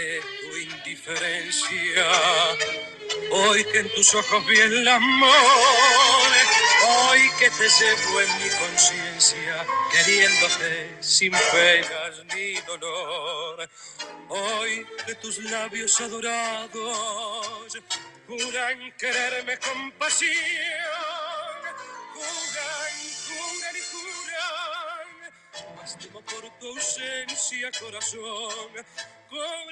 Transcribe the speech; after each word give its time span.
tu 0.00 0.56
indiferencia, 0.56 2.06
hoy 3.30 3.64
que 3.64 3.80
en 3.80 3.94
tus 3.94 4.14
ojos 4.14 4.46
vi 4.46 4.58
el 4.58 4.88
amor, 4.88 6.32
hoy 6.88 7.20
que 7.38 7.50
te 7.50 7.68
llevo 7.68 8.20
en 8.20 8.38
mi 8.38 8.48
conciencia, 8.50 9.66
queriéndote 9.92 10.96
sin 11.00 11.32
penas 11.32 12.24
ni 12.34 12.54
dolor, 12.62 13.68
hoy 14.28 14.86
que 15.06 15.14
tus 15.16 15.38
labios 15.38 16.00
adorados 16.00 17.78
juran 18.26 18.92
quererme 18.96 19.58
con 19.58 19.92
pasión, 19.92 20.30
juran, 22.14 22.92
juran 23.26 23.76
y 23.76 23.84
juran 23.92 24.70
más 25.76 25.98
temo 25.98 26.20
por 26.22 26.58
tu 26.58 26.68
ausencia, 26.68 27.70
corazón, 27.80 28.70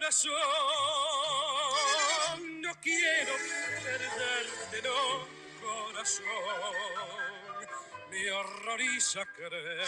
corazón. 0.09 0.33
No 2.63 2.75
quiero 2.81 3.35
perderte, 3.85 4.83
no, 4.89 5.29
corazón. 5.61 6.25
Me 8.11 8.33
horroriza 8.33 9.27
creer 9.37 9.85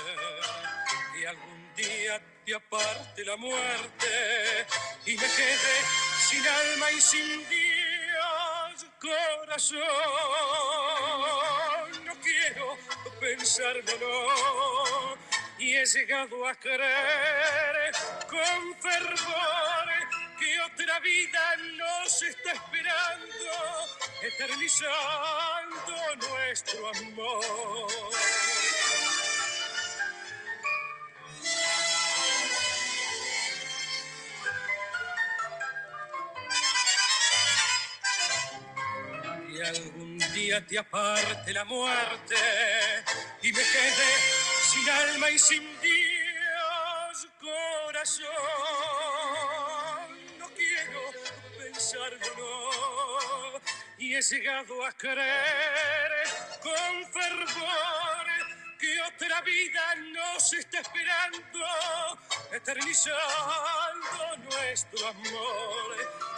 que 1.14 1.26
algún 1.26 1.74
día 1.74 2.20
te 2.44 2.54
aparte 2.54 3.24
la 3.24 3.36
muerte 3.36 4.66
y 5.06 5.16
me 5.16 5.26
quede 5.26 5.84
sin 6.28 6.46
alma 6.46 6.92
y 6.92 7.00
sin 7.00 7.48
Dios, 7.48 8.86
corazón. 9.00 9.80
No 12.04 12.14
quiero 12.20 12.76
pensarlo, 13.20 13.98
no 14.00 15.30
y 15.60 15.76
he 15.76 15.84
llegado 15.84 16.48
a 16.48 16.54
creer 16.54 17.92
con 18.28 18.74
fervor 18.80 19.59
vida 21.00 21.56
nos 21.76 22.22
está 22.22 22.52
esperando, 22.52 23.52
eternizando 24.22 25.92
nuestro 26.28 26.88
amor. 26.88 27.88
Y 39.48 39.62
algún 39.62 40.18
día 40.32 40.64
te 40.66 40.78
aparte 40.78 41.52
la 41.52 41.64
muerte 41.64 42.36
y 43.42 43.52
me 43.52 43.62
quede 43.62 44.10
sin 44.70 44.88
alma 44.90 45.30
y 45.30 45.38
sin 45.38 45.80
Dios, 45.80 47.28
corazón. 47.40 48.79
Y 54.00 54.14
he 54.14 54.22
llegado 54.22 54.86
a 54.86 54.92
creer 54.92 56.10
con 56.62 57.12
fervor 57.12 58.26
que 58.78 58.98
otra 59.02 59.42
vida 59.42 59.94
nos 60.14 60.54
está 60.54 60.80
esperando, 60.80 62.18
eternizando 62.50 63.18
nuestro 64.42 65.06
amor. 65.06 65.96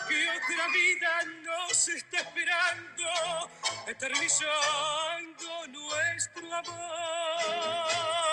Que 0.08 0.28
otra 0.28 0.66
vida 0.72 1.22
nos 1.44 1.88
está 1.88 2.18
esperando, 2.18 3.48
eternizando 3.86 5.68
nuestro 5.68 6.52
amor. 6.52 8.31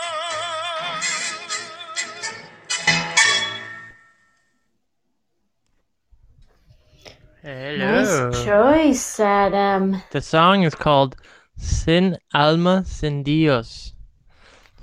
Hello. 7.42 8.30
Nice 8.30 8.44
choice, 8.44 9.20
Adam. 9.20 10.02
The 10.12 10.22
song 10.22 10.64
is 10.64 10.76
called 10.76 11.16
Sin 11.58 12.18
Alma 12.34 12.84
Sin 12.86 13.24
Dios. 13.24 13.94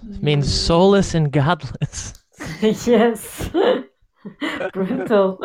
It 0.03 0.23
means 0.23 0.53
soulless 0.53 1.15
and 1.15 1.31
godless. 1.31 2.15
yes. 2.63 3.51
Brutal. 4.73 5.39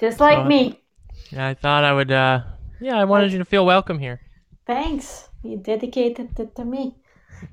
Just 0.00 0.20
like 0.20 0.38
So- 0.38 0.44
me. 0.44 0.80
I 1.36 1.54
thought 1.54 1.82
I 1.82 1.92
would, 1.92 2.12
uh, 2.12 2.42
yeah, 2.80 2.96
I 2.96 3.04
wanted 3.04 3.32
you 3.32 3.38
to 3.38 3.44
feel 3.44 3.66
welcome 3.66 3.98
here. 3.98 4.20
Thanks. 4.64 5.28
You 5.42 5.56
dedicated 5.58 6.38
it 6.38 6.54
to 6.54 6.64
me 6.64 6.94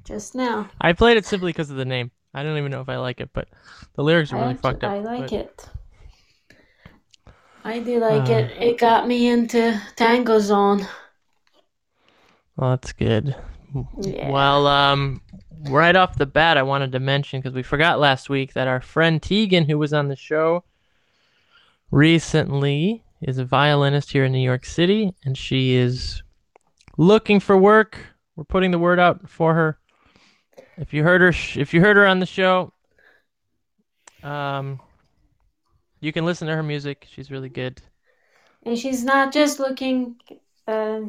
just 0.05 0.35
now. 0.35 0.69
I 0.79 0.94
played 0.94 1.17
it 1.17 1.25
simply 1.25 1.50
because 1.50 1.72
of 1.72 1.78
the 1.78 1.85
name. 1.85 2.11
I 2.35 2.44
don't 2.44 2.57
even 2.57 2.72
know 2.72 2.81
if 2.81 2.90
I 2.90 2.97
like 2.97 3.19
it, 3.19 3.29
but 3.34 3.47
the 3.95 4.03
lyrics 4.03 4.31
are 4.31 4.35
really 4.38 4.51
actu- 4.51 4.61
fucked 4.61 4.84
up. 4.84 4.91
I 4.91 5.00
like 5.00 5.29
but- 5.29 5.34
it. 5.34 5.69
I 7.63 7.79
do 7.79 8.00
like 8.00 8.29
Uh, 8.29 8.34
it. 8.34 8.51
It 8.62 8.78
got 8.78 9.07
me 9.07 9.28
into 9.28 9.79
Tango 9.96 10.40
Zone. 10.40 10.88
Well, 12.57 12.72
that's 12.72 12.91
good. 12.94 13.35
Yeah. 14.01 14.29
Well, 14.29 14.68
um, 14.68 15.22
right 15.69 15.96
off 15.96 16.18
the 16.18 16.25
bat, 16.25 16.57
I 16.57 16.63
wanted 16.63 16.91
to 16.91 17.00
mention 17.00 17.40
because 17.40 17.56
we 17.56 17.63
forgot 17.63 18.00
last 18.00 18.29
week 18.29 18.53
that 18.53 18.68
our 18.68 18.81
friend 18.81 19.22
Tegan, 19.22 19.66
who 19.68 19.78
was 19.79 19.94
on 19.94 20.07
the 20.09 20.16
show 20.16 20.63
recently, 21.90 23.03
is 23.22 23.38
a 23.38 23.46
violinist 23.46 24.12
here 24.12 24.25
in 24.25 24.31
New 24.31 24.44
York 24.44 24.66
City, 24.66 25.13
and 25.25 25.38
she 25.38 25.73
is 25.75 26.22
looking 26.97 27.40
for 27.40 27.57
work. 27.57 27.97
We're 28.35 28.44
putting 28.44 28.72
the 28.72 28.79
word 28.79 29.00
out 29.00 29.29
for 29.29 29.53
her. 29.53 29.78
If 30.78 30.94
you 30.94 31.03
heard 31.03 31.22
her, 31.22 31.31
sh- 31.31 31.57
if 31.57 31.73
you 31.73 31.81
heard 31.81 31.97
her 31.97 32.06
on 32.06 32.19
the 32.19 32.25
show, 32.25 32.73
um, 34.23 34.79
you 36.03 36.12
can 36.12 36.25
listen 36.25 36.47
to 36.47 36.56
her 36.56 36.64
music. 36.64 37.08
She's 37.09 37.31
really 37.31 37.50
good. 37.50 37.81
And 38.64 38.78
she's 38.78 39.03
not 39.03 39.34
just 39.34 39.59
looking 39.59 40.18
a 40.68 41.03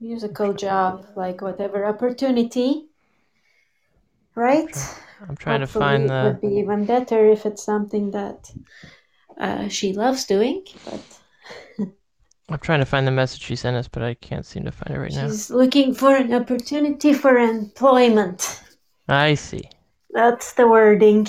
musical 0.00 0.52
job, 0.54 1.06
like 1.16 1.40
whatever 1.42 1.84
opportunity, 1.86 2.86
right? 4.34 4.74
I'm 5.28 5.36
trying 5.36 5.60
to 5.60 5.66
Hopefully 5.66 5.82
find 5.82 6.04
it 6.04 6.08
the. 6.08 6.22
would 6.22 6.40
be 6.40 6.56
even 6.58 6.84
better 6.86 7.28
if 7.28 7.44
it's 7.44 7.62
something 7.62 8.10
that 8.12 8.50
uh, 9.38 9.68
she 9.68 9.92
loves 9.92 10.24
doing, 10.24 10.64
but 10.84 11.00
I'm 12.48 12.58
trying 12.58 12.80
to 12.80 12.86
find 12.86 13.06
the 13.06 13.10
message 13.10 13.42
she 13.42 13.56
sent 13.56 13.76
us, 13.76 13.88
but 13.88 14.02
I 14.02 14.14
can't 14.14 14.46
seem 14.46 14.64
to 14.64 14.72
find 14.72 14.96
it 14.96 14.98
right 14.98 15.12
now. 15.12 15.28
she's 15.28 15.50
looking 15.50 15.94
for 15.94 16.16
an 16.16 16.32
opportunity 16.32 17.12
for 17.12 17.36
employment. 17.36 18.62
I 19.08 19.34
see. 19.34 19.68
That's 20.10 20.54
the 20.54 20.66
wording. 20.68 21.26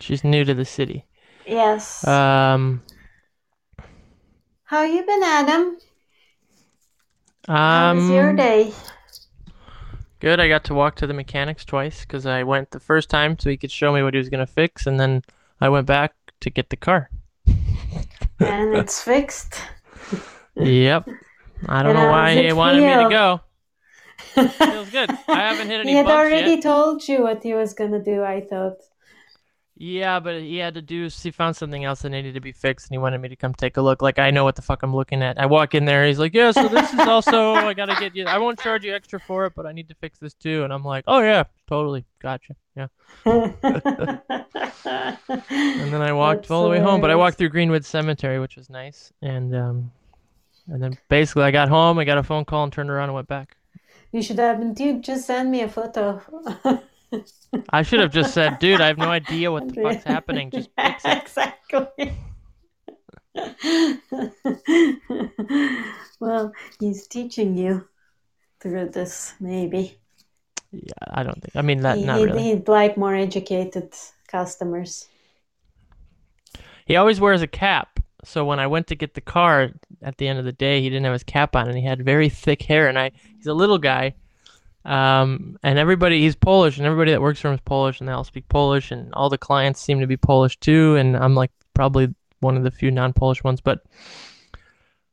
She's 0.00 0.24
new 0.24 0.44
to 0.44 0.54
the 0.54 0.64
city. 0.64 1.04
Yes. 1.46 2.06
Um, 2.06 2.82
How 4.64 4.82
you 4.82 5.06
been, 5.06 5.22
Adam? 5.22 5.78
How 7.68 7.90
was 7.90 8.08
your 8.08 8.32
um, 8.32 8.34
day? 8.34 8.72
good. 10.20 10.40
I 10.40 10.48
got 10.48 10.64
to 10.64 10.74
walk 10.74 10.96
to 10.96 11.06
the 11.06 11.14
mechanics 11.14 11.64
twice 11.64 12.00
because 12.00 12.26
I 12.26 12.42
went 12.42 12.70
the 12.70 12.80
first 12.80 13.10
time 13.10 13.38
so 13.38 13.50
he 13.50 13.56
could 13.56 13.70
show 13.70 13.92
me 13.92 14.02
what 14.02 14.14
he 14.14 14.18
was 14.18 14.28
gonna 14.28 14.46
fix, 14.46 14.86
and 14.86 14.98
then 14.98 15.22
I 15.60 15.68
went 15.68 15.86
back 15.86 16.14
to 16.40 16.50
get 16.50 16.70
the 16.70 16.76
car. 16.76 17.10
and 18.40 18.74
it's 18.74 19.02
fixed. 19.02 19.60
Yep. 20.56 21.08
I 21.66 21.82
don't 21.82 21.92
And 21.92 21.96
know 21.96 22.06
why 22.06 22.36
he 22.36 22.52
wanted 22.52 22.84
me 22.84 22.96
to 22.96 23.06
feel? 23.06 23.06
go. 23.06 23.40
Feels 24.64 24.90
good. 24.90 25.18
I 25.30 25.40
haven't 25.42 25.68
hit 25.68 25.80
any 25.80 25.92
he 25.92 25.94
had 25.94 26.10
already 26.10 26.60
yet. 26.60 26.60
told 26.60 27.06
you 27.06 27.22
what 27.22 27.44
he 27.44 27.54
was 27.54 27.74
gonna 27.74 28.02
do, 28.02 28.24
I 28.24 28.40
thought. 28.40 28.78
Yeah, 29.76 30.20
but 30.20 30.40
he 30.40 30.58
had 30.58 30.74
to 30.74 30.82
do. 30.82 31.08
He 31.08 31.32
found 31.32 31.56
something 31.56 31.84
else 31.84 32.02
that 32.02 32.10
needed 32.10 32.34
to 32.34 32.40
be 32.40 32.52
fixed, 32.52 32.86
and 32.86 32.94
he 32.94 32.98
wanted 32.98 33.18
me 33.18 33.28
to 33.28 33.34
come 33.34 33.52
take 33.54 33.76
a 33.76 33.82
look. 33.82 34.02
Like 34.02 34.20
I 34.20 34.30
know 34.30 34.44
what 34.44 34.54
the 34.54 34.62
fuck 34.62 34.84
I'm 34.84 34.94
looking 34.94 35.20
at. 35.20 35.40
I 35.40 35.46
walk 35.46 35.74
in 35.74 35.84
there, 35.84 36.06
he's 36.06 36.18
like, 36.20 36.32
"Yeah, 36.32 36.52
so 36.52 36.68
this 36.68 36.92
is 36.92 37.00
also. 37.00 37.54
I 37.54 37.74
gotta 37.74 37.96
get 37.98 38.14
you. 38.14 38.24
I 38.26 38.38
won't 38.38 38.60
charge 38.60 38.84
you 38.84 38.94
extra 38.94 39.18
for 39.18 39.46
it, 39.46 39.54
but 39.56 39.66
I 39.66 39.72
need 39.72 39.88
to 39.88 39.94
fix 39.96 40.20
this 40.20 40.34
too." 40.34 40.62
And 40.62 40.72
I'm 40.72 40.84
like, 40.84 41.02
"Oh 41.08 41.18
yeah, 41.18 41.42
totally, 41.66 42.04
gotcha, 42.22 42.54
yeah." 42.76 42.86
And 43.24 43.54
then 45.92 46.02
I 46.02 46.12
walked 46.14 46.42
That's 46.42 46.50
all 46.52 46.62
the 46.62 46.70
way 46.70 46.78
home, 46.78 47.00
but 47.00 47.10
I 47.10 47.16
walked 47.16 47.38
through 47.38 47.48
Greenwood 47.48 47.84
Cemetery, 47.84 48.38
which 48.38 48.54
was 48.54 48.70
nice, 48.70 49.12
and 49.22 49.56
um, 49.56 49.90
and 50.68 50.80
then 50.80 50.96
basically 51.08 51.42
I 51.42 51.50
got 51.50 51.68
home, 51.68 51.98
I 51.98 52.04
got 52.04 52.18
a 52.18 52.22
phone 52.22 52.44
call, 52.44 52.62
and 52.62 52.72
turned 52.72 52.90
around 52.90 53.08
and 53.08 53.14
went 53.14 53.26
back. 53.26 53.56
You 54.12 54.22
should 54.22 54.38
have 54.38 54.60
been, 54.60 54.72
dude, 54.72 55.02
just 55.02 55.26
send 55.26 55.50
me 55.50 55.62
a 55.62 55.68
photo. 55.68 56.22
I 57.70 57.82
should 57.82 58.00
have 58.00 58.12
just 58.12 58.34
said, 58.34 58.58
"Dude, 58.58 58.80
I 58.80 58.86
have 58.86 58.98
no 58.98 59.10
idea 59.22 59.50
what 59.50 59.68
the 59.68 59.82
fuck's 59.82 60.04
happening. 60.04 60.50
Just 60.50 60.70
fix 60.78 61.04
it." 61.04 61.22
exactly. 61.22 62.12
well, 66.20 66.52
he's 66.80 67.06
teaching 67.08 67.56
you 67.56 67.86
through 68.60 68.90
this, 68.90 69.34
maybe. 69.40 69.98
Yeah, 70.72 70.92
I 71.12 71.22
don't 71.22 71.40
think. 71.40 71.56
I 71.56 71.62
mean, 71.62 71.80
that 71.82 71.98
He, 71.98 72.04
not 72.04 72.20
really. 72.20 72.42
he'd 72.42 72.68
like 72.68 72.96
more 72.96 73.14
educated 73.14 73.92
customers. 74.28 75.06
He 76.86 76.96
always 76.96 77.20
wears 77.20 77.42
a 77.42 77.46
cap. 77.46 78.00
So 78.24 78.44
when 78.44 78.58
I 78.58 78.66
went 78.66 78.86
to 78.88 78.94
get 78.94 79.14
the 79.14 79.20
car 79.20 79.70
at 80.02 80.16
the 80.16 80.28
end 80.28 80.38
of 80.38 80.44
the 80.44 80.52
day, 80.52 80.80
he 80.80 80.88
didn't 80.88 81.04
have 81.04 81.12
his 81.12 81.24
cap 81.24 81.54
on, 81.54 81.68
and 81.68 81.76
he 81.76 81.84
had 81.84 82.04
very 82.04 82.28
thick 82.28 82.62
hair. 82.62 82.88
And 82.88 82.98
I, 82.98 83.12
he's 83.36 83.46
a 83.46 83.54
little 83.54 83.78
guy, 83.78 84.14
um, 84.84 85.58
and 85.62 85.78
everybody 85.78 86.20
he's 86.20 86.36
Polish, 86.36 86.76
and 86.76 86.86
everybody 86.86 87.10
that 87.12 87.22
works 87.22 87.40
for 87.40 87.48
him 87.48 87.54
is 87.54 87.60
Polish, 87.64 88.00
and 88.00 88.08
they 88.08 88.12
all 88.12 88.24
speak 88.24 88.48
Polish, 88.48 88.90
and 88.90 89.12
all 89.14 89.30
the 89.30 89.38
clients 89.38 89.80
seem 89.80 90.00
to 90.00 90.06
be 90.06 90.16
Polish 90.16 90.58
too. 90.58 90.96
And 90.96 91.16
I'm 91.16 91.34
like 91.34 91.50
probably 91.72 92.14
one 92.40 92.56
of 92.56 92.62
the 92.62 92.70
few 92.70 92.90
non-Polish 92.90 93.42
ones, 93.42 93.60
but 93.60 93.80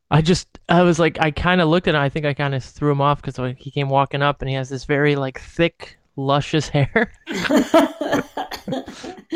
I 0.09 0.21
just 0.21 0.59
I 0.67 0.81
was 0.81 0.99
like 0.99 1.19
I 1.21 1.31
kind 1.31 1.61
of 1.61 1.69
looked 1.69 1.87
at 1.87 1.95
him. 1.95 2.01
I 2.01 2.09
think 2.09 2.25
I 2.25 2.33
kind 2.33 2.53
of 2.53 2.63
threw 2.63 2.91
him 2.91 3.01
off 3.01 3.21
because 3.21 3.55
he 3.57 3.71
came 3.71 3.89
walking 3.89 4.21
up, 4.21 4.41
and 4.41 4.49
he 4.49 4.55
has 4.55 4.69
this 4.69 4.83
very 4.83 5.15
like 5.15 5.39
thick, 5.39 5.97
luscious 6.25 6.69
hair. 6.69 7.11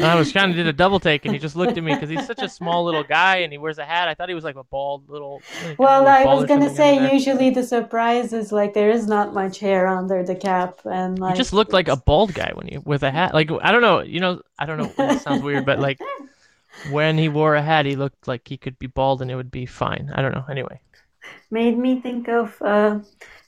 I 0.01 0.15
was 0.15 0.31
trying 0.31 0.53
to 0.53 0.63
do 0.63 0.67
a 0.69 0.73
double 0.73 0.99
take, 0.99 1.25
and 1.25 1.33
he 1.33 1.39
just 1.39 1.55
looked 1.55 1.77
at 1.77 1.83
me 1.83 1.93
because 1.93 2.09
he's 2.09 2.25
such 2.25 2.41
a 2.41 2.49
small 2.49 2.83
little 2.83 3.03
guy, 3.03 3.37
and 3.37 3.51
he 3.51 3.57
wears 3.57 3.77
a 3.77 3.85
hat. 3.85 4.07
I 4.07 4.13
thought 4.13 4.29
he 4.29 4.35
was 4.35 4.43
like 4.43 4.55
a 4.55 4.63
bald 4.63 5.09
little. 5.09 5.41
like, 5.65 5.79
well, 5.79 6.03
little 6.03 6.31
I 6.31 6.35
was 6.35 6.45
gonna 6.45 6.73
say 6.73 7.11
usually 7.13 7.49
the 7.49 7.63
surprise 7.63 8.33
is 8.33 8.51
like 8.51 8.73
there 8.73 8.89
is 8.89 9.07
not 9.07 9.33
much 9.33 9.59
hair 9.59 9.87
under 9.87 10.23
the 10.23 10.35
cap, 10.35 10.81
and 10.85 11.17
like 11.17 11.33
He 11.33 11.37
just 11.37 11.53
looked 11.53 11.73
like 11.73 11.87
a 11.87 11.95
bald 11.95 12.33
guy 12.33 12.51
when 12.55 12.67
he 12.67 12.77
with 12.79 13.03
a 13.03 13.11
hat. 13.11 13.33
Like 13.33 13.49
I 13.61 13.71
don't 13.71 13.81
know, 13.81 14.01
you 14.01 14.19
know, 14.19 14.41
I 14.59 14.65
don't 14.65 14.77
know. 14.77 14.91
It 14.97 15.21
sounds 15.21 15.41
weird, 15.41 15.65
but 15.65 15.79
like 15.79 15.99
when 16.91 17.17
he 17.17 17.29
wore 17.29 17.55
a 17.55 17.61
hat, 17.61 17.85
he 17.85 17.95
looked 17.95 18.27
like 18.27 18.47
he 18.47 18.57
could 18.57 18.77
be 18.77 18.87
bald 18.87 19.21
and 19.21 19.31
it 19.31 19.35
would 19.35 19.51
be 19.51 19.65
fine. 19.65 20.11
I 20.13 20.21
don't 20.21 20.33
know. 20.33 20.45
Anyway, 20.49 20.79
made 21.51 21.77
me 21.77 22.01
think 22.01 22.27
of 22.27 22.61
uh, 22.61 22.99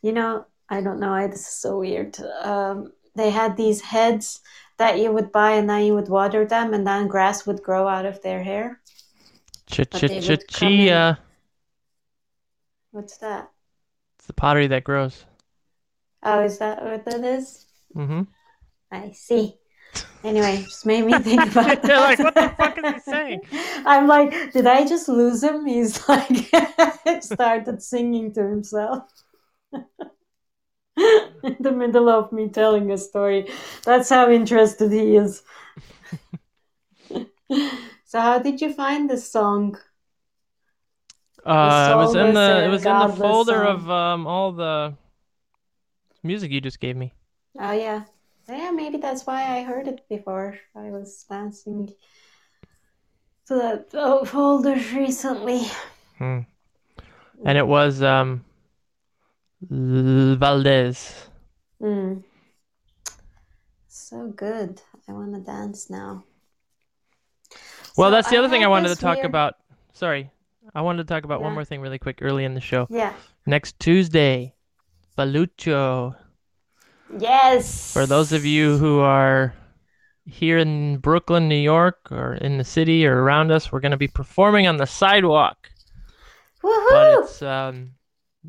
you 0.01 0.11
know 0.11 0.45
i 0.69 0.81
don't 0.81 0.99
know 0.99 1.13
I, 1.13 1.27
this 1.27 1.41
is 1.41 1.53
so 1.53 1.79
weird 1.79 2.17
um, 2.41 2.91
they 3.17 3.29
had 3.31 3.57
these 3.57 3.81
heads 3.81 4.39
that 4.77 4.99
you 4.99 5.11
would 5.11 5.31
buy 5.31 5.51
and 5.59 5.67
then 5.69 5.83
you 5.85 5.93
would 5.95 6.07
water 6.09 6.45
them 6.45 6.73
and 6.73 6.85
then 6.85 7.07
grass 7.07 7.45
would 7.47 7.61
grow 7.63 7.87
out 7.87 8.05
of 8.05 8.21
their 8.21 8.43
hair 8.43 8.79
ch 9.67 9.81
ch 9.81 9.89
But 9.91 10.01
they 10.07 10.21
ch 10.21 10.29
would 10.29 10.47
come 10.53 10.71
in- 10.71 10.77
chia. 10.79 11.19
what's 12.91 13.17
that 13.17 13.49
It's 14.17 14.27
the 14.27 14.33
pottery 14.33 14.67
that 14.67 14.83
grows. 14.83 15.25
oh 16.23 16.43
is 16.43 16.57
that 16.59 16.83
what 16.83 17.05
that 17.05 17.23
is 17.23 17.65
Mm-hmm. 17.95 18.23
i 18.91 19.11
see 19.11 19.57
anyway 20.23 20.55
just 20.63 20.85
made 20.85 21.05
me 21.05 21.13
think 21.19 21.41
about 21.51 21.83
You're 21.83 21.97
like, 22.09 22.19
what 22.19 22.35
the 22.35 22.49
fuck 22.57 22.77
is 22.77 22.93
he 22.93 22.99
saying? 23.11 23.41
i'm 23.93 24.05
like 24.07 24.29
did 24.53 24.67
i 24.67 24.85
just 24.85 25.07
lose 25.09 25.41
him 25.43 25.65
he's 25.73 26.07
like 26.07 26.45
started 27.21 27.81
singing 27.81 28.31
to 28.33 28.41
himself 28.53 29.03
in 31.43 31.57
the 31.59 31.71
middle 31.71 32.09
of 32.09 32.31
me 32.31 32.49
telling 32.49 32.91
a 32.91 32.97
story. 32.97 33.49
That's 33.83 34.09
how 34.09 34.31
interested 34.31 34.91
he 34.91 35.15
is. 35.15 35.43
so, 38.05 38.19
how 38.19 38.39
did 38.39 38.61
you 38.61 38.73
find 38.73 39.09
this 39.09 39.31
song? 39.31 39.77
Uh, 41.45 41.91
it 41.93 41.95
was 41.95 42.15
in 42.15 42.33
the 42.33 42.65
it 42.65 42.67
was 42.67 42.85
in 42.85 42.97
the 42.99 43.15
folder 43.15 43.53
song. 43.53 43.67
of 43.67 43.89
um 43.89 44.27
all 44.27 44.51
the 44.51 44.93
music 46.23 46.51
you 46.51 46.59
just 46.59 46.79
gave 46.79 46.95
me. 46.95 47.13
Oh, 47.59 47.71
yeah. 47.71 48.03
Yeah, 48.49 48.71
maybe 48.71 48.97
that's 48.97 49.25
why 49.25 49.57
I 49.57 49.63
heard 49.63 49.87
it 49.87 50.07
before. 50.09 50.57
I 50.75 50.89
was 50.89 51.25
dancing 51.29 51.93
to 53.47 53.55
that 53.55 53.87
oh, 53.93 54.25
folder 54.25 54.75
recently. 54.93 55.61
Hmm. 56.17 56.39
And 57.45 57.57
it 57.57 57.67
was 57.67 58.01
um 58.01 58.43
Valdez. 59.61 61.27
Mm. 61.81 62.23
So 63.87 64.27
good. 64.29 64.81
I 65.07 65.11
want 65.13 65.33
to 65.33 65.41
dance 65.41 65.89
now. 65.89 66.23
Well, 67.97 68.09
So 68.09 68.11
that's 68.11 68.29
the 68.29 68.37
other 68.37 68.49
thing 68.49 68.63
I 68.63 68.67
wanted 68.67 68.89
to 68.89 68.95
talk 68.95 69.17
weird- 69.17 69.25
about. 69.25 69.55
Sorry. 69.93 70.29
I 70.75 70.81
wanted 70.81 71.07
to 71.07 71.13
talk 71.13 71.23
about 71.23 71.41
one 71.41 71.53
more 71.53 71.65
thing 71.65 71.81
really 71.81 71.97
quick 71.97 72.19
early 72.21 72.43
in 72.43 72.53
the 72.53 72.61
show. 72.61 72.87
Yeah. 72.89 73.13
Next 73.45 73.79
Tuesday, 73.79 74.53
Balucho. 75.17 76.15
Yes. 77.17 77.93
For 77.93 78.05
those 78.05 78.33
of 78.33 78.45
you 78.45 78.77
who 78.77 78.99
are 78.99 79.53
here 80.25 80.57
in 80.57 80.97
Brooklyn, 80.97 81.47
New 81.47 81.55
York, 81.55 82.11
or 82.11 82.33
in 82.35 82.57
the 82.57 82.63
city 82.65 83.07
or 83.07 83.23
around 83.23 83.49
us, 83.51 83.71
we're 83.71 83.79
going 83.79 83.91
to 83.93 83.97
be 83.97 84.09
performing 84.09 84.67
on 84.67 84.75
the 84.77 84.85
sidewalk. 84.85 85.69
Woohoo! 86.61 86.89
But 86.89 87.23
it's 87.23 87.41
um 87.41 87.91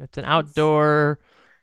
it's 0.01 0.19
an 0.19 0.25
outdoor 0.25 1.19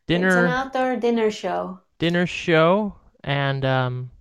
It's 0.07 0.11
an 0.11 0.23
outdoor 0.25 0.95
dinner 0.97 1.31
show. 1.31 1.79
dinner 1.99 2.25
show 2.27 2.95
and 3.23 3.65
um 3.65 4.11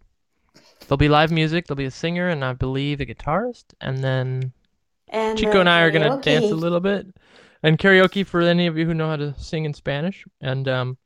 there'll 0.80 0.96
be 0.98 1.08
live 1.08 1.30
music, 1.30 1.66
there'll 1.66 1.76
be 1.76 1.84
a 1.84 1.90
singer 1.90 2.28
and 2.28 2.44
I 2.44 2.52
believe 2.52 3.00
a 3.00 3.06
guitarist 3.06 3.64
and 3.80 3.98
then 3.98 4.52
And 5.08 5.38
Chico 5.38 5.58
uh, 5.58 5.60
and 5.60 5.68
I 5.68 5.80
are 5.82 5.90
gonna 5.90 6.20
dance 6.20 6.50
a 6.50 6.54
little 6.54 6.80
bit, 6.80 7.06
and 7.62 7.78
karaoke 7.78 8.26
for 8.26 8.40
any 8.42 8.66
of 8.66 8.76
you 8.76 8.86
who 8.86 8.94
know 8.94 9.08
how 9.08 9.16
to 9.16 9.34
sing 9.38 9.64
in 9.64 9.72
Spanish. 9.74 10.24
And 10.40 10.68
um, 10.68 10.98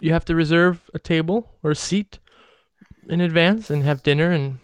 you 0.00 0.12
have 0.12 0.24
to 0.26 0.34
reserve 0.34 0.90
a 0.94 0.98
table 0.98 1.50
or 1.62 1.70
a 1.70 1.74
seat 1.76 2.18
in 3.08 3.20
advance 3.20 3.70
and 3.70 3.82
have 3.84 4.02
dinner 4.02 4.30
and 4.32 4.58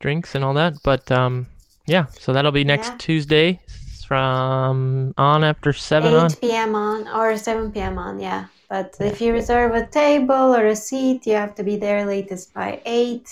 drinks 0.00 0.34
and 0.34 0.44
all 0.44 0.54
that. 0.54 0.74
But 0.84 1.10
um, 1.10 1.46
yeah, 1.86 2.06
so 2.18 2.32
that'll 2.32 2.52
be 2.52 2.64
next 2.64 2.88
Yeah. 2.88 2.96
Tuesday 2.98 3.60
from 4.04 5.12
on 5.16 5.42
after 5.44 5.72
seven 5.72 6.12
8 6.12 6.16
on. 6.16 6.30
p.m. 6.40 6.74
on 6.74 7.08
or 7.08 7.36
7 7.36 7.72
p.m. 7.72 7.98
on, 7.98 8.20
yeah. 8.20 8.46
But 8.68 8.96
if 9.00 9.20
you 9.20 9.32
reserve 9.32 9.74
a 9.74 9.86
table 9.86 10.54
or 10.54 10.66
a 10.66 10.76
seat, 10.76 11.26
you 11.26 11.34
have 11.34 11.54
to 11.56 11.64
be 11.64 11.76
there 11.76 12.04
latest 12.06 12.52
by 12.54 12.80
8. 12.86 13.28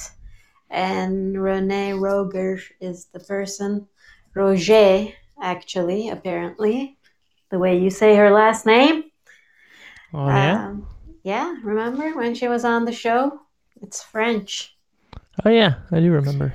And 0.70 1.40
Renee 1.42 1.92
Roger 1.94 2.60
is 2.80 3.06
the 3.06 3.20
person. 3.20 3.86
Roger, 4.34 5.08
actually, 5.42 6.08
apparently, 6.08 6.96
the 7.50 7.58
way 7.58 7.78
you 7.78 7.90
say 7.90 8.14
her 8.16 8.30
last 8.30 8.66
name. 8.66 9.04
Oh 10.14 10.28
yeah, 10.28 10.68
Um, 10.68 10.86
yeah, 11.24 11.54
remember 11.62 12.16
when 12.16 12.34
she 12.34 12.48
was 12.48 12.64
on 12.64 12.84
the 12.84 12.92
show? 12.92 13.40
It's 13.80 14.02
French. 14.02 14.76
oh 15.44 15.50
yeah, 15.50 15.74
I 15.90 16.00
do 16.00 16.10
remember. 16.12 16.54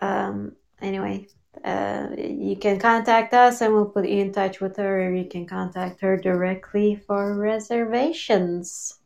um, 0.00 0.52
anyway, 0.80 1.26
uh, 1.64 2.08
you 2.16 2.56
can 2.56 2.78
contact 2.78 3.34
us 3.34 3.60
and 3.60 3.74
we'll 3.74 3.86
put 3.86 4.08
you 4.08 4.20
in 4.20 4.32
touch 4.32 4.60
with 4.60 4.76
her, 4.76 5.06
or 5.06 5.14
you 5.14 5.24
can 5.24 5.46
contact 5.46 6.00
her 6.00 6.16
directly 6.16 6.96
for 6.96 7.34
reservations. 7.34 8.98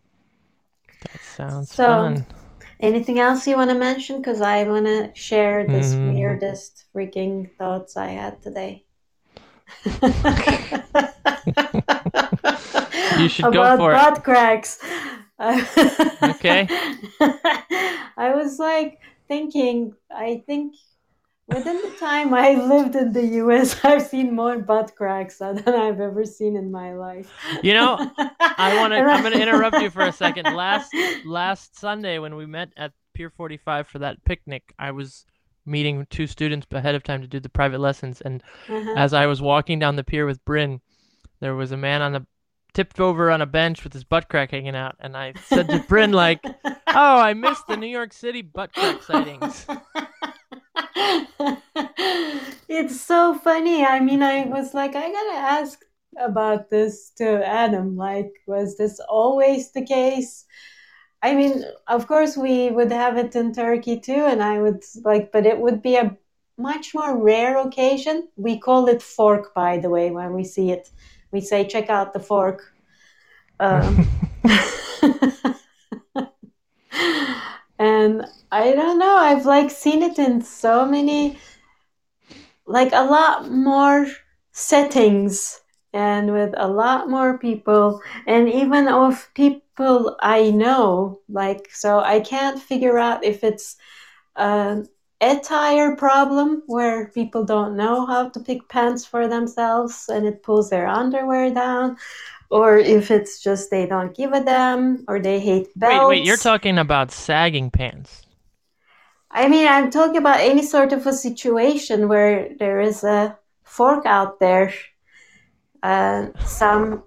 That 1.02 1.20
sounds 1.20 1.72
So- 1.72 1.84
fun. 1.86 2.26
Anything 2.80 3.20
else 3.20 3.46
you 3.46 3.54
want 3.56 3.70
to 3.70 3.78
mention? 3.78 4.16
Because 4.16 4.40
I 4.40 4.64
want 4.64 4.86
to 4.86 5.10
share 5.14 5.64
this 5.66 5.94
Mhm. 5.94 6.14
weirdest 6.14 6.84
freaking 6.92 7.48
thoughts 7.56 7.96
I 7.96 8.08
had 8.08 8.42
today. 8.42 8.84
You 13.18 13.28
should 13.28 13.52
go 13.52 13.62
About 13.62 13.78
for 13.78 13.92
it. 13.92 13.94
butt 13.96 14.24
cracks. 14.24 14.78
Okay. 15.40 16.66
I 18.16 18.32
was 18.34 18.58
like 18.58 18.98
thinking, 19.28 19.94
I 20.10 20.42
think 20.46 20.74
within 21.54 21.76
the 21.82 21.94
time 21.98 22.32
I 22.34 22.54
lived 22.54 22.96
in 22.96 23.12
the 23.12 23.26
US, 23.42 23.84
I've 23.84 24.02
seen 24.02 24.34
more 24.34 24.58
butt 24.58 24.94
cracks 24.96 25.38
than 25.38 25.58
I've 25.66 26.00
ever 26.00 26.24
seen 26.24 26.56
in 26.56 26.70
my 26.70 26.94
life. 26.94 27.30
You 27.62 27.74
know, 27.74 27.96
I 28.18 28.76
want 28.78 28.92
to. 28.92 28.98
I'm 28.98 29.22
going 29.22 29.32
to 29.38 29.42
interrupt 29.42 29.80
you 29.80 29.90
for 29.90 30.02
a 30.02 30.12
second. 30.12 30.54
Last 30.54 30.92
last 31.24 31.78
Sunday 31.78 32.18
when 32.18 32.34
we 32.36 32.46
met 32.46 32.70
at 32.76 32.92
Pier 33.14 33.30
45 33.30 33.88
for 33.88 33.98
that 34.00 34.24
picnic, 34.24 34.62
I 34.78 34.90
was 34.90 35.24
meeting 35.64 36.06
two 36.10 36.26
students 36.26 36.66
ahead 36.72 36.94
of 36.94 37.02
time 37.02 37.20
to 37.22 37.28
do 37.28 37.38
the 37.38 37.48
private 37.48 37.78
lessons, 37.80 38.20
and 38.20 38.42
Uh-huh. 38.68 38.94
as 38.96 39.12
I 39.14 39.26
was 39.26 39.40
walking 39.40 39.78
down 39.78 39.96
the 39.96 40.02
pier 40.04 40.26
with 40.26 40.44
Bryn, 40.44 40.80
there 41.40 41.54
was 41.54 41.70
a 41.72 41.76
man 41.76 42.02
on 42.02 42.12
the 42.12 42.26
tipped 42.74 42.98
over 42.98 43.30
on 43.30 43.42
a 43.42 43.46
bench 43.46 43.84
with 43.84 43.92
his 43.92 44.02
butt 44.02 44.28
crack 44.28 44.50
hanging 44.50 44.74
out, 44.74 44.96
and 44.98 45.14
I 45.16 45.34
said 45.44 45.68
to 45.68 45.78
Bryn 45.80 46.10
like, 46.12 46.40
"Oh, 46.64 47.18
I 47.20 47.34
missed 47.34 47.66
the 47.68 47.76
New 47.76 47.86
York 47.86 48.12
City 48.12 48.42
butt 48.42 48.72
crack 48.72 49.02
sightings." 49.02 49.66
it's 52.68 53.00
so 53.00 53.34
funny. 53.34 53.84
I 53.84 54.00
mean, 54.00 54.22
I 54.22 54.44
was 54.46 54.74
like, 54.74 54.94
I 54.94 55.10
gotta 55.10 55.38
ask 55.38 55.84
about 56.18 56.70
this 56.70 57.10
to 57.18 57.46
Adam. 57.46 57.96
Like, 57.96 58.32
was 58.46 58.76
this 58.76 59.00
always 59.08 59.72
the 59.72 59.84
case? 59.84 60.44
I 61.22 61.34
mean, 61.34 61.64
of 61.86 62.06
course, 62.08 62.36
we 62.36 62.70
would 62.70 62.90
have 62.90 63.16
it 63.16 63.36
in 63.36 63.52
Turkey 63.54 64.00
too, 64.00 64.24
and 64.26 64.42
I 64.42 64.60
would 64.60 64.82
like, 65.04 65.30
but 65.32 65.46
it 65.46 65.58
would 65.58 65.82
be 65.82 65.96
a 65.96 66.16
much 66.58 66.94
more 66.94 67.16
rare 67.22 67.58
occasion. 67.58 68.28
We 68.36 68.58
call 68.58 68.88
it 68.88 69.02
fork, 69.02 69.54
by 69.54 69.78
the 69.78 69.90
way, 69.90 70.10
when 70.10 70.32
we 70.32 70.44
see 70.44 70.70
it. 70.70 70.90
We 71.30 71.40
say, 71.40 71.66
check 71.66 71.88
out 71.90 72.12
the 72.12 72.20
fork. 72.20 72.62
Um, 73.60 74.08
and 78.02 78.26
I 78.50 78.72
don't 78.72 78.98
know, 78.98 79.16
I've 79.16 79.46
like 79.46 79.70
seen 79.70 80.02
it 80.02 80.18
in 80.18 80.42
so 80.42 80.84
many, 80.84 81.38
like 82.66 82.92
a 82.92 83.04
lot 83.04 83.50
more 83.50 84.06
settings 84.52 85.60
and 85.92 86.32
with 86.32 86.54
a 86.56 86.68
lot 86.68 87.08
more 87.10 87.38
people, 87.38 88.00
and 88.26 88.48
even 88.48 88.88
of 88.88 89.28
people 89.34 90.16
I 90.20 90.50
know. 90.50 91.20
Like, 91.28 91.68
so 91.72 92.00
I 92.00 92.20
can't 92.20 92.60
figure 92.60 92.98
out 92.98 93.24
if 93.24 93.44
it's 93.44 93.76
an 94.36 94.88
attire 95.22 95.94
problem 95.96 96.62
where 96.66 97.08
people 97.08 97.44
don't 97.44 97.76
know 97.76 98.04
how 98.06 98.28
to 98.28 98.40
pick 98.40 98.68
pants 98.68 99.06
for 99.06 99.28
themselves 99.28 100.08
and 100.08 100.26
it 100.26 100.42
pulls 100.42 100.68
their 100.70 100.86
underwear 100.88 101.54
down, 101.54 101.96
or 102.50 102.76
if 102.76 103.10
it's 103.10 103.40
just 103.40 103.70
they 103.70 103.86
don't 103.86 104.14
give 104.16 104.32
a 104.32 104.42
damn 104.44 105.04
or 105.08 105.20
they 105.20 105.38
hate 105.40 105.68
belts. 105.76 105.94
Wait, 106.10 106.18
wait, 106.18 106.26
you're 106.26 106.36
talking 106.36 106.76
about 106.78 107.10
sagging 107.12 107.70
pants. 107.70 108.22
I 109.30 109.48
mean, 109.48 109.66
I'm 109.66 109.90
talking 109.90 110.18
about 110.18 110.40
any 110.40 110.62
sort 110.62 110.92
of 110.92 111.06
a 111.06 111.12
situation 111.12 112.08
where 112.08 112.50
there 112.58 112.80
is 112.82 113.02
a 113.04 113.38
fork 113.64 114.04
out 114.04 114.40
there. 114.40 114.74
Uh, 115.82 116.28
some, 116.44 117.02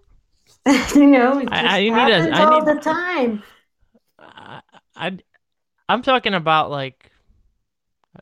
you 0.96 1.06
know, 1.08 1.38
it 1.40 1.50
I- 1.52 1.78
I 1.78 1.80
need 1.82 1.90
a- 1.92 1.94
happens 1.94 2.40
all 2.40 2.60
need- 2.66 2.76
the 2.76 2.82
time. 2.82 3.44
I, 4.18 4.62
I 4.96 5.18
I'm 5.88 6.02
talking 6.02 6.34
about 6.34 6.72
like. 6.72 7.12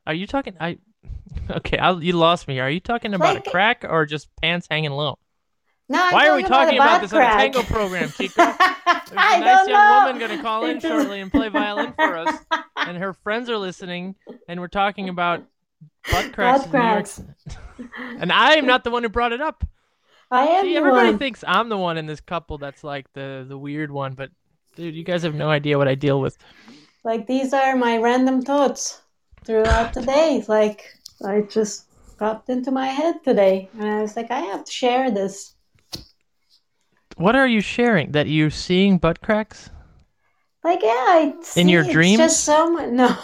Are 0.08 0.14
you 0.14 0.28
talking? 0.28 0.56
I. 0.60 0.78
Okay, 1.50 1.78
I, 1.78 1.92
you 2.00 2.14
lost 2.14 2.48
me. 2.48 2.60
Are 2.60 2.70
you 2.70 2.80
talking 2.80 3.14
about 3.16 3.36
Like- 3.36 3.48
a 3.48 3.50
crack 3.50 3.86
or 3.90 4.06
just 4.06 4.30
pants 4.42 4.68
hanging 4.70 4.92
low? 4.92 5.18
No, 5.90 5.98
Why 6.12 6.28
are 6.30 6.36
we 6.36 6.44
talking 6.44 6.76
about 6.76 7.02
butt 7.02 7.02
this 7.02 7.14
on 7.14 7.22
a 7.22 7.26
tango 7.26 7.64
program, 7.64 8.10
Chico? 8.18 8.44
There's 8.46 8.56
a 9.12 9.16
nice 9.16 9.68
young 9.68 9.68
know. 9.68 10.04
woman 10.06 10.20
going 10.20 10.38
to 10.38 10.44
call 10.44 10.66
in 10.66 10.80
shortly 10.80 11.20
and 11.22 11.30
play 11.32 11.50
violin 11.50 11.92
for 11.94 12.18
us, 12.18 12.38
and 12.78 12.98
her 12.98 13.14
friends 13.14 13.50
are 13.50 13.58
listening, 13.58 14.16
and 14.48 14.60
we're 14.60 14.68
talking 14.70 15.10
about 15.10 15.44
butt 16.12 16.32
cracks. 16.34 16.66
Butt 16.68 16.74
in 16.76 16.80
New 16.82 16.88
York 16.88 17.06
cracks. 17.06 17.22
And 18.22 18.32
I 18.32 18.54
am 18.54 18.66
not 18.66 18.84
the 18.84 18.92
one 18.92 19.04
who 19.04 19.10
brought 19.10 19.34
it 19.34 19.42
up. 19.42 19.66
I 20.32 20.46
am 20.46 20.64
See, 20.66 20.78
everybody 20.78 21.10
one. 21.10 21.20
thinks 21.20 21.44
I'm 21.46 21.68
the 21.68 21.78
one 21.78 21.98
in 21.98 22.06
this 22.06 22.22
couple 22.22 22.58
that's 22.60 22.84
like 22.84 23.12
the 23.14 23.44
the 23.48 23.58
weird 23.58 23.92
one, 23.92 24.14
but 24.14 24.30
dude, 24.76 24.96
you 24.96 25.04
guys 25.04 25.24
have 25.24 25.36
no 25.36 25.50
idea 25.50 25.78
what 25.78 25.88
I 25.88 25.96
deal 25.96 26.22
with. 26.22 26.38
Like 27.04 27.28
these 27.28 27.54
are 27.54 27.76
my 27.76 27.98
random 27.98 28.42
thoughts 28.42 29.02
throughout 29.46 29.94
the 29.94 30.02
day. 30.02 30.44
Like 30.48 30.86
I 31.26 31.42
just 31.42 31.86
popped 32.18 32.50
into 32.50 32.72
my 32.72 32.88
head 32.88 33.24
today, 33.24 33.70
and 33.74 33.86
I 33.90 34.02
was 34.02 34.16
like, 34.16 34.32
I 34.32 34.40
have 34.40 34.66
to 34.66 34.72
share 34.72 35.12
this. 35.12 35.56
What 37.18 37.36
are 37.36 37.48
you 37.48 37.62
sharing? 37.62 38.12
That 38.12 38.28
you're 38.28 38.50
seeing 38.50 38.98
butt 38.98 39.22
cracks? 39.22 39.70
Like, 40.64 40.82
yeah, 40.82 40.90
I 40.90 41.34
In 41.56 41.68
your 41.70 41.84
see 41.84 41.90
it's 41.90 41.94
dreams? 41.94 42.18
just 42.18 42.44
so 42.44 42.72
much. 42.72 42.90
No. 42.92 43.16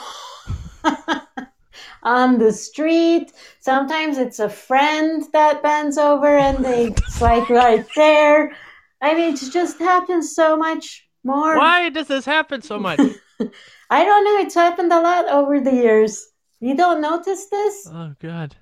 On 2.04 2.38
the 2.38 2.54
street. 2.54 3.32
Sometimes 3.60 4.18
it's 4.18 4.40
a 4.40 4.50
friend 4.50 5.24
that 5.34 5.62
bends 5.62 5.98
over 5.98 6.38
and 6.38 6.64
they, 6.64 6.88
it's 6.88 7.22
like 7.22 7.50
right 7.50 7.86
there. 7.96 8.56
I 9.02 9.14
mean, 9.16 9.34
it 9.34 9.42
just 9.52 9.80
happens 9.80 10.34
so 10.34 10.56
much 10.56 11.08
more. 11.24 11.58
Why 11.58 11.90
does 11.90 12.08
this 12.08 12.26
happen 12.26 12.62
so 12.62 12.80
much? 12.80 13.00
I 13.90 14.06
don't 14.06 14.24
know. 14.24 14.38
It's 14.38 14.56
happened 14.56 14.92
a 14.94 15.00
lot 15.02 15.28
over 15.28 15.60
the 15.60 15.74
years. 15.74 16.28
You 16.60 16.76
don't 16.76 17.02
notice 17.02 17.46
this? 17.48 17.88
Oh 17.92 18.14
God. 18.20 18.56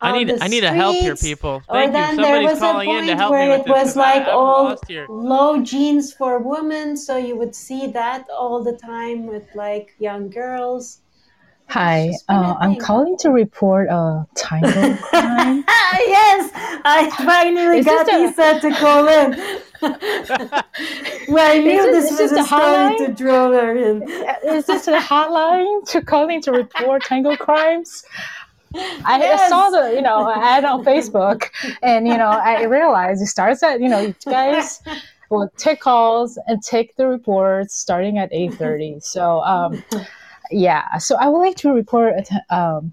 I 0.00 0.12
need 0.12 0.30
I 0.42 0.48
need 0.48 0.62
a 0.64 0.72
help 0.72 0.96
here, 0.96 1.16
people. 1.16 1.62
Or 1.68 1.74
Thank 1.76 1.86
you. 1.88 1.92
then 1.92 2.16
there 2.16 2.24
Somebody's 2.26 2.48
was 2.50 2.58
a 2.58 2.60
calling 2.60 2.90
in 2.90 2.96
to 2.96 3.06
point 3.06 3.18
help 3.18 3.32
me 3.32 3.38
where 3.38 3.50
with 3.50 3.60
it 3.60 3.64
this. 3.66 3.84
was 3.84 3.96
I- 3.96 4.00
like 4.00 4.28
I'm 4.28 4.36
all 4.36 4.76
low 5.08 5.62
jeans 5.62 6.12
for 6.12 6.38
women, 6.38 6.96
so 6.96 7.16
you 7.16 7.34
would 7.36 7.54
see 7.54 7.86
that 7.88 8.26
all 8.30 8.62
the 8.62 8.76
time 8.76 9.26
with 9.26 9.46
like 9.54 9.94
young 9.98 10.28
girls. 10.28 11.00
Hi, 11.68 12.12
a 12.28 12.32
uh, 12.32 12.54
I'm 12.60 12.76
calling 12.76 13.16
to 13.18 13.30
report 13.30 13.88
a 13.90 14.24
tango 14.34 14.70
crime. 14.96 15.64
yes, 15.66 16.50
I 16.84 17.10
finally 17.24 17.78
Is 17.78 17.86
got 17.86 18.06
this 18.06 18.30
Isa 18.32 18.60
to 18.60 18.70
call 18.76 19.08
in. 19.08 19.32
well, 21.28 21.50
I 21.52 21.58
knew 21.58 21.82
this- 21.92 22.08
this, 22.08 22.12
is 22.12 22.18
was 22.20 22.30
this 22.30 22.32
a 22.32 22.34
the 22.36 22.44
story 22.44 22.62
hotline? 22.62 22.96
to 23.06 23.12
draw 23.12 23.50
her 23.50 23.76
in. 23.76 24.02
Is 24.44 24.66
this 24.66 24.86
a 24.88 24.98
hotline 24.98 25.86
to 25.90 26.00
calling 26.02 26.40
to 26.42 26.52
report 26.52 27.02
tango 27.04 27.36
crimes? 27.36 28.04
I 29.04 29.18
Yes. 29.18 29.48
saw 29.48 29.70
the 29.70 29.94
you 29.94 30.02
know 30.02 30.30
ad 30.30 30.64
on 30.64 30.84
Facebook, 30.84 31.48
and 31.82 32.06
you 32.06 32.16
know 32.16 32.28
I 32.28 32.64
realized 32.64 33.22
it 33.22 33.26
starts 33.26 33.62
at 33.62 33.80
you 33.80 33.88
know 33.88 34.00
you 34.00 34.14
guys 34.28 34.80
will 35.30 35.50
take 35.56 35.80
calls 35.80 36.38
and 36.46 36.62
take 36.62 36.94
the 36.96 37.06
reports 37.06 37.74
starting 37.74 38.18
at 38.18 38.28
eight 38.32 38.54
thirty. 38.54 38.98
So 39.00 39.40
um, 39.42 39.82
yeah, 40.50 40.98
so 40.98 41.16
I 41.16 41.28
would 41.28 41.38
like 41.38 41.56
to 41.56 41.72
report. 41.72 42.14
Um, 42.50 42.92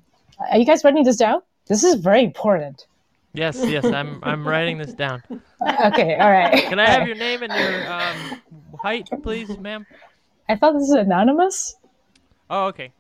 are 0.52 0.58
you 0.58 0.66
guys 0.66 0.84
writing 0.84 1.04
this 1.04 1.18
down? 1.18 1.42
This 1.68 1.84
is 1.84 1.96
very 1.96 2.24
important. 2.24 2.88
Yes, 3.34 3.64
yes, 3.66 3.86
I'm 3.86 4.20
I'm 4.24 4.48
writing 4.48 4.78
this 4.78 4.94
down. 4.94 5.24
Okay, 5.86 6.18
all 6.18 6.30
right. 6.30 6.66
Can 6.66 6.78
I 6.78 6.90
have 6.90 7.08
your 7.08 7.16
name 7.16 7.42
and 7.42 7.54
your 7.54 7.90
um, 7.90 8.42
height, 8.82 9.08
please, 9.24 9.58
ma'am? 9.60 9.86
I 10.50 10.58
thought 10.58 10.74
this 10.74 10.90
is 10.90 10.96
anonymous. 10.96 11.78
Oh, 12.50 12.66
okay. 12.66 12.92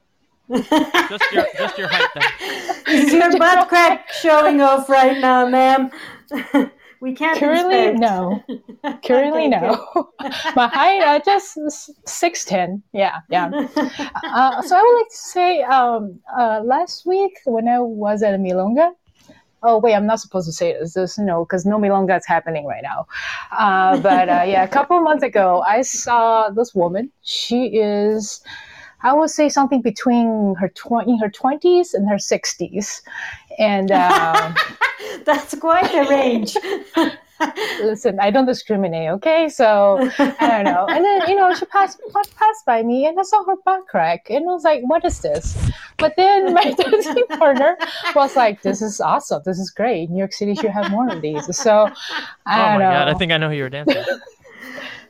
Just 0.49 1.23
your 1.31 1.45
just 1.57 1.77
your 1.77 1.89
height 1.89 2.09
then. 2.15 2.23
Is 2.87 3.11
your 3.11 3.37
butt 3.37 3.67
crack 3.67 4.11
showing 4.13 4.61
off 4.61 4.87
right 4.87 5.19
now, 5.19 5.45
ma'am? 5.47 5.91
we 7.03 7.13
can't 7.13 7.37
Currently, 7.37 7.87
inspect. 7.87 7.99
no. 7.99 8.41
Currently, 9.05 9.49
no. 9.49 10.09
My 10.55 10.69
height, 10.69 11.01
uh, 11.01 11.19
just 11.19 11.59
six 12.07 12.45
ten. 12.45 12.81
Yeah, 12.93 13.19
yeah. 13.29 13.49
Uh, 14.23 14.61
so 14.63 14.75
I 14.75 14.81
would 14.81 14.97
like 14.97 15.09
to 15.09 15.15
say, 15.15 15.61
um, 15.63 16.19
uh, 16.35 16.61
last 16.63 17.05
week 17.05 17.33
when 17.45 17.67
I 17.67 17.79
was 17.79 18.23
at 18.23 18.39
Milonga. 18.39 18.93
Oh 19.61 19.77
wait, 19.79 19.95
I'm 19.95 20.05
not 20.05 20.21
supposed 20.21 20.47
to 20.47 20.53
say 20.53 20.73
this. 20.73 20.93
This 20.93 21.17
no, 21.19 21.43
because 21.43 21.65
no 21.65 21.77
Milonga 21.77 22.17
is 22.17 22.25
happening 22.25 22.65
right 22.65 22.83
now. 22.83 23.05
Uh, 23.51 23.97
but 23.97 24.29
uh, 24.29 24.43
yeah, 24.47 24.63
a 24.63 24.67
couple 24.67 24.97
of 24.97 25.03
months 25.03 25.23
ago, 25.23 25.61
I 25.67 25.81
saw 25.81 26.49
this 26.49 26.73
woman. 26.73 27.11
She 27.21 27.65
is. 27.67 28.41
I 29.03 29.13
would 29.13 29.29
say 29.29 29.49
something 29.49 29.81
between 29.81 30.55
her 30.59 30.69
tw- 30.69 31.05
in 31.07 31.17
her 31.19 31.29
twenties 31.29 31.93
and 31.93 32.07
her 32.09 32.19
sixties, 32.19 33.01
and 33.59 33.91
um, 34.05 34.55
That's 35.25 35.53
quite 35.55 35.93
a 35.93 36.09
range. 36.09 36.55
listen, 37.81 38.19
I 38.19 38.31
don't 38.31 38.45
discriminate, 38.45 39.09
okay? 39.09 39.49
So 39.49 39.97
I 40.19 40.47
don't 40.63 40.63
know. 40.65 40.85
And 40.87 41.03
then 41.03 41.29
you 41.29 41.35
know, 41.35 41.53
she 41.53 41.65
passed 41.65 41.99
passed 42.35 42.65
by 42.65 42.83
me, 42.83 43.05
and 43.05 43.19
I 43.19 43.23
saw 43.23 43.43
her 43.45 43.55
butt 43.65 43.87
crack, 43.87 44.27
and 44.29 44.47
I 44.49 44.51
was 44.53 44.63
like, 44.63 44.81
"What 44.83 45.03
is 45.05 45.19
this?" 45.19 45.57
But 45.97 46.15
then 46.15 46.53
my 46.59 46.71
dancing 46.71 47.25
partner 47.37 47.77
was 48.15 48.35
like, 48.35 48.61
"This 48.61 48.81
is 48.81 49.01
awesome. 49.01 49.41
This 49.45 49.59
is 49.59 49.69
great. 49.71 50.09
New 50.09 50.19
York 50.19 50.33
City 50.33 50.55
should 50.55 50.71
have 50.71 50.89
more 50.91 51.09
of 51.09 51.21
these." 51.21 51.55
So 51.57 51.89
I 52.45 52.61
Oh 52.61 52.65
don't 52.65 52.73
my 52.79 52.85
know. 52.85 52.91
god, 52.91 53.07
I 53.09 53.13
think 53.15 53.31
I 53.31 53.37
know 53.37 53.49
who 53.49 53.55
you're 53.55 53.69
dancing. 53.69 54.03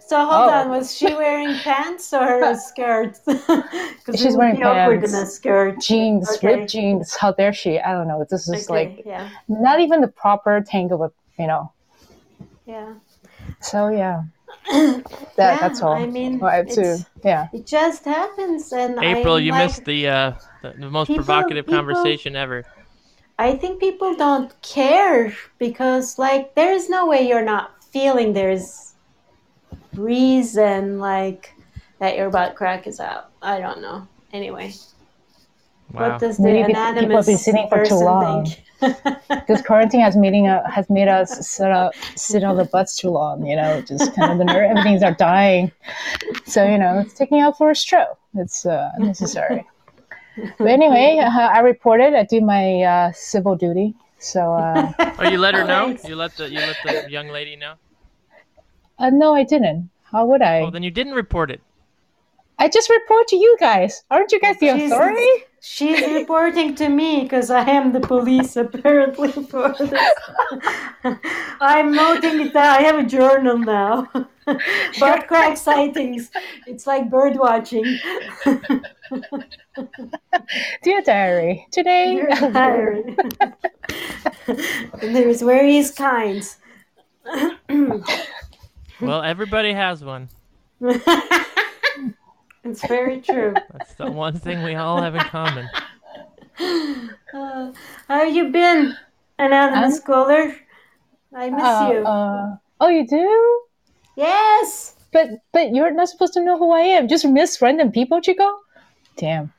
With. 0.04 0.10
So 0.10 0.18
hold 0.26 0.50
Oh. 0.50 0.54
on, 0.54 0.70
was 0.70 0.96
she 0.96 1.14
wearing 1.14 1.56
pants 1.64 2.14
or 2.14 2.44
a 2.44 2.56
skirt? 2.58 3.20
'Cause 3.26 4.16
it 4.16 4.20
She's 4.20 4.36
wearing 4.38 4.58
pants. 4.58 4.68
awkward 4.68 5.04
in 5.04 5.12
pants. 5.12 5.14
a 5.14 5.26
skirt. 5.26 5.80
jeans, 5.82 6.30
Okay. 6.38 6.48
ripped 6.56 6.72
jeans. 6.72 7.16
How 7.16 7.32
dare 7.32 7.54
she? 7.54 7.80
I 7.80 7.92
don't 7.94 8.08
know. 8.08 8.26
This 8.30 8.48
is 8.50 8.70
Okay, 8.70 8.74
like 8.96 9.06
yeah, 9.06 9.30
not 9.48 9.80
even 9.80 10.02
the 10.02 10.08
proper 10.08 10.62
tango, 10.62 10.98
with 10.98 11.14
you 11.40 11.48
know. 11.48 11.72
yeah. 12.66 12.94
So 13.60 13.90
yeah, 13.90 14.24
that 14.72 15.04
Yeah, 15.38 15.58
that's 15.60 15.82
all. 15.82 15.94
I 15.94 16.06
mean, 16.06 16.40
Well, 16.40 16.52
I 16.52 16.56
have 16.58 16.68
to 16.70 16.82
it's- 16.82 17.06
yeah. 17.24 17.48
It 17.54 17.66
just 17.66 18.06
happens, 18.06 18.72
and 18.74 19.02
April, 19.04 19.36
I'm 19.36 19.44
you 19.44 19.52
like, 19.52 19.68
missed 19.68 19.86
the 19.86 20.08
uh 20.08 20.32
the, 20.62 20.70
the 20.78 20.90
most 20.90 21.08
People- 21.08 21.24
provocative 21.24 21.66
people- 21.66 21.80
conversation 21.80 22.36
ever. 22.36 22.64
I 23.40 23.56
think 23.56 23.80
people 23.80 24.14
don't 24.16 24.54
care 24.62 25.34
because, 25.58 26.20
like, 26.20 26.54
there 26.54 26.72
is 26.72 26.88
no 26.88 27.08
way 27.08 27.28
you're 27.28 27.44
not 27.44 27.72
feeling 27.92 28.34
there's 28.34 28.93
reason, 29.96 31.00
like, 31.00 31.54
that 32.00 32.16
your 32.18 32.30
butt 32.30 32.56
crack 32.56 32.88
is 32.88 33.00
out. 33.00 33.30
I 33.42 33.60
don't 33.60 33.82
know. 33.82 34.08
Anyway, 34.32 34.74
Wow. 35.94 36.12
what 36.12 36.20
does 36.20 36.38
the 36.38 36.44
Maybe 36.44 36.68
people 36.68 36.82
have 36.82 36.96
been 36.96 37.04
anonymous 37.06 37.44
sitting 37.46 37.68
for 37.70 37.86
too 37.86 37.96
long. 37.96 38.46
think? 38.46 38.60
this 39.48 39.62
quarantine 39.62 40.02
has 40.02 40.18
meeting 40.18 40.48
uh, 40.48 40.68
has 40.70 40.90
made 40.90 41.08
us 41.08 41.48
sit 41.48 41.72
up 41.72 41.94
sit 42.16 42.44
on 42.44 42.58
the 42.58 42.66
butts 42.66 42.98
too 42.98 43.10
long 43.10 43.46
you 43.46 43.56
know 43.56 43.80
just 43.82 44.14
kind 44.14 44.30
of 44.34 44.38
the 44.40 44.44
nerve 44.44 44.72
everything's 44.72 45.02
are 45.02 45.14
dying 45.14 45.72
so 46.46 46.66
you 46.66 46.78
know 46.78 47.00
it's 47.00 47.14
taking 47.14 47.40
out 47.40 47.58
for 47.58 47.72
a 47.72 47.76
stroke 47.76 48.20
it's 48.36 48.66
uh, 48.66 48.90
necessary 48.98 49.66
But 50.58 50.68
anyway, 50.68 51.20
uh, 51.24 51.30
I 51.30 51.60
reported. 51.60 52.16
I 52.16 52.24
did 52.24 52.44
my 52.44 52.82
uh, 52.82 53.12
civil 53.14 53.56
duty. 53.56 53.94
So 54.18 54.54
uh, 54.54 54.92
Oh, 55.20 55.30
you 55.30 55.38
let 55.38 55.54
her 55.54 55.64
know. 55.64 55.96
You 56.06 56.16
let 56.16 56.36
the 56.36 56.50
you 56.50 56.58
let 56.60 56.78
the 56.84 57.06
young 57.10 57.28
lady 57.30 57.56
know. 57.56 57.76
Uh, 59.00 59.10
no, 59.10 59.34
I 59.36 59.44
didn't. 59.44 59.90
How 60.12 60.26
would 60.26 60.42
I? 60.42 60.62
Oh, 60.62 60.72
then 60.72 60.84
you 60.84 60.92
didn't 60.92 61.14
report 61.14 61.52
it. 61.52 61.62
I 62.60 62.70
just 62.70 62.90
report 62.90 63.28
to 63.30 63.36
you 63.36 63.58
guys. 63.60 64.04
Aren't 64.12 64.32
you 64.32 64.40
guys 64.40 64.58
the 64.60 64.68
Jesus. 64.74 64.92
authority? 64.92 65.46
She's 65.60 66.02
reporting 66.02 66.76
to 66.76 66.90
me 66.90 67.24
because 67.24 67.50
I 67.50 67.68
am 67.70 67.94
the 67.94 68.00
police 68.02 68.56
apparently 68.58 69.32
for 69.32 69.74
this. 69.80 70.14
I'm 71.62 71.94
noting 71.94 72.42
it 72.42 72.54
down. 72.54 72.80
I 72.80 72.82
have 72.84 73.00
a 73.00 73.04
journal 73.04 73.58
now. 73.58 74.10
Butt 75.00 75.28
crack 75.28 75.58
sightings. 75.58 76.30
It's 76.68 76.86
like 76.86 77.10
bird 77.10 77.38
watching. 77.38 78.00
Dear 80.84 81.02
diary, 81.02 81.66
today. 81.72 82.16
Dear 82.16 82.52
diary. 82.52 83.16
and 84.48 85.16
there's 85.16 85.42
various 85.42 85.92
kinds. 85.92 86.58
Well, 89.06 89.22
everybody 89.22 89.74
has 89.74 90.04
one. 90.04 90.30
it's 90.82 91.06
very 92.88 93.22
true. 93.22 93.54
That's 93.72 93.94
the 93.96 94.12
one 94.12 94.38
thing 94.40 94.64
we 94.64 94.76
all 94.76 95.02
have 95.02 95.16
in 95.16 95.22
common. 95.22 95.68
Uh, 96.60 97.72
how 98.08 98.26
have 98.26 98.34
you 98.36 98.50
been, 98.50 98.96
anonymous 99.40 99.96
I'm- 99.96 100.04
caller? 100.06 100.56
I 101.36 101.50
miss 101.50 101.64
Uh, 101.64 101.90
you. 101.92 101.98
uh, 102.06 102.56
oh, 102.80 102.90
you 102.90 103.08
do? 103.08 103.62
yes. 104.16 104.96
But 105.12 105.30
but 105.52 105.74
you're 105.74 105.92
not 105.94 106.10
supposed 106.10 106.34
to 106.34 106.42
know 106.42 106.58
who 106.58 106.72
I 106.72 106.82
am. 106.82 107.08
Just 107.08 107.26
miss 107.26 107.62
random 107.62 107.92
people, 107.92 108.20
Chico. 108.22 108.60
Damn. 109.18 109.52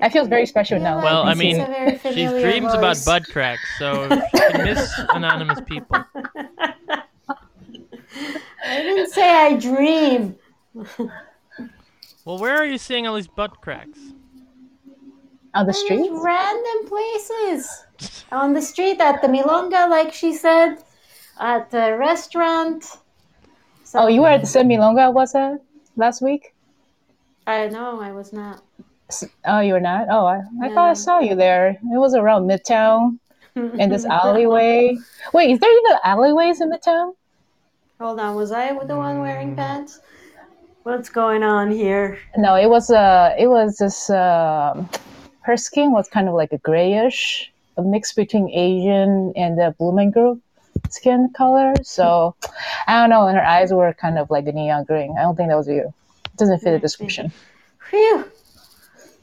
I 0.00 0.08
feel 0.08 0.24
very 0.26 0.46
special 0.46 0.78
now. 0.78 1.00
feel 1.00 1.04
Well, 1.04 1.22
I 1.24 1.34
mean, 1.34 1.56
She 1.56 1.96
familiar 1.98 2.40
dreams 2.42 2.72
about 2.72 2.96
voice. 2.96 3.04
bud 3.04 3.24
cracks, 3.32 3.62
so 3.78 4.08
she 4.08 4.38
can 4.52 4.64
miss 4.64 5.00
anonymous 5.10 5.60
people. 5.66 6.04
I 8.66 8.82
didn't 8.82 9.10
say 9.10 9.28
I 9.30 9.56
dream. 9.56 10.36
Well, 12.24 12.38
where 12.38 12.56
are 12.56 12.64
you 12.64 12.78
seeing 12.78 13.06
all 13.06 13.16
these 13.16 13.28
butt 13.28 13.60
cracks? 13.60 13.98
On 15.54 15.66
the 15.66 15.72
Just 15.72 15.84
street? 15.84 16.10
random 16.12 16.86
places. 16.86 17.84
On 18.32 18.54
the 18.54 18.62
street, 18.62 19.00
at 19.00 19.22
the 19.22 19.28
Milonga, 19.28 19.88
like 19.88 20.12
she 20.12 20.32
said, 20.32 20.78
at 21.38 21.70
the 21.70 21.96
restaurant. 21.98 22.84
So, 23.84 24.00
Oh, 24.00 24.06
you 24.08 24.22
were 24.22 24.28
at 24.28 24.40
the 24.40 24.46
San 24.46 24.68
Milonga, 24.68 25.12
was 25.12 25.32
that 25.32 25.60
last 25.96 26.22
week? 26.22 26.54
Uh, 27.46 27.50
I 27.50 27.68
know, 27.68 28.00
I 28.00 28.12
was 28.12 28.32
not. 28.32 28.62
Oh, 29.44 29.60
you 29.60 29.74
were 29.74 29.80
not? 29.80 30.08
Oh, 30.10 30.24
I, 30.26 30.36
I 30.62 30.68
No. 30.68 30.74
thought 30.74 30.90
I 30.90 30.94
saw 30.94 31.20
you 31.20 31.34
there. 31.36 31.68
It 31.70 31.98
was 31.98 32.14
around 32.14 32.48
Midtown 32.48 33.18
in 33.54 33.90
this 33.90 34.04
alleyway. 34.10 34.96
Wait, 35.32 35.50
is 35.50 35.58
there 35.60 35.70
even 35.78 35.98
alleyways 36.02 36.60
in 36.60 36.70
Midtown? 36.70 37.12
Hold 38.04 38.20
on, 38.20 38.36
was 38.36 38.52
I 38.52 38.70
the 38.84 38.96
one 38.98 39.20
wearing 39.20 39.56
pants? 39.56 39.98
What's 40.82 41.08
going 41.08 41.42
on 41.42 41.70
here? 41.70 42.18
No, 42.36 42.54
it 42.54 42.68
was 42.68 42.90
uh 42.90 43.34
it 43.38 43.46
was 43.46 43.78
this 43.78 44.10
um 44.10 44.90
her 45.40 45.56
skin 45.56 45.90
was 45.90 46.06
kind 46.06 46.28
of 46.28 46.34
like 46.34 46.52
a 46.52 46.58
grayish, 46.58 47.50
a 47.78 47.82
mix 47.82 48.12
between 48.12 48.50
Asian 48.50 49.32
and 49.36 49.58
the 49.58 49.74
blooming 49.78 50.10
group 50.10 50.42
skin 50.90 51.30
color. 51.34 51.72
So 51.82 52.36
I 52.86 53.00
don't 53.00 53.08
know, 53.08 53.26
and 53.26 53.38
her 53.38 53.42
eyes 53.42 53.72
were 53.72 53.94
kind 53.94 54.18
of 54.18 54.28
like 54.28 54.46
a 54.48 54.52
neon 54.52 54.84
green. 54.84 55.16
I 55.18 55.22
don't 55.22 55.34
think 55.34 55.48
that 55.48 55.56
was 55.56 55.68
you. 55.68 55.90
It 56.26 56.36
doesn't 56.36 56.58
fit 56.58 56.72
the 56.72 56.78
description. 56.80 57.32
Phew. 57.88 58.26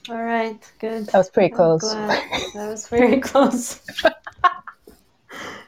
All 0.09 0.23
right, 0.23 0.59
good. 0.79 1.05
That 1.05 1.19
was 1.19 1.29
pretty 1.29 1.53
close. 1.53 1.83
That 2.55 2.67
was 2.67 2.87
very 2.87 3.19
close. 3.29 3.79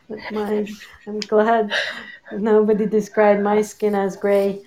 My, 0.32 0.68
I'm 1.08 1.20
glad 1.22 1.72
nobody 2.32 2.86
described 2.86 3.42
my 3.42 3.62
skin 3.62 3.96
as 3.96 4.16
gray. 4.16 4.62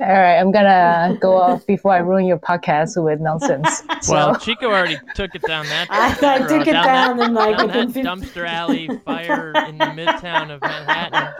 All 0.00 0.06
right, 0.06 0.36
I'm 0.38 0.52
gonna 0.52 1.18
go 1.20 1.36
off 1.42 1.66
before 1.66 1.92
I 1.92 1.98
ruin 1.98 2.24
your 2.26 2.38
podcast 2.38 3.02
with 3.02 3.20
nonsense. 3.20 3.82
So, 4.02 4.14
Well, 4.14 4.36
Chico 4.36 4.66
already 4.66 4.96
took 5.16 5.34
it 5.34 5.42
down 5.42 5.66
that. 5.66 5.88
I, 5.90 6.10
I 6.12 6.38
took 6.46 6.68
it 6.68 6.72
down, 6.72 7.16
that, 7.16 7.20
and 7.26 7.34
like 7.34 7.56
down 7.56 7.66
within 7.66 7.92
that 7.92 7.94
50 7.94 8.02
dumpster 8.02 8.48
alley 8.48 8.88
fire 9.04 9.52
in 9.66 9.76
the 9.76 9.86
midtown 9.86 10.50
of 10.54 10.60
Manhattan. 10.60 11.34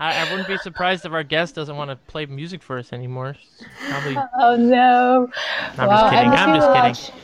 I, 0.00 0.26
I 0.26 0.30
wouldn't 0.30 0.48
be 0.48 0.56
surprised 0.58 1.04
if 1.04 1.12
our 1.12 1.22
guest 1.22 1.54
doesn't 1.54 1.76
want 1.76 1.90
to 1.90 1.96
play 1.96 2.26
music 2.26 2.62
for 2.62 2.78
us 2.78 2.92
anymore. 2.92 3.36
Probably. 3.88 4.16
Oh 4.40 4.56
no! 4.56 5.30
I'm 5.78 5.88
just 5.88 6.12
kidding. 6.12 6.30
I 6.30 6.30
miss 6.30 6.40
I'm 6.40 6.54
just 6.56 6.68
lot. 6.68 6.96
kidding. 6.96 7.20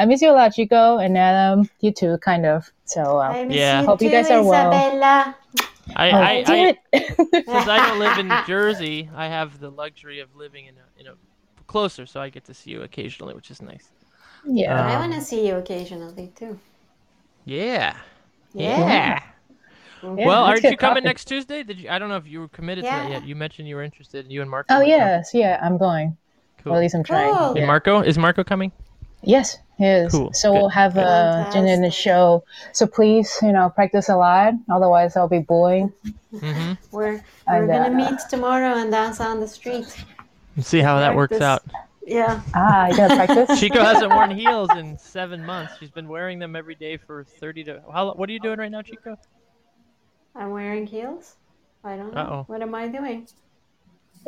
I 0.00 0.06
miss 0.06 0.22
you 0.22 0.30
a 0.30 0.32
lot, 0.32 0.54
Chico, 0.54 0.96
and 0.98 1.16
Adam. 1.18 1.68
You 1.80 1.92
too, 1.92 2.16
kind 2.18 2.46
of. 2.46 2.70
So 2.86 3.18
uh, 3.18 3.28
I 3.28 3.44
miss 3.44 3.56
Yeah. 3.56 3.80
you 3.82 3.86
Hope 3.86 4.00
you 4.02 4.10
guys 4.10 4.30
are 4.30 4.42
well. 4.42 4.72
Isabella. 4.72 5.36
I, 5.96 6.10
oh, 6.10 6.16
I, 6.16 6.30
I, 6.30 6.42
damn 6.42 6.74
since 7.44 7.68
I 7.68 7.86
don't 7.88 7.98
live 7.98 8.18
in 8.18 8.32
Jersey, 8.46 9.10
I 9.14 9.26
have 9.26 9.58
the 9.60 9.70
luxury 9.70 10.20
of 10.20 10.34
living 10.34 10.66
in 10.66 10.74
a, 10.76 11.00
in 11.00 11.06
a 11.08 11.14
closer, 11.66 12.06
so 12.06 12.20
I 12.20 12.30
get 12.30 12.44
to 12.44 12.54
see 12.54 12.70
you 12.70 12.82
occasionally, 12.82 13.34
which 13.34 13.50
is 13.50 13.60
nice. 13.60 13.90
yeah. 14.46 14.74
I 14.86 14.94
Um, 14.94 15.00
want 15.10 15.12
to 15.14 15.20
see 15.20 15.46
you 15.46 15.56
occasionally 15.56 16.32
too. 16.34 16.58
Yeah. 17.44 17.96
Yeah. 18.54 19.20
Yeah, 20.02 20.26
Well, 20.26 20.44
aren't 20.44 20.62
you 20.64 20.76
coming 20.78 21.02
coffee. 21.02 21.08
next 21.08 21.26
Tuesday? 21.26 21.62
Did 21.62 21.78
you? 21.78 21.90
I 21.90 21.98
don't 21.98 22.08
know 22.08 22.16
if 22.16 22.26
you 22.26 22.40
were 22.40 22.48
committed 22.48 22.84
to 22.84 22.90
that 22.90 23.08
Yeah. 23.10 23.18
yet. 23.18 23.26
You 23.26 23.36
mentioned 23.36 23.68
you 23.68 23.76
were 23.76 23.82
interested. 23.82 24.30
You 24.32 24.40
and 24.40 24.50
Marco. 24.50 24.72
Oh 24.72 24.78
were 24.78 24.84
coming. 24.84 24.96
yes, 24.96 25.30
yeah, 25.34 25.58
I'm 25.62 25.76
going. 25.76 26.16
Cool. 26.62 26.72
Or 26.72 26.76
at 26.76 26.80
least 26.80 26.94
I'm 26.94 27.02
trying. 27.04 27.34
Cool. 27.34 27.48
And 27.48 27.56
Yeah. 27.58 27.66
Marco 27.66 28.00
is 28.00 28.16
Marco 28.16 28.42
coming? 28.42 28.72
Yes, 29.22 29.58
yes. 29.78 30.12
Cool, 30.12 30.32
So 30.32 30.52
good, 30.52 30.58
we'll 30.60 30.68
have 30.70 30.94
good. 30.94 31.02
a 31.04 31.48
Jen 31.52 31.66
in 31.66 31.82
the 31.82 31.90
show. 31.90 32.44
So 32.72 32.86
please, 32.86 33.36
you 33.42 33.52
know, 33.52 33.70
practice 33.70 34.08
a 34.08 34.16
lot. 34.16 34.54
Otherwise, 34.70 35.16
I'll 35.16 35.28
be 35.28 35.40
bullying. 35.40 35.92
Mm-hmm. 36.32 36.72
We're 36.90 37.22
we're 37.48 37.64
And, 37.64 37.68
gonna 37.68 37.88
uh, 38.04 38.10
meet 38.10 38.20
tomorrow 38.30 38.76
and 38.76 38.90
dance 38.90 39.20
on 39.20 39.40
the 39.40 39.48
street. 39.48 39.86
See 40.60 40.80
how 40.80 40.98
that 40.98 41.14
works 41.14 41.40
out. 41.40 41.62
Yeah. 42.06 42.40
Ah, 42.54 42.88
you 42.88 42.96
gotta 42.96 43.14
practice. 43.14 43.60
Chico 43.60 43.80
hasn't 43.80 44.10
worn 44.12 44.30
heels 44.30 44.70
in 44.76 44.98
seven 44.98 45.44
months. 45.44 45.74
She's 45.78 45.90
been 45.90 46.08
wearing 46.08 46.38
them 46.38 46.56
every 46.56 46.74
day 46.74 46.96
for 46.96 47.24
thirty 47.24 47.62
to. 47.64 47.82
How? 47.92 48.12
What 48.14 48.28
are 48.28 48.32
you 48.32 48.40
doing 48.40 48.58
right 48.58 48.70
now, 48.70 48.82
Chico? 48.82 49.16
I'm 50.34 50.50
wearing 50.50 50.86
heels. 50.86 51.36
I 51.84 51.96
don't 51.96 52.12
know. 52.14 52.20
Uh-oh. 52.20 52.44
What 52.46 52.62
am 52.62 52.74
I 52.74 52.88
doing? 52.88 53.26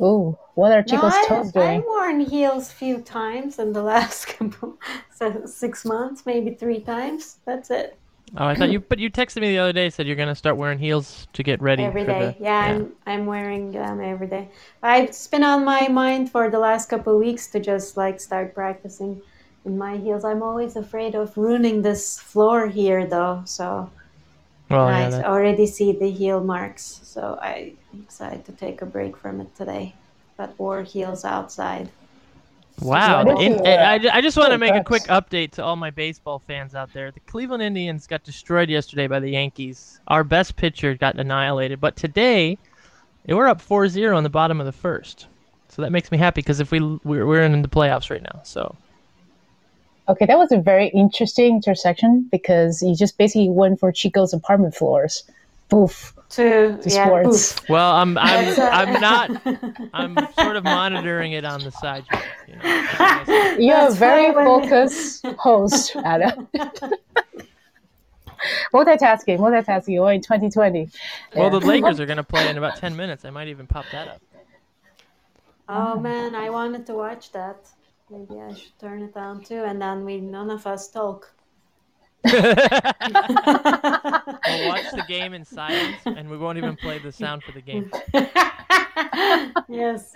Ooh, 0.00 0.38
what 0.55 0.72
are 0.72 0.83
Chico's 0.83 1.12
no, 1.12 1.28
toes 1.28 1.52
doing? 1.52 1.81
I've 1.81 1.85
worn 1.85 2.20
heels 2.20 2.70
few 2.70 3.00
times 3.00 3.59
in 3.59 3.72
the 3.72 3.83
last 3.83 4.26
couple, 4.38 4.78
so 5.14 5.44
six 5.46 5.85
months, 5.85 6.24
maybe 6.24 6.55
three 6.55 6.81
times. 6.81 7.38
That's 7.44 7.70
it. 7.70 7.98
Oh, 8.37 8.46
I 8.46 8.55
thought 8.55 8.70
you. 8.70 8.81
But 8.81 8.98
you 8.98 9.11
texted 9.11 9.42
me 9.42 9.48
the 9.48 9.59
other 9.59 9.74
day. 9.74 9.90
Said 9.90 10.07
you're 10.07 10.16
gonna 10.16 10.35
start 10.35 10.57
wearing 10.57 10.78
heels 10.78 11.28
to 11.35 11.42
get 11.42 11.61
ready 11.61 11.85
Every 11.85 12.07
day, 12.07 12.33
for 12.33 12.38
the. 12.38 12.44
Yeah, 12.44 12.59
I'm 12.61 12.92
I'm 13.07 13.26
wearing 13.26 13.72
them 13.72 14.00
every 14.00 14.26
day. 14.26 14.48
But 14.81 15.02
it's 15.02 15.26
been 15.26 15.44
on 15.44 15.64
my 15.64 15.88
mind 15.88 16.31
for 16.31 16.48
the 16.48 16.59
last 16.59 16.88
couple 16.88 17.12
of 17.12 17.20
weeks 17.20 17.48
to 17.48 17.61
just 17.61 17.96
like 17.98 18.20
start 18.20 18.55
practicing 18.55 19.20
in 19.66 19.76
my 19.76 19.98
heels. 19.98 20.24
I'm 20.24 20.42
always 20.42 20.76
afraid 20.76 21.14
of 21.14 21.37
ruining 21.37 21.83
this 21.83 22.18
floor 22.18 22.68
here 22.68 23.07
though, 23.07 23.42
so 23.44 23.90
Well, 24.73 24.87
I 24.87 25.01
yeah. 25.01 25.11
That, 25.11 25.25
already 25.27 25.67
see 25.67 25.93
the 25.93 26.11
heel 26.11 26.43
marks. 26.43 27.01
So 27.03 27.39
I'm 27.41 27.77
excited 28.03 28.45
to 28.47 28.53
take 28.53 28.83
a 28.83 28.87
break 28.87 29.17
from 29.17 29.41
it 29.41 29.55
today. 29.55 29.95
But 30.37 30.59
wore 30.59 30.83
heels 30.83 31.25
outside. 31.25 31.91
wow. 32.81 33.25
So- 33.25 33.41
in, 33.41 33.67
I, 33.67 34.01
I 34.11 34.21
just 34.21 34.37
want 34.37 34.53
to 34.53 34.59
make 34.59 34.75
a 34.75 34.83
quick 34.83 35.05
update 35.05 35.53
to 35.53 35.65
all 35.65 35.77
my 35.77 35.91
baseball 35.91 36.39
fans 36.39 36.75
out 36.75 36.93
there. 36.93 37.11
The 37.11 37.21
Cleveland 37.21 37.63
Indians 37.63 38.07
got 38.07 38.25
destroyed 38.25 38.71
yesterday 38.71 39.07
by 39.07 39.21
the 39.21 39.31
Yankees. 39.31 40.01
Our 40.09 40.25
best 40.25 40.57
pitcher 40.57 40.95
got 40.95 41.17
annihilated. 41.17 41.81
But 41.81 41.97
today, 41.97 42.57
we're 43.27 43.47
up 43.47 43.61
4-0 43.61 44.17
in 44.17 44.25
the 44.25 44.31
bottom 44.31 44.59
of 44.59 44.67
the 44.67 44.73
first. 44.73 45.27
So 45.69 45.83
that 45.83 45.91
makes 45.91 46.11
me 46.11 46.19
happy 46.19 46.41
because 46.41 46.61
if 46.61 46.71
we 46.71 46.81
we're, 47.05 47.27
we're 47.27 47.43
in 47.43 47.63
the 47.63 47.69
playoffs 47.69 48.11
right 48.11 48.23
now. 48.23 48.41
So 48.43 48.77
Okay, 50.09 50.27
that 50.27 50.37
was 50.38 50.51
a 50.53 50.59
very 50.59 50.88
interesting 50.88 51.57
intersection 51.57 52.29
because 52.31 52.83
you 52.83 52.95
just 52.97 53.17
basically 53.19 53.49
went 53.49 53.79
for 53.81 53.93
Chico's 53.93 54.33
apartment 54.33 54.75
floors. 54.75 55.25
Boof. 55.69 56.12
To, 56.31 56.77
To 56.79 56.88
yeah, 56.88 57.07
sports. 57.07 57.53
boof. 57.61 57.69
well, 57.71 57.93
I'm 57.93 58.17
I'm 58.19 58.59
uh, 58.59 58.69
I'm 58.73 59.01
not 59.01 59.31
I'm 59.95 60.17
sort 60.38 60.57
of 60.57 60.65
monitoring 60.65 61.33
it 61.33 61.45
on 61.45 61.61
the 61.62 61.71
side. 61.71 62.05
You 62.49 62.57
know. 62.57 63.57
You're 63.59 63.88
a 63.88 63.91
very 63.93 64.31
why 64.33 64.45
when- 64.45 64.69
focused 64.69 65.27
host, 65.38 65.95
Adam. 66.05 66.49
multitasking, 68.73 69.38
multitasking. 69.38 70.01
We're 70.01 70.12
in 70.12 70.21
2020. 70.21 70.88
Well, 71.37 71.51
the 71.51 71.61
Lakers 71.61 72.01
are 72.01 72.07
gonna 72.12 72.25
play 72.25 72.49
in 72.49 72.59
about 72.59 72.77
ten 72.77 72.97
minutes. 72.97 73.25
I 73.25 73.31
might 73.31 73.49
even 73.49 73.67
pop 73.67 73.85
that 73.93 74.09
up. 74.09 74.21
Oh 75.69 75.99
man, 75.99 76.35
I 76.35 76.51
wanted 76.51 76.87
to 76.87 76.95
watch 76.95 77.33
that. 77.33 77.57
Maybe 78.12 78.40
I 78.40 78.55
should 78.55 78.79
turn 78.79 79.03
it 79.03 79.16
on 79.16 79.42
too, 79.42 79.64
and 79.64 79.81
then 79.81 80.05
we 80.05 80.20
none 80.20 80.51
of 80.51 80.66
us 80.66 80.90
talk. 80.90 81.33
We'll 84.46 84.61
watch 84.61 84.85
the 84.94 85.03
game 85.03 85.35
in 85.35 85.44
silence, 85.44 86.07
and 86.14 86.31
we 86.31 86.37
won't 86.37 86.59
even 86.59 86.77
play 86.77 86.98
the 86.98 87.12
sound 87.12 87.42
for 87.44 87.53
the 87.53 87.62
game. 87.62 87.90
yes. 89.68 90.14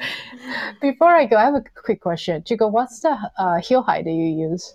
Before 0.80 1.14
I 1.14 1.26
go, 1.26 1.36
I 1.36 1.44
have 1.44 1.54
a 1.54 1.64
quick 1.84 2.00
question. 2.00 2.42
Chico, 2.44 2.68
what's 2.68 3.00
the 3.00 3.16
uh, 3.38 3.56
heel 3.60 3.82
height 3.82 4.04
that 4.04 4.12
you 4.12 4.48
use? 4.50 4.74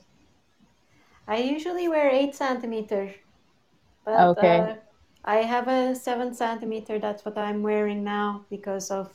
I 1.27 1.37
usually 1.37 1.87
wear 1.87 2.09
eight 2.09 2.35
centimeter, 2.35 3.13
but 4.05 4.19
Okay. 4.21 4.37
uh, 4.37 4.75
I 5.25 5.37
have 5.37 5.67
a 5.67 5.95
seven 5.95 6.33
centimeter. 6.33 6.99
That's 6.99 7.25
what 7.25 7.37
I'm 7.37 7.63
wearing 7.63 8.03
now 8.03 8.45
because 8.49 8.91
of 8.91 9.13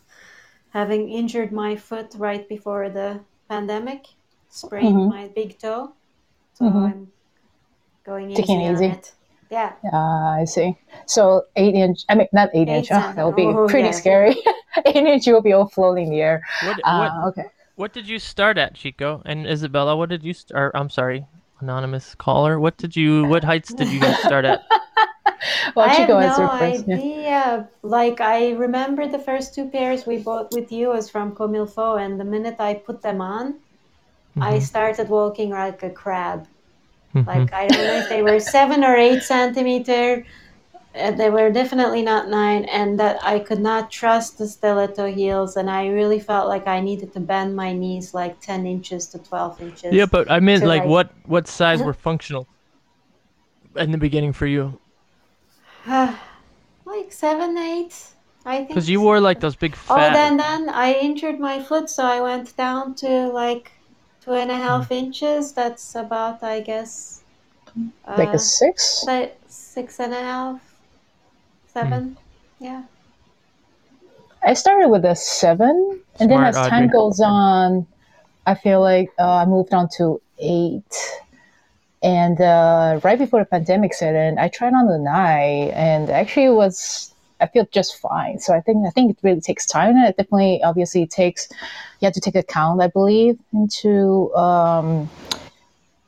having 0.70 1.08
injured 1.10 1.52
my 1.52 1.76
foot 1.76 2.14
right 2.16 2.48
before 2.48 2.88
the 2.90 3.20
pandemic, 3.48 4.06
sprained 4.48 4.96
Mhm. 4.96 5.08
my 5.10 5.28
big 5.28 5.58
toe. 5.58 5.92
So 6.54 6.64
Mhm. 6.64 6.84
I'm 6.92 7.12
going 8.04 8.30
easy 8.30 8.42
Taking 8.42 8.60
it 8.62 8.68
on 8.68 8.74
easy. 8.74 8.86
it. 8.86 9.12
Yeah. 9.50 9.72
Uh, 9.92 10.40
I 10.40 10.44
see. 10.44 10.76
So 11.06 11.44
eight 11.54 11.74
inch. 11.74 12.04
I 12.08 12.14
mean, 12.16 12.26
not 12.32 12.50
eight, 12.54 12.68
Eight 12.68 12.78
inch. 12.78 12.88
Oh, 12.90 13.12
that 13.14 13.24
would 13.24 13.36
be 13.36 13.42
centi- 13.44 13.54
oh, 13.64 13.68
pretty 13.68 13.88
yeah. 13.88 13.92
scary. 14.02 14.36
eight 14.86 14.96
inch, 14.96 15.26
you'll 15.26 15.42
be 15.42 15.52
all 15.52 15.68
floating 15.68 16.06
in 16.06 16.10
the 16.10 16.20
air. 16.20 16.42
What 16.64 16.80
Uh, 16.84 16.98
what 17.20 17.28
okay. 17.28 17.48
what 17.76 17.92
did 17.92 18.08
you 18.08 18.18
start 18.18 18.58
at, 18.58 18.74
Chico 18.74 19.22
and 19.24 19.46
Isabella? 19.46 19.96
What 19.96 20.08
did 20.08 20.24
you 20.24 20.32
start? 20.32 20.72
I'm 20.74 20.90
sorry, 20.90 21.26
anonymous 21.60 22.14
caller. 22.16 22.58
What 22.58 22.76
did 22.76 22.96
you? 22.96 23.24
What 23.26 23.44
heights 23.44 23.72
did 23.72 23.88
you 23.88 24.00
guys 24.00 24.18
start 24.22 24.44
at? 24.44 24.62
Well, 25.74 25.86
I 25.86 25.88
have 25.94 26.06
Chico 26.06 26.18
answered 26.18 26.42
no 26.42 26.58
first. 26.58 26.84
Yeah. 26.88 26.96
idea. 26.96 27.68
Like 27.82 28.20
I 28.20 28.52
remember 28.52 29.06
the 29.08 29.18
first 29.18 29.54
two 29.54 29.68
pairs 29.68 30.06
we 30.06 30.18
bought 30.18 30.52
with 30.52 30.70
you 30.72 30.88
was 30.88 31.10
from 31.10 31.34
Comme 31.34 31.54
il 31.56 31.66
Faut, 31.66 31.96
and 31.96 32.18
the 32.18 32.24
minute 32.24 32.56
I 32.58 32.74
put 32.74 33.02
them 33.02 33.20
on, 33.20 33.54
I 34.40 34.54
Mhm. 34.58 34.62
started 34.62 35.08
walking 35.08 35.50
like 35.50 35.82
a 35.82 35.90
crab. 35.90 36.46
Mhm. 37.14 37.26
Like 37.26 37.52
I 37.52 37.66
don't 37.68 37.86
know 37.86 37.96
if 38.02 38.08
they 38.08 38.22
were 38.22 38.40
seven 38.40 38.84
or 38.84 38.94
eight 38.96 39.22
centimeter. 39.22 40.24
They 40.94 41.28
were 41.28 41.50
definitely 41.50 42.00
not 42.00 42.30
nine, 42.30 42.64
and 42.72 42.98
that 42.98 43.18
I 43.22 43.38
could 43.40 43.60
not 43.60 43.90
trust 43.90 44.38
the 44.38 44.46
stiletto 44.48 45.06
heels, 45.12 45.56
and 45.58 45.68
I 45.70 45.88
really 45.88 46.20
felt 46.20 46.48
like 46.48 46.66
I 46.66 46.80
needed 46.80 47.12
to 47.12 47.20
bend 47.20 47.54
my 47.54 47.72
knees 47.74 48.14
like 48.14 48.40
ten 48.40 48.66
inches 48.66 49.06
to 49.08 49.18
twelve 49.18 49.60
inches. 49.60 49.92
yeah, 49.92 50.06
but 50.06 50.30
I 50.30 50.40
meant 50.40 50.64
like 50.64 50.82
like- 50.82 50.88
what 50.88 51.08
what 51.26 51.48
size 51.48 51.82
were 51.82 51.92
functional 51.92 52.46
in 53.76 53.90
the 53.90 53.98
beginning 53.98 54.32
for 54.32 54.46
you? 54.46 54.78
like 56.84 57.12
seven, 57.12 57.56
eight, 57.58 57.94
I 58.44 58.56
think. 58.58 58.68
Because 58.68 58.88
you 58.90 59.00
wore 59.00 59.20
like 59.20 59.40
those 59.40 59.56
big 59.56 59.76
Oh, 59.88 59.96
then 59.96 60.36
then 60.36 60.68
I 60.68 60.92
injured 60.94 61.38
my 61.38 61.62
foot, 61.62 61.88
so 61.90 62.04
I 62.04 62.20
went 62.20 62.56
down 62.56 62.94
to 62.96 63.28
like 63.28 63.72
two 64.20 64.32
and 64.32 64.50
a 64.50 64.56
half 64.56 64.90
inches. 64.90 65.52
That's 65.52 65.94
about, 65.94 66.42
I 66.42 66.60
guess, 66.60 67.22
Like 68.06 68.28
uh, 68.28 68.32
a 68.32 68.38
six? 68.38 69.04
like 69.06 69.38
six 69.48 70.00
and 70.00 70.12
a 70.12 70.20
half, 70.20 70.60
seven. 71.66 72.16
Yeah. 72.58 72.82
I 74.42 74.54
started 74.54 74.88
with 74.88 75.04
a 75.04 75.14
seven, 75.16 76.00
and 76.20 76.30
then 76.30 76.38
Smart, 76.38 76.48
as 76.48 76.56
time 76.56 76.84
Audrey. 76.84 76.88
goes 76.88 77.20
on, 77.20 77.86
I 78.46 78.54
feel 78.54 78.80
like 78.80 79.10
uh, 79.18 79.42
I 79.42 79.44
moved 79.44 79.74
on 79.74 79.88
to 79.98 80.20
eight. 80.38 81.22
And 82.06 82.40
uh, 82.40 83.00
right 83.02 83.18
before 83.18 83.40
the 83.40 83.46
pandemic 83.46 83.92
set 83.92 84.14
in, 84.14 84.38
I 84.38 84.46
tried 84.46 84.74
on 84.74 84.86
the 84.86 84.96
nine, 84.96 85.70
and 85.70 86.08
actually 86.08 86.50
was 86.50 87.12
I 87.40 87.46
feel 87.48 87.66
just 87.72 87.98
fine. 87.98 88.38
So 88.38 88.54
I 88.54 88.60
think 88.60 88.86
I 88.86 88.90
think 88.90 89.10
it 89.10 89.18
really 89.24 89.40
takes 89.40 89.66
time. 89.66 89.96
And 89.96 90.06
it 90.06 90.16
definitely, 90.16 90.62
obviously, 90.62 91.04
takes 91.08 91.48
you 91.98 92.06
have 92.06 92.14
to 92.14 92.20
take 92.20 92.36
account, 92.36 92.80
I 92.80 92.86
believe, 92.86 93.40
into 93.52 94.32
um, 94.36 95.10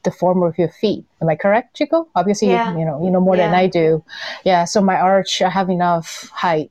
the 0.04 0.12
form 0.12 0.44
of 0.44 0.56
your 0.56 0.68
feet. 0.68 1.04
Am 1.20 1.28
I 1.28 1.34
correct, 1.34 1.74
Chico? 1.76 2.06
Obviously, 2.14 2.48
Yeah. 2.48 2.72
you, 2.74 2.78
you 2.78 2.84
know 2.84 3.04
you 3.04 3.10
know 3.10 3.20
more 3.20 3.36
than 3.36 3.52
I 3.52 3.66
do. 3.66 4.04
Yeah. 4.44 4.66
So 4.66 4.80
my 4.80 4.96
arch, 5.00 5.42
I 5.42 5.50
have 5.50 5.68
enough 5.68 6.30
height. 6.32 6.70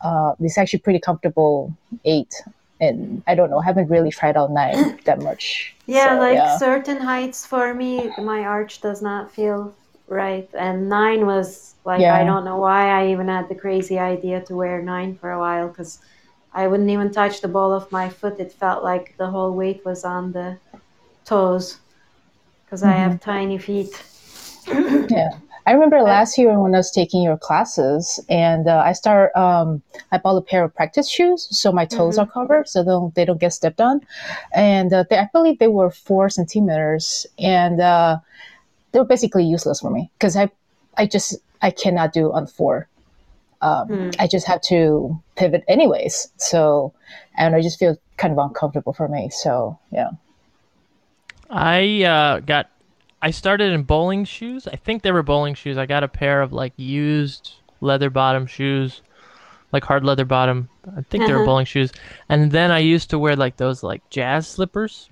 Uh, 0.00 0.32
it's 0.40 0.56
actually 0.56 0.78
pretty 0.78 1.00
comfortable 1.00 1.76
eight, 2.06 2.32
and 2.80 3.22
I 3.26 3.34
don't 3.34 3.50
know. 3.50 3.58
I 3.58 3.64
haven't 3.64 3.88
really 3.88 4.10
tried 4.10 4.36
out 4.36 4.50
nine 4.50 4.98
that 5.04 5.20
much. 5.20 5.74
Yeah, 5.86 6.14
So, 6.14 6.18
like 6.18 6.34
yeah. 6.36 6.58
certain 6.58 6.98
heights 6.98 7.44
for 7.44 7.74
me, 7.74 8.10
my 8.18 8.44
arch 8.44 8.80
does 8.80 9.02
not 9.02 9.30
feel 9.30 9.74
right. 10.06 10.48
And 10.54 10.88
nine 10.88 11.26
was 11.26 11.74
like, 11.84 12.00
Yeah. 12.00 12.16
I 12.16 12.24
don't 12.24 12.44
know 12.44 12.58
why 12.58 12.88
I 12.90 13.08
even 13.08 13.28
had 13.28 13.48
the 13.48 13.54
crazy 13.54 13.98
idea 13.98 14.40
to 14.42 14.56
wear 14.56 14.82
nine 14.82 15.16
for 15.16 15.32
a 15.32 15.38
while 15.38 15.68
because 15.68 15.98
I 16.52 16.66
wouldn't 16.66 16.90
even 16.90 17.12
touch 17.12 17.40
the 17.40 17.48
ball 17.48 17.72
of 17.72 17.90
my 17.92 18.08
foot. 18.08 18.40
It 18.40 18.52
felt 18.52 18.84
like 18.84 19.16
the 19.16 19.26
whole 19.28 19.52
weight 19.54 19.84
was 19.84 20.04
on 20.04 20.32
the 20.32 20.58
toes 21.24 21.78
because 22.64 22.82
I 22.82 22.92
have 22.92 23.12
mm-hmm. 23.12 23.30
tiny 23.30 23.58
feet. 23.58 24.02
Yeah. 25.10 25.30
I 25.68 25.72
remember 25.72 26.00
last 26.00 26.38
year 26.38 26.58
when 26.58 26.74
I 26.74 26.78
was 26.78 26.90
taking 26.90 27.20
your 27.22 27.36
classes, 27.36 28.18
and 28.30 28.66
uh, 28.66 28.82
I 28.86 28.94
start. 28.94 29.36
Um, 29.36 29.82
I 30.10 30.16
bought 30.16 30.38
a 30.38 30.40
pair 30.40 30.64
of 30.64 30.74
practice 30.74 31.10
shoes, 31.10 31.46
so 31.50 31.70
my 31.72 31.84
toes 31.84 32.16
are 32.16 32.26
covered, 32.26 32.66
so 32.66 32.82
they 32.82 32.88
don't, 32.88 33.14
they 33.14 33.26
don't 33.26 33.38
get 33.38 33.52
stepped 33.52 33.78
on. 33.78 34.00
And 34.54 34.90
uh, 34.94 35.04
they, 35.10 35.18
I 35.18 35.28
believe 35.30 35.58
they 35.58 35.68
were 35.68 35.90
four 35.90 36.30
centimeters, 36.30 37.26
and 37.38 37.82
uh, 37.82 38.16
they 38.92 38.98
were 38.98 39.04
basically 39.04 39.44
useless 39.44 39.80
for 39.80 39.90
me 39.90 40.10
because 40.16 40.36
I, 40.36 40.48
I 40.96 41.04
just 41.04 41.36
I 41.60 41.70
cannot 41.70 42.14
do 42.14 42.32
on 42.32 42.46
four. 42.46 42.88
Um, 43.60 44.12
I 44.18 44.26
just 44.26 44.46
have 44.46 44.62
to 44.72 45.20
pivot 45.36 45.64
anyways. 45.68 46.32
So, 46.38 46.94
and 47.36 47.54
I 47.54 47.60
just 47.60 47.78
feel 47.78 47.98
kind 48.16 48.32
of 48.32 48.38
uncomfortable 48.38 48.94
for 48.94 49.06
me. 49.06 49.28
So, 49.28 49.78
yeah. 49.92 50.12
I 51.50 52.04
uh, 52.04 52.40
got. 52.40 52.70
I 53.20 53.30
started 53.30 53.72
in 53.72 53.82
bowling 53.82 54.24
shoes. 54.24 54.66
I 54.68 54.76
think 54.76 55.02
they 55.02 55.12
were 55.12 55.22
bowling 55.22 55.54
shoes. 55.54 55.76
I 55.76 55.86
got 55.86 56.04
a 56.04 56.08
pair 56.08 56.40
of 56.40 56.52
like 56.52 56.72
used 56.76 57.52
leather 57.80 58.10
bottom 58.10 58.46
shoes, 58.46 59.02
like 59.72 59.84
hard 59.84 60.04
leather 60.04 60.24
bottom. 60.24 60.68
I 60.96 61.02
think 61.02 61.26
they 61.26 61.32
were 61.32 61.38
Uh-huh. 61.40 61.46
bowling 61.46 61.66
shoes. 61.66 61.92
And 62.28 62.50
then 62.52 62.70
I 62.70 62.78
used 62.78 63.10
to 63.10 63.18
wear 63.18 63.34
like 63.36 63.56
those 63.56 63.82
like 63.82 64.08
jazz 64.10 64.46
slippers. 64.46 65.08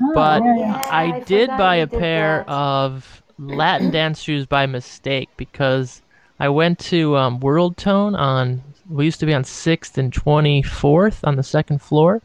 Oh, 0.00 0.12
But 0.14 0.42
yeah, 0.42 0.56
yeah. 0.56 0.66
Yeah, 0.66 0.82
I, 0.90 1.02
I 1.16 1.20
did 1.20 1.48
buy 1.48 1.76
a 1.76 1.86
did 1.86 1.98
pair 1.98 2.44
that. 2.46 2.52
of 2.52 3.22
Latin 3.38 3.90
dance 3.90 4.20
shoes 4.20 4.46
by 4.46 4.66
mistake 4.66 5.28
because 5.36 6.02
I 6.40 6.48
went 6.48 6.78
to 6.90 7.16
um, 7.16 7.40
World 7.40 7.76
Tone 7.76 8.14
on. 8.14 8.62
We 8.88 9.04
used 9.04 9.20
to 9.20 9.26
be 9.26 9.34
on 9.34 9.44
Sixth 9.44 9.98
and 9.98 10.12
Twenty 10.12 10.62
Fourth 10.62 11.22
on 11.24 11.36
the 11.36 11.42
second 11.42 11.80
floor, 11.82 12.22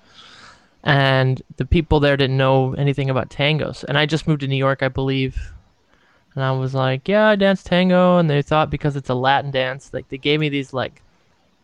and 0.83 1.41
the 1.57 1.65
people 1.65 1.99
there 1.99 2.17
didn't 2.17 2.37
know 2.37 2.73
anything 2.73 3.09
about 3.09 3.29
tangos. 3.29 3.83
And 3.83 3.97
I 3.97 4.05
just 4.05 4.27
moved 4.27 4.41
to 4.41 4.47
New 4.47 4.57
York, 4.57 4.83
I 4.83 4.89
believe, 4.89 5.53
and 6.35 6.43
I 6.43 6.51
was 6.51 6.73
like, 6.73 7.07
"Yeah, 7.07 7.27
I 7.27 7.35
dance 7.35 7.63
tango," 7.63 8.17
and 8.17 8.29
they 8.29 8.41
thought 8.41 8.69
because 8.69 8.95
it's 8.95 9.09
a 9.09 9.15
Latin 9.15 9.51
dance, 9.51 9.91
like 9.93 10.09
they 10.09 10.17
gave 10.17 10.39
me 10.39 10.49
these 10.49 10.73
like 10.73 11.01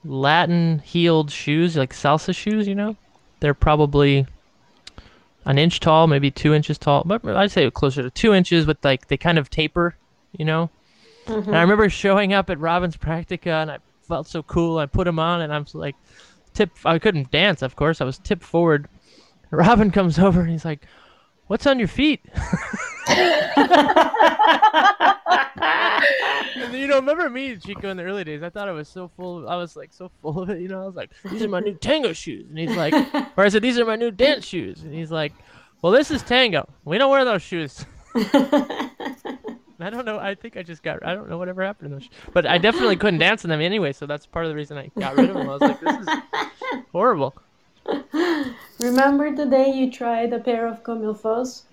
Latin 0.05 0.79
heeled 0.79 1.31
shoes, 1.31 1.75
like 1.75 1.93
salsa 1.93 2.35
shoes. 2.35 2.67
You 2.67 2.75
know, 2.75 2.95
they're 3.39 3.53
probably 3.53 4.25
an 5.45 5.57
inch 5.57 5.79
tall, 5.79 6.07
maybe 6.07 6.31
two 6.31 6.53
inches 6.53 6.77
tall, 6.77 7.03
but 7.05 7.25
I'd 7.25 7.51
say 7.51 7.69
closer 7.71 8.03
to 8.03 8.09
two 8.09 8.33
inches 8.33 8.65
with 8.65 8.83
like 8.83 9.07
they 9.07 9.17
kind 9.17 9.37
of 9.37 9.49
taper, 9.49 9.95
you 10.37 10.45
know. 10.45 10.69
And 11.25 11.35
I 11.35 11.39
mm-hmm. 11.39 11.51
remember 11.51 11.89
showing 11.89 12.33
up 12.33 12.49
at 12.49 12.59
Robin's 12.59 12.97
Practica, 12.97 13.61
and 13.61 13.71
I 13.71 13.79
felt 14.07 14.27
so 14.27 14.43
cool. 14.43 14.77
I 14.77 14.85
put 14.85 15.05
them 15.05 15.19
on, 15.19 15.41
and 15.41 15.53
I'm 15.53 15.65
like, 15.73 15.95
tip. 16.53 16.71
I 16.85 16.99
couldn't 16.99 17.31
dance, 17.31 17.61
of 17.61 17.75
course. 17.75 18.01
I 18.01 18.05
was 18.05 18.17
tipped 18.17 18.43
forward. 18.43 18.87
Robin 19.51 19.91
comes 19.91 20.19
over, 20.19 20.41
and 20.41 20.49
he's 20.49 20.65
like, 20.65 20.85
"What's 21.47 21.67
on 21.67 21.79
your 21.79 21.87
feet?" 21.87 22.25
And 26.55 26.73
you 26.73 26.87
know, 26.87 26.95
remember 26.95 27.29
me, 27.29 27.55
Chico, 27.57 27.89
in 27.89 27.97
the 27.97 28.03
early 28.03 28.23
days? 28.23 28.43
I 28.43 28.49
thought 28.49 28.67
I 28.67 28.71
was 28.71 28.87
so 28.87 29.09
full. 29.15 29.39
Of, 29.39 29.47
I 29.47 29.55
was 29.55 29.75
like 29.75 29.93
so 29.93 30.11
full 30.21 30.41
of 30.41 30.49
it. 30.49 30.61
You 30.61 30.67
know, 30.67 30.81
I 30.81 30.85
was 30.85 30.95
like, 30.95 31.11
"These 31.31 31.43
are 31.43 31.47
my 31.47 31.59
new 31.59 31.73
tango 31.73 32.13
shoes," 32.13 32.47
and 32.49 32.57
he's 32.57 32.75
like, 32.75 32.93
or 33.37 33.43
I 33.45 33.49
said, 33.49 33.61
"These 33.61 33.79
are 33.79 33.85
my 33.85 33.95
new 33.95 34.11
dance 34.11 34.45
shoes," 34.45 34.83
and 34.83 34.93
he's 34.93 35.11
like, 35.11 35.33
"Well, 35.81 35.91
this 35.91 36.11
is 36.11 36.21
tango. 36.21 36.67
We 36.85 36.97
don't 36.97 37.11
wear 37.11 37.25
those 37.25 37.41
shoes." 37.41 37.85
I 39.81 39.89
don't 39.89 40.05
know. 40.05 40.19
I 40.19 40.35
think 40.35 40.57
I 40.57 40.63
just 40.63 40.83
got. 40.83 41.05
I 41.05 41.13
don't 41.13 41.29
know 41.29 41.37
whatever 41.37 41.63
happened 41.63 41.91
to 41.91 41.95
those. 41.95 42.09
But 42.33 42.45
I 42.45 42.57
definitely 42.57 42.97
couldn't 42.97 43.19
dance 43.19 43.43
in 43.45 43.49
them 43.49 43.61
anyway, 43.61 43.93
so 43.93 44.05
that's 44.05 44.25
part 44.25 44.45
of 44.45 44.49
the 44.49 44.55
reason 44.55 44.77
I 44.77 44.91
got 44.99 45.15
rid 45.15 45.29
of 45.29 45.35
them. 45.35 45.49
I 45.49 45.53
was 45.53 45.61
like, 45.61 45.79
"This 45.79 45.95
is 45.99 46.09
horrible." 46.91 47.33
Remember 48.79 49.35
the 49.35 49.45
day 49.45 49.69
you 49.71 49.91
tried 49.91 50.33
a 50.33 50.39
pair 50.39 50.67
of 50.67 50.83
Comme 50.83 51.03
il 51.03 51.13
Fauts? 51.13 51.63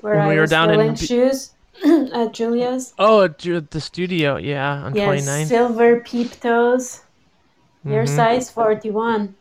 Where 0.00 0.14
When 0.16 0.24
I 0.24 0.28
we 0.28 0.34
were 0.36 0.42
was 0.42 0.50
down 0.50 0.70
in 0.70 0.76
filling 0.76 0.94
B- 0.94 1.06
shoes 1.06 1.50
at 2.12 2.32
Julia's? 2.32 2.94
Oh, 2.98 3.22
at 3.22 3.38
the 3.38 3.80
studio, 3.80 4.36
yeah, 4.36 4.84
on 4.84 4.94
Yes, 4.94 5.24
29th. 5.24 5.46
silver 5.48 6.00
peep 6.00 6.40
toes. 6.40 7.00
Your 7.84 8.04
Mhm. 8.04 8.08
size 8.08 8.50
41. 8.50 9.34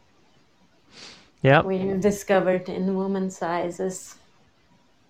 Yep. 1.43 1.65
We 1.65 1.77
discovered 1.99 2.67
in 2.69 2.95
woman 2.95 3.29
sizes. 3.29 4.15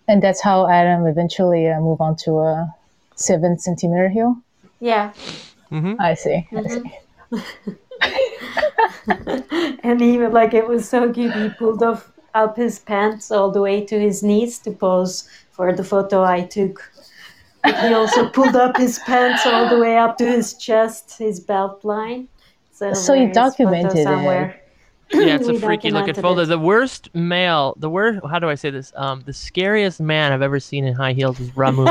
And 0.07 0.21
that's 0.21 0.41
how 0.41 0.67
Adam 0.67 1.05
eventually 1.05 1.67
uh, 1.69 1.79
moved 1.79 2.01
on 2.01 2.15
to 2.25 2.39
a 2.39 2.75
seven 3.15 3.57
centimeter 3.59 4.09
heel. 4.09 4.37
Yeah. 4.79 5.11
I 5.99 6.13
see. 6.15 6.47
I 6.51 6.55
Mm-hmm. 6.55 6.87
see. 7.35 7.75
and 9.83 10.01
he 10.01 10.17
like, 10.27 10.53
it 10.53 10.67
was 10.67 10.87
so 10.87 11.11
cute. 11.11 11.33
He 11.33 11.49
pulled 11.49 11.83
off 11.83 12.11
up 12.35 12.55
his 12.55 12.79
pants 12.79 13.31
all 13.31 13.51
the 13.51 13.61
way 13.61 13.83
to 13.85 13.99
his 13.99 14.21
knees 14.21 14.59
to 14.59 14.71
pose 14.71 15.27
for 15.51 15.73
the 15.73 15.83
photo 15.83 16.23
I 16.23 16.41
took. 16.45 16.91
But 17.63 17.77
he 17.81 17.93
also 17.93 18.29
pulled 18.29 18.55
up 18.55 18.77
his 18.77 18.99
pants 18.99 19.45
all 19.45 19.67
the 19.67 19.79
way 19.79 19.97
up 19.97 20.17
to 20.19 20.25
his 20.25 20.53
chest, 20.53 21.17
his 21.17 21.39
belt 21.39 21.83
line. 21.83 22.27
So, 22.71 22.93
So 22.93 23.13
you 23.13 23.21
there 23.21 23.31
is 23.31 23.35
photo 23.35 23.49
documented 23.49 23.97
it. 23.97 24.03
somewhere. 24.03 24.61
Yeah, 25.11 25.37
it's 25.37 25.47
a 25.47 25.53
freaky 25.59 25.89
looking 25.89 26.13
documented 26.13 26.21
folder. 26.21 26.43
it. 26.43 26.45
The 26.45 26.59
worst 26.59 27.09
male, 27.15 27.73
the 27.79 27.89
worst. 27.89 28.19
How 28.29 28.37
do 28.37 28.47
I 28.47 28.53
say 28.53 28.69
this? 28.69 28.93
Um, 28.95 29.23
the 29.25 29.33
scariest 29.33 29.99
man 29.99 30.31
I've 30.31 30.43
ever 30.43 30.59
seen 30.59 30.85
in 30.85 30.93
high 30.93 31.13
heels 31.13 31.39
is 31.39 31.49
Ramu. 31.49 31.85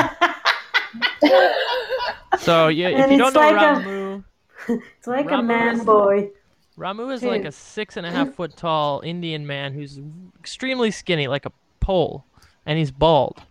so 2.38 2.68
yeah, 2.68 2.90
if 2.90 3.10
you 3.10 3.18
don't 3.18 3.34
know 3.34 3.40
like 3.40 3.56
a- 3.56 3.80
Ramu, 3.82 4.24
It's 4.98 5.06
like 5.06 5.30
a 5.30 5.42
man 5.42 5.76
is- 5.76 5.84
boy. 5.84 6.30
Ramu 6.78 7.12
is 7.12 7.24
like 7.24 7.44
a 7.44 7.50
six 7.50 7.96
and 7.96 8.06
a 8.06 8.10
half 8.10 8.34
foot 8.34 8.56
tall 8.56 9.00
Indian 9.00 9.44
man 9.46 9.74
who's 9.74 9.98
extremely 10.38 10.92
skinny, 10.92 11.26
like 11.26 11.44
a 11.44 11.50
pole, 11.80 12.24
and 12.64 12.78
he's 12.78 12.92
bald, 12.92 13.42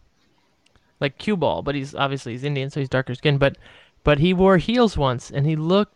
like 1.02 1.18
cue 1.18 1.36
ball. 1.36 1.62
But 1.62 1.76
he's 1.76 1.94
obviously 1.94 2.32
he's 2.32 2.46
Indian, 2.46 2.70
so 2.70 2.80
he's 2.80 2.88
darker 2.88 3.16
skinned. 3.16 3.40
But 3.40 3.58
but 4.06 4.20
he 4.20 4.34
wore 4.34 4.56
heels 4.58 4.98
once, 4.98 5.30
and 5.30 5.46
he 5.46 5.58
looked. 5.58 5.94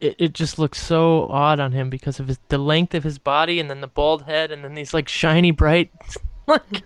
It, 0.00 0.14
it 0.18 0.32
just 0.32 0.58
looks 0.58 0.80
so 0.80 1.26
odd 1.28 1.60
on 1.60 1.72
him 1.72 1.90
because 1.90 2.20
of 2.20 2.28
his 2.28 2.38
the 2.48 2.56
length 2.58 2.94
of 2.94 3.04
his 3.04 3.18
body, 3.18 3.60
and 3.60 3.68
then 3.68 3.82
the 3.82 3.86
bald 3.86 4.22
head, 4.22 4.50
and 4.50 4.64
then 4.64 4.72
these 4.74 4.94
like 4.94 5.08
shiny 5.08 5.50
bright, 5.50 5.90
like 6.46 6.84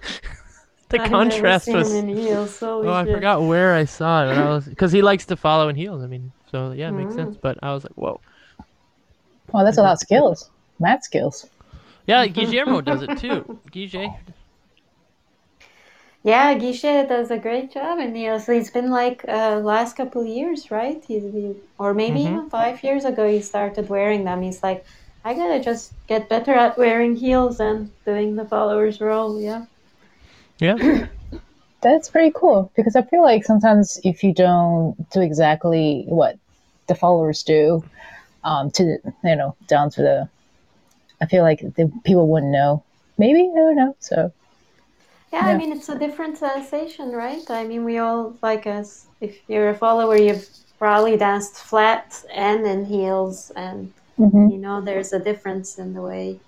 the 0.90 1.00
I've 1.00 1.10
contrast 1.10 1.66
never 1.68 1.78
was. 1.80 1.94
him 1.94 2.08
in 2.10 2.16
heels. 2.16 2.58
Holy 2.60 2.88
Oh, 2.88 2.92
I 2.92 3.04
forgot 3.04 3.42
where 3.42 3.74
I 3.74 3.84
saw 3.84 4.24
it. 4.28 4.34
I 4.36 4.48
was 4.50 4.66
because 4.66 4.92
he 4.92 5.02
likes 5.02 5.24
to 5.26 5.36
follow 5.36 5.68
in 5.68 5.76
heels. 5.76 6.02
I 6.02 6.06
mean, 6.06 6.32
so 6.50 6.72
yeah, 6.72 6.88
it 6.88 6.92
makes 6.92 7.12
Mm. 7.12 7.16
sense. 7.16 7.36
But 7.40 7.58
I 7.62 7.72
was 7.72 7.84
like, 7.84 7.94
whoa. 7.94 8.20
Well, 9.52 9.64
that's 9.64 9.78
a 9.78 9.82
lot 9.82 9.92
of 9.94 9.98
skills. 9.98 10.50
Mad 10.78 11.02
skills. 11.04 11.48
Yeah, 12.06 12.26
Guillermo 12.26 12.80
does 12.80 13.02
it 13.02 13.18
too. 13.18 13.58
Guille. 13.70 14.14
Yeah, 16.22 16.52
Guille 16.54 17.06
does 17.08 17.30
a 17.30 17.38
great 17.38 17.72
job 17.72 17.98
in 17.98 18.14
heels. 18.14 18.48
It's 18.48 18.70
been 18.70 18.90
like 18.90 19.24
uh, 19.26 19.60
last 19.64 19.96
couple 19.96 20.20
of 20.22 20.28
years, 20.28 20.70
right? 20.70 21.02
He's, 21.06 21.22
he, 21.22 21.54
or 21.78 21.94
maybe 21.94 22.20
Mhm. 22.20 22.30
even 22.32 22.50
five 22.50 22.82
years 22.84 23.04
ago 23.04 23.26
he 23.28 23.40
started 23.40 23.88
wearing 23.88 24.24
them. 24.24 24.42
He's 24.42 24.62
like, 24.62 24.84
I 25.24 25.34
gotta 25.34 25.60
just 25.60 25.92
get 26.06 26.28
better 26.28 26.52
at 26.52 26.76
wearing 26.76 27.16
heels 27.16 27.58
and 27.60 27.90
doing 28.04 28.36
the 28.36 28.44
followers 28.44 29.00
role. 29.00 29.40
Yeah. 29.40 29.64
Yeah. 30.60 31.06
That's 31.82 32.10
pretty 32.10 32.32
cool 32.34 32.70
because 32.76 32.94
I 32.94 33.02
feel 33.02 33.22
like 33.22 33.44
sometimes 33.44 33.98
if 34.04 34.22
you 34.22 34.34
don't 34.34 34.94
do 35.10 35.22
exactly 35.22 36.04
what 36.06 36.38
the 36.88 36.94
followers 36.94 37.42
do, 37.42 37.82
um, 38.44 38.70
to 38.72 38.98
you 39.24 39.36
know 39.36 39.56
down 39.66 39.90
to 39.90 40.02
the, 40.02 40.28
I 41.22 41.26
feel 41.26 41.42
like 41.42 41.60
the 41.60 41.90
people 42.04 42.28
wouldn't 42.28 42.52
know. 42.52 42.84
Maybe 43.16 43.40
I 43.40 43.56
don't 43.56 43.76
know. 43.76 43.96
So 44.00 44.30
Yeah, 45.32 45.40
I 45.40 45.56
mean 45.56 45.72
it's 45.72 45.88
a 45.88 45.98
different 45.98 46.36
sensation, 46.36 47.12
right? 47.12 47.48
I 47.50 47.64
mean 47.64 47.84
we 47.84 47.96
all 47.96 48.36
like 48.42 48.66
us. 48.66 49.06
If 49.22 49.38
you're 49.48 49.70
a 49.70 49.74
follower, 49.74 50.16
you've 50.16 50.46
probably 50.78 51.16
danced 51.16 51.56
flat 51.56 52.22
and 52.32 52.66
in 52.66 52.84
heels, 52.84 53.50
and 53.56 53.92
mhm. 54.18 54.52
you 54.52 54.58
know 54.58 54.82
there's 54.82 55.14
a 55.14 55.18
difference 55.18 55.78
in 55.78 55.94
the 55.94 56.02
way 56.02 56.40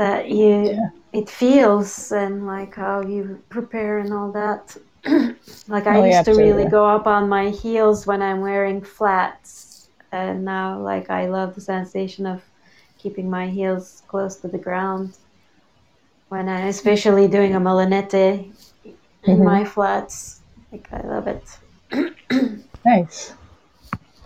that 0.00 0.30
you 0.30 0.48
Yeah. 0.70 0.90
it 1.12 1.28
feels 1.28 2.10
and 2.12 2.46
like 2.46 2.74
how 2.76 3.02
you 3.02 3.42
prepare 3.50 3.98
and 3.98 4.12
all 4.14 4.32
that. 4.32 4.76
like 5.68 5.86
I 5.86 5.98
Oh, 5.98 6.04
yeah, 6.04 6.08
used 6.08 6.24
to 6.24 6.34
really 6.34 6.64
go 6.64 6.86
up 6.86 7.06
on 7.06 7.28
my 7.28 7.50
heels 7.50 8.06
when 8.06 8.22
I'm 8.22 8.40
wearing 8.40 8.80
flats, 8.82 9.88
and 10.12 10.44
now 10.44 10.80
like 10.80 11.10
I 11.10 11.26
love 11.28 11.54
the 11.54 11.60
sensation 11.60 12.24
of 12.26 12.42
keeping 12.98 13.28
my 13.28 13.48
heels 13.48 14.02
close 14.08 14.36
to 14.38 14.48
the 14.48 14.58
ground 14.58 15.18
when 16.28 16.48
I'm 16.48 16.68
especially 16.68 17.28
doing 17.28 17.54
a 17.54 17.60
molinete 17.60 18.14
in 18.14 18.52
Mhm. 19.26 19.44
my 19.44 19.64
flats. 19.64 20.40
Like 20.72 20.88
I 20.92 21.02
love 21.14 21.26
it. 21.34 21.44
nice. 22.86 23.34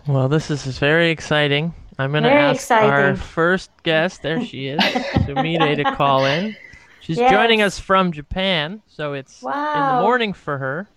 Well, 0.07 0.29
this 0.29 0.51
is 0.51 0.79
very 0.79 1.11
exciting. 1.11 1.73
I'm 1.99 2.13
gonna 2.13 2.29
Very 2.29 2.41
ask 2.41 2.71
our 2.71 3.15
first 3.17 3.71
guest. 3.83 4.23
There 4.23 4.45
she 4.45 4.67
is, 4.69 4.81
Sumire, 5.27 5.77
to 5.77 5.95
call 5.97 6.25
in. 6.25 6.57
She's 7.01 7.19
joining 7.19 7.63
us 7.63 7.79
from 7.79 8.13
Japan, 8.13 8.83
so 8.89 9.13
it's 9.13 9.43
in 9.43 9.51
the 9.51 9.99
morning 10.01 10.33
for 10.33 10.59
her. 10.59 10.89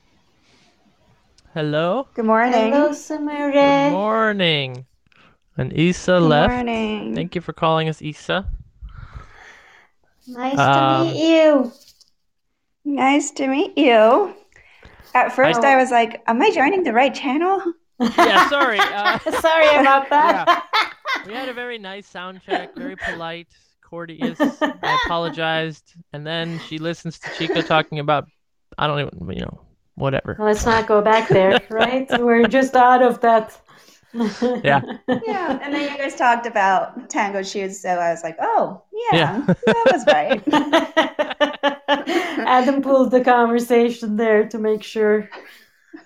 Hello. 1.53 2.07
Good 2.13 2.25
morning. 2.25 2.71
Hello, 2.71 2.89
Sumire. 2.89 3.51
Good 3.51 3.91
morning. 3.91 4.85
And 5.57 5.73
Isa 5.77 6.13
Good 6.13 6.21
left. 6.21 6.53
morning. 6.53 7.15
Thank 7.15 7.35
you 7.35 7.41
for 7.41 7.51
calling 7.53 7.89
us, 7.89 8.01
Isa. 8.01 8.49
Nice 10.27 10.57
Um, 10.57 11.07
to 11.07 11.13
meet 11.13 11.29
you. 11.29 11.71
Nice 12.85 13.31
to 13.31 13.47
meet 13.47 13.77
you. 13.77 14.33
At 15.13 15.31
first, 15.33 15.61
I- 15.63 15.73
I 15.73 15.77
was 15.77 15.89
like, 15.91 16.21
"Am 16.27 16.41
I 16.41 16.51
joining 16.51 16.83
the 16.83 16.93
right 16.93 17.13
channel?" 17.13 17.61
Yeah, 17.99 18.49
sorry. 18.49 18.79
Uh, 18.79 19.17
Sorry 19.41 19.75
about 19.79 20.09
that. 20.11 20.63
we 21.25 21.33
had 21.33 21.49
a 21.49 21.53
very 21.63 21.77
nice 21.77 22.07
sound 22.07 22.41
check, 22.45 22.75
very 22.75 22.95
polite, 22.95 23.47
courteous. 23.81 24.39
I 24.61 24.99
apologized, 25.05 25.93
and 26.13 26.25
then 26.25 26.59
she 26.67 26.77
listens 26.77 27.19
to 27.19 27.29
Chico 27.37 27.61
talking 27.61 27.99
about 27.99 28.27
I 28.77 28.85
don't 28.87 28.99
even, 28.99 29.29
you 29.37 29.41
know, 29.41 29.61
whatever. 29.95 30.35
Let's 30.39 30.65
not 30.65 30.85
go 30.87 31.01
back 31.01 31.27
there, 31.29 31.59
right? 31.71 32.07
We're 32.19 32.47
just 32.47 32.75
out 32.75 33.01
of 33.01 33.19
that. 33.21 33.59
Yeah. 34.13 34.81
Yeah. 35.07 35.59
And 35.61 35.73
then 35.73 35.91
you 35.91 35.97
guys 35.97 36.15
talked 36.15 36.45
about 36.45 37.09
tango 37.09 37.43
shoes, 37.43 37.79
so 37.81 37.89
I 37.89 38.11
was 38.11 38.23
like, 38.23 38.37
"Oh, 38.39 38.81
yeah, 39.11 39.17
Yeah. 39.17 39.53
that 39.65 39.85
was 39.91 40.05
right." 40.07 40.41
Adam 42.47 42.81
pulled 42.81 43.11
the 43.11 43.21
conversation 43.23 44.15
there 44.17 44.47
to 44.49 44.57
make 44.57 44.83
sure 44.83 45.29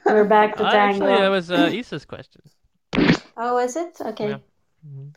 we're 0.06 0.26
back 0.26 0.56
to 0.58 0.64
tango. 0.72 1.06
actually, 1.06 1.22
that 1.22 1.30
was 1.30 1.52
uh, 1.52 1.70
Isa's 1.74 2.06
question. 2.06 2.42
oh, 3.38 3.58
is 3.58 3.76
it? 3.76 3.98
Okay. 4.02 4.30
Yeah. 4.30 4.38
Mhm. 4.88 5.14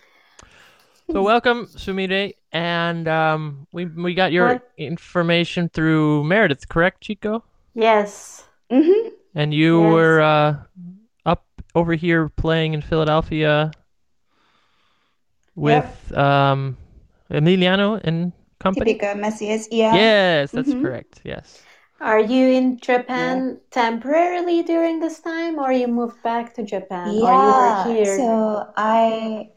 So 1.11 1.23
welcome, 1.23 1.67
Sumire, 1.67 2.33
and 2.51 3.07
um, 3.09 3.67
we 3.73 3.85
we 3.85 4.15
got 4.15 4.33
your 4.33 4.49
What? 4.49 4.71
information 4.79 5.69
through 5.69 6.25
Meredith, 6.25 6.69
correct, 6.69 7.03
Chico? 7.03 7.45
Yes. 7.75 8.45
hmm 8.71 9.09
And 9.35 9.53
you 9.53 9.81
Yes. 9.81 9.93
were 9.93 10.21
uh, 10.23 10.55
up 11.27 11.45
over 11.75 11.95
here 11.95 12.29
playing 12.31 12.73
in 12.75 12.81
Philadelphia 12.83 13.71
with 15.55 16.13
um, 16.17 16.77
Emiliano 17.31 18.01
and 18.03 18.33
company. 18.59 18.95
Típica 18.95 19.15
Messiez. 19.15 19.69
Yeah. 19.71 19.95
Yes, 19.95 20.53
that's 20.53 20.73
Mhm. 20.73 20.83
correct. 20.83 21.21
Yes. 21.25 21.63
Are 22.01 22.19
you 22.21 22.49
in 22.51 22.79
Japan 22.79 23.61
temporarily 23.71 24.63
during 24.63 25.01
this 25.01 25.21
time, 25.21 25.59
or 25.59 25.73
you 25.73 25.87
moved 25.89 26.23
back 26.23 26.55
to 26.55 26.63
Japan, 26.63 27.09
or 27.09 27.13
you 27.13 27.23
Yeah. 27.23 27.87
were 27.87 27.95
here? 27.95 28.17
So 28.19 28.73
I 28.77 29.51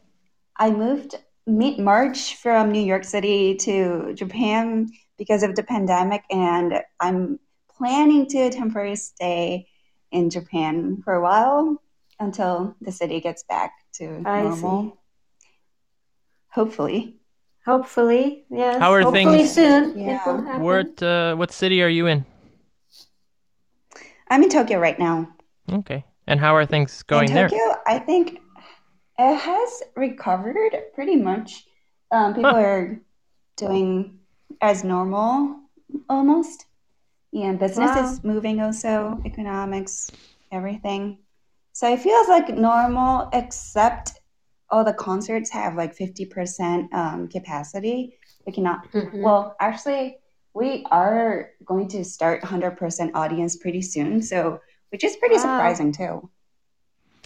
I 0.56 0.70
moved 0.70 1.14
mid 1.46 1.78
March 1.78 2.36
from 2.36 2.70
New 2.72 2.80
York 2.82 3.04
City 3.04 3.54
to 3.66 4.12
Japan 4.14 4.88
because 5.18 5.42
of 5.42 5.54
the 5.56 5.62
pandemic, 5.62 6.22
and 6.30 6.82
I'm 7.00 7.38
planning 7.76 8.26
to 8.28 8.50
temporarily 8.50 8.96
stay 8.96 9.66
in 10.10 10.30
Japan 10.30 11.02
for 11.04 11.14
a 11.14 11.20
while 11.22 11.82
until 12.18 12.74
the 12.80 12.90
city 12.92 13.20
gets 13.20 13.42
back 13.44 13.72
to 13.94 14.22
I 14.24 14.42
normal. 14.42 14.82
see. 14.84 14.92
Hopefully. 16.50 17.14
Hopefully, 17.66 18.46
yes. 18.50 18.78
How 18.78 18.92
are 18.94 19.02
Hopefully 19.02 19.44
things- 19.44 19.52
soon. 19.52 19.98
Yeah. 19.98 20.16
It 20.16 20.26
will. 20.26 20.60
What 20.64 21.02
uh, 21.02 21.34
what 21.36 21.52
city 21.52 21.82
are 21.82 21.88
you 21.90 22.06
in? 22.06 22.24
I'm 24.30 24.42
in 24.42 24.48
Tokyo 24.48 24.78
right 24.78 24.98
now. 24.98 25.28
Okay. 25.72 26.04
And 26.26 26.38
how 26.40 26.54
are 26.54 26.66
things 26.66 27.02
going 27.02 27.28
in 27.28 27.34
there? 27.34 27.48
Tokyo, 27.48 27.76
I 27.86 27.98
think 27.98 28.40
it 29.18 29.34
has 29.36 29.82
recovered 29.96 30.72
pretty 30.94 31.16
much. 31.16 31.66
Um, 32.10 32.34
people 32.34 32.50
Huh. 32.50 32.56
are 32.60 33.00
doing 33.56 34.18
as 34.60 34.84
normal 34.84 35.60
almost. 36.08 36.66
Yeah, 37.32 37.52
business 37.52 37.90
Wow. 37.94 38.12
is 38.12 38.24
moving 38.24 38.60
also, 38.60 39.20
economics, 39.24 40.10
everything. 40.50 41.18
So 41.72 41.92
it 41.92 42.00
feels 42.00 42.28
like 42.28 42.48
normal, 42.48 43.28
except 43.32 44.20
all 44.70 44.84
the 44.84 44.94
concerts 44.94 45.50
have 45.50 45.76
like 45.76 45.94
50% 45.96 46.92
um, 46.92 47.28
capacity. 47.28 48.18
We 48.46 48.52
cannot, 48.52 48.90
Mhm. 48.92 49.22
well, 49.22 49.56
actually, 49.60 50.18
we 50.54 50.84
are 50.90 51.50
going 51.64 51.88
to 51.88 52.04
start 52.04 52.42
100% 52.42 53.10
audience 53.14 53.56
pretty 53.56 53.82
soon. 53.82 54.22
So, 54.22 54.60
which 54.90 55.04
is 55.04 55.16
pretty 55.16 55.36
Wow. 55.36 55.42
surprising 55.42 55.92
too. 55.92 56.30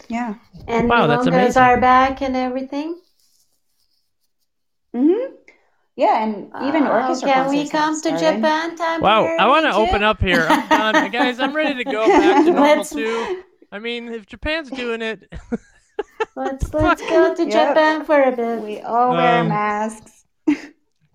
Yeah. 0.09 0.35
And 0.67 0.89
Wow, 0.89 1.07
that's 1.07 1.23
milongas 1.25 1.27
amazing. 1.27 1.61
are 1.63 1.79
back 1.81 2.21
and 2.21 2.35
everything. 2.35 2.99
Mm-hmm. 4.95 5.35
Yeah, 5.95 6.23
and 6.23 6.51
even 6.67 6.83
Wow, 6.85 7.01
orchestra 7.03 7.29
Can 7.31 7.49
we 7.49 7.69
come 7.69 7.99
to. 8.01 8.09
Japan 8.11 8.75
temporarily? 8.75 9.01
Wow, 9.01 9.35
I 9.39 9.47
want 9.47 9.65
to 9.65 9.73
open 9.73 10.01
up 10.03 10.19
here. 10.19 10.47
I'm 10.49 10.93
done. 10.93 11.11
Guys, 11.11 11.39
I'm 11.39 11.55
ready 11.55 11.75
to 11.75 11.89
go 11.89 12.07
back 12.07 12.45
to 12.45 12.51
normal 12.51 12.77
Let's- 12.77 12.89
too. 12.89 13.43
I 13.71 13.79
mean, 13.79 14.07
if 14.09 14.25
Japan's 14.27 14.69
doing 14.69 15.01
it, 15.01 15.31
Let's 16.35 16.71
let's 16.73 17.01
go 17.01 17.33
to 17.35 17.43
Yep. 17.43 17.51
Japan 17.51 18.05
for 18.05 18.21
a 18.21 18.31
bit. 18.35 18.61
We 18.61 18.81
all 18.81 19.11
wear 19.13 19.41
Um, 19.41 19.49
masks. 19.49 20.25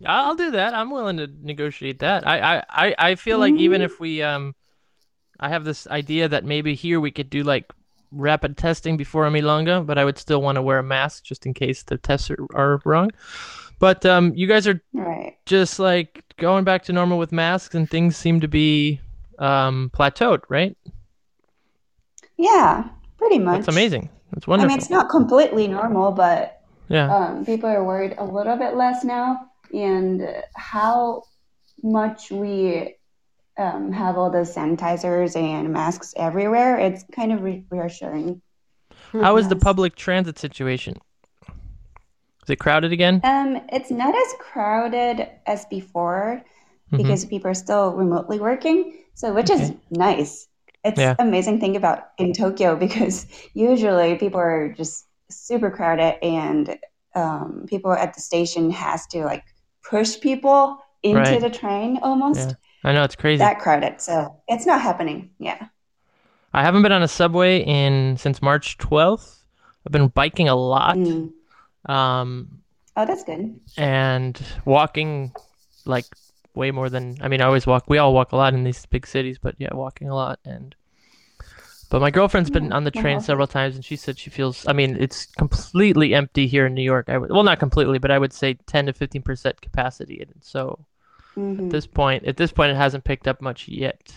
I'll 0.06 0.37
do 0.37 0.52
that. 0.52 0.74
I'm 0.74 0.90
willing 0.90 1.16
to 1.16 1.28
negotiate 1.42 2.00
that. 2.00 2.26
I 2.26 2.62
I 2.68 2.94
I, 2.98 3.14
feel 3.16 3.38
like 3.38 3.54
even 3.54 3.82
if 3.82 3.98
we 3.98 4.22
um, 4.22 4.54
I 5.40 5.48
have 5.48 5.64
this 5.64 5.87
idea 5.88 6.28
that 6.28 6.44
maybe 6.44 6.74
here 6.74 7.00
we 7.00 7.11
could 7.11 7.30
do 7.30 7.42
like 7.42 7.72
rapid 8.12 8.56
testing 8.56 8.96
before 8.96 9.26
a 9.26 9.30
milonga, 9.30 9.84
but 9.84 9.98
I 9.98 10.04
would 10.04 10.18
still 10.18 10.40
want 10.40 10.56
to 10.56 10.62
wear 10.62 10.78
a 10.78 10.82
mask 10.82 11.24
just 11.24 11.46
in 11.46 11.54
case 11.54 11.82
the 11.82 11.98
tests 11.98 12.30
are, 12.30 12.38
are 12.54 12.80
wrong. 12.84 13.11
But 13.78 14.04
um, 14.06 14.32
you 14.34 14.46
guys 14.46 14.66
are 14.66 14.80
Right. 14.92 15.37
just 15.46 15.78
like 15.78 16.24
going 16.37 16.64
back 16.64 16.84
to 16.84 16.92
normal 16.92 17.18
with 17.18 17.32
masks, 17.32 17.74
and 17.74 17.88
things 17.88 18.16
seem 18.16 18.40
to 18.40 18.48
be 18.48 19.00
um, 19.38 19.90
plateaued, 19.94 20.42
right? 20.48 20.76
Yeah, 22.37 22.88
pretty 23.16 23.38
much. 23.38 23.58
That's 23.58 23.76
amazing. 23.76 24.11
That's 24.32 24.46
wonderful. 24.46 24.70
I 24.70 24.74
mean, 24.74 24.78
it's 24.78 24.90
not 24.90 25.08
completely 25.08 25.68
normal, 25.68 26.12
but 26.12 26.61
yeah. 26.88 27.14
um, 27.14 27.44
people 27.44 27.68
are 27.68 27.82
worried 27.84 28.14
a 28.18 28.24
little 28.24 28.56
bit 28.56 28.74
less 28.74 29.04
now. 29.04 29.48
And 29.74 30.42
how 30.54 31.24
much 31.83 32.31
we 32.31 32.96
um, 33.59 33.92
have 33.92 34.16
all 34.16 34.31
the 34.31 34.38
sanitizers 34.38 35.37
and 35.37 35.72
masks 35.72 36.14
everywhere, 36.16 36.78
it's 36.78 37.04
kind 37.12 37.33
of 37.33 37.42
re- 37.42 37.64
reassuring. 37.70 38.40
How 39.12 39.37
is 39.37 39.48
the 39.48 39.57
public 39.57 39.96
transit 39.96 40.38
situation? 40.38 40.96
Is 41.48 42.50
it 42.50 42.57
crowded 42.57 42.92
again? 42.92 43.20
Um, 43.24 43.61
it's 43.70 43.90
not 43.90 44.14
as 44.14 44.35
crowded 44.38 45.28
as 45.46 45.66
before 45.66 46.42
Mhm. 46.92 46.96
because 46.98 47.24
people 47.26 47.50
are 47.50 47.54
still 47.54 47.92
remotely 47.92 48.40
working, 48.40 48.94
so 49.14 49.35
which 49.35 49.50
is 49.50 49.72
nice. 49.90 50.48
It's 50.85 51.00
Yeah. 51.00 51.16
amazing 51.18 51.61
thing 51.61 51.76
about 51.76 52.09
in 52.18 52.33
Tokyo 52.33 52.76
because 52.76 53.26
usually 53.54 54.16
people 54.16 54.40
are 54.40 54.72
just 54.72 55.04
super 55.31 55.70
crowded 55.70 56.16
and 56.24 56.78
um, 57.14 57.66
people 57.68 57.92
at 57.92 58.14
the 58.14 58.20
station 58.20 58.70
has 58.70 59.07
to 59.09 59.24
like 59.24 59.44
push 59.88 60.20
people 60.20 60.79
into 61.03 61.18
Right. 61.20 61.40
the 61.40 61.51
train 61.51 61.98
almost 62.03 62.51
Yeah. 62.51 62.55
I 62.85 62.92
know 62.92 63.03
it's 63.05 63.16
crazy. 63.16 63.38
that 63.38 63.59
crowded. 63.61 64.01
So 64.01 64.37
it's 64.48 64.66
not 64.66 64.81
happening. 64.81 65.31
Yeah. 65.38 65.66
I 66.53 66.62
haven't 66.62 66.83
been 66.83 66.92
on 66.92 67.03
a 67.03 67.09
subway 67.09 67.61
in 67.64 68.16
since 68.16 68.40
March 68.40 68.79
12th. 68.79 69.44
I've 69.87 69.92
been 69.92 70.09
biking 70.09 70.48
a 70.48 70.55
lot. 70.55 70.96
Mm. 70.96 71.33
Um, 71.87 72.61
Oh, 72.96 73.05
that's 73.07 73.22
good. 73.24 73.61
and 73.77 74.40
walking 74.64 75.33
like 75.87 76.07
way 76.55 76.72
more 76.72 76.90
than 76.90 77.16
I 77.22 77.29
mean 77.29 77.40
I 77.40 77.44
always 77.46 77.66
walk 77.66 77.85
we 77.88 77.98
all 77.98 78.12
walk 78.12 78.33
a 78.33 78.37
lot 78.37 78.53
in 78.55 78.64
these 78.64 78.85
big 78.87 79.07
cities 79.07 79.38
but 79.38 79.55
yeah 79.59 79.72
walking 79.72 80.09
a 80.11 80.14
lot 80.14 80.40
and 80.44 80.74
but 81.90 82.01
my 82.01 82.11
girlfriend's 82.11 82.51
been 82.51 82.72
on 82.72 82.85
the 82.85 82.90
train 82.90 83.20
several 83.20 83.46
times 83.46 83.74
and 83.74 83.85
she 83.85 83.96
said 83.96 84.18
she 84.18 84.31
feels 84.31 84.66
I 84.66 84.72
mean 84.72 84.96
it's 85.01 85.27
completely 85.27 86.14
empty 86.14 86.46
here 86.46 86.66
in 86.66 86.74
New 86.74 86.83
York 86.83 87.09
I 87.09 87.18
would 87.18 87.31
well 87.31 87.42
not 87.44 87.59
completely 87.59 87.98
but 87.98 88.11
I 88.11 88.18
would 88.18 88.33
say 88.33 88.55
10 88.55 88.87
to 88.87 88.92
15% 88.92 89.61
capacity 89.61 90.20
and 90.20 90.35
so 90.40 90.85
Mhm. 91.37 91.64
at 91.64 91.70
this 91.70 91.87
point 91.87 92.24
at 92.24 92.37
this 92.37 92.53
point 92.53 92.72
it 92.72 92.77
hasn't 92.77 93.05
picked 93.05 93.27
up 93.29 93.40
much 93.40 93.68
yet 93.68 94.12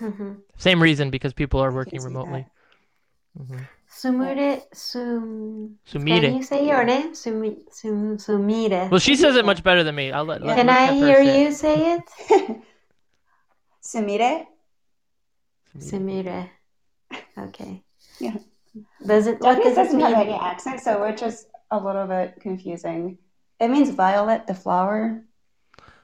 Mhm. 0.00 0.42
same 0.56 0.82
reason 0.82 1.10
because 1.10 1.32
people 1.32 1.60
are 1.60 1.72
working 1.72 2.00
see 2.00 2.04
that. 2.04 2.12
remotely 2.14 2.46
hmm 3.36 3.62
Sumire, 3.90 4.60
sum. 4.74 5.78
Can 5.90 6.06
you 6.06 6.42
say 6.42 6.68
your 6.68 6.84
name? 6.84 7.14
Sumi, 7.14 7.56
sum, 7.70 8.18
sumire. 8.18 8.90
well 8.90 9.00
she 9.00 9.16
says 9.16 9.34
it 9.34 9.46
much 9.46 9.62
better 9.64 9.82
than 9.82 9.94
me 9.94 10.12
I'll 10.12 10.26
let, 10.26 10.42
let 10.42 10.56
Can 10.56 10.68
I 10.68 10.92
hear 10.92 11.24
say 11.24 11.40
it. 11.40 11.44
you 11.46 11.52
say 11.52 11.94
it? 11.94 12.02
Sumire? 13.82 14.46
Sumire. 15.78 16.50
Okay. 17.38 17.82
Yeah. 18.20 18.36
Does 19.06 19.26
it? 19.26 19.40
What 19.40 19.62
does 19.62 19.72
it 19.72 19.76
doesn't 19.76 20.00
have 20.00 20.18
any 20.18 20.34
accent, 20.34 20.80
so 20.80 21.00
which 21.06 21.22
is 21.22 21.46
a 21.70 21.78
little 21.78 22.06
bit 22.06 22.38
confusing. 22.40 23.18
It 23.60 23.68
means 23.68 23.90
violet, 23.90 24.46
the 24.46 24.54
flower, 24.54 25.22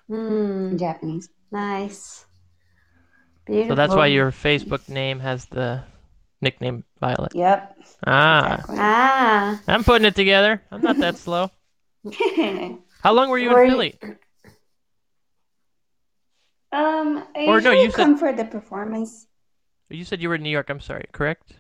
in 0.09 0.71
Hmm. 0.71 0.77
Japanese. 0.77 1.29
Nice. 1.53 2.27
Beautiful. 3.47 3.73
so 3.73 3.75
that's 3.77 3.95
why 3.95 4.07
your 4.07 4.31
Facebook 4.33 4.89
name 4.89 5.21
has 5.21 5.45
the 5.47 5.85
nickname 6.41 6.83
Violet 7.01 7.33
Yep. 7.35 7.77
ah 8.07 8.55
Exactly. 8.55 8.77
Ah. 8.79 9.61
I'm 9.69 9.85
putting 9.85 10.07
it 10.07 10.15
together. 10.17 10.63
I'm 10.71 10.81
not 10.83 10.97
that 10.99 11.17
slow. 11.27 11.51
How 13.03 13.13
long 13.13 13.29
were 13.29 13.39
you 13.39 13.51
Were 13.51 13.63
in 13.65 13.71
you- 13.71 13.77
Philly? 13.77 13.99
um, 16.73 17.25
I 17.37 17.45
Or 17.47 17.61
no, 17.61 17.71
usually 17.71 17.83
you 17.83 17.91
said- 17.91 17.97
come 17.97 18.19
for 18.19 18.33
the 18.33 18.45
performance. 18.45 19.27
You 19.95 20.05
said 20.05 20.21
you 20.21 20.29
were 20.29 20.35
in 20.35 20.43
New 20.43 20.51
York. 20.51 20.71
I'm 20.71 20.81
sorry, 20.81 21.07
correct? 21.13 21.55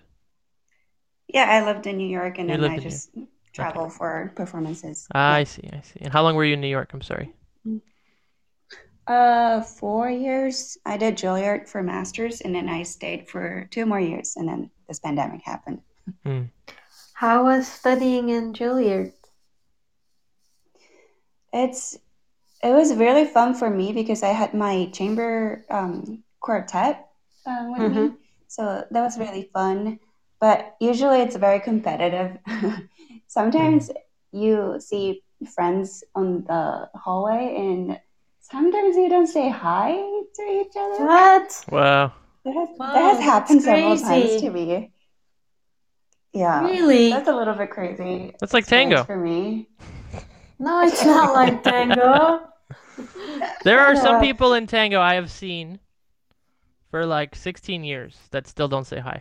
Yeah, 1.28 1.44
I 1.48 1.64
lived 1.64 1.86
in 1.86 1.96
New 1.96 2.08
York, 2.08 2.38
and 2.38 2.48
You 2.48 2.56
then 2.56 2.70
I 2.70 2.78
just 2.78 3.10
travel 3.52 3.88
for 3.88 4.32
performances. 4.34 5.06
ah, 5.14 5.34
I 5.34 5.44
see, 5.44 5.68
I 5.72 5.80
see. 5.80 6.00
And 6.00 6.12
how 6.12 6.22
long 6.22 6.34
were 6.34 6.44
you 6.44 6.54
in 6.54 6.60
New 6.60 6.68
York? 6.68 6.92
I'm 6.92 7.02
sorry. 7.02 7.32
Uh, 9.06 9.60
four 9.60 10.08
years. 10.10 10.78
I 10.86 10.96
did 10.96 11.16
Juilliard 11.16 11.68
for 11.68 11.82
masters, 11.82 12.40
and 12.40 12.54
then 12.54 12.68
I 12.68 12.84
stayed 12.84 13.28
for 13.28 13.68
two 13.70 13.84
more 13.84 14.00
years, 14.00 14.34
and 14.36 14.48
then 14.48 14.70
this 14.88 14.98
pandemic 14.98 15.42
happened. 15.44 15.80
Hmm. 16.24 16.42
How 17.14 17.44
was 17.44 17.68
studying 17.68 18.28
in 18.28 18.52
Juilliard? 18.54 19.12
It's 21.52 21.98
it 22.62 22.72
was 22.72 22.94
really 22.96 23.26
fun 23.26 23.54
for 23.54 23.68
me 23.70 23.92
because 23.92 24.22
I 24.22 24.28
had 24.32 24.54
my 24.54 24.86
chamber 24.92 25.64
um, 25.70 26.24
quartet 26.40 27.06
uh, 27.46 27.66
with 27.68 27.92
me, 27.92 28.10
so 28.54 28.84
that 28.88 29.02
was 29.02 29.18
really 29.18 29.50
fun. 29.52 29.98
But 30.40 30.76
usually 30.80 31.20
it's 31.22 31.34
very 31.36 31.58
competitive. 31.58 32.38
Sometimes 33.26 33.90
you 34.30 34.76
see 34.78 35.22
friends 35.54 36.04
on 36.14 36.44
the 36.44 36.88
hallway, 36.94 37.54
and 37.58 37.98
sometimes 38.40 38.96
you 38.96 39.08
don't 39.08 39.26
say 39.26 39.48
hi 39.50 39.90
to 40.36 40.42
each 40.42 40.76
other. 40.78 41.04
What? 41.04 41.64
Wow. 41.70 42.12
That 42.44 42.54
has, 42.54 42.68
Wow, 42.78 42.92
that 42.92 43.02
has 43.14 43.20
happened 43.24 43.62
several 43.62 43.98
times 43.98 44.40
to 44.42 44.50
me. 44.50 44.92
Yeah, 46.32 46.64
Really? 46.64 47.10
that's 47.10 47.28
a 47.28 47.34
little 47.34 47.54
bit 47.54 47.70
crazy. 47.70 48.34
That's 48.40 48.52
like 48.52 48.66
tango. 48.66 49.02
for 49.04 49.16
me. 49.16 49.68
No, 50.58 50.82
it's 50.82 51.04
not 51.04 51.32
like 51.34 51.62
tango. 51.70 52.48
There 53.64 53.80
are 53.80 53.96
some 53.96 54.20
people 54.20 54.54
in 54.54 54.66
tango 54.66 55.00
I 55.00 55.14
have 55.14 55.30
seen 55.30 55.78
for 56.94 57.04
like 57.04 57.34
16 57.34 57.82
years 57.82 58.16
that 58.30 58.46
still 58.46 58.68
don't 58.68 58.86
say 58.86 59.00
hi. 59.00 59.20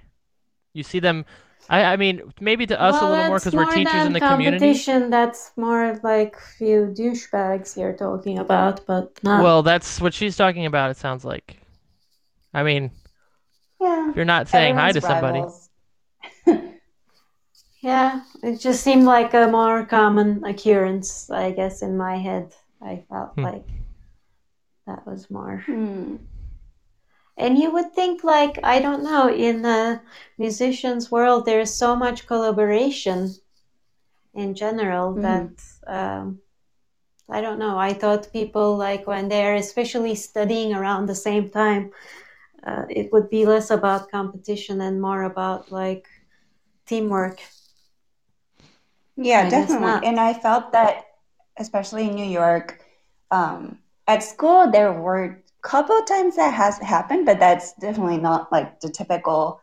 You 0.75 0.83
see 0.83 0.99
them. 0.99 1.25
I, 1.71 1.83
I 1.93 1.95
mean, 1.95 2.21
maybe 2.39 2.67
to 2.67 2.79
us 2.79 3.01
a 3.01 3.09
little 3.09 3.25
more 3.25 3.39
because 3.39 3.55
we're 3.55 3.73
teachers 3.73 4.05
in 4.05 4.13
the 4.13 4.19
community. 4.19 4.59
competition. 4.59 5.09
That's 5.09 5.51
more 5.57 5.99
like 6.03 6.37
few 6.37 6.93
douchebags 6.95 7.75
you're 7.75 7.97
talking 7.97 8.37
about, 8.37 8.85
but 8.85 9.17
not. 9.23 9.41
Well, 9.43 9.63
that's 9.63 9.99
what 9.99 10.13
she's 10.13 10.37
talking 10.37 10.67
about. 10.67 10.91
It 10.91 10.97
sounds 10.97 11.25
like. 11.25 11.57
I 12.53 12.61
mean, 12.61 12.91
Yeah. 13.81 14.11
if 14.11 14.15
you're 14.17 14.23
not 14.35 14.47
saying 14.49 14.75
hi 14.75 14.91
to 14.91 15.01
Everyone's 15.03 15.69
somebody, 16.45 16.69
yeah, 17.81 18.21
it 18.43 18.59
just 18.59 18.83
seemed 18.83 19.05
like 19.05 19.33
a 19.33 19.47
more 19.47 19.83
common 19.83 20.43
occurrence, 20.45 21.31
I 21.31 21.49
guess, 21.49 21.81
in 21.81 21.97
my 21.97 22.17
head. 22.17 22.53
I 22.83 23.03
felt 23.09 23.31
Hmm. 23.33 23.45
like 23.45 23.67
that 24.85 25.07
was 25.07 25.31
more. 25.31 25.63
Hmm. 25.65 26.17
And 27.37 27.57
you 27.57 27.71
would 27.71 27.93
think, 27.93 28.23
like, 28.23 28.59
I 28.63 28.79
don't 28.79 29.03
know, 29.03 29.29
in 29.29 29.61
the 29.63 30.01
musicians' 30.37 31.11
world, 31.11 31.45
there's 31.45 31.73
so 31.73 31.95
much 31.95 32.27
collaboration 32.27 33.29
in 34.33 34.55
general 34.55 35.15
Mhm. 35.15 35.21
that 35.21 35.51
um, 35.87 36.39
I 37.29 37.41
don't 37.41 37.59
know. 37.59 37.77
I 37.77 37.93
thought 37.93 38.31
people, 38.33 38.77
like, 38.77 39.07
when 39.07 39.29
they're 39.29 39.55
especially 39.55 40.15
studying 40.15 40.73
around 40.73 41.07
the 41.07 41.15
same 41.15 41.49
time, 41.49 41.91
uh, 42.65 42.83
it 42.89 43.11
would 43.13 43.29
be 43.29 43.45
less 43.45 43.71
about 43.71 44.11
competition 44.11 44.81
and 44.81 45.01
more 45.01 45.23
about, 45.23 45.71
like, 45.71 46.07
teamwork. 46.87 47.39
Yeah, 49.15 49.49
guess 49.49 49.75
definitely. 49.75 49.99
And 50.03 50.19
I 50.19 50.33
felt 50.33 50.71
that, 50.73 51.05
especially 51.57 52.07
in 52.09 52.15
New 52.15 52.25
York, 52.25 52.79
um, 53.31 53.79
at 54.07 54.23
school 54.23 54.69
there 54.71 54.93
were 54.93 55.42
couple 55.63 55.97
of 55.97 56.05
times 56.05 56.35
that 56.35 56.53
has 56.53 56.77
happened, 56.79 57.25
but 57.25 57.39
that's 57.39 57.73
definitely 57.73 58.17
not 58.17 58.51
like 58.51 58.79
the 58.81 58.89
typical 58.89 59.61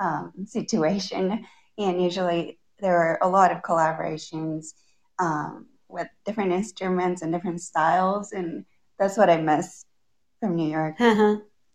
um, 0.00 0.32
situation. 0.46 1.46
And 1.78 2.02
usually 2.02 2.58
there 2.80 2.96
are 2.96 3.18
a 3.22 3.28
lot 3.28 3.52
of 3.52 3.62
collaborations 3.62 4.72
um, 5.18 5.66
with 5.88 6.08
different 6.24 6.52
instruments 6.52 7.22
and 7.22 7.32
different 7.32 7.60
styles, 7.60 8.32
and 8.32 8.64
that's 8.98 9.16
what 9.16 9.30
I 9.30 9.36
miss 9.40 9.84
from 10.40 10.56
New 10.56 10.70
York. 10.70 10.96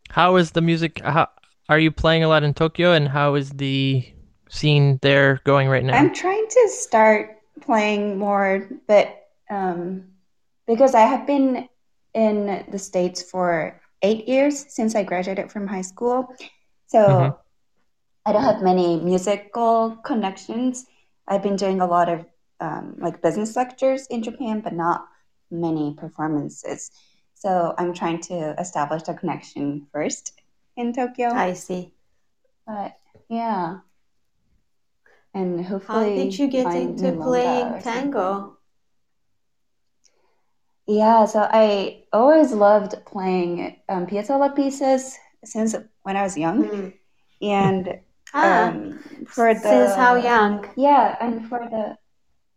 how 0.10 0.36
is 0.36 0.52
the 0.52 0.62
music? 0.62 1.00
How 1.04 1.30
are 1.70 1.80
you 1.80 1.92
playing 1.92 2.24
a 2.24 2.28
lot 2.28 2.44
in 2.44 2.54
Tokyo, 2.54 2.94
and 2.94 3.08
how 3.08 3.36
is 3.36 3.52
the 3.52 4.06
scene 4.50 5.00
there 5.02 5.40
going 5.46 5.68
right 5.68 5.84
now? 5.84 5.98
I'm 5.98 6.14
trying 6.14 6.48
to 6.50 6.70
start 6.70 7.38
playing 7.62 8.18
more, 8.18 8.68
but 8.88 9.28
um, 9.50 10.06
because 10.66 10.96
I 10.96 11.02
have 11.02 11.28
been 11.28 11.70
in 12.18 12.66
the 12.74 12.80
States 12.82 13.22
for 13.22 13.80
eight 14.02 14.28
years 14.28 14.66
since 14.74 14.96
I 14.98 15.04
graduated 15.04 15.52
from 15.54 15.68
high 15.68 15.86
school, 15.86 16.28
so 16.88 16.98
Mhm. 17.00 17.38
I 18.26 18.34
don't 18.34 18.44
have 18.44 18.62
many 18.62 19.00
musical 19.00 19.96
connections. 20.04 20.86
I've 21.28 21.44
been 21.44 21.56
doing 21.56 21.80
a 21.80 21.86
lot 21.88 22.10
of 22.10 22.26
um, 22.60 22.96
like 22.98 23.22
business 23.22 23.56
lectures 23.56 24.08
in 24.10 24.24
Japan, 24.24 24.62
but 24.62 24.74
not 24.74 25.06
many 25.52 25.94
performances. 25.94 26.90
So 27.36 27.76
I'm 27.78 27.94
trying 27.94 28.20
to 28.34 28.60
establish 28.60 29.04
a 29.08 29.14
connection 29.14 29.86
first 29.94 30.34
in 30.76 30.92
Tokyo. 30.92 31.30
I 31.30 31.54
see. 31.54 31.94
But 32.66 32.98
yeah. 33.30 33.86
and 35.34 35.64
hopefully, 35.66 35.70
How 35.70 36.02
hopefully 36.02 36.16
did 36.16 36.40
you 36.40 36.48
get 36.50 36.76
into 36.76 37.14
playing 37.22 37.68
or 37.68 37.82
something. 37.82 38.12
tango? 38.12 38.57
Yeah, 40.88 41.26
so 41.26 41.48
I 41.52 42.04
always 42.14 42.52
loved 42.54 42.96
playing 43.06 43.78
um, 43.90 44.08
piazzolla 44.08 44.56
pieces 44.56 45.18
since 45.44 45.76
when 46.04 46.16
I 46.16 46.24
was 46.24 46.38
young, 46.38 46.64
Hmm. 46.64 46.90
and 47.42 48.00
Ah, 48.34 48.70
um, 48.70 49.04
for 49.28 49.54
the 49.54 49.64
since 49.64 49.96
how 49.96 50.16
young? 50.16 50.66
Yeah, 50.78 51.18
and 51.20 51.48
for 51.50 51.60
the 51.70 51.98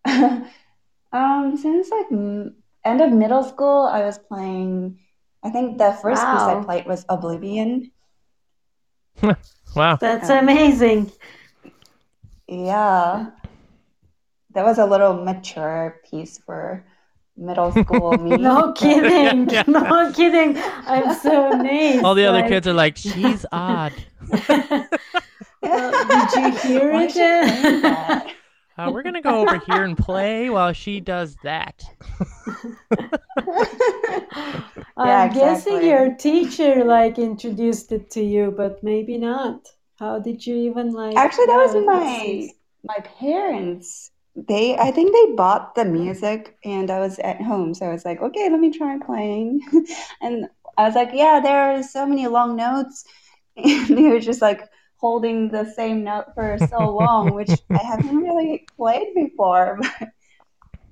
um 1.13 1.57
since 1.57 1.91
like 1.91 2.07
m- 2.13 2.57
end 2.85 3.01
of 3.01 3.13
middle 3.13 3.45
school, 3.45 3.87
I 3.87 4.05
was 4.05 4.19
playing. 4.19 5.01
I 5.45 5.51
think 5.51 5.79
the 5.79 5.93
first 6.03 6.31
piece 6.31 6.47
I 6.49 6.57
played 6.57 6.87
was 6.87 7.07
Oblivion. 7.09 7.93
Wow. 9.77 9.99
That's 10.01 10.29
Um, 10.29 10.31
amazing. 10.31 11.13
Yeah, 12.49 13.31
that 14.55 14.65
was 14.65 14.79
a 14.79 14.87
little 14.87 15.15
mature 15.25 16.01
piece 16.11 16.39
for 16.39 16.85
middle 17.41 17.73
school 17.73 18.13
me. 18.19 18.37
No 18.37 18.73
kidding. 18.77 19.49
Yeah. 19.51 19.65
No 19.67 20.13
kidding. 20.13 20.57
I'm 20.87 21.15
so 21.19 21.53
amazed. 21.53 22.05
All 22.05 22.15
the 22.15 22.27
other 22.27 22.41
like- 22.41 22.49
kids 22.49 22.67
are 22.69 22.73
like, 22.75 22.97
she's 22.97 23.45
odd. 23.53 23.93
Well, 25.63 26.29
did 26.31 26.33
you 26.33 26.51
hear 26.61 26.93
Why 26.93 27.05
it? 27.05 27.07
is 27.07 27.13
she 27.13 27.19
playing 27.19 27.83
that? 27.83 28.35
Uh, 28.79 28.91
we're 28.91 29.03
gonna 29.03 29.21
go 29.21 29.41
over 29.43 29.59
here 29.59 29.85
and 29.85 29.97
play 29.99 30.49
while 30.49 30.73
she 30.73 31.01
does 31.01 31.37
that. 31.43 31.83
I'm 34.97 35.33
guessing 35.33 35.75
exactly. 35.77 35.89
your 35.89 36.15
teacher 36.15 36.85
like 36.85 37.19
introduced 37.19 37.93
it 37.93 38.11
to 38.13 38.23
you, 38.23 38.55
but 38.57 38.83
maybe 38.83 39.19
not. 39.19 39.69
How 39.99 40.19
did 40.19 40.47
you 40.47 40.57
even 40.57 40.93
like? 40.93 41.15
Actually, 41.17 41.47
that 41.47 41.57
was 41.57 41.75
my 41.85 42.49
my 42.85 42.99
parents. 43.19 44.11
They, 44.49 44.77
I 44.77 44.91
think 44.91 45.13
they 45.13 45.35
bought 45.35 45.75
the 45.75 45.85
music, 45.85 46.57
and 46.65 46.91
I 46.91 47.01
was 47.01 47.19
at 47.19 47.43
home, 47.43 47.75
so 47.75 47.87
I 47.87 47.93
was 47.93 48.05
like, 48.05 48.23
okay, 48.23 48.49
let 48.49 48.61
me 48.61 48.71
try 48.71 48.99
playing. 48.99 49.61
And 50.23 50.49
I 50.79 50.85
was 50.85 50.95
like, 50.95 51.11
yeah, 51.13 51.41
there 51.43 51.75
are 51.75 51.83
so 51.83 52.07
many 52.07 52.27
long 52.27 52.57
notes, 52.57 53.05
and 53.57 53.99
they 53.99 54.09
were 54.09 54.21
just 54.21 54.41
like 54.41 54.63
holding 54.97 55.51
the 55.51 55.65
same 55.65 56.05
note 56.05 56.27
for 56.35 56.59
so 56.59 56.91
long, 56.91 57.35
which 57.35 57.51
I 57.75 57.83
haven't 57.83 58.17
really 58.17 58.67
played 58.77 59.15
before. 59.15 59.79
But 59.81 60.09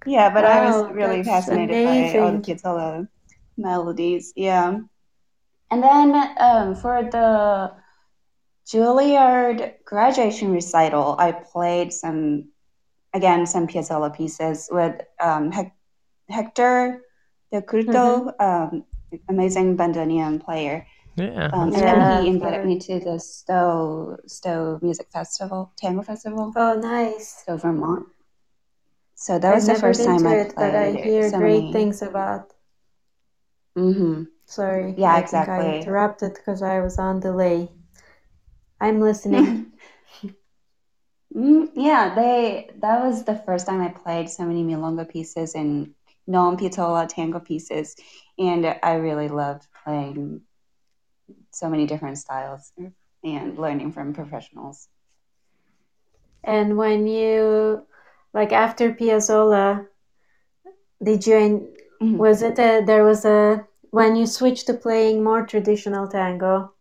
yeah, 0.07 0.31
but 0.33 0.45
I 0.45 0.71
was 0.71 0.93
really 0.93 1.23
fascinated 1.23 1.85
by 1.85 2.19
all 2.19 2.33
the 2.33 2.39
amazing. 2.39 2.43
kids, 2.43 2.65
all 2.65 2.77
the 2.77 3.09
melodies. 3.57 4.33
Yeah. 4.37 4.81
And 5.71 5.83
then 5.83 6.15
um, 6.39 6.75
for 6.75 7.03
the 7.03 7.73
Juilliard 8.67 9.75
graduation 9.85 10.53
recital, 10.53 11.17
I 11.19 11.33
played 11.33 11.93
some, 11.93 12.49
again, 13.19 13.47
some 13.47 13.67
piazzolla 13.67 14.11
pieces 14.15 14.69
with 14.71 14.95
um, 15.21 15.51
Hec- 15.53 15.77
Hector 16.31 17.03
Del 17.51 17.63
Curto, 17.63 18.33
um, 18.41 18.85
amazing 19.29 19.77
bandoneon 19.77 20.39
player. 20.41 20.87
Yeah. 21.17 21.51
Um, 21.53 21.75
and 21.75 21.83
Yeah, 21.83 21.99
then 21.99 22.23
he 22.23 22.29
invited 22.31 22.65
me 22.71 22.79
to 22.89 22.95
the 23.01 23.19
Stowe 23.19 24.17
Stowe 24.27 24.79
Music 24.83 25.09
Festival, 25.13 25.73
Tango 25.77 26.03
Festival, 26.03 26.53
Oh, 26.55 26.75
nice. 26.79 27.43
Stowe, 27.43 27.57
Vermont. 27.59 28.07
So 29.15 29.39
that 29.39 29.49
I've 29.51 29.55
was 29.59 29.67
the 29.67 29.73
never 29.75 29.81
first 29.91 30.01
been 30.01 30.11
time 30.15 30.23
to 30.23 30.29
I 30.31 30.35
it, 30.47 30.53
but 30.55 30.75
I 30.75 30.93
hear 30.93 31.29
so 31.31 31.39
great 31.39 31.61
many- 31.61 31.73
things 31.73 32.03
about. 32.03 32.55
Mm-hmm. 33.77 34.31
Sorry, 34.47 34.95
Yeah, 34.97 35.13
I 35.15 35.23
think 35.27 35.35
I 35.35 35.59
exactly. 35.59 35.79
interrupted 35.81 36.33
because 36.35 36.63
I 36.63 36.81
was 36.81 36.99
on 36.99 37.21
delay. 37.21 37.69
I'm 38.81 39.01
listening. 39.01 39.73
Mm, 41.35 41.71
yeah, 41.75 42.15
they 42.15 42.71
that 42.81 43.05
was 43.05 43.25
the 43.25 43.35
first 43.35 43.67
time 43.67 43.81
I 43.83 43.89
played 43.89 44.31
so 44.31 44.45
many 44.45 44.65
milonga 44.65 45.09
pieces 45.09 45.55
and 45.55 45.95
non-piazzolla 46.27 47.09
tango 47.09 47.41
pieces, 47.41 47.97
and 48.39 48.67
I 48.83 48.95
really 48.95 49.29
loved 49.29 49.67
playing 49.85 50.43
so 51.53 51.69
many 51.69 51.87
different 51.87 52.19
styles 52.19 52.73
and 53.23 53.59
learning 53.59 53.93
from 53.93 54.15
professionals. 54.15 54.89
And 56.45 56.77
when 56.77 57.07
you, 57.07 57.87
like 58.33 58.53
after 58.53 58.93
Piazzolla, 58.93 59.87
did 61.03 61.27
you, 61.27 61.69
Mhm. 62.01 62.17
was 62.17 62.43
it 62.43 62.59
a, 62.59 62.83
there 62.85 63.05
was 63.05 63.25
a, 63.25 63.67
when 63.91 64.17
you 64.17 64.27
switched 64.27 64.67
to 64.67 64.75
playing 64.75 65.23
more 65.23 65.45
traditional 65.47 66.09
tango, 66.09 66.73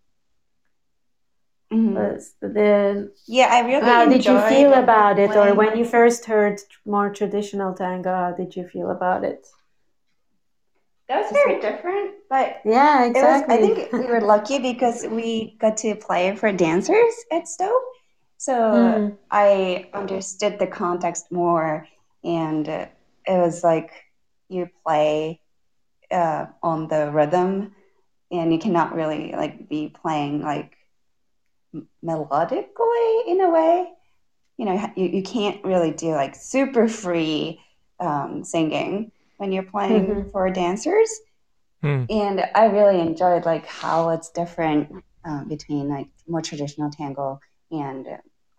Mhm. 1.72 1.94
was 1.96 2.34
the, 2.42 3.12
Yeah, 3.28 3.48
I 3.52 3.68
really 3.68 3.82
how 3.82 4.06
did 4.08 4.26
you 4.26 4.40
feel 4.40 4.74
about 4.74 5.20
it? 5.20 5.30
Or 5.36 5.54
when 5.54 5.78
you 5.78 5.86
first 5.86 6.26
heard 6.26 6.60
more 6.86 7.10
traditional 7.10 7.74
tango, 7.74 8.14
how 8.14 8.32
did 8.32 8.56
you 8.56 8.68
feel 8.68 8.90
about 8.90 9.24
it? 9.24 9.48
That 11.08 11.22
was 11.22 11.32
very 11.32 11.60
different, 11.62 12.16
but 12.30 12.62
Yeah, 12.66 13.06
It 13.06 13.10
was, 13.14 13.42
exactly. 13.42 13.56
I 13.56 13.58
think 13.62 13.94
we 13.94 14.06
were 14.08 14.22
lucky 14.22 14.60
because 14.60 15.06
we 15.10 15.56
got 15.60 15.78
to 15.78 15.96
play 15.96 16.36
for 16.36 16.52
dancers 16.52 17.14
at 17.32 17.48
Stowe. 17.48 17.82
So 18.38 18.54
Mm. 18.54 19.18
I 19.32 19.90
understood 19.94 20.60
the 20.60 20.68
context 20.68 21.32
more, 21.32 21.88
and 22.24 22.68
it 22.68 22.90
was 23.28 23.64
like 23.64 23.92
you 24.50 24.70
play 24.86 25.40
uh, 26.12 26.46
on 26.62 26.88
the 26.88 27.12
rhythm, 27.12 27.74
and 28.32 28.54
you 28.54 28.60
cannot 28.60 28.96
really 28.96 29.32
like 29.32 29.68
be 29.70 29.90
playing 29.90 30.42
like 30.42 30.77
melodically 32.04 33.28
in 33.28 33.42
a 33.42 33.50
way. 33.50 33.90
You 34.58 34.66
know, 34.66 34.92
you, 34.96 35.06
you 35.08 35.24
can't 35.24 35.64
really 35.64 35.92
do 35.92 36.12
like 36.12 36.36
super 36.36 36.88
free 36.88 37.62
um, 38.00 38.44
singing 38.44 39.12
when 39.38 39.52
you're 39.52 39.64
playing 39.64 40.08
Mhm. 40.08 40.32
for 40.32 40.50
dancers 40.50 41.10
Hmm. 41.82 42.06
and 42.10 42.44
I 42.56 42.66
really 42.66 43.00
enjoyed 43.00 43.46
like 43.46 43.66
how 43.68 44.10
it's 44.10 44.30
different 44.32 44.90
um, 45.26 45.48
between 45.48 45.90
like 45.90 46.08
more 46.28 46.42
traditional 46.42 46.90
tango 46.90 47.40
and 47.72 48.08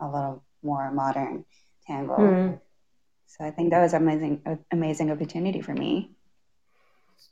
a 0.00 0.06
little 0.06 0.44
more 0.62 0.90
modern 0.92 1.44
tango. 1.86 2.16
Mm. 2.18 2.60
So 3.26 3.44
I 3.44 3.50
think 3.50 3.70
that 3.70 3.82
was 3.82 3.94
amazing, 3.94 4.42
amazing 4.70 5.10
opportunity 5.10 5.60
for 5.60 5.74
me. 5.74 6.10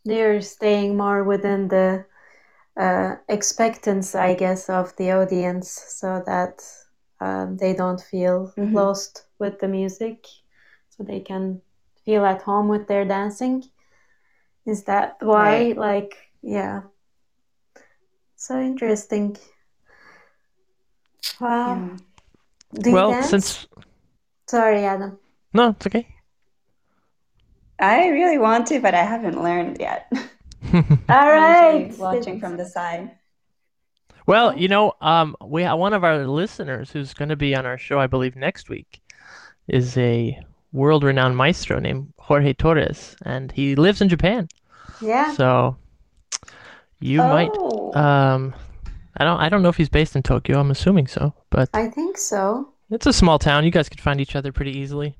They're 0.04 0.40
staying 0.42 0.96
more 0.96 1.24
within 1.24 1.68
the 1.68 2.06
uh, 2.76 3.16
expectance, 3.28 4.14
I 4.14 4.34
guess, 4.34 4.68
of 4.68 4.94
the 4.96 5.12
audience 5.12 5.70
so 5.70 6.22
that 6.26 6.62
um, 7.20 7.56
they 7.56 7.74
don't 7.74 8.00
feel 8.00 8.52
Mhm. 8.56 8.74
lost 8.74 9.26
with 9.38 9.58
the 9.60 9.68
music, 9.68 10.26
so 10.90 11.02
they 11.04 11.20
can 11.20 11.62
feel 12.04 12.24
at 12.24 12.42
home 12.42 12.68
with 12.68 12.86
their 12.88 13.04
dancing. 13.04 13.64
Is 14.66 14.84
that 14.84 15.16
why? 15.20 15.72
Right. 15.72 15.76
Like, 15.76 16.16
yeah. 16.42 16.82
So 18.36 18.60
interesting. 18.60 19.36
Wow. 21.40 21.66
Yeah. 21.66 21.96
Do 22.74 22.90
you 22.90 22.94
well, 22.96 23.10
dance? 23.12 23.30
since 23.30 23.66
Sorry, 24.46 24.84
Adam. 24.84 25.18
no, 25.52 25.70
it's 25.70 25.86
okay. 25.86 26.06
I 27.78 28.08
really 28.08 28.38
want 28.38 28.66
to, 28.68 28.80
but 28.80 28.94
I 28.94 29.02
haven't 29.02 29.42
learned 29.42 29.78
yet. 29.80 30.10
All 31.08 31.16
I'm 31.28 31.42
usually 31.42 31.84
right. 31.84 31.98
watching 31.98 32.40
from 32.40 32.56
the 32.56 32.64
side. 32.64 33.10
Well, 34.26 34.56
you 34.58 34.68
know, 34.68 34.92
um, 35.00 35.36
we 35.44 35.62
have 35.62 35.78
one 35.78 35.92
of 35.92 36.02
our 36.04 36.26
listeners 36.26 36.90
who's 36.90 37.14
going 37.14 37.28
to 37.28 37.36
be 37.36 37.54
on 37.54 37.64
our 37.66 37.78
show, 37.78 37.98
I 38.00 38.06
believe, 38.08 38.34
next 38.36 38.68
week, 38.68 39.00
is 39.68 39.96
a 39.96 40.38
world-renowned 40.72 41.36
maestro 41.36 41.78
named 41.78 42.12
Jorge 42.18 42.52
Torres, 42.52 43.16
and 43.24 43.52
he 43.52 43.76
lives 43.76 44.00
in 44.00 44.08
Japan. 44.08 44.48
Yeah. 45.00 45.32
So 45.34 45.76
you 47.00 47.22
might, 47.22 47.52
Oh. 47.58 47.92
um, 47.94 48.54
I 49.16 49.24
don't, 49.24 49.40
I 49.40 49.48
don't 49.48 49.62
know 49.62 49.68
if 49.68 49.76
he's 49.76 49.88
based 49.88 50.16
in 50.16 50.22
Tokyo. 50.22 50.58
I'm 50.60 50.70
assuming 50.70 51.06
so, 51.06 51.32
but 51.50 51.70
I 51.74 51.88
think 51.88 52.18
so. 52.18 52.72
it's 52.90 53.06
a 53.06 53.12
small 53.12 53.38
town. 53.38 53.64
You 53.64 53.70
guys 53.70 53.88
could 53.88 54.00
find 54.00 54.20
each 54.20 54.36
other 54.36 54.52
pretty 54.52 54.76
easily. 54.76 55.16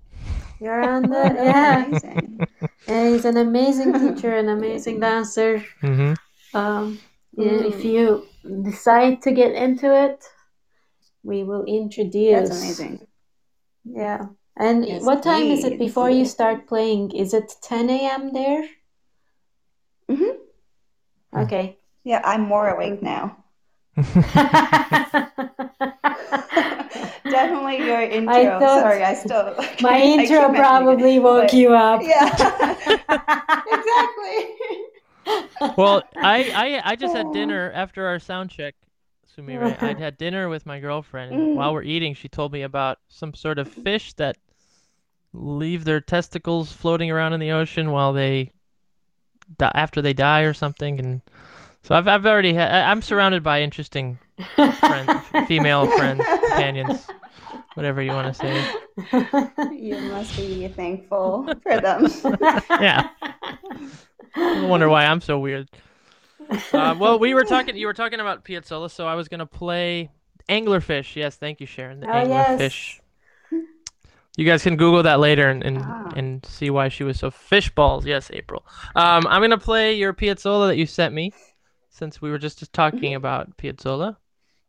You're 0.60 0.82
on 0.82 1.08
the 1.10 1.14
That's 1.14 1.44
yeah. 1.44 1.84
amazing. 1.86 2.46
And 2.88 3.12
he's 3.12 3.24
an 3.24 3.36
amazing 3.36 3.92
teacher, 3.94 4.36
an 4.36 4.48
amazing 4.48 5.00
dancer. 5.00 5.64
Mm-hmm. 5.82 6.14
Um, 6.58 7.00
yeah, 7.36 7.60
if 7.66 7.82
Mm. 7.82 7.84
you 7.84 8.26
decide 8.62 9.22
to 9.22 9.32
get 9.32 9.52
into 9.54 9.94
it, 9.94 10.24
we 11.22 11.42
will 11.44 11.64
introduce. 11.64 12.48
That's 12.48 12.80
amazing. 12.80 13.06
Yeah. 13.84 14.26
And 14.56 14.86
Yes, 14.86 15.04
what 15.04 15.22
time 15.22 15.50
is 15.50 15.64
it 15.64 15.70
please. 15.72 15.88
before 15.88 16.10
you 16.10 16.24
start 16.24 16.66
playing? 16.66 17.10
Is 17.12 17.34
it 17.34 17.52
10 17.62 17.90
a.m. 18.10 18.32
there? 18.32 18.64
hmm 20.08 20.36
Okay. 21.36 21.76
Yeah, 22.04 22.22
I'm 22.24 22.42
more 22.42 22.68
awake 22.68 23.02
now. 23.02 23.44
Definitely 27.24 27.78
your 27.86 28.02
intro. 28.02 28.34
I 28.34 28.44
thought- 28.58 28.80
Sorry, 28.80 29.02
I 29.02 29.14
still. 29.14 29.54
My 29.80 29.96
I 29.96 30.00
intro 30.00 30.48
mentioning 30.48 30.54
it, 30.54 30.58
probably 30.58 31.18
woke 31.18 31.44
but- 31.44 31.52
you 31.54 31.74
up. 31.74 32.00
Yeah, 32.02 32.28
exactly. 33.72 35.74
Well, 35.76 36.02
I, 36.16 36.52
I, 36.54 36.82
I 36.92 36.96
just 36.96 37.16
had 37.16 37.32
dinner 37.32 37.72
after 37.74 38.06
our 38.06 38.18
sound 38.20 38.50
check, 38.50 38.74
Sumire. 39.36 39.82
I'd 39.82 39.98
had 39.98 40.16
dinner 40.18 40.48
with 40.48 40.66
my 40.66 40.78
girlfriend, 40.78 41.34
and 41.34 41.56
while 41.56 41.72
we're 41.72 41.82
eating, 41.82 42.14
she 42.14 42.28
told 42.28 42.52
me 42.52 42.62
about 42.62 42.98
some 43.08 43.34
sort 43.34 43.58
of 43.58 43.68
fish 43.68 44.12
that 44.14 44.36
leave 45.32 45.84
their 45.84 46.00
testicles 46.00 46.72
floating 46.72 47.10
around 47.10 47.32
in 47.32 47.40
the 47.40 47.50
ocean 47.50 47.90
while 47.90 48.12
they 48.12 48.52
die, 49.58 49.72
after 49.74 50.00
they 50.00 50.12
die 50.12 50.42
or 50.42 50.54
something. 50.54 51.00
And 51.00 51.22
so 51.86 51.94
I've 51.94 52.08
I've 52.08 52.26
already 52.26 52.52
had. 52.54 52.70
I'm 52.72 53.00
surrounded 53.02 53.42
by 53.42 53.62
interesting 53.62 54.18
friends, 54.54 55.10
female 55.46 55.86
friends, 55.96 56.22
companions, 56.24 57.06
whatever 57.74 58.02
you 58.02 58.10
want 58.12 58.34
to 58.34 58.34
say. 58.34 59.74
you 59.74 59.96
must 60.10 60.36
be 60.36 60.68
thankful 60.68 61.48
for 61.62 61.80
them. 61.80 62.06
Yeah. 62.80 63.08
I 64.38 64.66
wonder 64.66 64.88
why 64.88 65.06
I'm 65.06 65.20
so 65.22 65.38
weird. 65.38 65.68
Uh, 66.72 66.94
well, 66.98 67.18
we 67.18 67.32
were 67.34 67.44
talking. 67.44 67.76
You 67.76 67.86
were 67.86 67.94
talking 67.94 68.20
about 68.20 68.44
Piazzolla, 68.44 68.90
so 68.90 69.06
I 69.06 69.14
was 69.14 69.28
gonna 69.28 69.46
play 69.46 70.10
Anglerfish. 70.48 71.16
Yes, 71.16 71.36
thank 71.36 71.60
you, 71.60 71.66
Sharon. 71.66 72.00
The 72.00 72.06
Oh, 72.14 72.22
yes. 72.28 72.60
Anglerfish. 72.60 73.00
You 74.36 74.44
guys 74.44 74.62
can 74.62 74.76
Google 74.76 75.02
that 75.04 75.18
later 75.18 75.48
and 75.48 75.64
and, 75.64 75.78
Ah. 75.82 76.12
and 76.14 76.44
see 76.44 76.68
why 76.68 76.88
she 76.88 77.02
was 77.04 77.18
so 77.18 77.30
fish 77.30 77.70
balls. 77.74 78.04
Yes, 78.04 78.30
April. 78.34 78.66
Um, 78.94 79.26
I'm 79.26 79.40
gonna 79.40 79.56
play 79.56 79.94
your 79.94 80.12
Piazzolla 80.12 80.68
that 80.68 80.76
you 80.76 80.84
sent 80.84 81.14
me, 81.14 81.32
since 81.96 82.20
we 82.20 82.30
were 82.30 82.38
just, 82.38 82.58
just 82.58 82.72
talking 82.72 82.98
Mm-hmm. 82.98 83.16
about 83.16 83.56
Piazzolla, 83.56 84.16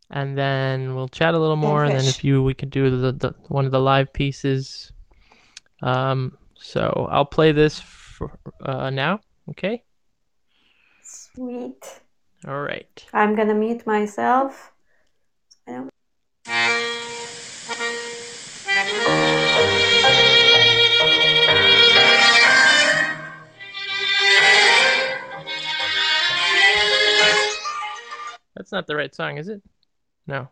and 0.09 0.37
then 0.37 0.95
we'll 0.95 1.09
chat 1.09 1.33
a 1.33 1.39
little 1.39 1.57
more, 1.57 1.83
and 1.83 1.93
then 1.93 2.07
if 2.07 2.23
you 2.23 2.41
we 2.41 2.53
can 2.53 2.69
do 2.69 2.89
the, 2.89 3.11
the 3.11 3.35
one 3.49 3.65
of 3.65 3.71
the 3.71 3.79
live 3.79 4.13
pieces. 4.13 4.91
Um, 5.81 6.37
so 6.55 7.07
I'll 7.11 7.25
play 7.25 7.51
this 7.51 7.79
for, 7.79 8.39
uh, 8.65 8.89
now. 8.89 9.19
Okay. 9.49 9.83
Sweet. 11.03 12.01
All 12.47 12.61
right. 12.61 13.05
I'm 13.13 13.35
gonna 13.35 13.53
mute 13.55 13.85
myself. 13.85 14.73
I 15.67 15.71
don't 15.71 15.89
That's 28.57 28.71
not 28.71 28.87
the 28.87 28.95
right 28.95 29.13
song, 29.13 29.37
is 29.37 29.47
it? 29.49 29.61
No. 30.25 30.49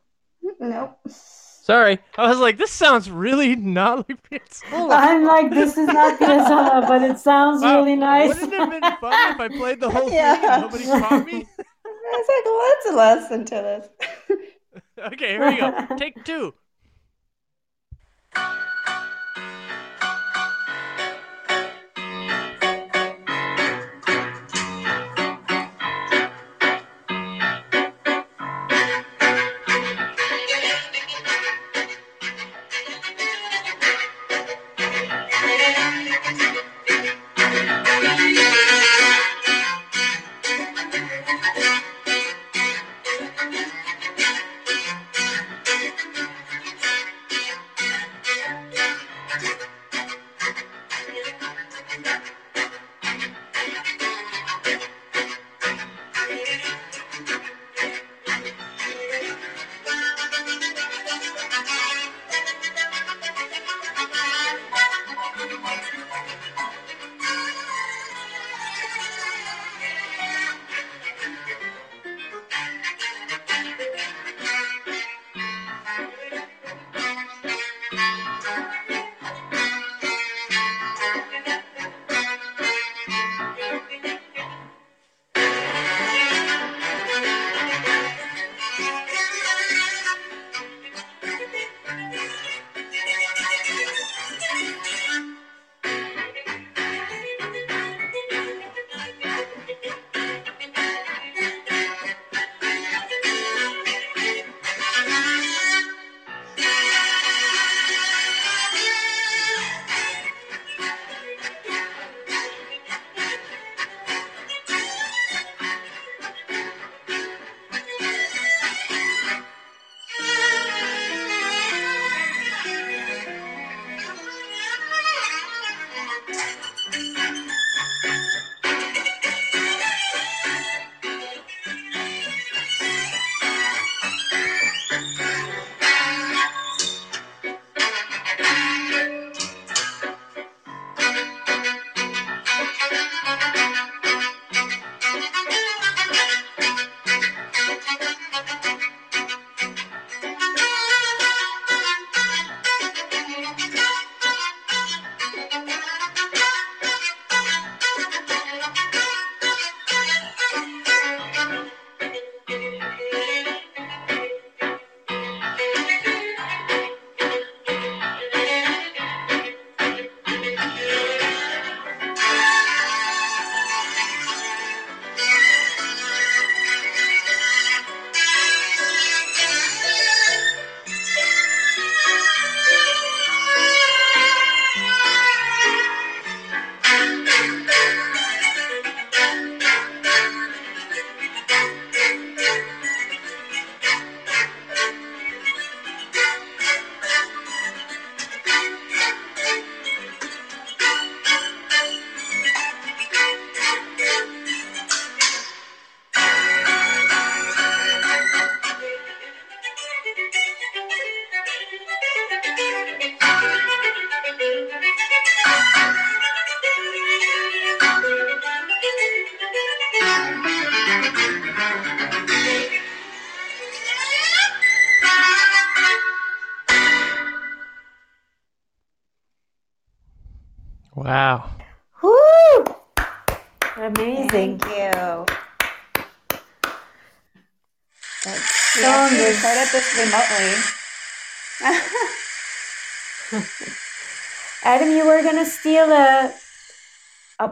nope. 0.59 0.99
Sorry. 1.09 1.97
I 2.17 2.27
was 2.29 2.37
like, 2.37 2.57
this 2.57 2.69
sounds 2.71 3.09
really 3.09 3.55
not 3.55 4.07
like 4.07 4.21
Piazzolla. 4.29 4.91
I'm 4.91 5.23
like, 5.25 5.49
this 5.49 5.75
is 5.75 5.87
not 5.87 6.19
Piazzolla, 6.19 6.87
but 6.87 7.01
it 7.01 7.17
sounds 7.17 7.63
Wow, 7.63 7.77
really 7.79 7.95
nice. 7.95 8.27
Wouldn't 8.29 8.53
it 8.53 8.59
have 8.59 8.69
been 8.69 8.81
fun 9.01 9.31
if 9.33 9.39
I 9.39 9.47
played 9.47 9.79
the 9.79 9.89
whole 9.89 10.11
Yeah. 10.11 10.35
thing 10.35 10.49
and 10.51 10.61
nobody 10.61 10.83
caught 10.85 11.25
me? 11.25 11.45
I 11.87 12.23
was 12.23 12.85
like, 12.85 12.95
let's 12.95 13.23
listen 13.29 13.45
to 13.45 13.55
this. 13.55 14.39
Okay, 14.97 15.29
here 15.31 15.45
we 15.45 15.57
go. 15.57 15.95
Take 15.97 16.23
two. 16.23 16.53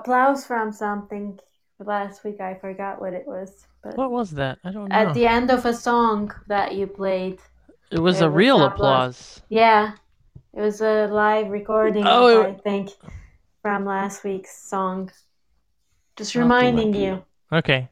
Applause 0.04 0.46
from 0.46 0.72
something 0.72 1.40
last 1.80 2.24
week. 2.24 2.40
I 2.42 2.54
forgot 2.56 3.00
what 3.02 3.14
it 3.14 3.26
was, 3.26 3.66
but 3.82 3.96
What 3.98 4.12
was 4.12 4.32
that? 4.32 4.60
I 4.64 4.72
don't 4.72 4.90
know. 4.90 4.96
at 4.96 5.14
the 5.14 5.26
end 5.26 5.50
of 5.50 5.66
a 5.66 5.74
song 5.74 6.32
that 6.48 6.76
you 6.76 6.88
played, 6.88 7.40
it 7.92 8.00
was 8.00 8.22
a 8.22 8.30
was 8.30 8.36
real 8.36 8.64
applause. 8.64 9.18
applause. 9.18 9.42
yeah, 9.50 9.94
it 10.54 10.62
was 10.62 10.82
a 10.82 11.08
live 11.08 11.50
recording. 11.50 12.04
Oh, 12.06 12.28
it- 12.42 12.48
I 12.48 12.54
think 12.68 12.90
from 13.62 13.86
last 13.86 14.24
week's 14.24 14.56
song. 14.70 15.10
Just 16.18 16.36
reminding 16.36 16.94
you, 16.94 17.24
Okay. 17.52 17.90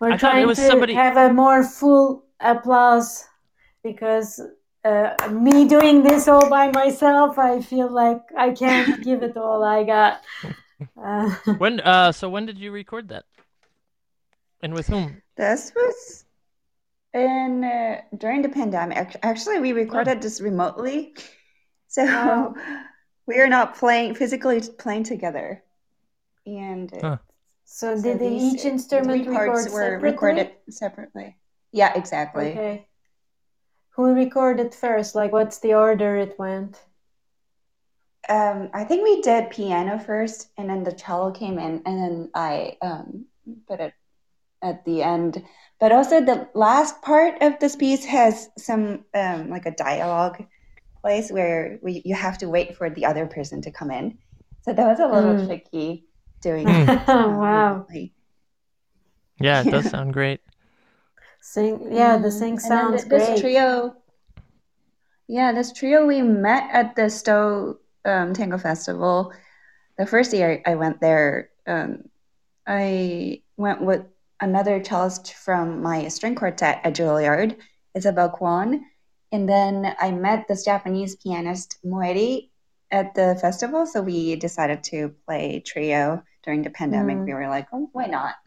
we're 0.00 0.12
I 0.12 0.16
thought 0.16 0.16
it 0.16 0.20
trying 0.32 0.46
was 0.46 0.58
to 0.58 0.66
somebody- 0.66 0.94
have 0.94 1.16
a 1.16 1.32
more 1.32 1.62
full 1.62 2.24
applause 2.40 3.26
because. 3.82 4.40
Uh, 4.84 5.12
me 5.32 5.68
doing 5.68 6.02
this 6.04 6.28
all 6.28 6.48
by 6.48 6.70
myself, 6.70 7.36
I 7.36 7.60
feel 7.60 7.90
like 7.90 8.22
I 8.38 8.52
can't 8.52 9.02
give 9.04 9.22
it 9.24 9.36
all 9.36 9.62
I 9.62 9.82
got. 9.84 10.22
Uh, 10.96 11.34
When 11.58 11.80
uh 11.80 12.12
so 12.12 12.28
when 12.28 12.46
did 12.46 12.58
you 12.58 12.70
record 12.72 13.08
that? 13.08 13.24
And 14.62 14.72
with 14.74 14.86
whom? 14.86 15.22
This 15.36 15.72
was 15.74 16.24
in 17.14 17.64
uh, 17.64 18.02
during 18.16 18.42
the 18.42 18.48
pandemic. 18.48 19.16
Actually, 19.22 19.60
we 19.60 19.72
recorded 19.72 20.22
this 20.22 20.40
remotely, 20.40 21.14
so 21.88 22.04
Wow. 22.04 22.54
we 23.26 23.38
are 23.40 23.48
not 23.48 23.76
playing 23.76 24.14
physically 24.14 24.60
playing 24.78 25.04
together. 25.04 25.64
And 26.46 26.92
uh, 26.94 26.98
Huh. 27.02 27.18
So 27.64 27.96
so 27.96 28.02
did 28.02 28.18
they 28.18 28.30
these 28.30 28.54
each 28.54 28.64
instrument 28.64 29.24
three 29.24 29.34
parts 29.34 29.64
record 29.64 29.72
were 29.72 29.98
separately? 29.98 30.10
recorded 30.10 30.52
separately. 30.70 31.36
Yeah, 31.72 31.94
exactly. 31.96 32.50
Okay. 32.50 32.88
Who 33.96 34.14
recorded 34.14 34.74
first? 34.74 35.14
Like, 35.14 35.30
what's 35.32 35.58
the 35.58 35.74
order 35.74 36.16
it 36.16 36.38
went? 36.38 36.87
Um, 38.28 38.70
I 38.74 38.84
think 38.84 39.04
we 39.04 39.22
did 39.22 39.50
piano 39.50 39.98
first, 39.98 40.48
and 40.58 40.68
then 40.68 40.84
the 40.84 40.92
cello 40.92 41.30
came 41.32 41.58
in, 41.58 41.82
and 41.86 41.98
then 42.02 42.30
I 42.34 42.76
um, 42.82 43.26
put 43.66 43.80
it 43.80 43.94
at 44.62 44.84
the 44.84 45.02
end. 45.02 45.44
But 45.80 45.92
also, 45.92 46.20
the 46.20 46.48
last 46.54 47.02
part 47.02 47.42
of 47.42 47.58
this 47.60 47.76
piece 47.76 48.04
has 48.06 48.50
some 48.58 49.04
um, 49.14 49.50
like 49.50 49.66
a 49.66 49.72
dialogue 49.74 50.44
place 51.02 51.30
where 51.30 51.78
we, 51.82 52.02
you 52.04 52.14
have 52.14 52.38
to 52.38 52.48
wait 52.48 52.76
for 52.76 52.90
the 52.90 53.06
other 53.06 53.26
person 53.26 53.62
to 53.62 53.70
come 53.72 53.90
in. 53.90 54.18
So 54.62 54.72
that 54.74 54.86
was 54.86 55.00
a 55.00 55.06
little 55.06 55.34
Mm. 55.34 55.46
tricky 55.46 56.06
doing 56.42 56.68
Mm. 56.68 56.88
it. 56.88 56.90
um, 57.14 57.38
Wow. 57.38 57.86
remotely. 57.88 58.14
Yeah, 59.40 59.60
it 59.62 59.68
does 59.68 59.86
sound 59.88 60.12
great. 60.12 60.40
Sing, 61.40 61.92
yeah, 61.92 62.16
the 62.18 62.30
Mm. 62.30 62.30
sing 62.30 62.58
And 62.64 62.64
sounds 62.68 63.04
th- 63.04 63.08
this 63.08 63.30
great. 63.30 63.40
trio, 63.40 63.96
yeah, 65.28 65.52
this 65.52 65.72
trio 65.72 66.06
we 66.06 66.22
met 66.22 66.70
at 66.72 66.96
the 66.96 67.08
Stowe 67.10 67.78
um, 68.04 68.32
Tango 68.34 68.58
Festival. 68.58 69.32
The 69.96 70.06
first 70.06 70.32
year 70.32 70.62
I 70.66 70.74
went 70.76 71.00
there, 71.00 71.50
um, 71.66 72.08
I 72.66 73.42
went 73.56 73.82
with 73.82 74.02
another 74.40 74.82
cellist 74.82 75.32
from 75.34 75.82
my 75.82 76.08
string 76.08 76.34
quartet 76.34 76.80
at 76.84 76.94
Juilliard, 76.94 77.56
Isabel 77.94 78.30
Kwan, 78.30 78.84
and 79.32 79.48
then 79.48 79.94
I 79.98 80.12
met 80.12 80.46
this 80.48 80.64
Japanese 80.64 81.16
pianist 81.16 81.78
Moeri 81.84 82.50
at 82.90 83.14
the 83.14 83.36
festival. 83.40 83.86
So 83.86 84.02
we 84.02 84.36
decided 84.36 84.82
to 84.84 85.14
play 85.26 85.60
trio 85.60 86.22
during 86.44 86.62
the 86.62 86.70
pandemic. 86.70 87.18
Mm. 87.18 87.26
We 87.26 87.34
were 87.34 87.48
like, 87.48 87.68
oh, 87.72 87.88
why 87.92 88.06
not? 88.06 88.34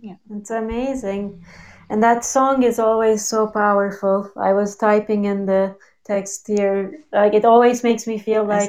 Yeah. 0.00 0.14
It's 0.30 0.50
amazing. 0.50 1.44
And 1.90 2.00
that 2.04 2.24
song 2.24 2.62
is 2.62 2.78
always 2.78 3.26
so 3.26 3.48
powerful. 3.48 4.30
I 4.36 4.52
was 4.52 4.76
typing 4.76 5.24
in 5.24 5.46
the 5.46 5.76
text 6.10 6.48
here. 6.48 7.04
Like, 7.12 7.34
it 7.34 7.44
always 7.44 7.82
makes 7.84 8.06
me 8.06 8.18
feel 8.18 8.44
like 8.44 8.68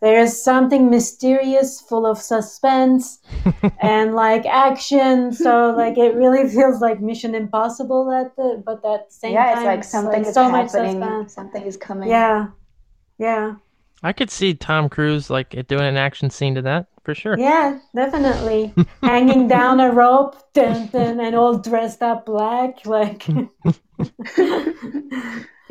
there 0.00 0.20
is 0.20 0.42
something 0.42 0.90
mysterious, 0.90 1.80
full 1.80 2.06
of 2.06 2.18
suspense 2.18 3.20
and 3.80 4.14
like 4.14 4.44
action. 4.46 5.32
So, 5.32 5.74
like, 5.76 5.96
it 5.96 6.14
really 6.14 6.48
feels 6.56 6.80
like 6.80 7.00
Mission 7.00 7.34
Impossible 7.34 8.10
at 8.10 8.34
the, 8.36 8.62
but 8.66 8.84
at 8.84 9.08
the 9.08 9.14
same 9.14 9.34
time, 9.34 9.46
yeah, 9.46 9.54
time, 9.54 9.58
it's 9.58 9.66
like 9.66 9.84
something 9.84 10.24
is 10.24 10.34
so 10.34 10.50
much 10.50 10.72
happening, 10.72 11.00
suspense. 11.00 11.34
something 11.34 11.62
is 11.62 11.76
coming. 11.76 12.08
Yeah. 12.08 12.48
Yeah. 13.18 13.54
I 14.02 14.12
could 14.12 14.30
see 14.30 14.54
Tom 14.54 14.88
Cruise 14.88 15.30
like 15.30 15.50
doing 15.68 15.84
an 15.84 15.96
action 15.96 16.28
scene 16.30 16.56
to 16.56 16.62
that 16.62 16.88
for 17.04 17.14
sure. 17.14 17.38
Yeah, 17.38 17.78
definitely. 17.94 18.74
Hanging 19.02 19.46
down 19.46 19.78
a 19.78 19.92
rope, 19.92 20.34
dun, 20.52 20.88
dun, 20.88 21.20
and 21.20 21.36
all 21.36 21.58
dressed 21.58 22.02
up 22.02 22.26
black, 22.26 22.84
like. 22.84 23.28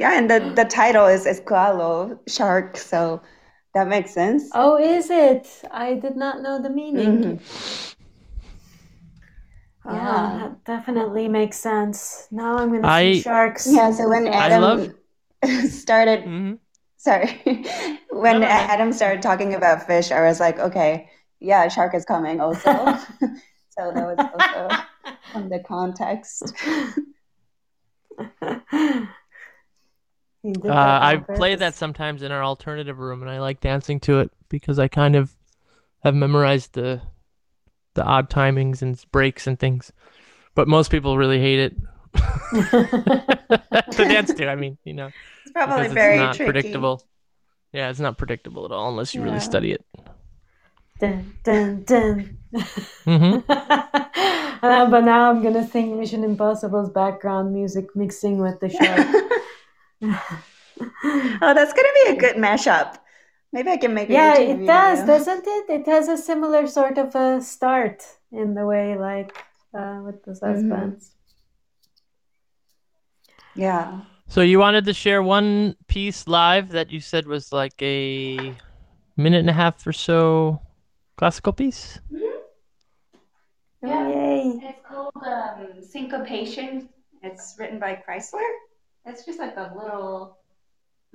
Yeah, 0.02 0.18
and 0.18 0.28
the, 0.28 0.40
the 0.56 0.66
title 0.66 1.06
is 1.06 1.28
Escualo, 1.28 2.18
shark, 2.28 2.76
so 2.76 3.22
that 3.76 3.88
makes 3.88 4.10
sense. 4.12 4.50
oh, 4.56 4.76
is 4.78 5.12
it? 5.12 5.46
I 5.70 5.94
did 5.94 6.16
not 6.16 6.42
know 6.42 6.60
the 6.60 6.72
meaning. 6.72 7.22
Mhm. 7.22 7.96
Oh, 9.86 9.94
Yeah. 9.94 10.38
that 10.42 10.64
definitely 10.66 11.28
makes 11.28 11.58
sense. 11.60 12.28
Now 12.32 12.58
I'm 12.58 12.72
gonna 12.74 12.88
I- 12.88 13.14
see 13.14 13.22
sharks. 13.22 13.68
Yeah, 13.70 13.92
so 13.92 14.10
when 14.10 14.28
Adam 14.28 14.62
love- 14.62 14.90
started, 15.70 16.24
hmm 16.24 16.54
sorry, 16.98 17.30
when 18.10 18.42
No, 18.42 18.48
no, 18.48 18.50
no. 18.50 18.74
Adam 18.74 18.92
started 18.94 19.22
talking 19.22 19.54
about 19.54 19.86
fish, 19.86 20.10
I 20.12 20.22
was 20.22 20.40
like, 20.40 20.58
okay, 20.58 21.10
yeah, 21.40 21.68
shark 21.68 21.94
is 21.94 22.06
coming 22.06 22.42
also. 22.42 22.72
so 23.78 23.82
that 23.94 24.06
was 24.10 24.18
also 24.34 24.62
from 25.32 25.50
the 25.50 25.60
context. 25.68 26.54
He 30.44 30.54
did 30.54 30.74
Uh, 30.74 31.00
I 31.02 31.18
play 31.36 31.56
that 31.56 31.76
sometimes 31.76 32.22
in 32.24 32.32
our 32.32 32.44
alternative 32.44 33.00
room, 33.00 33.22
and 33.22 33.30
I 33.32 33.40
like 33.40 33.60
dancing 33.62 34.00
to 34.02 34.20
it 34.20 34.32
because 34.50 34.80
I 34.80 34.88
kind 34.88 35.16
of 35.16 35.36
have 36.04 36.16
memorized 36.16 36.74
the 36.74 37.02
the 37.96 38.04
odd 38.04 38.30
timings 38.30 38.82
and 38.82 39.04
breaks 39.12 39.48
and 39.48 39.60
things. 39.60 39.92
But 40.56 40.68
most 40.68 40.92
people 40.92 41.18
really 41.18 41.40
hate 41.40 41.60
it 41.60 41.76
to 43.96 44.06
dance 44.06 44.34
to. 44.34 44.48
I 44.50 44.56
mean, 44.56 44.78
you 44.84 44.94
know, 44.94 45.14
It's 45.44 45.52
probably 45.52 45.88
because 45.88 45.92
it's 45.92 45.96
very 45.96 46.18
not 46.18 46.32
tricky. 46.32 46.46
predictable. 46.46 47.08
Yeah, 47.74 47.90
it's 47.90 48.00
not 48.02 48.18
predictable 48.18 48.66
at 48.66 48.72
all 48.72 48.90
unless 48.90 49.16
you 49.16 49.22
Yeah. 49.22 49.24
really 49.24 49.40
study 49.40 49.74
it. 49.74 49.86
dun, 51.00 51.34
dun, 51.44 51.84
dun. 51.84 52.38
hmm 53.06 53.42
Uh, 54.64 54.88
but 54.92 55.02
now 55.04 55.32
I'm 55.32 55.42
gonna 55.42 55.68
sing 55.68 55.98
Mission 56.00 56.24
Impossible's 56.24 56.90
background 56.92 57.52
music 57.52 57.96
mixing 57.96 58.38
with 58.38 58.60
the 58.60 58.70
shark. 58.70 59.08
oh, 61.44 61.54
that's 61.54 61.74
gonna 61.74 61.90
be 62.06 62.10
a 62.12 62.16
good 62.18 62.36
mashup. 62.38 62.98
Maybe 63.54 63.70
I 63.70 63.78
can 63.78 63.94
make 63.94 64.10
a 64.10 64.14
yeah, 64.14 64.38
it 64.38 64.66
does, 64.66 65.04
doesn't 65.06 65.44
it? 65.46 65.70
It 65.70 65.86
has 65.88 66.08
a 66.08 66.18
similar 66.18 66.68
sort 66.68 66.98
of 66.98 67.14
a 67.16 67.42
start 67.42 68.06
in 68.32 68.54
the 68.54 68.66
way, 68.66 68.98
like 68.98 69.38
uh, 69.74 70.02
with 70.04 70.24
the 70.24 70.32
Mm-hmm. 70.32 70.70
suspense. 70.70 71.16
Yeah. 73.56 74.02
So 74.28 74.42
you 74.42 74.60
wanted 74.60 74.86
to 74.86 74.94
share 74.94 75.22
one 75.22 75.76
piece 75.88 76.26
live 76.28 76.70
that 76.70 76.90
you 76.92 77.02
said 77.02 77.28
was 77.28 77.52
like 77.52 77.80
a 77.82 78.56
minute 79.18 79.40
and 79.40 79.50
a 79.50 79.54
half 79.54 79.86
or 79.86 79.92
so 79.92 80.62
classical 81.18 81.52
piece. 81.52 82.00
Oh, 83.84 84.08
yay! 84.10 84.60
It's 84.64 84.80
called 84.88 85.12
um, 85.26 85.84
Syncopation. 85.84 86.88
It's 87.24 87.56
written 87.60 87.80
by 87.80 88.02
Kreisler. 88.08 88.48
It's 89.06 89.26
just 89.26 89.40
like 89.40 89.56
a 89.58 89.74
little 89.76 90.38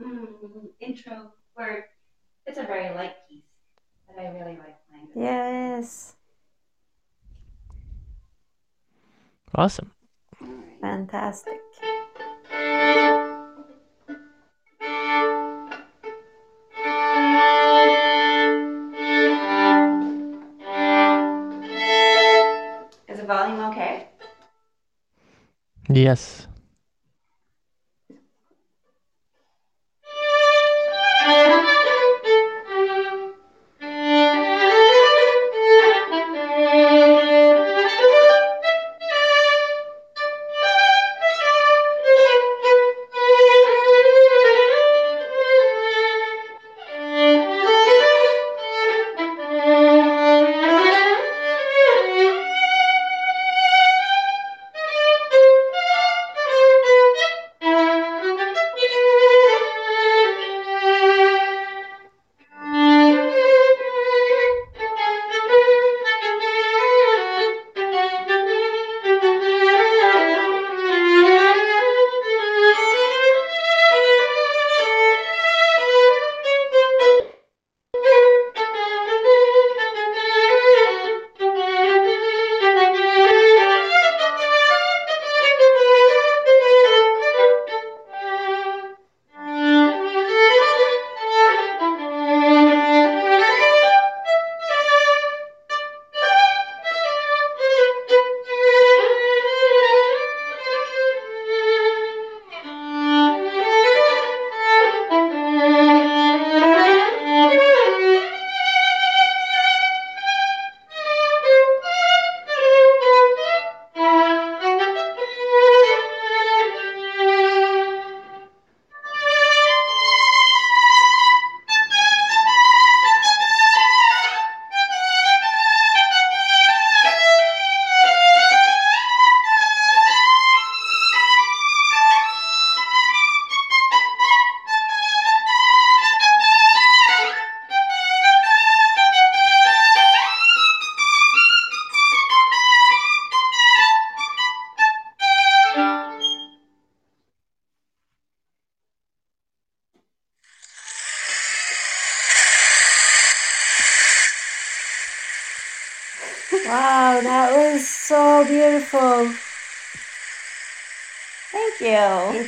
mm, 0.01 0.69
intro 0.81 1.33
where 1.55 1.87
it's 2.47 2.59
a 2.59 2.63
very 2.65 2.95
light 2.95 3.15
piece 3.29 3.45
that 4.09 4.21
I 4.21 4.29
really 4.31 4.57
like 4.59 4.77
playing. 4.91 5.09
Yes, 5.15 6.15
Awesome. 9.55 9.91
fantastic. 10.81 11.61
Is 23.09 23.21
the 23.21 23.25
volume 23.27 23.61
okay? 23.71 24.09
Yes. 25.89 26.46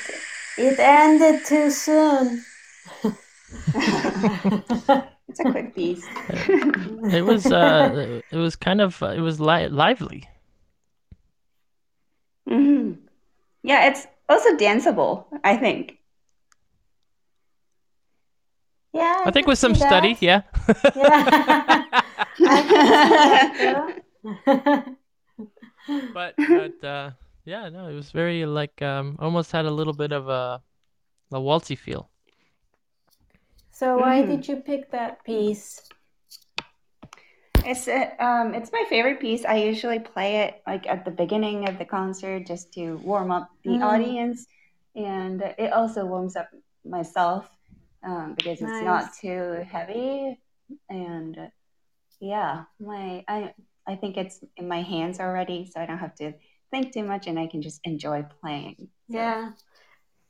You. 0.06 0.14
It, 0.56 0.72
it 0.74 0.78
ended 0.80 1.44
too 1.44 1.70
soon. 1.70 2.44
it's 5.28 5.40
a 5.40 5.44
quick 5.50 5.74
piece. 5.74 6.08
It 7.12 7.24
was 7.24 7.50
uh, 7.50 8.20
it 8.30 8.36
was 8.36 8.56
kind 8.56 8.80
of 8.80 9.02
uh, 9.02 9.08
it 9.08 9.20
was 9.20 9.40
li- 9.40 9.68
lively. 9.68 10.28
hmm 12.46 12.92
Yeah, 13.62 13.86
it's 13.88 14.06
also 14.28 14.56
danceable, 14.56 15.24
I 15.44 15.56
think. 15.56 15.98
Yeah, 18.92 19.22
I 19.26 19.30
think 19.30 19.46
with 19.46 19.58
some 19.58 19.74
that. 19.74 19.88
study, 19.88 20.16
yeah. 20.20 20.42
Yeah. 20.96 21.84
I 22.46 22.62
can 22.62 22.86
see 23.04 23.14
that, 23.62 24.96
but 26.14 26.34
but 26.36 26.84
uh, 26.84 27.10
yeah, 27.48 27.68
no, 27.70 27.88
it 27.88 27.94
was 27.94 28.10
very 28.12 28.46
like 28.46 28.82
um, 28.82 29.16
almost 29.20 29.52
had 29.52 29.66
a 29.66 29.70
little 29.70 29.94
bit 29.94 30.12
of 30.12 30.28
a 30.28 30.62
a 31.32 31.38
waltzy 31.40 31.76
feel. 31.78 32.10
So 33.72 33.98
why 33.98 34.22
Mm. 34.22 34.26
did 34.26 34.48
you 34.48 34.56
pick 34.56 34.90
that 34.92 35.24
piece? 35.24 35.80
It's 37.64 37.88
uh, 37.88 38.10
um, 38.20 38.54
it's 38.54 38.72
my 38.72 38.84
favorite 38.88 39.20
piece. 39.20 39.44
I 39.44 39.56
usually 39.56 39.98
play 39.98 40.36
it 40.42 40.62
like 40.66 40.86
at 40.86 41.04
the 41.04 41.10
beginning 41.10 41.68
of 41.68 41.78
the 41.78 41.84
concert 41.84 42.46
just 42.46 42.72
to 42.74 42.96
warm 42.98 43.30
up 43.30 43.50
the 43.64 43.70
Mm. 43.70 43.82
audience, 43.82 44.46
and 44.96 45.42
it 45.42 45.72
also 45.72 46.06
warms 46.06 46.36
up 46.36 46.48
myself 46.84 47.48
um, 48.04 48.34
because 48.34 48.62
it's 48.62 48.80
not 48.82 49.12
too 49.20 49.64
heavy. 49.70 50.38
And 50.88 51.38
uh, 51.38 51.46
yeah, 52.20 52.64
my 52.80 53.24
I 53.28 53.54
I 53.86 53.96
think 53.96 54.16
it's 54.16 54.44
in 54.56 54.68
my 54.68 54.82
hands 54.82 55.20
already, 55.20 55.66
so 55.70 55.80
I 55.80 55.86
don't 55.86 55.98
have 55.98 56.14
to 56.16 56.32
think 56.70 56.92
too 56.92 57.04
much, 57.04 57.26
and 57.26 57.38
I 57.38 57.46
can 57.46 57.62
just 57.62 57.80
enjoy 57.84 58.24
playing. 58.40 58.88
Yeah. 59.08 59.52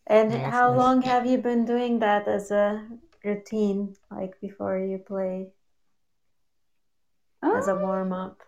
And 0.06 0.32
Yeah, 0.32 0.50
how 0.50 0.68
nice. 0.68 0.76
long 0.76 1.02
have 1.02 1.26
you 1.26 1.38
been 1.38 1.64
doing 1.64 1.98
that 2.00 2.26
as 2.28 2.50
a 2.50 2.88
routine, 3.24 3.94
like 4.10 4.40
before 4.40 4.78
you 4.78 4.98
play 4.98 5.48
as 7.42 7.68
a 7.68 7.74
Um, 7.74 7.82
warm 7.82 8.12
up? 8.12 8.40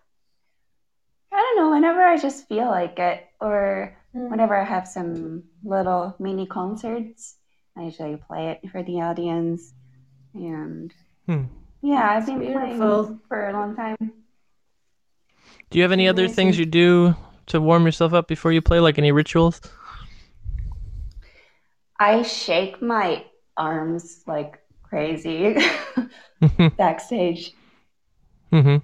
I 1.32 1.36
don't 1.36 1.56
know. 1.56 1.70
Whenever 1.70 2.02
I 2.02 2.16
just 2.16 2.48
feel 2.48 2.66
like 2.66 2.98
it, 2.98 3.28
or 3.40 3.96
Mm. 4.14 4.30
whenever 4.30 4.56
I 4.56 4.64
have 4.64 4.88
some 4.88 5.44
little 5.62 6.16
mini 6.18 6.46
concerts, 6.46 7.36
I 7.76 7.82
usually 7.84 8.16
play 8.16 8.50
it 8.50 8.70
for 8.70 8.82
the 8.82 9.00
audience. 9.02 9.72
And 10.34 10.92
Hmm. 11.26 11.44
yeah, 11.82 12.16
I've 12.16 12.26
been 12.26 12.40
beautiful. 12.40 13.04
playing 13.04 13.20
for 13.28 13.48
a 13.48 13.52
long 13.52 13.76
time. 13.76 13.96
Do 15.70 15.78
you 15.78 15.82
have 15.82 15.92
any 15.92 16.08
other 16.08 16.26
things 16.26 16.58
you 16.58 16.66
do 16.66 17.14
to 17.50 17.60
warm 17.60 17.84
yourself 17.86 18.12
up 18.12 18.28
before 18.28 18.52
you 18.52 18.62
play, 18.62 18.80
like 18.80 18.98
any 18.98 19.12
rituals? 19.12 19.60
I 21.98 22.22
shake 22.22 22.80
my 22.82 23.24
arms 23.56 24.22
like 24.26 24.58
crazy 24.82 25.56
backstage, 26.78 27.52
hmm 28.50 28.76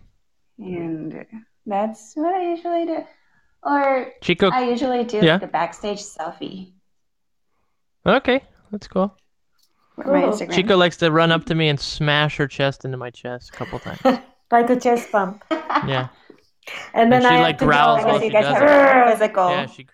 and 0.58 1.26
that's 1.66 2.12
what 2.14 2.34
I 2.34 2.50
usually 2.50 2.86
do. 2.86 3.04
Or 3.62 4.12
Chico. 4.20 4.50
I 4.50 4.68
usually 4.68 5.04
do 5.04 5.18
Yeah. 5.18 5.34
like 5.34 5.42
a 5.42 5.46
backstage 5.48 5.98
selfie 6.00 6.72
Okay, 8.06 8.42
that's 8.70 8.86
cool. 8.88 9.16
for 9.96 10.12
my 10.12 10.22
Instagram. 10.22 10.54
Chico 10.54 10.76
likes 10.76 10.96
to 10.98 11.10
run 11.10 11.32
up 11.32 11.44
to 11.46 11.54
me 11.54 11.68
and 11.68 11.80
smash 11.80 12.36
her 12.36 12.46
chest 12.46 12.84
into 12.84 12.96
my 12.96 13.10
chest 13.10 13.50
a 13.50 13.52
couple 13.58 13.78
times. 13.80 14.00
Like 14.48 14.70
a 14.70 14.78
chest 14.78 15.10
bump. 15.10 15.42
Yeah, 15.88 16.06
And 16.94 17.12
then 17.12 17.22
And 17.22 17.24
she, 17.24 17.28
I 17.28 17.32
have 17.34 17.42
like, 17.42 17.58
to 17.58 17.64
growls 17.64 18.00
go, 18.02 18.06
while 18.08 18.18
Because 18.20 18.22
she 18.22 18.30
does 18.30 18.58
have 18.58 19.06
it. 19.08 19.12
a 19.12 19.16
physical. 19.16 19.50
yeah. 19.50 19.66
She. 19.66 19.86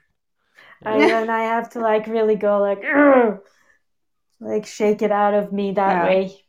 I, 0.84 0.96
and 1.20 1.30
I 1.30 1.42
have 1.42 1.70
to 1.70 1.80
like 1.80 2.06
really 2.06 2.34
go 2.36 2.58
like, 2.60 2.82
like 4.40 4.66
shake 4.66 5.00
it 5.02 5.12
out 5.12 5.34
of 5.34 5.52
me 5.52 5.72
that 5.72 5.90
Yeah. 5.90 6.04
way. 6.06 6.44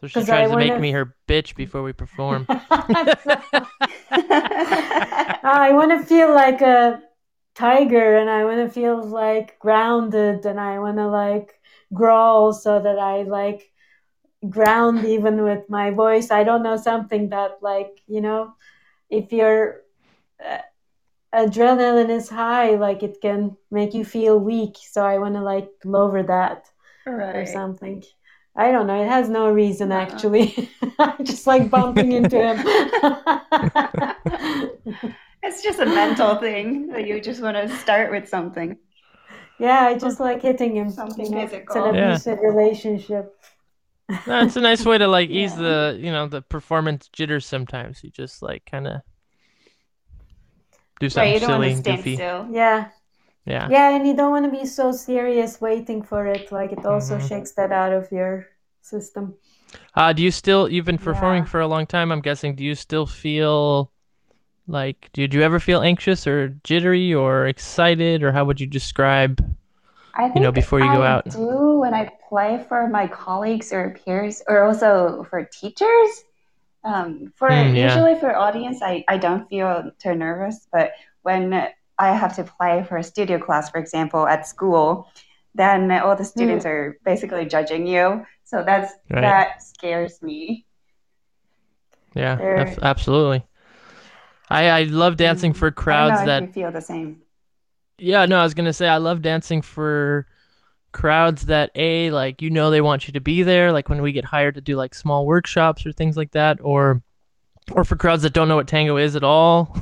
So 0.00 0.06
she 0.08 0.14
'Cause 0.14 0.26
tries 0.26 0.50
I 0.50 0.52
to 0.52 0.56
make 0.56 0.68
wanna- 0.70 0.80
me 0.80 0.90
her 0.92 1.16
bitch 1.26 1.54
before 1.56 1.82
we 1.82 1.92
perform. 1.92 2.46
I 4.10 5.70
want 5.72 5.90
to 5.92 6.06
feel 6.06 6.32
like 6.34 6.60
a 6.60 7.02
tiger 7.54 8.16
and 8.18 8.28
I 8.28 8.44
want 8.44 8.58
to 8.58 8.68
feel 8.72 9.02
like 9.02 9.58
grounded 9.58 10.44
and 10.46 10.60
I 10.60 10.78
want 10.78 10.98
to 10.98 11.08
like 11.08 11.58
growl 11.94 12.52
so 12.52 12.80
that 12.80 12.98
I 12.98 13.22
like 13.22 13.70
ground 14.48 15.04
even 15.06 15.42
with 15.42 15.68
my 15.70 15.90
voice. 15.90 16.30
I 16.30 16.44
don't 16.44 16.62
know 16.62 16.76
something 16.76 17.30
that 17.30 17.58
like, 17.62 18.00
you 18.06 18.20
know, 18.20 18.54
if 19.10 19.32
your 19.32 19.82
uh, 20.44 20.58
adrenaline 21.34 22.10
is 22.10 22.28
high, 22.28 22.76
like 22.76 23.02
it 23.02 23.18
can 23.22 23.56
make 23.70 23.94
you 23.94 24.04
feel 24.04 24.38
weak. 24.38 24.76
So 24.80 25.04
I 25.04 25.18
want 25.18 25.34
to 25.34 25.42
like 25.42 25.68
lower 25.84 26.22
that 26.22 26.66
or 27.06 27.46
something. 27.46 28.02
I 28.56 28.72
don't 28.72 28.86
know. 28.86 29.02
It 29.02 29.08
has 29.08 29.28
no 29.28 29.50
reason 29.50 29.90
No. 29.90 29.96
actually. 29.96 30.70
I'm 30.98 31.24
just 31.24 31.46
like 31.46 31.70
bumping 31.70 32.12
into 32.12 32.38
him. 32.40 32.64
It's 35.42 35.62
just 35.62 35.78
a 35.78 35.86
mental 35.86 36.36
thing 36.36 36.88
that 36.88 37.06
you 37.06 37.20
just 37.20 37.40
want 37.40 37.56
to 37.56 37.68
start 37.78 38.10
with 38.10 38.28
something. 38.28 38.76
yeah, 39.60 39.80
I 39.82 39.96
just 39.96 40.18
like 40.18 40.42
hitting 40.42 40.74
him. 40.74 40.90
Something 40.90 41.26
you 41.26 41.30
know? 41.30 41.42
It's 41.42 41.52
physical. 41.52 41.84
an 41.84 41.94
Yeah. 41.94 42.06
abusive 42.08 42.38
relationship. 44.08 44.26
no, 44.26 44.60
a 44.60 44.62
nice 44.62 44.84
way 44.84 44.98
to 44.98 45.08
like 45.08 45.30
ease 45.30 45.56
Yeah. 45.56 45.62
the 45.62 45.98
you 46.00 46.12
know 46.12 46.26
the 46.28 46.42
performance 46.42 47.08
jitters. 47.08 47.46
Sometimes 47.46 48.02
you 48.04 48.10
just 48.10 48.42
like 48.42 48.64
kind 48.70 48.86
of 48.86 49.00
do 51.00 51.08
something 51.10 51.32
you 51.34 51.40
don't 51.40 51.48
silly 51.50 51.72
and 51.72 51.84
goofy. 51.84 52.14
still. 52.14 52.46
Yeah, 52.50 52.88
Yeah. 53.44 53.68
yeah, 53.70 53.90
and 53.96 54.06
you 54.06 54.14
don't 54.16 54.30
want 54.30 54.44
to 54.46 54.50
be 54.50 54.66
so 54.66 54.92
serious 54.92 55.60
waiting 55.60 56.02
for 56.02 56.26
it. 56.26 56.50
Like 56.52 56.72
it 56.72 56.84
also 56.86 57.18
Mhm. 57.18 57.28
shakes 57.28 57.52
that 57.52 57.72
out 57.72 57.92
of 57.92 58.10
your 58.12 58.46
system. 58.80 59.34
Uh, 59.94 60.12
do 60.12 60.22
you 60.22 60.30
still 60.30 60.68
you've 60.70 60.86
been 60.86 60.98
performing 60.98 61.44
Yeah. 61.44 61.50
for 61.50 61.60
a 61.60 61.66
long 61.66 61.86
time? 61.86 62.12
I'm 62.12 62.20
guessing. 62.20 62.54
Do 62.56 62.64
you 62.64 62.74
still 62.74 63.06
feel 63.06 63.92
like 64.66 65.10
did 65.12 65.34
you 65.34 65.42
ever 65.42 65.60
feel 65.60 65.80
anxious 65.82 66.26
or 66.26 66.48
jittery 66.64 67.14
or 67.14 67.46
excited 67.46 68.22
or 68.22 68.32
how 68.32 68.44
would 68.44 68.60
you 68.60 68.66
describe? 68.66 69.40
I 70.14 70.30
think 70.30 70.36
You 70.36 70.42
know, 70.42 70.52
before 70.52 70.80
you 70.80 70.86
go 70.92 71.02
I 71.02 71.08
out. 71.08 71.28
do 71.30 71.78
when 71.78 71.92
I 71.94 72.10
play 72.28 72.64
for 72.68 72.88
my 72.88 73.06
colleagues 73.06 73.72
or 73.72 73.90
peers, 74.04 74.42
or 74.48 74.64
also 74.64 75.24
for 75.30 75.44
teachers. 75.44 76.24
Um, 76.84 77.32
for 77.36 77.50
Hmm, 77.50 77.74
yeah. 77.74 77.88
usually 77.90 78.14
for 78.20 78.36
audience, 78.36 78.80
I, 78.82 79.04
I 79.08 79.18
don't 79.18 79.48
feel 79.48 79.90
too 79.98 80.14
nervous, 80.14 80.68
but 80.72 80.92
when 81.22 81.52
I 81.98 82.12
have 82.12 82.36
to 82.36 82.44
play 82.44 82.84
for 82.88 82.96
a 82.98 83.02
studio 83.02 83.38
class, 83.38 83.70
for 83.70 83.78
example, 83.78 84.26
at 84.26 84.46
school, 84.46 85.08
then 85.54 85.90
all 85.92 86.14
the 86.16 86.24
students 86.24 86.64
are 86.66 86.98
basically 87.04 87.46
judging 87.46 87.86
you. 87.86 88.24
So 88.44 88.62
that's 88.64 88.92
Right. 89.10 89.22
that 89.22 89.62
scares 89.62 90.22
me. 90.22 90.66
Yeah, 92.14 92.40
absolutely. 92.82 93.44
I 94.48 94.68
I 94.68 94.82
love 94.84 95.16
dancing 95.16 95.52
for 95.52 95.70
I 95.88 96.04
don't 96.04 96.06
crowds 96.06 96.22
that 96.22 96.46
feel 96.52 96.70
the 96.70 96.80
same. 96.80 97.22
Yeah, 97.98 98.26
no, 98.26 98.38
I 98.38 98.42
was 98.42 98.54
gonna 98.54 98.72
say 98.72 98.88
I 98.88 98.98
love 98.98 99.22
dancing 99.22 99.62
for 99.62 100.26
crowds 100.96 101.44
that 101.44 101.70
a 101.74 102.10
like 102.10 102.40
you 102.40 102.48
know 102.48 102.70
they 102.70 102.80
want 102.80 103.06
you 103.06 103.12
to 103.12 103.20
be 103.20 103.42
there, 103.42 103.70
like 103.70 103.90
when 103.90 104.00
we 104.00 104.12
get 104.12 104.24
hired 104.24 104.54
to 104.54 104.62
do 104.62 104.76
like 104.76 104.94
small 104.94 105.26
workshops 105.26 105.84
or 105.84 105.92
things 105.92 106.16
like 106.16 106.32
that, 106.32 106.58
or 106.62 107.02
or 107.70 107.84
for 107.84 107.96
crowds 107.96 108.22
that 108.22 108.32
don't 108.32 108.48
know 108.48 108.56
what 108.56 108.66
tango 108.66 108.96
is 108.96 109.14
at 109.14 109.22
all. 109.22 109.76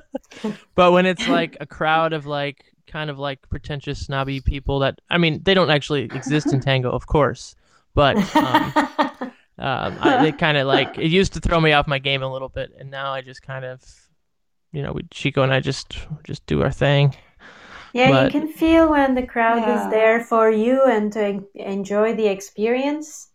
but 0.74 0.92
when 0.92 1.06
it's 1.06 1.26
like 1.26 1.56
a 1.60 1.66
crowd 1.66 2.12
of 2.12 2.26
like 2.26 2.66
kind 2.86 3.08
of 3.08 3.18
like 3.18 3.48
pretentious 3.48 4.04
snobby 4.04 4.42
people 4.42 4.80
that 4.80 5.00
I 5.08 5.16
mean 5.16 5.42
they 5.42 5.54
don't 5.54 5.70
actually 5.70 6.02
exist 6.02 6.52
in 6.52 6.60
tango, 6.60 6.90
of 6.90 7.06
course, 7.06 7.56
but 7.94 8.16
um, 8.36 8.72
um, 8.76 9.32
I, 9.58 10.18
they 10.20 10.32
kind 10.32 10.58
of 10.58 10.66
like 10.66 10.98
it 10.98 11.08
used 11.08 11.32
to 11.32 11.40
throw 11.40 11.62
me 11.62 11.72
off 11.72 11.86
my 11.86 11.98
game 11.98 12.22
a 12.22 12.30
little 12.30 12.50
bit, 12.50 12.72
and 12.78 12.90
now 12.90 13.14
I 13.14 13.22
just 13.22 13.40
kind 13.40 13.64
of, 13.64 13.82
you 14.70 14.82
know, 14.82 14.92
we, 14.92 15.02
Chico 15.10 15.42
and 15.42 15.52
I 15.52 15.60
just 15.60 15.96
just 16.24 16.44
do 16.44 16.60
our 16.60 16.70
thing. 16.70 17.16
Yeah, 17.94 18.10
But- 18.10 18.24
you 18.24 18.30
can 18.40 18.48
feel 18.48 18.90
when 18.90 19.14
the 19.14 19.26
crowd 19.26 19.62
Yeah. 19.62 19.74
is 19.76 19.90
there 19.90 20.20
for 20.20 20.50
you 20.50 20.82
and 20.84 21.12
to 21.12 21.44
enjoy 21.54 22.14
the 22.14 22.28
experience, 22.28 23.28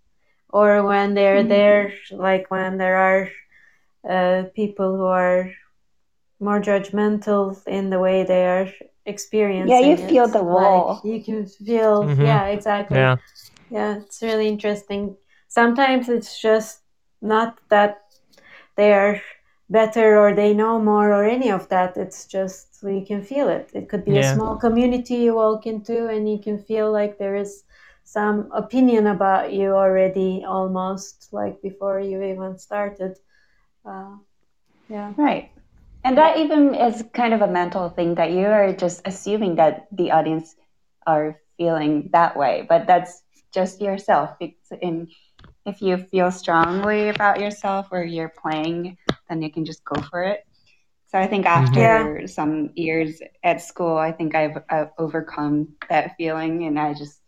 or 0.49 0.84
when 0.84 1.14
they're 1.14 1.43
Mhm. 1.43 1.49
there, 1.49 1.93
like 2.12 2.45
when 2.49 2.78
there 2.78 2.97
are 2.97 3.30
uh, 4.08 4.43
people 4.55 4.95
who 4.95 5.05
are 5.05 5.51
more 6.39 6.62
judgmental 6.62 7.55
in 7.68 7.89
the 7.89 7.99
way 7.99 8.24
they 8.24 8.45
are 8.47 8.68
experiencing 9.05 9.74
Yeah, 9.74 9.88
you 9.89 9.95
it. 10.03 10.10
feel 10.10 10.28
the 10.28 10.43
wall. 10.43 10.88
Like, 10.88 11.03
you 11.03 11.20
can 11.28 11.45
feel, 11.45 12.03
Mhm. 12.03 12.24
yeah, 12.26 12.45
exactly. 12.55 12.97
Yeah, 12.99 13.18
Yeah, 13.70 13.97
it's 13.97 14.22
really 14.22 14.47
interesting. 14.47 15.18
Sometimes 15.49 16.08
it's 16.08 16.39
just 16.39 16.84
not 17.22 17.60
that 17.70 17.97
they 18.78 18.93
are 18.93 19.20
better 19.70 20.18
or 20.22 20.34
they 20.34 20.53
know 20.53 20.80
more 20.80 21.12
or 21.12 21.26
any 21.26 21.49
of 21.51 21.68
that. 21.68 21.97
It's 21.97 22.26
just 22.38 22.66
you 22.86 22.99
can 22.99 23.15
feel 23.15 23.47
it. 23.47 23.69
It 23.73 23.88
could 23.88 24.03
be 24.03 24.11
Yeah. 24.11 24.19
a 24.19 24.23
small 24.23 24.55
community 24.55 25.15
you 25.15 25.34
walk 25.34 25.65
into 25.65 26.07
and 26.07 26.30
you 26.30 26.38
can 26.38 26.57
feel 26.59 26.91
like 26.91 27.17
there 27.17 27.36
is 27.36 27.63
some 28.03 28.49
opinion 28.51 29.07
about 29.07 29.51
you 29.51 29.71
already 29.73 30.43
almost 30.45 31.28
like 31.32 31.61
before 31.61 31.99
you 31.99 32.21
even 32.21 32.57
started. 32.57 33.17
Uh, 33.86 34.17
Yeah. 34.89 35.13
Right. 35.17 35.51
And 36.03 36.17
that 36.17 36.38
even 36.38 36.73
is 36.75 37.03
kind 37.13 37.34
of 37.34 37.41
a 37.41 37.47
mental 37.47 37.89
thing 37.89 38.15
that 38.15 38.32
you 38.32 38.45
are 38.47 38.73
just 38.73 39.01
assuming 39.05 39.55
that 39.55 39.88
the 39.91 40.11
audience 40.11 40.55
are 41.05 41.39
feeling 41.57 42.09
that 42.13 42.38
way, 42.38 42.65
but 42.69 42.88
that's 42.88 43.23
just 43.53 43.82
yourself. 43.82 44.32
It's 44.39 44.71
in 44.82 45.07
if 45.65 45.82
you 45.82 45.97
feel 45.97 46.32
strongly 46.32 47.09
about 47.09 47.39
yourself 47.41 47.89
or 47.91 48.03
you're 48.03 48.34
playing, 48.41 48.97
then 49.30 49.41
you 49.41 49.51
can 49.51 49.65
just 49.65 49.84
go 49.86 50.01
for 50.01 50.23
it. 50.23 50.47
So 51.08 51.20
I 51.20 51.28
think 51.28 51.45
after 51.45 51.80
Yeah. 51.80 52.28
some 52.28 52.72
years 52.76 53.22
at 53.43 53.62
school, 53.62 53.97
I 53.97 54.12
think 54.12 54.36
I've, 54.36 54.58
I've 54.70 54.89
overcome 54.97 55.70
that 55.89 56.16
feeling, 56.18 56.66
and 56.66 56.80
I 56.80 56.93
just 56.93 57.22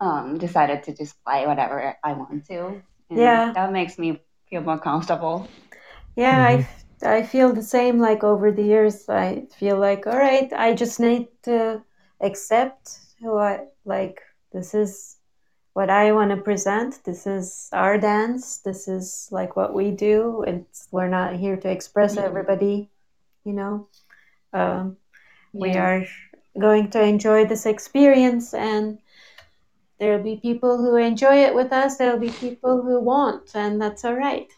um, 0.00 0.38
decided 0.38 0.84
to 0.84 0.94
just 0.96 1.16
play 1.24 1.46
whatever 1.46 1.96
I 2.04 2.14
want 2.14 2.46
to. 2.46 2.82
And 3.10 3.42
Yeah. 3.42 3.54
that 3.54 3.72
makes 3.72 3.98
me 3.98 4.20
feel 4.50 4.62
more 4.62 4.78
comfortable. 4.78 5.48
Yeah, 6.16 6.36
Mhm. 6.36 6.66
I, 7.02 7.08
I 7.08 7.22
feel 7.22 7.52
the 7.52 7.62
same. 7.62 7.98
Like 7.98 8.24
over 8.24 8.50
the 8.50 8.62
years, 8.62 9.08
I 9.08 9.46
feel 9.58 9.78
like, 9.78 10.06
all 10.06 10.16
right, 10.16 10.52
I 10.52 10.74
just 10.74 11.00
need 11.00 11.28
to 11.44 11.82
accept 12.20 12.98
who 13.20 13.36
I 13.38 13.66
like. 13.84 14.20
This 14.52 14.74
is 14.74 15.16
what 15.74 15.90
I 15.90 16.12
want 16.12 16.30
to 16.32 16.38
present. 16.38 17.04
This 17.04 17.26
is 17.26 17.68
our 17.72 17.98
dance. 17.98 18.58
This 18.58 18.88
is 18.88 19.28
like 19.32 19.56
what 19.56 19.74
we 19.74 19.90
do. 19.92 20.44
It's 20.46 20.88
we're 20.92 21.08
not 21.08 21.36
here 21.36 21.56
to 21.58 21.70
express 21.70 22.16
Mhm. 22.16 22.18
everybody, 22.18 22.90
you 23.48 23.54
know. 23.54 23.88
Um, 24.52 24.96
we 25.52 25.70
Yeah. 25.70 25.84
are 25.84 26.06
going 26.60 26.90
to 26.90 27.02
enjoy 27.02 27.46
this 27.46 27.64
experience, 27.66 28.52
and 28.52 28.98
there'll 29.98 30.22
be 30.22 30.36
people 30.36 30.76
who 30.76 30.96
enjoy 30.96 31.36
it 31.46 31.54
with 31.54 31.72
us. 31.72 31.96
There'll 31.96 32.20
be 32.20 32.30
people 32.30 32.82
who 32.82 33.00
won't, 33.00 33.56
and 33.56 33.80
that's 33.80 34.04
all 34.04 34.14
right. 34.14 34.52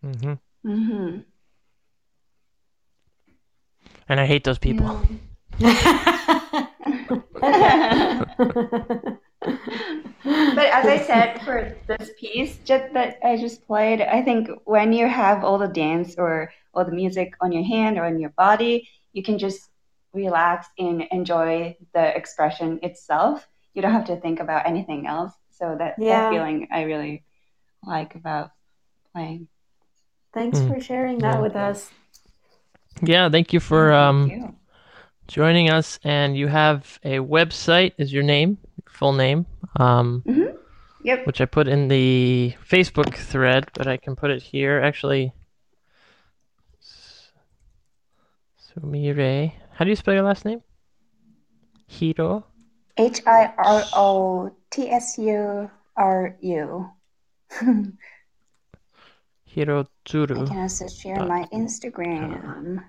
hmm 0.00 0.34
hmm 0.64 1.18
And 4.08 4.20
I 4.20 4.26
hate 4.26 4.44
those 4.44 4.58
people. 4.58 4.88
But 10.28 10.66
as 10.66 10.86
I 10.86 10.98
said 11.10 11.40
for 11.42 11.74
this 11.86 12.10
piece 12.20 12.58
just 12.58 12.92
that 12.94 13.18
I 13.24 13.36
just 13.36 13.66
played, 13.66 14.00
I 14.00 14.22
think 14.22 14.48
when 14.64 14.92
you 14.92 15.08
have 15.08 15.44
all 15.44 15.58
the 15.58 15.68
dance 15.68 16.16
or 16.18 16.52
all 16.74 16.84
the 16.84 16.92
music 16.92 17.34
on 17.40 17.52
your 17.52 17.64
hand 17.64 17.98
or 17.98 18.04
in 18.06 18.20
your 18.20 18.30
body, 18.36 18.88
you 19.12 19.22
can 19.22 19.38
just 19.38 19.70
relax 20.12 20.68
and 20.78 21.02
enjoy 21.10 21.76
the 21.94 22.16
expression 22.16 22.78
itself. 22.82 23.46
You 23.74 23.82
don't 23.82 23.92
have 23.92 24.06
to 24.06 24.20
think 24.20 24.40
about 24.40 24.66
anything 24.66 25.06
else. 25.06 25.32
So 25.50 25.76
that, 25.78 25.94
Yeah. 25.98 26.22
that 26.22 26.30
feeling 26.30 26.68
I 26.72 26.82
really 26.82 27.24
like 27.82 28.14
about 28.14 28.50
playing. 29.12 29.48
Thanks 30.34 30.58
Mm. 30.60 30.68
for 30.68 30.80
sharing 30.80 31.18
that 31.20 31.36
Yeah. 31.36 31.40
with 31.40 31.56
us. 31.56 31.90
Yeah, 33.02 33.28
thank 33.28 33.52
you 33.52 33.60
for 33.60 33.90
Thank 33.90 34.02
um 34.02 34.30
you. 34.30 34.54
joining 35.28 35.70
us. 35.70 35.98
And 36.04 36.36
you 36.36 36.48
have 36.48 36.98
a 37.04 37.18
website, 37.18 37.92
is 37.98 38.12
your 38.12 38.24
name, 38.24 38.58
your 38.84 38.92
full 38.92 39.12
name, 39.12 39.46
um, 39.76 40.22
Yep. 41.04 41.26
which 41.26 41.40
I 41.40 41.44
put 41.46 41.68
in 41.68 41.88
the 41.88 42.54
Facebook 42.68 43.14
thread, 43.14 43.70
but 43.74 43.86
I 43.86 43.96
can 43.96 44.16
put 44.16 44.30
it 44.30 44.42
here. 44.42 44.80
Actually, 44.80 45.32
Sumire. 48.58 49.52
How 49.72 49.84
do 49.84 49.90
you 49.90 49.96
spell 49.96 50.14
your 50.14 50.24
last 50.24 50.44
name? 50.44 50.62
Hiro. 51.86 52.44
H 52.96 53.20
I 53.26 53.52
R 53.56 53.82
O 53.94 54.50
T 54.70 54.90
S 54.90 55.16
U 55.18 55.70
R 55.96 56.36
U. 56.40 56.90
I 57.60 57.74
Hirotsuru. 59.56 60.46
can 60.46 60.58
also 60.58 60.86
share 60.88 61.24
my 61.24 61.46
Instagram. 61.52 62.84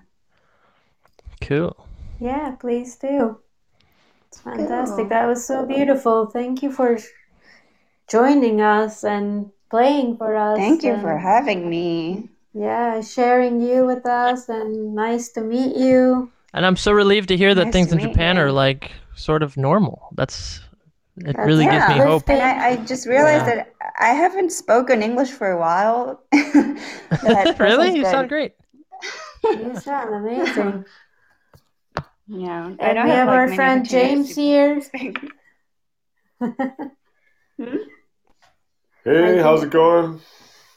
Cool. 1.40 1.74
Yeah, 2.20 2.50
please 2.60 2.96
do. 2.96 3.38
It's 4.30 4.40
fantastic. 4.40 4.96
Cool. 4.96 5.08
That 5.08 5.26
was 5.26 5.44
so 5.44 5.66
beautiful. 5.66 6.26
Thank 6.26 6.62
you 6.62 6.70
for 6.70 6.98
joining 8.08 8.60
us 8.60 9.04
and 9.04 9.50
playing 9.70 10.16
for 10.16 10.36
us. 10.36 10.56
Thank 10.58 10.82
you 10.82 10.98
for 11.00 11.18
having 11.18 11.68
me. 11.68 12.28
Yeah, 12.54 13.00
sharing 13.00 13.60
you 13.60 13.86
with 13.86 14.06
us 14.06 14.48
and 14.48 14.94
nice 14.94 15.30
to 15.30 15.40
meet 15.40 15.76
you. 15.76 16.30
And 16.52 16.66
I'm 16.66 16.76
so 16.76 16.92
relieved 16.92 17.28
to 17.28 17.36
hear 17.36 17.54
that 17.54 17.66
Nice 17.66 17.72
things 17.72 17.92
in 17.92 18.00
Japan 18.00 18.36
you. 18.36 18.42
are 18.42 18.52
like 18.52 18.92
sort 19.14 19.42
of 19.42 19.56
normal. 19.56 20.08
That's 20.16 20.60
it. 21.18 21.36
That's 21.36 21.38
really 21.46 21.64
gives 21.64 21.88
me 21.88 21.98
hope. 21.98 22.28
And 22.28 22.42
I, 22.42 22.70
I 22.70 22.76
just 22.76 23.06
realized 23.06 23.46
Yeah. 23.46 23.54
that 23.56 23.74
I 24.00 24.08
haven't 24.08 24.50
spoken 24.50 25.02
English 25.02 25.30
for 25.30 25.50
a 25.50 25.58
while. 25.58 26.22
That- 26.32 26.80
that 27.22 27.58
really? 27.60 27.96
You 27.96 28.04
sound 28.04 28.28
great. 28.28 28.54
You 29.44 29.74
sound 29.76 30.14
amazing. 30.14 30.84
Yeah. 32.32 32.66
And 32.66 32.76
don't 32.78 33.04
we 33.06 33.10
have 33.10 33.26
like, 33.26 33.36
our 33.36 33.44
many 33.46 33.56
friend 33.56 33.88
James 33.88 34.34
here. 34.34 34.80
speak. 34.88 35.18
Hey, 39.04 39.38
how's 39.38 39.62
it 39.62 39.70
going? 39.70 40.20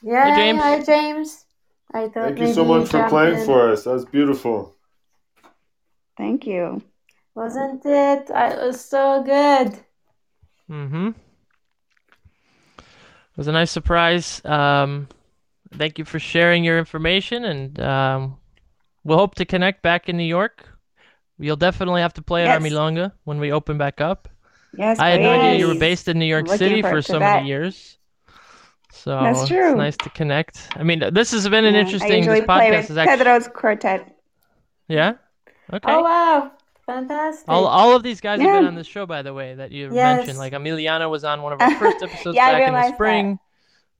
Yeah, 0.02 0.36
James. 0.36 0.60
hi 0.62 0.82
James. 0.84 1.46
I 1.94 2.08
thought 2.08 2.14
Thank 2.30 2.40
you 2.40 2.54
so 2.54 2.64
much 2.66 2.88
for 2.90 3.08
playing 3.10 3.40
in. 3.40 3.46
for 3.46 3.70
us. 3.72 3.84
That 3.84 3.92
was 3.92 4.06
beautiful. 4.06 4.74
Thank 6.18 6.48
you. 6.48 6.82
Wasn't 7.36 7.86
it? 7.86 8.32
I- 8.32 8.54
It 8.54 8.66
was 8.68 8.84
so 8.84 9.22
good. 9.24 9.78
Mm-hmm. 10.72 11.08
It 12.78 13.38
was 13.38 13.48
a 13.48 13.52
nice 13.52 13.72
surprise. 13.72 14.42
Um, 14.46 15.08
thank 15.74 16.00
you 16.00 16.06
for 16.06 16.20
sharing 16.20 16.64
your 16.64 16.80
information, 16.80 17.44
and 17.46 17.80
um, 17.82 18.38
we'll 19.04 19.18
hope 19.18 19.36
to 19.36 19.46
connect 19.46 19.82
back 19.82 20.08
in 20.08 20.16
New 20.18 20.24
York. 20.24 20.70
You'll 21.44 21.58
definitely 21.58 22.02
have 22.02 22.14
to 22.14 22.22
play 22.22 22.44
at 22.46 22.62
Yes. 22.62 22.72
Milonga 22.72 23.12
when 23.26 23.40
we 23.40 23.52
open 23.52 23.78
back 23.78 24.00
up. 24.02 24.30
Yes, 24.76 24.98
I 25.00 25.10
had 25.10 25.22
no 25.22 25.32
idea 25.32 25.56
you 25.60 25.68
were 25.68 25.76
based 25.80 26.08
in 26.08 26.18
New 26.18 26.26
York 26.26 26.46
Looking 26.48 26.58
City 26.58 26.82
for 26.82 27.02
so 27.02 27.20
many 27.20 27.48
years. 27.48 27.98
So 28.92 29.20
That's 29.22 29.42
it's 29.42 29.50
true. 29.50 29.76
nice 29.76 29.98
to 29.98 30.10
connect. 30.12 30.70
I 30.76 30.84
mean, 30.84 31.04
this 31.14 31.32
has 31.32 31.48
been 31.50 31.66
an 31.66 31.74
Yeah, 31.74 31.82
I 31.82 31.84
interesting. 31.84 32.18
usually 32.20 32.40
This 32.40 32.46
play 32.46 32.70
podcast 32.72 32.78
with 32.82 32.90
is 32.92 32.98
actually 32.98 33.18
Pedro's 33.18 33.48
quartet. 33.50 34.16
yeah. 34.88 35.14
Okay. 35.72 35.92
Oh 35.92 36.02
wow, 36.04 36.52
fantastic. 36.86 37.46
All, 37.50 37.66
all 37.66 37.96
of 37.96 38.04
these 38.04 38.22
guys 38.22 38.40
have 38.42 38.52
been 38.52 38.66
on 38.66 38.76
this 38.76 38.88
show, 38.88 39.06
by 39.06 39.22
the 39.22 39.34
way, 39.34 39.56
that 39.56 39.72
you 39.72 39.86
Yes. 39.94 40.18
mentioned. 40.18 40.38
Like 40.38 40.54
Emiliano 40.54 41.10
was 41.10 41.24
on 41.24 41.42
one 41.42 41.54
of 41.54 41.62
our 41.62 41.72
first 41.80 42.02
episodes 42.04 42.36
Yeah, 42.36 42.52
back 42.52 42.60
in 42.62 42.66
the 42.68 42.72
realized 42.72 42.92
that. 42.94 42.96
spring. 42.98 43.40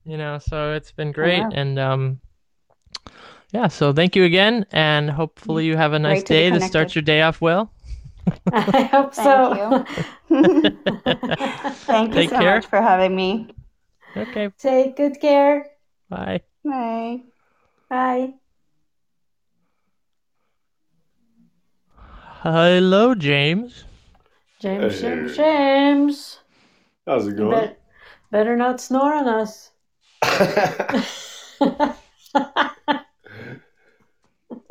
You 0.04 0.16
know, 0.18 0.38
so 0.38 0.72
it's 0.74 0.92
been 0.92 1.12
great, 1.12 1.40
wow. 1.40 1.50
and 1.54 1.78
um, 1.78 2.20
yeah. 3.54 3.68
So 3.68 3.92
thank 3.92 4.16
you 4.16 4.24
again, 4.24 4.66
and 4.72 5.08
hopefully 5.08 5.64
you 5.64 5.76
have 5.76 5.92
a 5.92 5.98
nice 5.98 6.24
Great 6.24 6.26
day 6.26 6.50
to 6.50 6.60
start 6.60 6.94
your 6.94 7.02
day 7.02 7.22
off 7.22 7.40
well. 7.40 7.72
I 8.52 8.82
hope 8.84 9.14
so. 9.14 9.84
Thank 10.28 12.08
you 12.08 12.14
Take 12.14 12.30
so 12.30 12.38
care. 12.38 12.54
much 12.56 12.66
for 12.66 12.80
having 12.80 13.14
me. 13.14 13.54
Okay, 14.16 14.50
Take 14.58 14.96
good 14.96 15.20
care. 15.20 15.66
bye. 16.08 16.40
Bye. 16.64 17.20
Bye. 17.88 18.34
Hello, 22.42 23.14
James. 23.14 23.84
James, 24.60 25.00
James, 25.00 25.30
Hey. 25.30 25.36
James. 25.36 26.38
How's 27.06 27.26
it 27.28 27.36
going? 27.36 27.50
bet- 27.50 27.80
better 28.30 28.56
not 28.56 28.80
snore 28.80 29.14
on 29.14 29.28
us. 29.28 29.70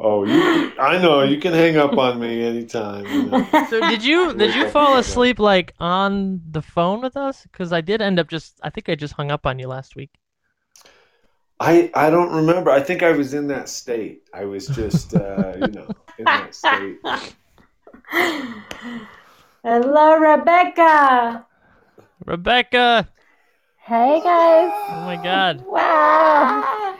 Oh, 0.04 0.24
you, 0.26 0.72
I 0.80 1.02
know. 1.02 1.24
You 1.24 1.40
can 1.40 1.54
hang 1.54 1.78
up 1.78 1.98
on 1.98 2.20
me 2.20 2.44
anytime. 2.44 3.06
You 3.06 3.24
know. 3.24 3.48
So 3.70 3.80
did 3.80 4.04
you 4.04 4.34
did 4.34 4.54
you 4.54 4.70
fall 4.70 4.98
asleep 4.98 5.40
like 5.40 5.74
on 5.80 6.42
the 6.52 6.62
phone 6.62 7.02
with 7.02 7.18
us? 7.18 7.44
Because 7.44 7.74
I 7.74 7.82
did 7.82 8.02
end 8.02 8.20
up 8.20 8.30
just 8.30 8.60
I 8.62 8.70
think 8.70 8.90
I 8.90 8.96
just 8.96 9.14
hung 9.14 9.32
up 9.32 9.48
on 9.48 9.58
you 9.58 9.68
last 9.68 9.96
week. 9.96 10.12
I, 11.60 11.92
I 11.96 12.10
don't 12.10 12.34
remember. 12.34 12.72
I 12.72 12.82
think 12.82 13.04
I 13.04 13.12
was 13.12 13.34
in 13.34 13.48
that 13.48 13.70
state. 13.70 14.24
I 14.34 14.44
was 14.44 14.68
just, 14.68 15.14
uh, 15.14 15.54
you 15.56 15.72
know, 15.72 15.88
in 16.20 16.26
that 16.26 16.54
state. 16.54 17.00
Hello, 19.64 20.18
Rebecca. 20.18 21.46
Rebecca. 22.26 23.08
Hey 23.78 24.22
guys! 24.24 24.72
Oh 24.74 25.04
my 25.06 25.20
God. 25.24 25.64
Wow! 25.68 26.93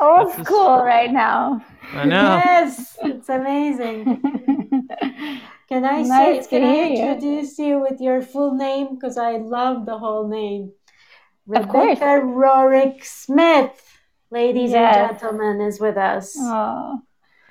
Old 0.00 0.28
This 0.28 0.38
is- 0.38 0.44
school 0.46 0.82
right 0.84 1.12
now. 1.12 1.64
I 1.94 2.04
know. 2.04 2.40
Yes, 2.44 2.96
it's 3.02 3.28
amazing. 3.28 4.20
Can 5.68 5.84
I 5.84 6.02
Nice 6.02 6.48
say? 6.48 6.58
Can 6.60 6.64
I 6.68 6.74
hear 6.74 6.86
you. 6.86 7.02
introduce 7.12 7.58
you 7.58 7.80
with 7.80 8.00
your 8.00 8.22
full 8.22 8.54
name? 8.54 8.94
Because 8.94 9.18
I 9.18 9.36
love 9.36 9.86
the 9.86 9.98
whole 9.98 10.28
name. 10.28 10.72
Of 11.54 11.68
course. 11.68 11.98
Rebecca 11.98 12.24
Rorick 12.26 13.04
Smith, 13.04 13.72
ladies 14.30 14.70
Yes. 14.70 14.96
and 15.10 15.18
gentlemen, 15.18 15.60
is 15.66 15.80
with 15.80 15.96
us. 15.96 16.36
oh, 16.38 17.00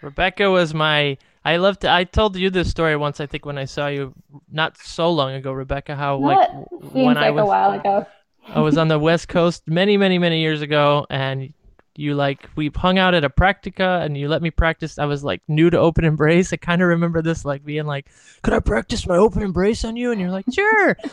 Rebecca 0.02 0.50
was 0.50 0.74
my. 0.74 1.18
I 1.44 1.58
loved. 1.58 1.82
To, 1.82 1.92
I 1.92 2.04
told 2.04 2.36
you 2.36 2.50
this 2.50 2.70
story 2.70 2.96
once. 2.96 3.20
I 3.20 3.26
think 3.26 3.46
when 3.46 3.58
I 3.58 3.66
saw 3.66 3.88
you 3.88 4.14
not 4.52 4.78
so 4.78 5.10
long 5.12 5.32
ago, 5.34 5.52
Rebecca. 5.52 5.96
How 5.96 6.18
no, 6.20 6.28
like 6.28 6.50
it 6.50 6.82
seems 6.82 6.94
when 6.94 7.16
like 7.16 7.26
I 7.26 7.32
was 7.32 7.42
a 7.44 7.46
while 7.46 7.72
ago. 7.74 8.06
I 8.50 8.60
was 8.62 8.78
on 8.78 8.88
the 8.88 9.00
West 9.00 9.28
Coast 9.28 9.64
many, 9.68 9.98
many, 9.98 10.18
many 10.20 10.40
years 10.42 10.62
ago, 10.62 11.06
and 11.10 11.54
you 11.98 12.14
like 12.14 12.50
we 12.56 12.72
hung 12.74 12.98
out 12.98 13.14
at 13.14 13.24
a 13.24 13.30
practica 13.30 14.04
and 14.06 14.18
you 14.18 14.30
let 14.30 14.42
me 14.42 14.52
practice. 14.52 15.00
I 15.00 15.06
was 15.06 15.24
like 15.24 15.42
new 15.48 15.70
to 15.70 15.78
open 15.78 16.06
embrace. 16.06 16.54
I 16.54 16.58
kind 16.58 16.82
of 16.82 16.88
remember 16.90 17.22
this 17.22 17.44
like 17.44 17.66
being 17.66 17.86
like, 17.86 18.08
"Could 18.44 18.54
I 18.54 18.60
practice 18.60 19.08
my 19.08 19.18
open 19.18 19.42
embrace 19.42 19.84
on 19.84 19.96
you?" 19.96 20.12
And 20.12 20.22
you're 20.22 20.32
like, 20.32 20.46
"Sure." 20.54 20.96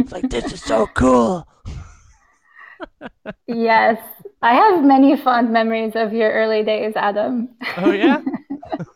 it's 0.00 0.12
like 0.12 0.28
this 0.28 0.52
is 0.52 0.62
so 0.62 0.86
cool. 0.94 1.46
yes, 3.46 4.02
I 4.42 4.54
have 4.54 4.84
many 4.84 5.16
fond 5.16 5.50
memories 5.52 5.92
of 5.94 6.12
your 6.12 6.32
early 6.32 6.64
days, 6.64 6.94
Adam. 6.96 7.50
Oh 7.78 7.92
yeah. 7.92 8.20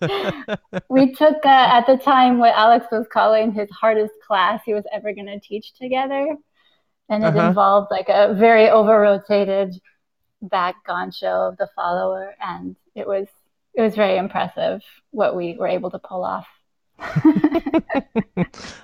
we 0.89 1.13
took 1.15 1.37
uh, 1.45 1.69
at 1.73 1.87
the 1.87 1.97
time 1.97 2.39
what 2.39 2.55
Alex 2.55 2.87
was 2.91 3.07
calling 3.13 3.53
his 3.53 3.69
hardest 3.71 4.15
class 4.27 4.61
he 4.65 4.75
was 4.75 4.85
ever 4.93 5.13
going 5.13 5.27
to 5.27 5.39
teach 5.41 5.75
together, 5.75 6.37
and 7.09 7.25
it 7.25 7.29
Uh-huh. 7.29 7.49
involved 7.49 7.89
like 7.91 8.09
a 8.09 8.35
very 8.35 8.69
over 8.71 9.01
rotated 9.01 9.75
back 10.43 10.77
gancho 10.87 11.49
of 11.51 11.57
the 11.57 11.69
follower, 11.77 12.35
and 12.41 12.77
it 12.95 13.07
was 13.07 13.27
it 13.75 13.83
was 13.83 13.95
very 13.95 14.17
impressive 14.19 14.83
what 15.11 15.37
we 15.37 15.57
were 15.57 15.69
able 15.69 15.91
to 15.91 15.99
pull 15.99 16.25
off. 16.25 16.47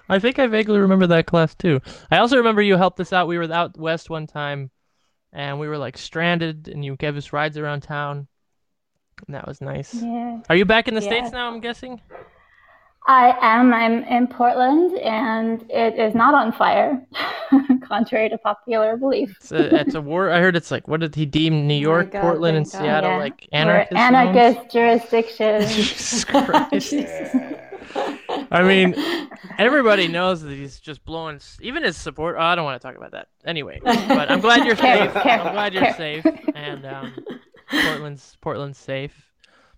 I 0.09 0.19
think 0.19 0.39
I 0.39 0.47
vaguely 0.47 0.79
remember 0.79 1.07
that 1.09 1.27
class 1.27 1.55
too. 1.55 1.81
I 2.11 2.19
also 2.19 2.37
remember 2.37 2.63
you 2.63 2.77
helped 2.77 3.01
us 3.01 3.13
out. 3.13 3.29
We 3.29 3.39
were 3.39 3.53
out 3.53 3.77
west 3.79 4.11
one 4.11 4.27
time, 4.27 4.71
and 5.33 5.59
we 5.59 5.69
were 5.69 5.79
like 5.79 5.99
stranded, 5.99 6.69
and 6.69 6.85
you 6.85 6.97
gave 6.97 7.17
us 7.17 7.33
rides 7.33 7.57
around 7.59 7.83
town, 7.83 8.29
and 9.27 9.35
that 9.35 9.47
was 9.47 9.61
nice. 9.61 9.93
Yeah. 10.03 10.41
Are 10.49 10.57
you 10.57 10.65
back 10.65 10.89
in 10.89 10.95
the 10.95 11.01
Yeah. 11.01 11.09
states 11.09 11.33
now? 11.33 11.49
I'm 11.51 11.61
guessing. 11.61 12.01
I 13.07 13.37
am. 13.41 13.75
I'm 13.75 14.03
in 14.05 14.27
Portland, 14.27 14.99
and 14.99 15.63
it 15.71 15.99
is 15.99 16.15
not 16.15 16.33
on 16.35 16.53
fire, 16.53 17.05
contrary 17.87 18.31
to 18.31 18.39
popular 18.39 18.97
belief. 18.97 19.37
It's 19.41 19.53
a, 19.53 19.81
it's 19.81 19.95
a 19.95 20.01
war. 20.01 20.31
I 20.31 20.41
heard 20.41 20.57
it's 20.57 20.71
like 20.71 20.89
what 20.89 21.01
did 21.01 21.15
he 21.15 21.27
deem 21.27 21.67
New 21.67 21.75
my 21.75 21.81
York, 21.81 22.13
God, 22.13 22.23
Portland, 22.23 22.57
and 22.57 22.65
God. 22.65 22.81
Seattle 22.81 23.11
Yeah. 23.11 23.17
like 23.19 23.49
anarchist? 23.53 23.91
zones? 23.93 24.01
anarchist 24.01 24.71
jurisdiction. 24.73 25.61
Jesus 25.69 26.25
Christ. 26.25 26.95
I 28.51 28.63
mean, 28.63 28.95
everybody 29.59 30.09
knows 30.09 30.41
that 30.43 30.51
he's 30.53 30.81
just 30.81 31.05
blowing. 31.05 31.41
Even 31.61 31.83
his 31.83 31.97
support. 31.97 32.37
Oh, 32.39 32.43
I 32.43 32.55
don't 32.55 32.65
want 32.65 32.81
to 32.81 32.89
talk 32.89 32.97
about 32.97 33.13
that. 33.13 33.29
Anyway, 33.45 33.81
but 33.85 34.31
I'm 34.31 34.41
glad 34.41 34.65
you're 34.65 34.77
Care- 34.77 35.13
safe. 35.13 35.23
care- 35.23 35.41
I'm 35.41 35.53
glad 35.53 35.75
you're 35.75 35.83
care. 35.85 35.95
safe, 35.95 36.27
and 36.55 36.87
um, 36.87 37.15
Portland's 37.71 38.37
Portland's 38.41 38.79
safe. 38.79 39.24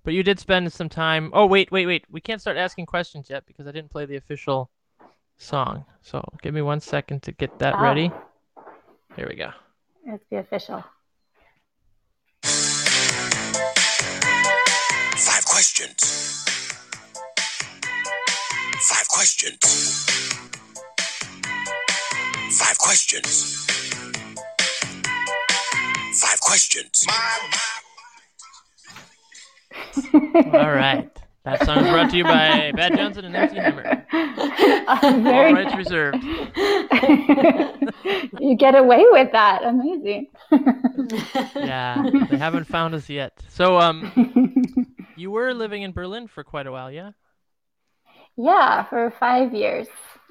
But 0.07 0.15
you 0.15 0.23
did 0.23 0.39
spend 0.39 0.73
some 0.73 0.89
time. 0.89 1.31
Oh 1.35 1.47
wait, 1.47 1.73
wait, 1.73 1.85
wait. 1.85 2.05
We 2.09 2.21
can't 2.21 2.41
start 2.41 2.57
asking 2.57 2.87
questions 2.87 3.29
yet 3.29 3.45
because 3.45 3.67
I 3.67 3.73
didn't 3.73 3.91
play 3.91 4.07
the 4.07 4.15
official 4.15 4.71
song. 5.37 5.85
So 6.01 6.23
give 6.43 6.55
me 6.55 6.63
one 6.63 6.79
second 6.79 7.25
to 7.25 7.33
get 7.33 7.59
that 7.59 7.75
Ah. 7.75 7.83
ready. 7.83 8.13
Here 9.17 9.27
we 9.29 9.35
go. 9.35 9.51
It's 10.07 10.25
the 10.31 10.37
official. 10.37 10.85
Five 15.17 15.45
questions. 15.45 16.45
Five 18.79 19.09
questions. 19.09 20.07
Five 22.61 22.79
questions. 22.79 23.67
Five 26.15 26.41
questions. 26.41 27.07
All 30.15 30.73
right. 30.73 31.11
That 31.45 31.65
song 31.65 31.85
is 31.85 31.91
brought 31.91 32.11
to 32.11 32.17
you 32.17 32.25
by 32.25 32.73
Bad 32.75 32.97
Johnson 32.97 33.25
and 33.25 33.37
MC 33.37 33.57
Hammer. 33.57 34.05
All 34.89 35.53
rights 35.53 35.77
reserved. 35.77 36.25
you 38.41 38.57
get 38.57 38.75
away 38.75 39.05
with 39.13 39.31
that. 39.33 39.63
Amazing. 39.63 40.29
Yeah, 41.55 42.03
they 42.31 42.37
haven't 42.37 42.65
found 42.65 42.95
us 42.95 43.09
yet. 43.09 43.33
So, 43.49 43.79
um, 43.79 44.11
you 45.17 45.31
were 45.31 45.55
living 45.55 45.83
in 45.83 45.93
Berlin 45.93 46.27
for 46.27 46.43
quite 46.43 46.67
a 46.67 46.73
while, 46.73 46.91
yeah? 46.91 47.13
yeah, 48.37 48.85
for 48.85 49.13
five 49.19 49.55
years 49.55 49.87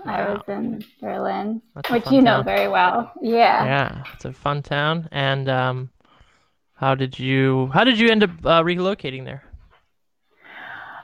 I 0.05 0.33
was 0.33 0.41
in 0.47 0.83
Berlin, 1.01 1.61
That's 1.75 1.89
which 1.89 2.05
you 2.11 2.21
know 2.21 2.37
town. 2.37 2.45
very 2.45 2.67
well. 2.67 3.11
Yeah. 3.21 3.65
Yeah, 3.65 4.03
it's 4.13 4.25
a 4.25 4.33
fun 4.33 4.61
town. 4.63 5.07
And 5.11 5.49
um, 5.49 5.89
how 6.75 6.95
did 6.95 7.17
you 7.19 7.69
how 7.73 7.83
did 7.83 7.99
you 7.99 8.09
end 8.09 8.23
up 8.23 8.31
uh, 8.43 8.61
relocating 8.61 9.25
there? 9.25 9.43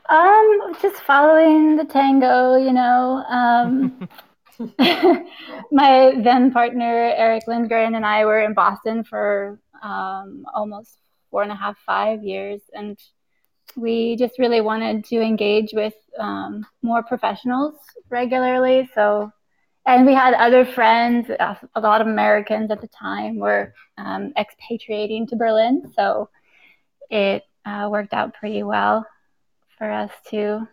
Um, 0.10 0.76
just 0.82 1.02
following 1.04 1.78
the 1.78 1.86
tango, 1.86 2.58
you 2.58 2.74
know. 2.74 3.24
Um, 3.30 4.10
my 5.72 6.14
then 6.24 6.52
partner 6.52 7.14
Eric 7.16 7.44
Lindgren 7.48 7.96
and 7.96 8.06
I 8.06 8.26
were 8.26 8.42
in 8.42 8.54
Boston 8.54 9.04
for 9.04 9.60
um, 9.82 10.46
almost 10.54 10.98
four 11.30 11.44
and 11.44 11.52
a 11.52 11.56
half, 11.56 11.78
five 11.86 12.24
years, 12.24 12.62
and 12.74 13.00
we 13.76 14.18
just 14.18 14.38
really 14.38 14.62
wanted 14.62 15.06
to 15.06 15.22
engage 15.22 15.72
with 15.74 15.94
um, 16.20 16.66
more 16.82 17.04
professionals 17.04 17.76
regularly. 18.10 18.90
So, 18.94 19.32
and 19.92 20.06
we 20.06 20.14
had 20.14 20.34
other 20.34 20.66
friends, 20.66 21.30
a 21.30 21.58
a 21.76 21.82
lot 21.82 22.02
of 22.02 22.08
Americans 22.08 22.72
at 22.72 22.82
the 22.82 22.88
time 22.88 23.38
were 23.38 23.74
um, 23.98 24.34
expatriating 24.38 25.28
to 25.28 25.36
Berlin, 25.36 25.92
so 25.96 26.30
it 27.10 27.44
uh, 27.66 27.88
worked 27.92 28.14
out 28.14 28.34
pretty 28.34 28.64
well 28.64 29.06
for 29.78 29.92
us 29.92 30.12
to 30.30 30.68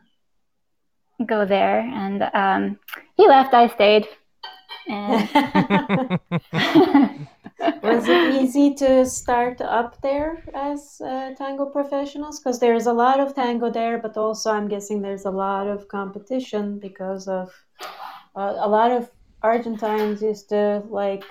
go 1.27 1.45
there. 1.45 1.81
And 1.81 2.23
um, 2.33 2.79
he 3.17 3.27
left, 3.27 3.55
I 3.55 3.69
stayed. 3.69 4.07
And 4.89 5.29
Was 7.83 8.07
it 8.09 8.35
easy 8.41 8.75
to 8.75 9.05
start 9.05 9.61
up 9.61 10.01
there 10.01 10.45
as 10.55 11.01
uh, 11.05 11.35
tango 11.37 11.67
professionals? 11.67 12.39
Because 12.39 12.61
there's 12.61 12.87
a 12.87 12.93
lot 12.93 13.19
of 13.19 13.35
tango 13.35 13.69
there, 13.71 13.99
but 13.99 14.17
also 14.17 14.53
I'm 14.53 14.69
guessing 14.69 15.03
there's 15.03 15.25
a 15.25 15.31
lot 15.31 15.67
of 15.67 15.89
competition 15.89 16.79
because 16.79 17.27
of 17.27 17.53
uh, 18.39 18.55
a 18.61 18.69
lot 18.69 18.93
of 18.93 19.11
Argentines 19.43 20.23
used 20.23 20.49
to 20.49 20.83
like 20.89 21.25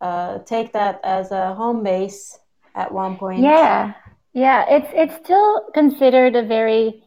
uh, 0.00 0.38
take 0.40 0.72
that 0.72 1.00
as 1.04 1.30
a 1.30 1.54
home 1.54 1.82
base 1.82 2.38
at 2.74 2.92
one 2.92 3.16
point. 3.16 3.40
yeah, 3.40 3.94
yeah, 4.32 4.64
it's 4.68 4.88
it's 4.92 5.14
still 5.24 5.70
considered 5.72 6.34
a 6.34 6.42
very 6.42 7.04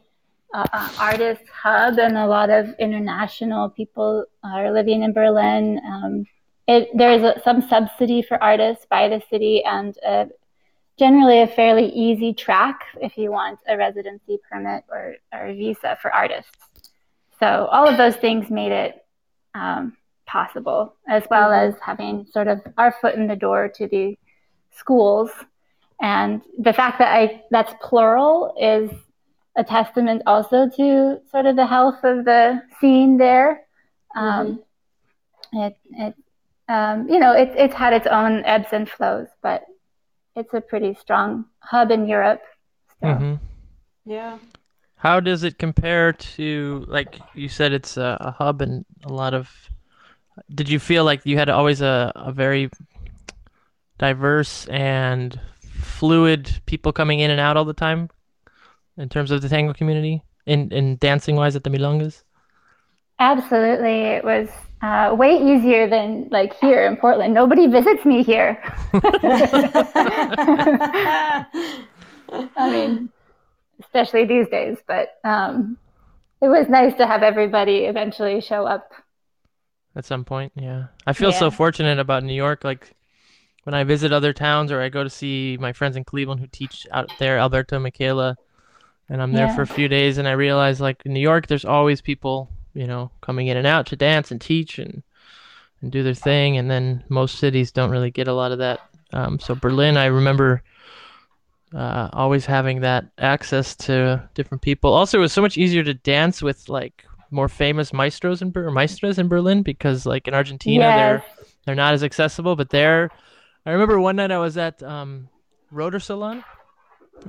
uh, 0.54 0.88
artist 0.98 1.42
hub, 1.52 1.98
and 1.98 2.16
a 2.16 2.26
lot 2.26 2.48
of 2.48 2.74
international 2.78 3.68
people 3.68 4.24
are 4.42 4.72
living 4.72 5.02
in 5.02 5.12
Berlin. 5.12 5.80
Um, 5.86 6.26
it, 6.66 6.88
there's 6.94 7.22
a, 7.22 7.40
some 7.44 7.60
subsidy 7.68 8.22
for 8.22 8.42
artists 8.42 8.86
by 8.88 9.08
the 9.08 9.22
city, 9.30 9.62
and 9.64 9.96
uh 10.06 10.26
generally 10.98 11.42
a 11.42 11.46
fairly 11.46 11.88
easy 11.90 12.34
track 12.34 12.80
if 13.00 13.16
you 13.16 13.30
want 13.30 13.60
a 13.68 13.76
residency 13.76 14.36
permit 14.50 14.82
or, 14.90 15.14
or 15.32 15.46
a 15.46 15.54
visa 15.54 15.96
for 16.02 16.12
artists. 16.12 16.50
So 17.38 17.68
all 17.70 17.86
of 17.86 17.96
those 17.96 18.16
things 18.16 18.50
made 18.50 18.72
it 18.72 19.04
um, 19.54 19.96
possible, 20.26 20.94
as 21.08 21.24
well 21.30 21.52
as 21.52 21.74
having 21.80 22.26
sort 22.30 22.48
of 22.48 22.60
our 22.76 22.92
foot 23.00 23.14
in 23.14 23.26
the 23.26 23.36
door 23.36 23.68
to 23.76 23.86
the 23.88 24.16
schools. 24.70 25.30
And 26.00 26.42
the 26.58 26.72
fact 26.72 26.98
that 26.98 27.14
I 27.14 27.42
that's 27.50 27.72
plural 27.82 28.54
is 28.60 28.90
a 29.56 29.64
testament 29.64 30.22
also 30.26 30.68
to 30.76 31.20
sort 31.30 31.46
of 31.46 31.56
the 31.56 31.66
health 31.66 32.04
of 32.04 32.24
the 32.24 32.62
scene 32.80 33.18
there. 33.18 33.62
Um, 34.14 34.62
It, 35.52 35.76
it 35.92 36.14
um, 36.68 37.08
you 37.08 37.18
know, 37.18 37.32
it, 37.32 37.50
it's 37.56 37.74
had 37.74 37.94
its 37.94 38.06
own 38.06 38.44
ebbs 38.44 38.68
and 38.72 38.88
flows, 38.88 39.28
but 39.42 39.64
it's 40.36 40.52
a 40.52 40.60
pretty 40.60 40.94
strong 40.94 41.46
hub 41.60 41.90
in 41.90 42.06
Europe. 42.06 42.42
still. 42.96 43.14
hmm 43.14 43.34
Yeah. 44.04 44.38
How 44.98 45.20
does 45.20 45.44
it 45.44 45.58
compare 45.58 46.12
to 46.12 46.84
like 46.88 47.20
you 47.34 47.48
said 47.48 47.72
it's 47.72 47.96
a, 47.96 48.16
a 48.20 48.30
hub 48.32 48.60
and 48.60 48.84
a 49.04 49.12
lot 49.12 49.32
of 49.32 49.50
did 50.54 50.68
you 50.68 50.78
feel 50.78 51.04
like 51.04 51.24
you 51.24 51.38
had 51.38 51.48
always 51.48 51.80
a, 51.80 52.12
a 52.14 52.32
very 52.32 52.70
diverse 53.98 54.66
and 54.66 55.40
fluid 55.60 56.60
people 56.66 56.92
coming 56.92 57.20
in 57.20 57.30
and 57.30 57.40
out 57.40 57.56
all 57.56 57.64
the 57.64 57.72
time 57.72 58.10
in 58.96 59.08
terms 59.08 59.30
of 59.30 59.42
the 59.42 59.48
tango 59.48 59.72
community 59.72 60.22
in, 60.46 60.70
in 60.72 60.96
dancing 60.96 61.36
wise 61.36 61.54
at 61.56 61.64
the 61.64 61.70
milongas? 61.70 62.22
Absolutely. 63.20 64.02
It 64.02 64.24
was 64.24 64.48
uh, 64.82 65.14
way 65.16 65.36
easier 65.36 65.88
than 65.88 66.28
like 66.30 66.54
here 66.58 66.86
in 66.86 66.96
Portland. 66.96 67.34
Nobody 67.34 67.66
visits 67.66 68.04
me 68.04 68.22
here. 68.22 68.62
I 72.56 72.70
mean, 72.70 73.10
especially 73.88 74.24
these 74.24 74.48
days, 74.48 74.78
but 74.86 75.18
um, 75.24 75.78
it 76.40 76.48
was 76.48 76.68
nice 76.68 76.94
to 76.96 77.06
have 77.06 77.22
everybody 77.22 77.84
eventually 77.84 78.40
show 78.40 78.66
up. 78.66 78.92
At 79.96 80.04
some 80.04 80.24
point, 80.24 80.52
yeah. 80.54 80.86
I 81.06 81.12
feel 81.12 81.32
so 81.32 81.50
fortunate 81.50 81.98
about 81.98 82.22
New 82.22 82.34
York. 82.34 82.62
Like 82.62 82.94
when 83.64 83.74
I 83.74 83.82
visit 83.84 84.12
other 84.12 84.32
towns 84.32 84.70
or 84.70 84.80
I 84.80 84.88
go 84.90 85.02
to 85.02 85.10
see 85.10 85.56
my 85.60 85.72
friends 85.72 85.96
in 85.96 86.04
Cleveland 86.04 86.40
who 86.40 86.46
teach 86.46 86.86
out 86.92 87.10
there, 87.18 87.38
Alberto, 87.38 87.78
Michaela, 87.80 88.36
and 89.08 89.20
I'm 89.20 89.32
there 89.32 89.46
Yeah. 89.46 89.56
for 89.56 89.62
a 89.62 89.66
few 89.66 89.88
days, 89.88 90.18
and 90.18 90.28
I 90.28 90.32
realize 90.32 90.80
like 90.80 91.02
in 91.04 91.12
New 91.12 91.20
York, 91.20 91.46
there's 91.46 91.64
always 91.64 92.00
people, 92.00 92.50
you 92.74 92.86
know, 92.86 93.10
coming 93.22 93.48
in 93.48 93.56
and 93.56 93.66
out 93.66 93.86
to 93.86 93.96
dance 93.96 94.30
and 94.30 94.40
teach, 94.40 94.78
and 94.78 95.02
and 95.80 95.90
do 95.90 96.02
their 96.02 96.14
thing. 96.14 96.58
And 96.58 96.70
then 96.70 97.04
most 97.08 97.38
cities 97.38 97.72
don't 97.72 97.90
really 97.90 98.10
get 98.10 98.28
a 98.28 98.34
lot 98.34 98.52
of 98.52 98.58
that. 98.58 98.80
Um, 99.12 99.38
so 99.38 99.54
Berlin, 99.54 99.96
I 99.96 100.06
remember 100.06 100.62
uh, 101.74 102.08
always 102.12 102.46
having 102.46 102.80
that 102.80 103.06
access 103.18 103.74
to 103.76 104.28
different 104.34 104.62
people. 104.62 104.92
Also, 104.92 105.18
it 105.18 105.20
was 105.20 105.32
so 105.32 105.42
much 105.42 105.58
easier 105.58 105.82
to 105.84 105.94
dance 105.94 106.42
with 106.42 106.68
like 106.68 107.04
more 107.30 107.48
famous 107.48 107.92
maestros 107.92 108.40
in 108.40 108.50
Ber- 108.50 108.70
maestras 108.70 109.18
in 109.18 109.28
Berlin 109.28 109.62
because 109.62 110.06
like 110.06 110.26
in 110.26 110.34
Argentina 110.34 110.84
Yes. 110.84 110.96
they're 110.96 111.46
they're 111.66 111.74
not 111.74 111.92
as 111.94 112.02
accessible. 112.02 112.56
But 112.56 112.70
there, 112.70 113.10
I 113.66 113.72
remember 113.72 114.00
one 114.00 114.16
night 114.16 114.30
I 114.30 114.38
was 114.38 114.56
at 114.56 114.82
um, 114.82 115.28
Roter 115.70 116.00
Salon. 116.00 116.42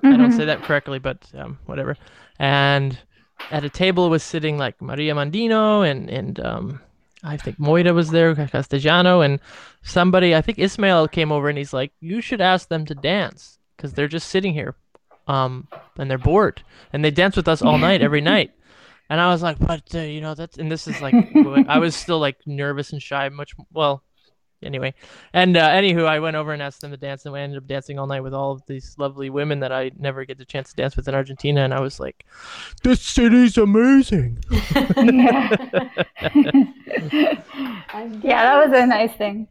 I 0.04 0.16
don't 0.18 0.32
say 0.32 0.46
that 0.46 0.64
correctly, 0.64 1.00
but 1.00 1.28
um, 1.36 1.58
whatever. 1.66 1.98
And 2.38 2.98
at 3.52 3.66
a 3.66 3.70
table 3.70 4.10
was 4.10 4.24
sitting 4.24 4.58
like 4.58 4.82
Maria 4.82 5.14
Mandino 5.16 5.90
and 5.90 6.10
and 6.10 6.40
um, 6.40 6.82
I 7.24 7.36
think 7.36 7.60
Moira 7.60 7.94
was 7.94 8.10
there, 8.12 8.34
Castellano, 8.36 9.20
and 9.22 9.42
somebody. 9.82 10.34
I 10.34 10.42
think 10.42 10.60
Ismail 10.60 11.10
came 11.10 11.32
over 11.34 11.50
and 11.50 11.58
he's 11.58 11.74
like, 11.74 11.92
"You 12.00 12.22
should 12.22 12.40
ask 12.40 12.70
them 12.70 12.86
to 12.86 12.96
dance 12.96 13.59
because 13.80 13.94
they're 13.94 14.10
just 14.10 14.28
sitting 14.28 14.54
here, 14.54 14.76
um, 15.28 15.70
and 15.98 16.12
they're 16.12 16.18
bored, 16.18 16.62
and 16.92 17.04
they 17.04 17.12
dance 17.12 17.38
with 17.38 17.48
us 17.48 17.62
all 17.62 17.78
night 17.78 18.02
every 18.02 18.22
night." 18.36 18.52
And 19.10 19.22
I 19.22 19.32
was 19.32 19.42
like, 19.42 19.58
"But 19.58 19.84
uh, 19.96 20.00
you 20.00 20.20
know 20.20 20.36
that's," 20.36 20.58
and 20.58 20.70
this 20.70 20.86
is 20.86 21.02
like, 21.02 21.16
I 21.68 21.80
was 21.80 21.96
still 21.96 22.20
like 22.20 22.38
nervous 22.46 22.92
and 22.92 23.02
shy, 23.02 23.30
much 23.30 23.54
well. 23.72 24.04
Anyway, 24.62 24.94
and 25.32 25.56
uh, 25.56 25.70
anywho, 25.70 26.06
I 26.06 26.20
went 26.20 26.36
over 26.36 26.52
and 26.52 26.62
asked 26.62 26.82
them 26.82 26.92
to 26.92 26.98
dance, 26.98 27.24
and 27.24 27.32
we 27.32 27.40
ended 27.40 27.58
up 27.58 27.66
dancing 27.66 27.98
all 27.98 28.08
night 28.08 28.20
with 28.20 28.34
all 28.34 28.52
of 28.52 28.62
these 28.68 28.94
lovely 28.98 29.30
women 29.30 29.62
that 29.62 29.72
I 29.72 29.92
never 29.98 30.26
get 30.26 30.38
the 30.38 30.44
chance 30.44 30.72
to 30.72 30.76
dance 30.76 30.98
with 30.98 31.08
in 31.08 31.16
Argentina. 31.16 31.64
And 31.64 31.74
I 31.74 31.80
was 31.80 31.98
like, 31.98 32.26
"This 32.84 33.00
city's 33.00 33.58
amazing." 33.58 34.44
yeah. 34.52 34.90
That 38.44 38.68
was 38.68 38.78
a 38.78 38.86
nice 38.86 39.16
thing. 39.16 39.48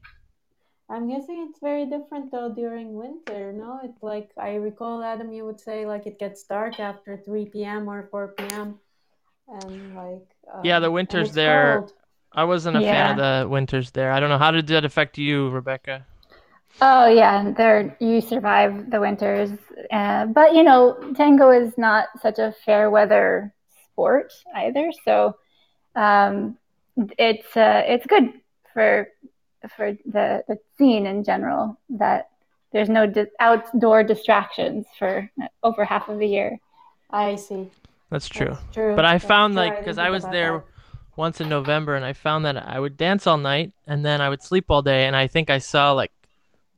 I'm 0.90 1.08
guessing 1.08 1.46
it's 1.48 1.60
very 1.60 1.84
different 1.86 2.30
though 2.32 2.50
during 2.52 2.94
winter. 2.94 3.52
No, 3.52 3.80
it's 3.84 4.02
like 4.02 4.30
I 4.38 4.54
recall 4.54 5.02
Adam, 5.02 5.32
you 5.32 5.44
would 5.44 5.60
say 5.60 5.84
like 5.86 6.06
it 6.06 6.18
gets 6.18 6.44
dark 6.44 6.80
after 6.80 7.16
3 7.16 7.46
p.m. 7.46 7.88
or 7.88 8.08
4 8.10 8.34
p.m. 8.38 8.78
and 9.48 9.94
like 9.94 10.26
um, 10.52 10.64
Yeah, 10.64 10.80
the 10.80 10.90
winters 10.90 11.32
there- 11.32 11.78
cold. 11.80 11.92
I 12.32 12.44
wasn't 12.44 12.76
a 12.76 12.80
fan 12.80 13.12
of 13.12 13.16
the 13.16 13.48
winters 13.48 13.90
there. 13.90 14.12
I 14.12 14.20
don't 14.20 14.28
know 14.28 14.38
how 14.38 14.50
did 14.50 14.66
that 14.68 14.84
affect 14.84 15.16
you, 15.16 15.48
Rebecca. 15.48 16.06
Oh 16.80 17.06
yeah, 17.08 17.50
there 17.56 17.96
you 18.00 18.20
survive 18.20 18.90
the 18.90 19.00
winters, 19.00 19.50
uh, 19.90 20.26
but 20.26 20.54
you 20.54 20.62
know 20.62 20.94
tango 21.16 21.50
is 21.50 21.76
not 21.78 22.08
such 22.20 22.38
a 22.38 22.54
fair 22.64 22.90
weather 22.90 23.52
sport 23.86 24.32
either. 24.54 24.92
So 25.04 25.36
um, 25.96 26.56
it's 27.18 27.56
uh, 27.56 27.82
it's 27.86 28.06
good 28.06 28.32
for 28.74 29.08
for 29.76 29.92
the, 30.06 30.44
the 30.48 30.58
scene 30.76 31.06
in 31.06 31.24
general 31.24 31.78
that 31.90 32.30
there's 32.72 32.88
no 32.88 33.06
di- 33.06 33.26
outdoor 33.40 34.04
distractions 34.04 34.86
for 34.98 35.30
over 35.62 35.84
half 35.84 36.08
of 36.08 36.18
the 36.18 36.26
year. 36.26 36.58
I 37.10 37.36
see. 37.36 37.70
That's 38.10 38.28
true. 38.28 38.48
That's 38.50 38.74
true. 38.74 38.96
But 38.96 39.04
I 39.04 39.14
That's 39.14 39.24
found 39.24 39.54
true. 39.54 39.62
like 39.62 39.78
because 39.78 39.96
think 39.96 40.06
I 40.06 40.10
was 40.10 40.24
there 40.24 40.58
that. 40.58 40.64
once 41.16 41.40
in 41.40 41.48
November 41.48 41.94
and 41.94 42.04
I 42.04 42.12
found 42.12 42.44
that 42.44 42.56
I 42.56 42.78
would 42.78 42.96
dance 42.96 43.26
all 43.26 43.38
night 43.38 43.72
and 43.86 44.04
then 44.04 44.20
I 44.20 44.28
would 44.28 44.42
sleep 44.42 44.66
all 44.68 44.82
day 44.82 45.06
and 45.06 45.16
I 45.16 45.26
think 45.26 45.50
I 45.50 45.58
saw 45.58 45.92
like 45.92 46.12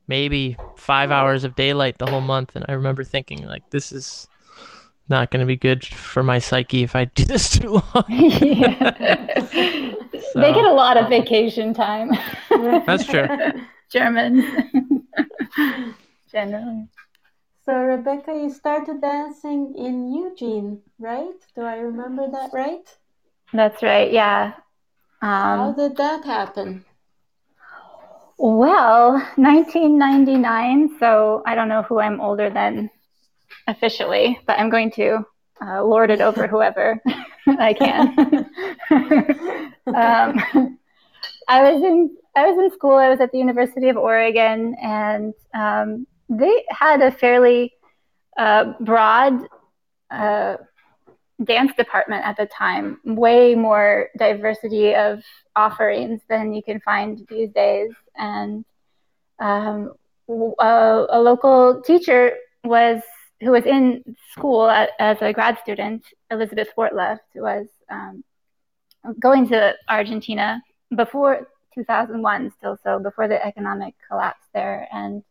maybe 0.07 0.57
five 0.75 1.11
hours 1.11 1.43
of 1.43 1.55
daylight 1.55 1.97
the 1.97 2.07
whole 2.07 2.21
month 2.21 2.55
and 2.55 2.65
I 2.67 2.73
remember 2.73 3.03
thinking 3.03 3.45
like 3.45 3.69
this 3.69 3.91
is 3.91 4.27
not 5.11 5.31
going 5.31 5.41
to 5.41 5.45
be 5.47 5.57
good 5.57 5.85
for 5.85 6.23
my 6.23 6.39
psyche 6.39 6.83
if 6.83 6.95
I 6.95 7.05
do 7.05 7.25
this 7.33 7.51
too 7.59 7.73
long. 7.93 8.05
yeah. 8.09 8.91
They 10.35 10.53
get 10.53 10.65
a 10.65 10.73
lot 10.73 10.97
of 10.97 11.09
vacation 11.09 11.73
time. 11.73 12.11
That's 12.85 13.05
true. 13.05 13.27
Germans 13.91 14.45
generally. 16.31 16.87
So 17.65 17.73
Rebecca, 17.75 18.33
you 18.33 18.49
started 18.49 19.01
dancing 19.01 19.75
in 19.75 20.11
Eugene, 20.13 20.81
right? 20.99 21.35
Do 21.55 21.61
I 21.61 21.77
remember 21.77 22.29
that 22.29 22.51
right? 22.53 22.87
That's 23.53 23.81
right. 23.83 24.11
Yeah. 24.11 24.53
How 25.53 25.71
Um, 25.71 25.73
did 25.73 25.97
that 25.97 26.25
happen? 26.25 26.85
well, 28.37 29.13
1999. 29.37 30.97
So 30.99 31.43
I 31.45 31.55
don't 31.55 31.69
know 31.69 31.83
who 31.83 31.99
I'm 31.99 32.19
older 32.21 32.49
than 32.49 32.89
officially, 33.67 34.39
but 34.45 34.59
I'm 34.59 34.69
going 34.69 34.91
to 34.91 35.25
uh, 35.61 35.83
lord 35.83 36.09
it 36.09 36.21
over 36.21 36.47
whoever 36.47 36.99
I 37.47 37.73
can. 37.73 38.17
um, 39.87 40.77
I 41.47 41.71
was 41.71 41.83
in 41.83 42.17
I 42.35 42.45
was 42.45 42.57
in 42.57 42.71
school. 42.71 42.95
I 42.95 43.09
was 43.09 43.19
at 43.19 43.31
the 43.31 43.37
University 43.37 43.89
of 43.89 43.97
Oregon, 43.97 44.75
and 44.81 45.33
um, 45.53 46.07
they 46.29 46.63
had 46.69 47.01
a 47.01 47.11
fairly 47.11 47.73
uh, 48.37 48.73
broad 48.79 49.33
uh, 50.09 50.55
dance 51.43 51.73
department 51.75 52.25
at 52.25 52.37
the 52.37 52.45
time. 52.45 52.99
Way 53.03 53.55
more 53.55 54.09
diversity 54.17 54.95
of 54.95 55.23
offerings 55.55 56.21
than 56.29 56.53
you 56.53 56.63
can 56.63 56.79
find 56.79 57.25
these 57.29 57.51
days, 57.51 57.91
and 58.15 58.63
um, 59.39 59.93
a, 60.29 61.05
a 61.09 61.19
local 61.19 61.81
teacher 61.81 62.33
was 62.63 63.01
who 63.41 63.51
was 63.51 63.65
in 63.65 64.15
school 64.31 64.69
as 64.69 65.17
a 65.21 65.33
grad 65.33 65.57
student. 65.59 66.05
Elizabeth 66.29 66.69
Fortleft 66.77 67.19
was 67.35 67.67
um, 67.89 68.23
going 69.19 69.47
to 69.49 69.73
Argentina 69.89 70.61
before 70.95 71.47
2001 71.73 72.51
still 72.57 72.77
so 72.83 72.99
before 72.99 73.27
the 73.27 73.45
economic 73.45 73.95
collapse 74.07 74.45
there 74.53 74.87
and 74.91 75.23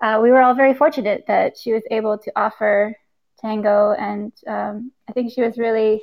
uh, 0.00 0.18
we 0.22 0.30
were 0.30 0.40
all 0.40 0.54
very 0.54 0.74
fortunate 0.74 1.24
that 1.26 1.58
she 1.58 1.72
was 1.72 1.82
able 1.90 2.16
to 2.16 2.32
offer 2.36 2.94
tango 3.38 3.92
and 3.92 4.32
um, 4.46 4.90
i 5.08 5.12
think 5.12 5.32
she 5.32 5.42
was 5.42 5.58
really 5.58 6.00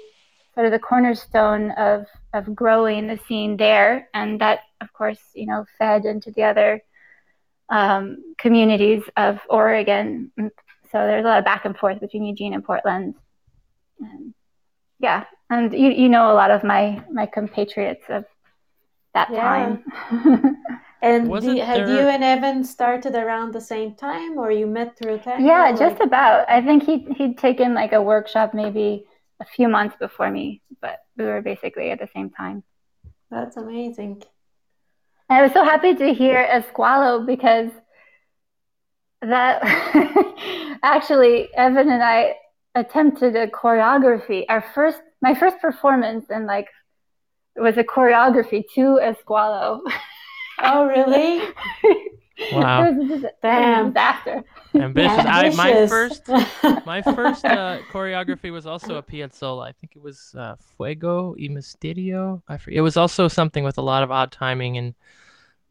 sort 0.54 0.66
of 0.66 0.72
the 0.72 0.80
cornerstone 0.80 1.72
of 1.72 2.06
of 2.34 2.54
growing 2.56 3.08
the 3.08 3.20
scene 3.28 3.58
there 3.58 4.08
and 4.14 4.40
that 4.40 4.60
of 4.82 4.92
course 4.94 5.20
you 5.34 5.48
know 5.48 5.66
fed 5.80 6.06
into 6.06 6.32
the 6.32 6.44
other 6.44 6.82
um, 7.70 8.36
communities 8.38 9.02
of 9.18 9.40
oregon 9.50 10.32
so 10.96 11.06
there's 11.08 11.26
a 11.26 11.28
lot 11.28 11.40
of 11.40 11.46
back 11.52 11.66
and 11.66 11.76
forth 11.78 12.00
between 12.00 12.24
eugene 12.32 12.54
and 12.54 12.64
portland 12.64 13.14
and 14.00 14.34
yeah 15.08 15.26
and 15.50 15.74
you, 15.74 15.90
you 15.92 16.08
know 16.10 16.32
a 16.32 16.38
lot 16.42 16.52
of 16.52 16.64
my 16.64 16.84
my 17.12 17.26
compatriots 17.26 18.06
of 18.18 18.24
that 19.14 19.30
Yeah. 19.30 19.42
time 19.50 19.74
And 21.02 21.28
Wasn't 21.30 21.60
had 21.60 21.82
there- 21.82 21.96
you 21.96 22.04
and 22.16 22.24
Evan 22.24 22.64
started 22.64 23.14
around 23.16 23.54
the 23.54 23.62
same 23.62 23.94
time, 23.94 24.40
or 24.40 24.50
you 24.60 24.66
met 24.66 24.98
through 24.98 25.18
tango? 25.20 25.46
yeah 25.52 25.66
like- 25.70 25.78
just 25.84 26.00
about 26.02 26.40
i 26.58 26.60
think 26.68 26.80
he 26.90 26.96
he'd 27.18 27.38
taken 27.48 27.74
like 27.82 27.94
a 28.00 28.02
workshop 28.14 28.54
maybe 28.54 28.88
a 29.42 29.46
few 29.56 29.68
months 29.78 29.96
before 30.06 30.30
me 30.32 30.46
but 30.82 30.96
we 31.18 31.26
were 31.32 31.42
basically 31.52 31.88
at 31.92 32.00
the 32.00 32.10
same 32.16 32.30
time 32.42 32.58
That's 33.36 33.58
amazing. 33.66 34.14
and 35.30 35.36
i 35.38 35.42
was 35.46 35.52
so 35.58 35.64
happy 35.74 35.94
to 36.04 36.08
hear 36.22 36.38
Escualo 36.58 37.12
because 37.34 37.70
that 39.30 39.62
actually 40.84 41.50
evan 41.56 41.90
and 41.90 42.04
i 42.04 42.34
attempted 42.76 43.36
a 43.36 43.48
choreography 43.48 44.46
our 44.50 44.64
first 44.74 45.00
my 45.22 45.34
first 45.34 45.60
performance 45.60 46.26
and 46.30 46.46
like 46.46 46.68
it 47.56 47.62
was 47.62 47.78
a 47.78 47.84
choreography 47.84 48.64
to 48.74 49.00
Escualo 49.02 49.80
Oh, 50.60 50.86
really? 50.86 51.42
Wow. 52.52 52.84
it 52.84 52.96
was 52.96 53.08
just 53.08 53.24
a, 53.24 53.32
Damn. 53.42 53.86
a 53.86 53.90
disaster 53.90 54.44
Ambitious. 54.76 55.26
I, 55.26 55.50
my 55.52 55.88
first 55.88 56.28
my 56.86 57.02
first 57.02 57.46
uh, 57.46 57.80
choreography 57.90 58.52
was 58.52 58.66
also 58.66 58.96
a 58.98 59.04
piazzolla. 59.04 59.70
I 59.70 59.72
think 59.72 59.94
it 59.96 60.02
was 60.02 60.36
uh, 60.38 60.56
Fuego 60.76 61.34
y 61.40 61.48
Misterio. 61.48 62.42
I 62.50 62.58
forget. 62.58 62.80
It 62.80 62.82
was 62.82 62.98
also 62.98 63.30
something 63.30 63.64
with 63.64 63.78
a 63.78 63.82
lot 63.82 64.04
of 64.04 64.12
odd 64.12 64.34
timing 64.34 64.78
and 64.78 64.94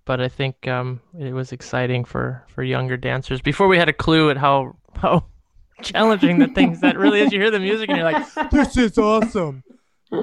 but 0.05 0.21
I 0.21 0.29
think 0.29 0.67
um, 0.69 1.01
it 1.19 1.33
was 1.33 1.53
exciting 1.53 2.05
for 2.05 2.45
for 2.49 2.63
younger 2.63 2.97
dancers 2.97 3.41
before 3.41 3.69
we 3.69 3.79
had 3.79 3.89
a 3.89 3.93
clue 3.93 4.31
at 4.31 4.37
how 4.37 4.77
how 4.97 5.25
challenging 5.83 6.39
the 6.39 6.49
things 6.49 6.81
that 6.81 6.99
really 6.99 7.21
is. 7.21 7.33
You 7.33 7.41
hear 7.41 7.51
the 7.51 7.61
music 7.61 7.89
and 7.89 7.99
you're 7.99 8.11
like, 8.11 8.27
this 8.51 8.77
is 8.77 8.97
awesome. 8.99 9.63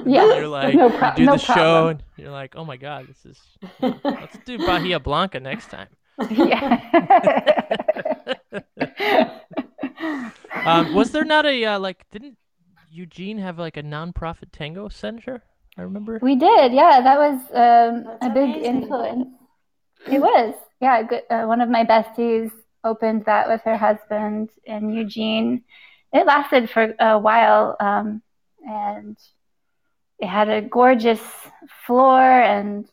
yeah 0.05 0.23
And 0.23 0.35
you're 0.35 0.47
like, 0.47 0.75
no 0.75 0.87
you 0.87 1.11
do 1.15 1.25
no 1.25 1.31
the 1.33 1.37
show 1.37 1.53
problem. 1.53 1.87
and 1.89 2.03
you're 2.17 2.31
like, 2.31 2.55
oh 2.55 2.65
my 2.65 2.77
god, 2.77 3.07
this 3.07 3.25
is. 3.25 3.39
Let's 4.03 4.37
do 4.45 4.57
Bahia 4.59 4.99
Blanca 4.99 5.39
next 5.39 5.69
time. 5.69 5.87
yeah 6.29 6.79
Um, 10.65 10.93
was 10.93 11.11
there 11.11 11.23
not 11.25 11.45
a 11.45 11.65
uh, 11.65 11.79
like? 11.79 12.05
Didn't 12.11 12.37
Eugene 12.91 13.37
have 13.39 13.57
like 13.57 13.77
a 13.77 13.83
non-profit 13.83 14.51
tango 14.51 14.89
center? 14.89 15.41
I 15.77 15.81
remember. 15.83 16.19
We 16.21 16.35
did, 16.35 16.73
yeah. 16.73 17.01
That 17.01 17.17
was 17.17 17.39
um, 17.53 18.17
a 18.21 18.29
big 18.33 18.49
amazing. 18.57 18.65
influence. 18.65 19.27
It 20.07 20.19
was, 20.19 20.55
yeah. 20.79 21.03
Good, 21.03 21.23
uh, 21.29 21.43
one 21.43 21.61
of 21.61 21.69
my 21.69 21.85
besties 21.85 22.51
opened 22.83 23.25
that 23.25 23.47
with 23.47 23.61
her 23.61 23.77
husband 23.77 24.49
in 24.65 24.93
Eugene. 24.93 25.63
It 26.13 26.25
lasted 26.25 26.69
for 26.69 26.93
a 26.99 27.17
while, 27.17 27.77
um, 27.79 28.21
and 28.67 29.17
it 30.19 30.27
had 30.27 30.49
a 30.49 30.61
gorgeous 30.61 31.21
floor 31.85 32.21
and 32.21 32.87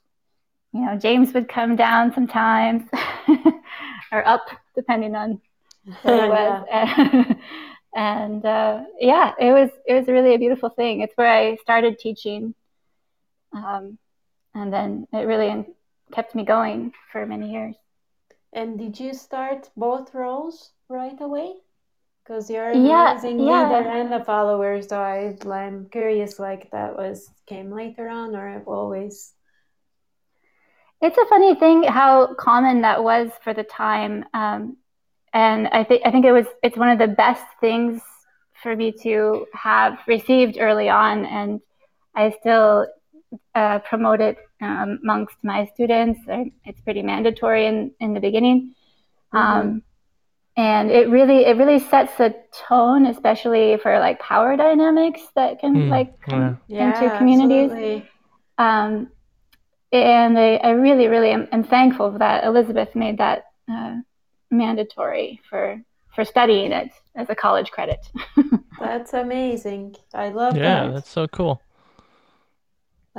you 0.73 0.81
know, 0.85 0.97
James 0.97 1.33
would 1.33 1.49
come 1.49 1.77
down 1.77 2.13
sometimes 2.13 2.83
or 4.13 4.27
up, 4.27 4.47
depending 4.75 5.15
on 5.15 5.41
where 6.03 6.25
he 6.25 6.29
was. 6.31 7.37
and 7.95 8.45
uh, 8.45 8.83
yeah, 9.01 9.33
it 9.41 9.53
was 9.53 9.71
it 9.87 9.95
was 9.95 10.07
really 10.07 10.35
a 10.35 10.39
beautiful 10.39 10.69
thing. 10.69 11.01
It's 11.01 11.17
where 11.17 11.31
I 11.31 11.57
started 11.57 11.99
teaching, 11.99 12.55
um, 13.53 13.99
and 14.55 14.73
then 14.73 15.07
it 15.13 15.27
really 15.27 15.67
kept 16.13 16.35
me 16.35 16.45
going 16.45 16.93
for 17.13 17.27
many 17.27 17.51
years. 17.53 17.77
And 18.53 18.79
did 18.79 18.99
you 18.99 19.15
start 19.15 19.71
both 19.77 20.15
roles 20.15 20.73
right 20.89 21.21
away? 21.21 21.55
Because 22.25 22.51
you're 22.51 22.71
an 22.71 22.85
yeah, 22.85 23.13
amazing 23.13 23.41
yeah. 23.41 23.69
leader 23.69 23.89
and 23.89 24.13
a 24.13 24.25
follower, 24.25 24.83
so 24.83 25.01
I, 25.01 25.37
I'm 25.51 25.89
curious. 25.91 26.39
Like 26.39 26.71
that 26.73 26.97
was 26.97 27.31
came 27.47 27.71
later 27.71 28.09
on, 28.09 28.37
or 28.37 28.49
I've 28.49 28.69
always. 28.69 29.33
It's 31.01 31.17
a 31.17 31.27
funny 31.27 31.55
thing 31.55 31.85
how 31.85 32.35
common 32.35 32.83
that 32.83 33.03
was 33.03 33.31
for 33.43 33.55
the 33.55 33.63
time. 33.65 34.25
Um, 34.35 34.77
and 35.33 35.69
I 35.69 35.85
think 35.85 36.03
I 36.05 36.11
think 36.11 36.27
it 36.27 36.33
was 36.33 36.47
it's 36.63 36.77
one 36.77 36.91
of 36.91 36.99
the 36.99 37.09
best 37.09 37.45
things 37.61 38.03
for 38.63 38.75
me 38.75 38.93
to 39.03 39.47
have 39.55 39.99
received 40.07 40.59
early 40.61 40.89
on, 40.89 41.25
and 41.25 41.61
I 42.15 42.31
still 42.41 42.87
uh, 43.55 43.79
promote 43.81 44.21
it 44.21 44.39
um, 44.61 44.99
amongst 45.03 45.37
my 45.43 45.69
students. 45.75 46.21
It's 46.65 46.81
pretty 46.81 47.03
mandatory 47.03 47.67
in 47.67 47.93
in 48.01 48.15
the 48.15 48.21
beginning, 48.21 48.75
mm-hmm. 49.33 49.37
um, 49.37 49.83
and 50.57 50.91
it 50.91 51.09
really 51.09 51.45
it 51.45 51.57
really 51.57 51.79
sets 51.79 52.15
the 52.17 52.35
tone, 52.53 53.07
especially 53.07 53.77
for 53.83 53.99
like 53.99 54.19
power 54.21 54.57
dynamics 54.57 55.23
that 55.35 55.61
can 55.61 55.75
mm. 55.75 55.89
like 55.89 56.21
come 56.21 56.61
yeah. 56.67 56.93
into 56.93 57.05
yeah, 57.05 57.19
communities. 57.19 58.03
Um, 58.59 59.11
and 59.93 60.39
I, 60.39 60.57
I, 60.57 60.71
really, 60.71 61.07
really 61.07 61.31
am, 61.31 61.49
am, 61.53 61.65
thankful 61.65 62.11
that 62.19 62.45
Elizabeth 62.45 62.95
made 62.95 63.19
that 63.19 63.45
uh, 63.71 63.97
mandatory 64.51 65.41
for 65.49 65.81
for 66.15 66.25
studying 66.25 66.73
it 66.73 66.91
as 67.15 67.31
a 67.31 67.35
college 67.35 67.71
credit. 67.71 68.01
that's 68.81 69.15
amazing. 69.15 69.95
I 70.13 70.31
love 70.31 70.57
yeah, 70.57 70.63
that. 70.63 70.87
Yeah, 70.87 70.91
that's 70.93 71.11
so 71.11 71.29
cool. 71.29 71.63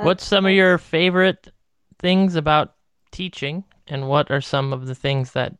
What's 0.02 0.24
some 0.24 0.46
of 0.46 0.52
your 0.52 0.78
favorite 0.78 1.52
things 1.98 2.36
about 2.36 2.74
teaching, 3.10 3.64
and 3.86 4.08
what 4.08 4.30
are 4.30 4.40
some 4.40 4.72
of 4.72 4.86
the 4.86 4.94
things 4.94 5.32
that 5.32 5.54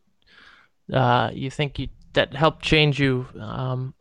uh, 0.91 1.31
you 1.33 1.49
think 1.49 1.79
you, 1.79 1.87
that 2.13 2.33
helped 2.33 2.63
change 2.63 2.99
you 2.99 3.25
um, 3.39 3.93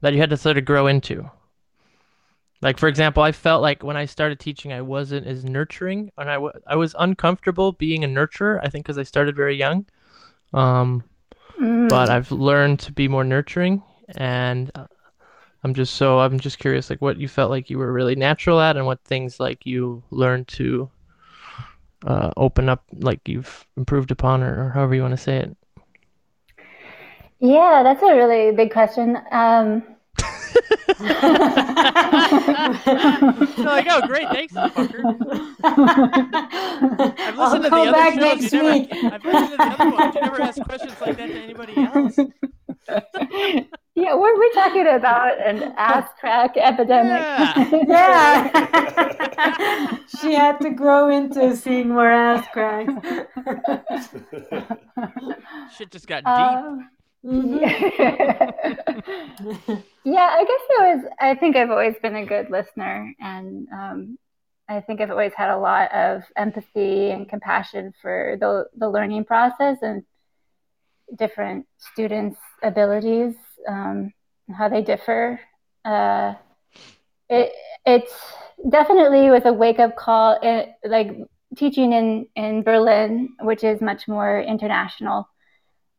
that 0.00 0.12
you 0.12 0.20
had 0.20 0.30
to 0.30 0.36
sort 0.36 0.58
of 0.58 0.64
grow 0.64 0.86
into? 0.86 1.28
Like 2.62 2.78
for 2.78 2.88
example, 2.88 3.22
I 3.22 3.32
felt 3.32 3.62
like 3.62 3.82
when 3.82 3.96
I 3.96 4.06
started 4.06 4.40
teaching, 4.40 4.72
I 4.72 4.80
wasn't 4.80 5.26
as 5.26 5.44
nurturing, 5.44 6.10
and 6.16 6.30
I, 6.30 6.34
w- 6.34 6.52
I 6.66 6.76
was 6.76 6.94
uncomfortable 6.98 7.72
being 7.72 8.04
a 8.04 8.08
nurturer. 8.08 8.60
I 8.62 8.68
think 8.68 8.84
because 8.84 8.96
I 8.96 9.02
started 9.02 9.36
very 9.36 9.56
young, 9.56 9.86
um, 10.54 11.04
mm. 11.60 11.88
But 11.88 12.08
I've 12.08 12.30
learned 12.32 12.78
to 12.80 12.92
be 12.92 13.08
more 13.08 13.24
nurturing, 13.24 13.82
and 14.16 14.70
uh, 14.74 14.86
I'm 15.64 15.72
just 15.72 15.94
so 15.94 16.20
I'm 16.20 16.38
just 16.38 16.58
curious, 16.58 16.90
like 16.90 17.00
what 17.00 17.18
you 17.18 17.26
felt 17.26 17.50
like 17.50 17.70
you 17.70 17.78
were 17.78 17.90
really 17.92 18.14
natural 18.14 18.60
at, 18.60 18.76
and 18.76 18.84
what 18.84 19.02
things 19.04 19.40
like 19.40 19.64
you 19.64 20.02
learned 20.10 20.46
to 20.48 20.90
uh, 22.06 22.32
open 22.36 22.68
up, 22.68 22.84
like 22.92 23.26
you've 23.26 23.66
improved 23.76 24.10
upon, 24.10 24.42
or, 24.42 24.66
or 24.66 24.70
however 24.70 24.94
you 24.94 25.00
want 25.00 25.12
to 25.12 25.16
say 25.16 25.38
it. 25.38 25.56
Yeah, 27.40 27.82
that's 27.82 28.02
a 28.02 28.14
really 28.14 28.52
big 28.54 28.70
question. 28.72 29.16
Um, 29.32 29.82
like, 31.00 31.08
oh, 33.88 34.06
great, 34.06 34.28
thanks, 34.28 34.52
fucker. 34.52 35.56
I've 35.64 37.38
listened 37.38 37.38
I'll 37.38 37.62
to 37.62 37.70
the 37.70 37.76
other 37.76 38.12
shows. 38.12 38.16
Next 38.16 38.52
you 38.52 38.64
week. 38.64 38.92
Never, 38.92 39.14
I've 39.14 39.24
listened 39.24 39.50
to 39.50 39.56
the 39.56 39.64
other 39.64 39.90
ones. 39.90 40.14
You 40.14 40.20
never 40.20 40.42
ask 40.42 40.62
questions 40.62 41.00
like 41.00 41.16
that 41.16 41.26
to 41.26 41.42
anybody 41.42 41.74
else. 41.76 42.18
Yeah, 43.96 44.16
we're, 44.16 44.36
we're 44.36 44.52
talking 44.52 44.88
about 44.88 45.38
an 45.40 45.72
ass 45.76 46.08
crack 46.18 46.56
epidemic. 46.56 47.20
Yeah. 47.88 48.50
yeah. 48.50 49.98
she 50.20 50.34
had 50.34 50.60
to 50.62 50.70
grow 50.70 51.10
into 51.10 51.54
seeing 51.56 51.90
more 51.90 52.08
ass 52.08 52.44
cracks. 52.52 52.92
Shit 55.76 55.92
just 55.92 56.08
got 56.08 56.24
deep. 56.24 56.26
Uh, 56.26 56.76
Mm-hmm. 57.24 57.56
yeah, 60.04 60.28
I 60.30 60.44
guess 60.44 60.60
it 60.68 60.78
was. 60.78 61.04
I 61.18 61.34
think 61.36 61.56
I've 61.56 61.70
always 61.70 61.94
been 62.02 62.16
a 62.16 62.26
good 62.26 62.50
listener, 62.50 63.14
and 63.18 63.66
um, 63.72 64.18
I 64.68 64.82
think 64.82 65.00
I've 65.00 65.10
always 65.10 65.32
had 65.34 65.48
a 65.48 65.56
lot 65.56 65.90
of 65.94 66.22
empathy 66.36 67.12
and 67.12 67.26
compassion 67.26 67.94
for 68.02 68.36
the 68.38 68.66
the 68.76 68.90
learning 68.90 69.24
process 69.24 69.78
and 69.80 70.02
different 71.16 71.64
students' 71.78 72.36
abilities, 72.62 73.36
um, 73.68 74.12
how 74.52 74.68
they 74.68 74.82
differ. 74.82 75.40
Uh, 75.84 76.34
it 77.28 77.52
it 77.86 78.04
definitely 78.68 79.30
was 79.30 79.44
a 79.44 79.52
wake 79.52 79.78
up 79.78 79.96
call. 79.96 80.38
Like 80.84 81.16
teaching 81.56 81.92
in 81.92 82.26
in 82.36 82.62
Berlin, 82.62 83.30
which 83.40 83.64
is 83.64 83.80
much 83.80 84.08
more 84.08 84.40
international. 84.40 85.28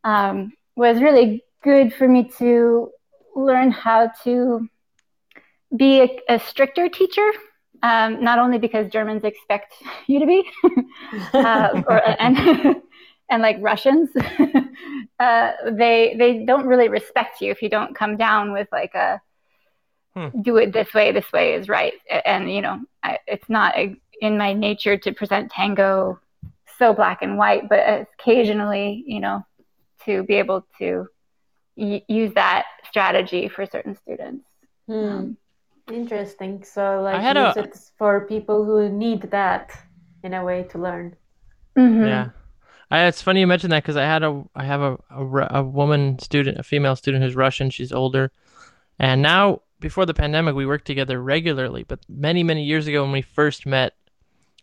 Um, 0.04 0.52
was 0.76 1.00
really 1.00 1.44
good 1.62 1.92
for 1.92 2.06
me 2.06 2.30
to 2.38 2.90
learn 3.34 3.70
how 3.70 4.12
to 4.24 4.68
be 5.76 6.00
a, 6.00 6.34
a 6.34 6.38
stricter 6.38 6.88
teacher. 6.88 7.28
Um, 7.82 8.22
not 8.24 8.38
only 8.38 8.58
because 8.58 8.90
Germans 8.90 9.24
expect 9.24 9.74
you 10.06 10.20
to 10.20 10.26
be, 10.26 10.44
uh, 11.34 11.82
or, 11.88 12.20
and 12.20 12.76
and 13.28 13.42
like 13.42 13.56
Russians, 13.60 14.10
uh, 15.18 15.52
they 15.70 16.14
they 16.18 16.44
don't 16.44 16.66
really 16.66 16.88
respect 16.88 17.40
you 17.40 17.50
if 17.50 17.62
you 17.62 17.68
don't 17.68 17.94
come 17.94 18.16
down 18.16 18.52
with 18.52 18.68
like 18.72 18.94
a 18.94 19.20
hmm. 20.14 20.40
do 20.42 20.56
it 20.56 20.72
this 20.72 20.92
way, 20.94 21.12
this 21.12 21.32
way 21.32 21.54
is 21.54 21.68
right, 21.68 21.94
and 22.24 22.52
you 22.52 22.60
know 22.60 22.80
I, 23.02 23.18
it's 23.26 23.48
not 23.48 23.76
a, 23.76 23.96
in 24.20 24.38
my 24.38 24.52
nature 24.52 24.96
to 24.96 25.12
present 25.12 25.50
tango 25.50 26.20
so 26.78 26.92
black 26.92 27.22
and 27.22 27.38
white, 27.38 27.68
but 27.68 28.06
occasionally, 28.18 29.04
you 29.06 29.20
know, 29.20 29.44
to 30.04 30.22
be 30.24 30.34
able 30.34 30.66
to 30.78 31.08
y- 31.76 32.02
use 32.08 32.32
that 32.34 32.66
strategy 32.88 33.48
for 33.48 33.66
certain 33.66 33.96
students. 33.96 34.44
Hmm. 34.86 34.94
Um, 34.94 35.36
Interesting. 35.92 36.64
So, 36.64 37.00
like, 37.02 37.22
use 37.36 37.56
a... 37.56 37.60
it 37.60 37.78
for 37.96 38.26
people 38.26 38.64
who 38.64 38.88
need 38.88 39.22
that 39.30 39.70
in 40.24 40.34
a 40.34 40.44
way 40.44 40.64
to 40.70 40.78
learn. 40.78 41.14
Mm-hmm. 41.78 42.04
Yeah. 42.04 42.28
I, 42.90 43.06
it's 43.06 43.22
funny 43.22 43.40
you 43.40 43.46
mentioned 43.46 43.72
that 43.72 43.82
because 43.82 43.96
I 43.96 44.04
had 44.04 44.22
a 44.22 44.44
I 44.54 44.64
have 44.64 44.80
a, 44.80 44.98
a, 45.10 45.58
a 45.58 45.62
woman 45.62 46.18
student, 46.18 46.58
a 46.58 46.62
female 46.62 46.96
student 46.96 47.24
who's 47.24 47.34
Russian. 47.34 47.70
She's 47.70 47.92
older, 47.92 48.30
and 48.98 49.22
now 49.22 49.62
before 49.80 50.06
the 50.06 50.14
pandemic, 50.14 50.54
we 50.54 50.66
worked 50.66 50.86
together 50.86 51.20
regularly. 51.20 51.84
But 51.84 52.00
many 52.08 52.42
many 52.42 52.64
years 52.64 52.86
ago, 52.86 53.02
when 53.02 53.12
we 53.12 53.22
first 53.22 53.66
met, 53.66 53.94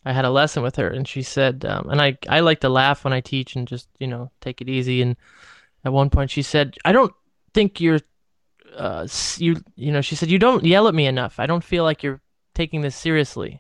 I 0.06 0.14
had 0.14 0.26
a 0.26 0.30
lesson 0.30 0.64
with 0.64 0.78
her, 0.78 0.88
and 0.88 1.08
she 1.08 1.22
said, 1.22 1.66
um, 1.66 1.90
and 1.90 2.02
I 2.02 2.18
I 2.30 2.40
like 2.40 2.62
to 2.62 2.70
laugh 2.70 3.04
when 3.04 3.14
I 3.14 3.22
teach 3.22 3.56
and 3.56 3.68
just 3.68 3.90
you 4.00 4.08
know 4.08 4.32
take 4.42 4.62
it 4.62 4.70
easy. 4.70 5.02
And 5.02 5.18
at 5.84 5.94
one 5.94 6.10
point, 6.10 6.32
she 6.32 6.42
said, 6.42 6.78
I 6.86 6.94
don't 6.94 7.14
think 7.54 7.82
you're, 7.82 8.00
uh, 8.76 9.08
you 9.38 9.62
you 9.76 9.92
know, 9.92 10.02
she 10.02 10.16
said 10.16 10.30
you 10.30 10.40
don't 10.40 10.64
yell 10.64 10.88
at 10.88 10.96
me 10.96 11.08
enough. 11.08 11.40
I 11.40 11.46
don't 11.46 11.64
feel 11.64 11.84
like 11.84 12.04
you're 12.04 12.22
taking 12.56 12.82
this 12.82 12.96
seriously. 12.96 13.60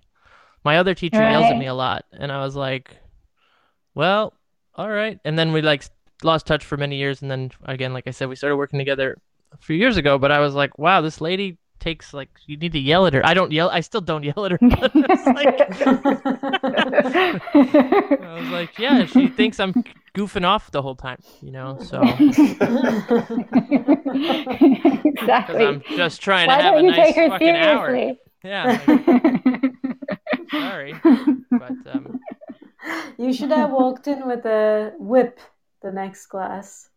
My 0.63 0.77
other 0.77 0.95
teacher 0.95 1.19
right. 1.19 1.31
yells 1.31 1.51
at 1.51 1.57
me 1.57 1.67
a 1.67 1.73
lot, 1.73 2.05
and 2.13 2.31
I 2.31 2.43
was 2.43 2.55
like, 2.55 2.95
well, 3.93 4.33
all 4.75 4.89
right. 4.89 5.19
And 5.25 5.37
then 5.37 5.51
we 5.53 5.61
like 5.61 5.83
lost 6.23 6.45
touch 6.47 6.65
for 6.65 6.77
many 6.77 6.97
years, 6.97 7.21
and 7.21 7.29
then 7.29 7.51
again, 7.65 7.93
like 7.93 8.07
I 8.07 8.11
said, 8.11 8.29
we 8.29 8.35
started 8.35 8.57
working 8.57 8.79
together 8.79 9.17
a 9.51 9.57
few 9.57 9.75
years 9.75 9.97
ago. 9.97 10.17
But 10.17 10.31
I 10.31 10.39
was 10.39 10.53
like, 10.55 10.77
wow, 10.79 11.01
this 11.01 11.21
lady 11.21 11.57
takes 11.79 12.13
like 12.13 12.29
you 12.45 12.55
need 12.57 12.71
to 12.71 12.79
yell 12.79 13.05
at 13.05 13.13
her. 13.13 13.25
I 13.25 13.33
don't 13.33 13.51
yell. 13.51 13.69
I 13.69 13.81
still 13.81 14.01
don't 14.01 14.23
yell 14.29 14.45
at 14.45 14.51
her. 14.51 14.59
like, 14.61 14.77
I 18.21 18.39
was 18.39 18.49
like, 18.49 18.79
yeah, 18.79 19.05
she 19.05 19.27
thinks 19.27 19.59
I'm 19.59 19.73
goofing 20.15 20.45
off 20.45 20.71
the 20.71 20.81
whole 20.81 20.95
time, 20.95 21.19
you 21.41 21.51
know. 21.51 21.77
So 21.81 22.01
exactly. 25.05 25.65
I'm 25.65 25.81
just 25.95 26.21
trying 26.21 26.47
Why 26.47 26.57
to 26.57 26.63
have 26.63 26.75
a 26.75 26.83
nice 26.83 27.15
fucking 27.15 27.39
seriously? 27.39 28.03
hour. 28.03 28.15
Yeah. 28.43 28.81
Like, 28.87 29.71
sorry, 30.51 30.93
but 31.51 31.71
um. 31.93 32.12
You 33.17 33.31
should 33.33 33.51
have 33.51 33.71
walked 33.71 34.07
in 34.07 34.27
with 34.27 34.45
a 34.45 34.93
whip 34.97 35.39
the 35.81 35.91
next 35.91 36.25
class. 36.27 36.89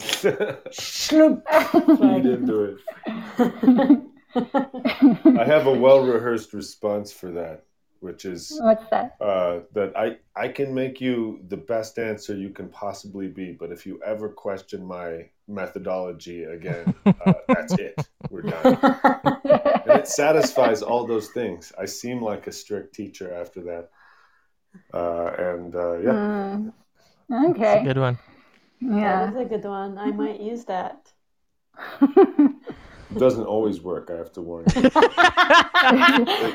Schloop. 0.00 1.42
you 1.74 2.22
didn't 2.22 2.46
do 2.46 2.64
it. 2.64 4.06
I 5.38 5.44
have 5.44 5.66
a 5.66 5.72
well 5.72 6.04
rehearsed 6.04 6.52
response 6.52 7.12
for 7.12 7.30
that, 7.32 7.64
which 7.98 8.24
is 8.24 8.58
what's 8.62 8.88
that? 8.90 9.16
Uh, 9.20 9.60
that 9.74 9.96
I 9.96 10.18
I 10.36 10.48
can 10.48 10.72
make 10.72 11.00
you 11.00 11.40
the 11.48 11.56
best 11.56 11.98
answer 11.98 12.36
you 12.36 12.50
can 12.50 12.68
possibly 12.68 13.28
be, 13.28 13.52
but 13.52 13.72
if 13.72 13.84
you 13.84 14.00
ever 14.06 14.28
question 14.28 14.86
my 14.86 15.28
methodology 15.48 16.44
again, 16.44 16.94
uh, 17.04 17.32
that's 17.48 17.74
it. 17.74 17.94
We're 18.30 18.42
done. 18.42 18.78
and 19.44 20.00
it 20.00 20.08
satisfies 20.08 20.80
all 20.82 21.06
those 21.06 21.28
things. 21.30 21.72
I 21.78 21.86
seem 21.86 22.22
like 22.22 22.46
a 22.46 22.52
strict 22.52 22.94
teacher 22.94 23.34
after 23.34 23.60
that. 23.62 23.90
Uh, 24.94 25.30
and 25.38 25.74
uh, 25.74 25.98
yeah, 25.98 26.12
Mm. 26.12 26.72
It's 27.30 27.30
a 27.30 27.48
Okay. 27.50 27.84
good 27.84 27.98
one. 27.98 28.18
Yeah. 28.80 29.26
That 29.26 29.34
is 29.34 29.40
a 29.46 29.48
good 29.48 29.64
one. 29.64 29.98
I 29.98 30.10
might 30.10 30.40
use 30.40 30.64
that. 30.64 31.12
it 32.02 33.18
doesn't 33.18 33.44
always 33.44 33.80
work. 33.80 34.10
I 34.12 34.16
have 34.16 34.32
to 34.32 34.42
warn 34.42 34.64
you. 34.74 34.82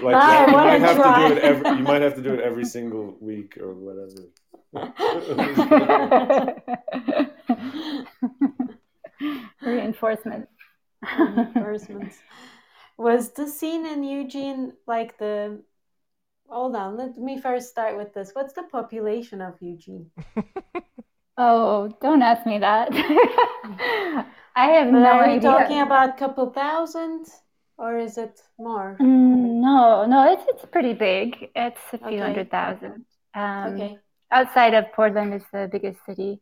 Like 0.06 0.16
I 0.16 0.46
you 0.46 0.52
might 0.52 0.82
have 0.82 0.96
try. 0.98 1.30
to 1.30 1.30
do 1.30 1.36
it 1.36 1.44
every. 1.44 1.70
You 1.78 1.84
might 1.84 2.02
have 2.02 2.16
to 2.16 2.22
do 2.22 2.34
it 2.34 2.40
every 2.42 2.66
single 2.66 3.16
week 3.20 3.58
or 3.58 3.74
whatever. 3.74 4.30
Reinforcement. 9.62 10.48
Reinforcements. 11.18 12.18
Was 12.98 13.32
the 13.32 13.48
scene 13.48 13.86
in 13.86 14.04
Eugene 14.04 14.74
like 14.88 15.18
the? 15.18 15.60
Hold 16.50 16.76
on. 16.76 16.98
Let 16.98 17.20
me 17.20 17.40
first 17.40 17.70
start 17.70 17.98
with 17.98 18.16
this. 18.16 18.34
What's 18.34 18.54
the 18.54 18.64
population 18.64 19.42
of 19.42 19.62
Eugene? 19.62 20.10
Oh, 21.38 21.90
don't 22.02 22.22
ask 22.22 22.46
me 22.46 22.60
that. 22.60 22.90
I 24.56 24.68
have 24.68 24.88
But 24.90 25.04
no 25.04 25.12
are 25.12 25.28
we 25.28 25.40
talking 25.40 25.80
about 25.80 26.10
a 26.10 26.14
couple 26.14 26.50
thousand, 26.50 27.28
or 27.78 28.00
is 28.00 28.18
it 28.18 28.42
more? 28.58 29.02
Mm, 29.02 29.62
no, 29.62 30.06
no, 30.06 30.32
it's 30.32 30.44
it's 30.48 30.66
pretty 30.72 30.94
big. 30.94 31.52
It's 31.56 31.82
a 31.94 31.98
few 32.00 32.22
Okay. 32.22 32.22
hundred 32.22 32.50
thousand. 32.52 33.06
Um, 33.34 33.92
Okay. 33.92 34.02
Outside 34.32 34.74
of 34.74 34.86
Portland 34.94 35.34
is 35.34 35.44
the 35.54 35.70
biggest 35.72 36.00
city 36.06 36.42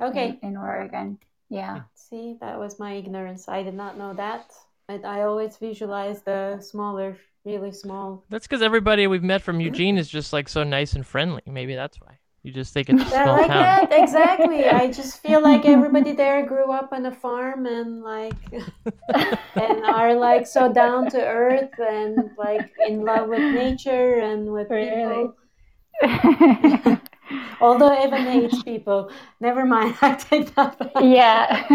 Okay. 0.00 0.32
in, 0.32 0.38
in 0.42 0.56
Oregon. 0.56 1.18
Yeah. 1.50 1.82
See, 1.92 2.32
that 2.40 2.58
was 2.58 2.78
my 2.78 2.94
ignorance. 2.94 3.46
I 3.46 3.62
did 3.62 3.74
not 3.74 3.98
know 3.98 4.14
that. 4.14 4.50
I, 4.88 4.94
I 5.04 5.22
always 5.22 5.56
visualize 5.56 6.22
the 6.22 6.60
smaller, 6.60 7.16
really 7.44 7.72
small. 7.72 8.24
That's 8.30 8.46
because 8.46 8.62
everybody 8.62 9.06
we've 9.06 9.22
met 9.22 9.42
from 9.42 9.60
Eugene 9.60 9.98
is 9.98 10.08
just 10.08 10.32
like 10.32 10.48
so 10.48 10.64
nice 10.64 10.94
and 10.94 11.06
friendly. 11.06 11.42
Maybe 11.46 11.74
that's 11.74 12.00
why. 12.00 12.18
You 12.44 12.52
just 12.52 12.72
think 12.72 12.88
it's 12.88 13.02
a 13.02 13.06
small 13.10 13.36
like 13.36 13.48
town. 13.48 13.62
that 13.62 13.88
exactly. 13.92 14.64
I 14.66 14.90
just 14.90 15.20
feel 15.20 15.42
like 15.42 15.66
everybody 15.66 16.12
there 16.12 16.46
grew 16.46 16.70
up 16.72 16.92
on 16.92 17.04
a 17.04 17.12
farm 17.12 17.66
and 17.66 18.02
like 18.02 18.32
and 19.56 19.84
are 19.84 20.14
like 20.14 20.46
so 20.46 20.72
down 20.72 21.10
to 21.10 21.20
earth 21.22 21.72
and 21.78 22.30
like 22.38 22.70
in 22.86 23.02
love 23.04 23.28
with 23.28 23.40
nature 23.40 24.20
and 24.20 24.50
with 24.52 24.70
Really? 24.70 25.28
people. 25.28 25.34
Although 27.60 27.92
Evan 28.02 28.22
hates 28.22 28.62
people. 28.62 29.10
Never 29.40 29.66
mind. 29.66 29.96
I 30.00 30.14
take 30.14 30.54
that 30.54 30.78
back. 30.78 30.92
yeah. 31.02 31.66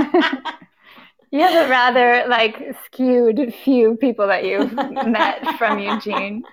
You 1.33 1.39
have 1.39 1.65
a 1.65 1.67
rather 1.67 2.25
like 2.27 2.75
skewed 2.85 3.51
few 3.63 3.95
people 3.95 4.27
that 4.27 4.45
you've 4.45 4.71
met 4.71 5.57
from 5.57 5.79
Eugene. 5.79 6.43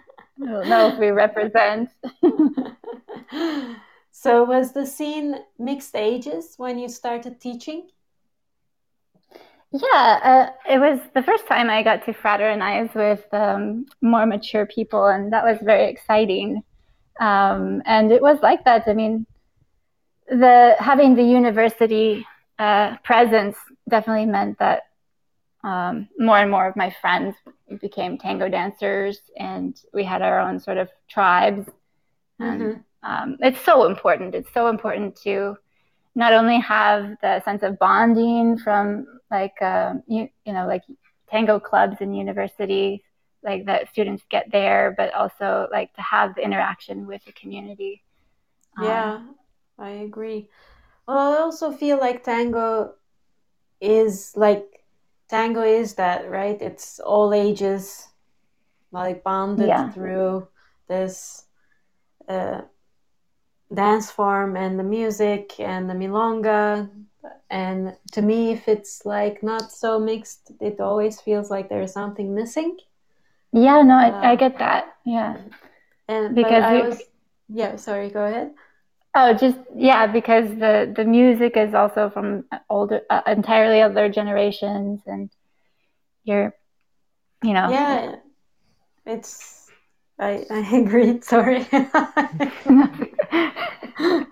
I 0.43 0.47
don't 0.47 0.69
know 0.70 0.89
if 0.89 0.98
we 0.98 1.11
represent. 1.11 1.90
so 4.11 4.44
was 4.44 4.73
the 4.73 4.86
scene 4.86 5.36
mixed 5.59 5.94
ages 5.94 6.55
when 6.57 6.78
you 6.78 6.89
started 6.89 7.43
teaching? 7.43 7.89
Yeah, 9.70 10.19
uh, 10.24 10.73
it 10.73 10.78
was 10.78 10.98
the 11.15 11.23
first 11.23 11.47
time 11.47 11.69
I 11.69 11.82
got 11.82 12.07
to 12.07 12.15
fraternize 12.15 12.94
with 12.94 13.23
um, 13.35 13.85
more 14.01 14.24
mature 14.24 14.65
people, 14.65 15.09
and 15.09 15.31
that 15.35 15.44
was 15.44 15.59
very 15.61 15.90
exciting. 15.90 16.62
Um, 17.20 17.82
and 17.85 18.11
it 18.11 18.23
was 18.23 18.39
like 18.43 18.65
that. 18.65 18.85
I 18.86 18.94
mean, 18.94 19.27
the 20.27 20.74
having 20.78 21.16
the 21.16 21.23
university 21.23 22.27
uh, 22.59 22.97
presence 23.05 23.57
definitely 23.91 24.27
meant 24.27 24.59
that 24.61 24.85
um, 25.65 26.09
more 26.19 26.39
and 26.39 26.51
more 26.51 26.67
of 26.69 26.77
my 26.77 26.95
friends 27.01 27.37
became 27.81 28.19
tango 28.19 28.49
dancers, 28.49 29.21
and 29.37 29.77
we 29.95 30.05
had 30.05 30.23
our 30.23 30.41
own 30.41 30.61
sort 30.61 30.79
of 30.79 30.89
tribes. 31.09 31.69
And 32.41 32.73
Mhm. 32.73 32.85
um, 33.03 33.37
it's 33.41 33.61
so 33.61 33.87
important. 33.87 34.35
It's 34.35 34.53
so 34.53 34.69
important 34.69 35.17
to 35.23 35.57
not 36.15 36.33
only 36.35 36.61
have 36.61 37.17
the 37.23 37.41
sense 37.45 37.62
of 37.62 37.79
bonding 37.79 38.59
from 38.59 39.07
like 39.31 39.61
um, 39.62 40.03
you 40.09 40.29
you 40.47 40.53
know 40.53 40.67
like 40.67 40.83
tango 41.31 41.61
clubs 41.61 41.99
in 42.01 42.15
universities 42.15 43.01
like 43.45 43.67
that 43.67 43.89
students 43.91 44.25
get 44.31 44.47
there, 44.53 44.95
but 44.97 45.15
also 45.15 45.69
like 45.73 45.95
to 45.95 46.03
have 46.03 46.35
the 46.37 46.43
interaction 46.43 47.07
with 47.07 47.25
the 47.27 47.33
community. 47.33 48.03
Um, 48.79 49.15
Yeah, 49.15 49.27
I 49.79 49.91
agree. 49.91 50.49
Well, 51.09 51.19
I 51.19 51.41
also 51.41 51.73
feel 51.73 51.99
like 51.99 52.25
tango 52.25 52.97
is 53.81 54.32
like 54.36 54.85
tango 55.28 55.62
is 55.62 55.94
that, 55.97 56.31
right? 56.31 56.61
It's 56.61 57.01
all 57.01 57.32
ages, 57.35 58.09
like 58.93 59.23
bonded 59.24 59.69
Yeah. 59.69 59.93
through 59.93 60.48
this 60.89 61.47
uh, 62.28 62.62
dance 63.74 64.11
form 64.11 64.57
and 64.57 64.78
the 64.78 64.85
music 64.85 65.59
and 65.61 65.89
the 65.90 65.94
milonga. 65.94 66.89
And 67.51 67.97
to 68.12 68.23
me, 68.23 68.52
if 68.52 68.69
it's 68.69 69.05
like 69.05 69.43
not 69.43 69.70
so 69.73 69.98
mixed, 69.98 70.52
it 70.61 70.81
always 70.81 71.20
feels 71.20 71.51
like 71.51 71.69
there's 71.69 71.93
something 71.93 72.35
missing. 72.35 72.77
yeah, 73.52 73.82
no, 73.82 73.94
I, 73.94 74.15
I 74.23 74.36
Uh, 74.36 74.36
get 74.36 74.59
that. 74.59 74.85
Yeah. 75.05 75.36
And 76.09 76.35
Because 76.35 76.65
I 76.70 76.78
was, 76.81 77.02
yeah, 77.48 77.77
sorry, 77.77 78.11
go 78.11 78.24
ahead. 78.27 78.52
Oh, 79.15 79.32
just 79.35 79.59
yeah, 79.74 80.07
because 80.07 80.49
the 80.59 80.93
the 80.95 81.05
music 81.05 81.57
is 81.57 81.74
also 81.74 82.11
from 82.11 82.45
older, 82.69 83.01
uh, 83.11 83.23
entirely 83.27 83.81
other 83.81 84.09
generations, 84.09 85.01
and 85.07 85.31
you're, 86.24 86.55
you 87.43 87.55
know, 87.55 87.70
Yeah, 87.70 88.16
it's. 89.07 89.70
I 90.19 90.45
I 90.51 90.77
agree. 90.78 91.20
Sorry. 91.23 91.66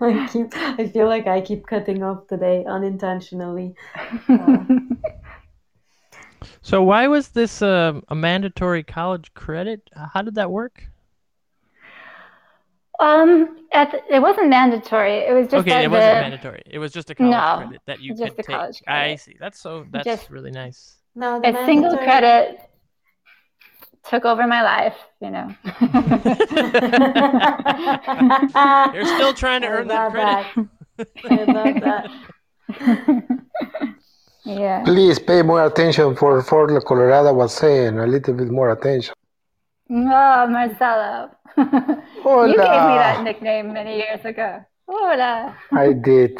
I 0.01 0.27
keep. 0.31 0.47
I 0.55 0.87
feel 0.87 1.07
like 1.07 1.27
I 1.27 1.41
keep 1.41 1.67
cutting 1.67 2.03
off 2.03 2.27
today 2.27 2.65
unintentionally. 2.65 3.75
So 6.61 6.81
why 6.81 7.07
was 7.07 7.29
this 7.29 7.61
um 7.61 8.03
a 8.07 8.15
mandatory 8.15 8.83
college 8.83 9.33
credit? 9.33 9.89
Uh, 9.95 10.07
How 10.13 10.21
did 10.21 10.35
that 10.35 10.51
work? 10.51 10.83
Um, 12.99 13.57
at 13.73 13.91
the, 13.91 14.01
it 14.13 14.19
wasn't 14.21 14.49
mandatory. 14.49 15.19
It 15.19 15.33
was 15.33 15.45
just 15.47 15.61
okay, 15.61 15.69
that 15.71 15.83
it 15.85 15.91
wasn't 15.91 16.15
the- 16.15 16.21
mandatory. 16.21 16.61
It 16.65 16.79
was 16.79 16.91
just 16.91 17.09
a 17.09 17.15
college 17.15 17.31
No, 17.31 17.57
credit 17.63 17.81
that 17.85 17.99
you 18.01 18.13
just 18.15 18.35
could 18.35 18.39
a 18.39 18.43
take. 18.43 18.55
college 18.55 18.83
I 18.87 19.15
see. 19.15 19.35
That's 19.39 19.59
so. 19.59 19.85
That's 19.91 20.05
Just- 20.05 20.29
really 20.29 20.51
nice. 20.51 20.95
No, 21.15 21.39
the 21.41 21.49
a 21.49 21.65
single 21.65 21.97
credit 21.97 22.59
took 24.09 24.25
over 24.25 24.45
my 24.47 24.61
life. 24.63 24.95
You 25.21 25.31
know. 25.31 25.55
You're 28.93 29.05
still 29.05 29.33
trying 29.33 29.61
to 29.61 29.67
I 29.67 29.71
earn 29.71 29.87
that 29.87 30.11
credit. 30.11 30.45
that. 30.97 31.07
I 31.31 31.43
love 31.45 31.81
that. 31.81 32.09
yeah. 34.45 34.83
Please 34.83 35.19
pay 35.19 35.41
more 35.41 35.65
attention 35.65 36.15
for 36.15 36.41
for 36.43 36.79
Colorado 36.81 37.33
was 37.33 37.53
saying 37.53 37.97
a 37.99 38.07
little 38.07 38.33
bit 38.33 38.49
more 38.49 38.71
attention. 38.71 39.13
Ah, 39.91 40.43
oh, 40.43 40.47
Marcelo. 40.47 41.31
you 41.57 42.55
gave 42.55 42.81
me 42.89 42.95
that 43.03 43.21
nickname 43.23 43.73
many 43.73 43.97
years 43.97 44.23
ago. 44.23 44.63
Hola. 44.87 45.55
I 45.71 45.93
did. 45.93 46.39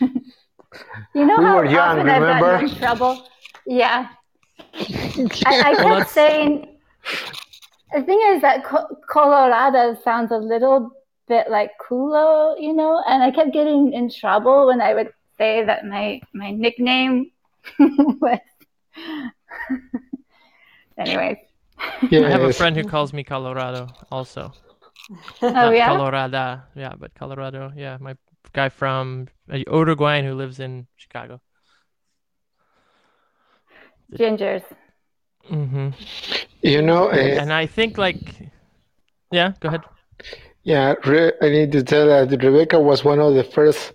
You 1.14 1.26
know 1.26 1.36
We 1.38 1.44
how 1.44 1.56
were 1.56 1.64
young, 1.64 1.98
often 1.98 2.08
I've 2.08 2.20
gotten 2.20 2.22
remember? 2.22 2.64
in 2.66 2.74
trouble? 2.76 3.26
Yeah. 3.66 4.08
I, 4.72 5.34
I 5.46 5.74
kept 5.74 5.82
that's- 5.82 6.12
saying, 6.12 6.78
the 7.92 8.02
thing 8.02 8.20
is 8.28 8.40
that 8.42 8.64
Co- 8.64 8.86
Colorado 9.08 9.98
sounds 10.04 10.30
a 10.30 10.36
little 10.36 10.92
bit 11.26 11.50
like 11.50 11.72
culo, 11.84 12.54
you 12.60 12.72
know, 12.72 13.02
and 13.08 13.20
I 13.20 13.32
kept 13.32 13.52
getting 13.52 13.92
in 13.92 14.08
trouble 14.10 14.68
when 14.68 14.80
I 14.80 14.94
would 14.94 15.12
say 15.38 15.64
that 15.64 15.84
my 15.86 16.20
my 16.32 16.52
nickname 16.52 17.32
was. 17.80 18.38
Anyways, 20.96 21.38
Yes. 22.10 22.24
I 22.24 22.30
have 22.30 22.42
a 22.42 22.50
friend 22.50 22.76
who 22.76 22.84
calls 22.84 23.12
me 23.12 23.24
Colorado 23.24 23.94
also. 24.10 24.52
oh 25.42 25.70
Not 25.70 25.70
yeah, 25.70 25.86
Colorada. 25.86 26.68
Yeah, 26.74 26.94
but 26.98 27.14
Colorado. 27.14 27.72
Yeah, 27.76 27.98
my 28.00 28.16
guy 28.52 28.68
from 28.68 29.28
uh, 29.52 29.58
Uruguayan 29.70 30.24
who 30.24 30.34
lives 30.34 30.60
in 30.60 30.86
Chicago. 30.96 31.40
gingers. 34.16 34.64
Mm-hmm. 35.50 35.90
You 36.62 36.82
know, 36.82 37.08
uh, 37.10 37.40
And 37.40 37.52
I 37.52 37.66
think 37.66 37.98
like, 37.98 38.18
yeah, 39.30 39.52
go 39.60 39.68
ahead. 39.68 39.82
yeah, 40.62 40.94
Re- 41.04 41.32
I 41.40 41.48
need 41.48 41.72
to 41.72 41.82
tell 41.82 42.06
that 42.06 42.30
Rebecca 42.42 42.78
was 42.80 43.04
one 43.04 43.18
of 43.20 43.34
the 43.34 43.44
first 43.44 43.92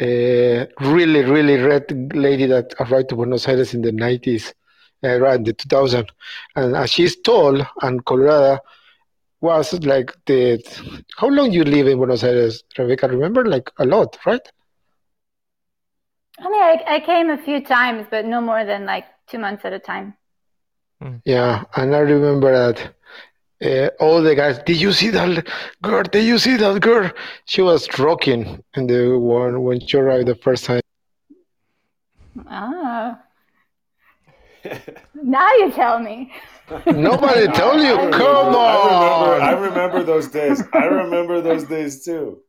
uh, 0.00 0.66
really, 0.86 1.22
really 1.24 1.56
red 1.58 2.12
lady 2.14 2.46
that 2.46 2.74
arrived 2.80 3.10
to 3.10 3.16
Buenos 3.16 3.48
Aires 3.48 3.74
in 3.74 3.82
the 3.82 3.92
90s, 3.92 4.54
uh, 5.04 5.08
around 5.08 5.46
the 5.46 5.52
2000. 5.52 6.10
And 6.56 6.74
as 6.76 6.90
she's 6.90 7.16
tall, 7.20 7.60
and 7.82 8.04
Colorado 8.04 8.60
was 9.40 9.72
like 9.84 10.12
the. 10.26 10.62
How 11.16 11.28
long 11.28 11.52
you 11.52 11.64
live 11.64 11.86
in 11.86 11.98
Buenos 11.98 12.24
Aires, 12.24 12.64
Rebecca? 12.78 13.08
Remember, 13.08 13.44
like 13.44 13.70
a 13.78 13.84
lot, 13.84 14.16
right? 14.24 14.48
I 16.38 16.50
mean, 16.50 16.62
I, 16.62 16.84
I 16.88 17.00
came 17.00 17.30
a 17.30 17.38
few 17.38 17.62
times, 17.62 18.06
but 18.10 18.24
no 18.24 18.40
more 18.40 18.64
than 18.64 18.86
like 18.86 19.04
two 19.28 19.38
months 19.38 19.64
at 19.64 19.72
a 19.72 19.78
time. 19.78 20.14
Yeah, 21.24 21.64
and 21.76 21.94
I 21.94 21.98
remember 21.98 22.50
that 22.50 22.94
uh, 23.62 23.90
all 24.00 24.22
the 24.22 24.34
guys, 24.34 24.58
did 24.64 24.80
you 24.80 24.92
see 24.92 25.10
that 25.10 25.46
girl? 25.82 26.02
Did 26.02 26.24
you 26.24 26.38
see 26.38 26.56
that 26.56 26.80
girl? 26.80 27.10
She 27.44 27.60
was 27.62 27.86
rocking 27.98 28.62
in 28.74 28.86
the 28.86 29.18
one 29.18 29.62
when 29.62 29.86
she 29.86 29.98
arrived 29.98 30.28
the 30.28 30.34
first 30.34 30.64
time. 30.64 30.80
Ah. 32.48 33.20
Now 35.22 35.50
you 35.54 35.70
tell 35.72 35.98
me. 35.98 36.32
Nobody 36.86 37.46
told 37.60 37.80
you. 37.82 37.94
I 37.94 38.04
remember- 38.04 38.18
Come 38.18 38.54
I 38.56 38.80
remember, 38.86 39.42
I 39.42 39.52
remember 39.52 40.02
those 40.02 40.28
days. 40.28 40.62
I 40.72 40.84
remember 40.86 41.40
those 41.40 41.64
days 41.64 42.04
too. 42.04 42.40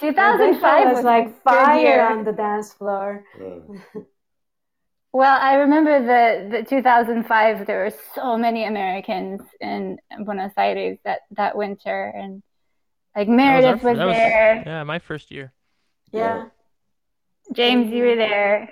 2005 0.00 0.86
was 0.88 0.96
was 0.96 1.04
like 1.04 1.42
fire 1.42 1.80
year. 1.80 2.06
on 2.06 2.24
the 2.24 2.32
dance 2.32 2.72
floor. 2.72 3.24
Uh, 3.40 4.00
Well, 5.14 5.38
I 5.38 5.56
remember 5.56 6.00
the, 6.00 6.56
the 6.60 6.64
2005. 6.64 7.66
There 7.66 7.84
were 7.84 7.92
so 8.14 8.38
many 8.38 8.64
Americans 8.64 9.42
in 9.60 9.98
Buenos 10.24 10.52
Aires 10.56 10.96
that, 11.04 11.20
that 11.32 11.54
winter, 11.54 12.10
and 12.16 12.42
like 13.14 13.28
That 13.28 13.34
was 13.34 13.36
our 13.36 13.36
Meredith 13.36 13.82
was, 13.82 13.98
that 13.98 14.06
was- 14.06 14.16
there. 14.16 14.62
Yeah, 14.64 14.84
my 14.84 14.98
first 15.00 15.30
year. 15.30 15.52
Yeah. 16.12 16.46
James, 17.52 17.92
you 17.92 18.04
were 18.04 18.16
there. 18.16 18.70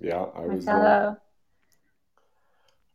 yeah, 0.00 0.22
I 0.34 0.40
was 0.46 0.64
there. 0.64 1.20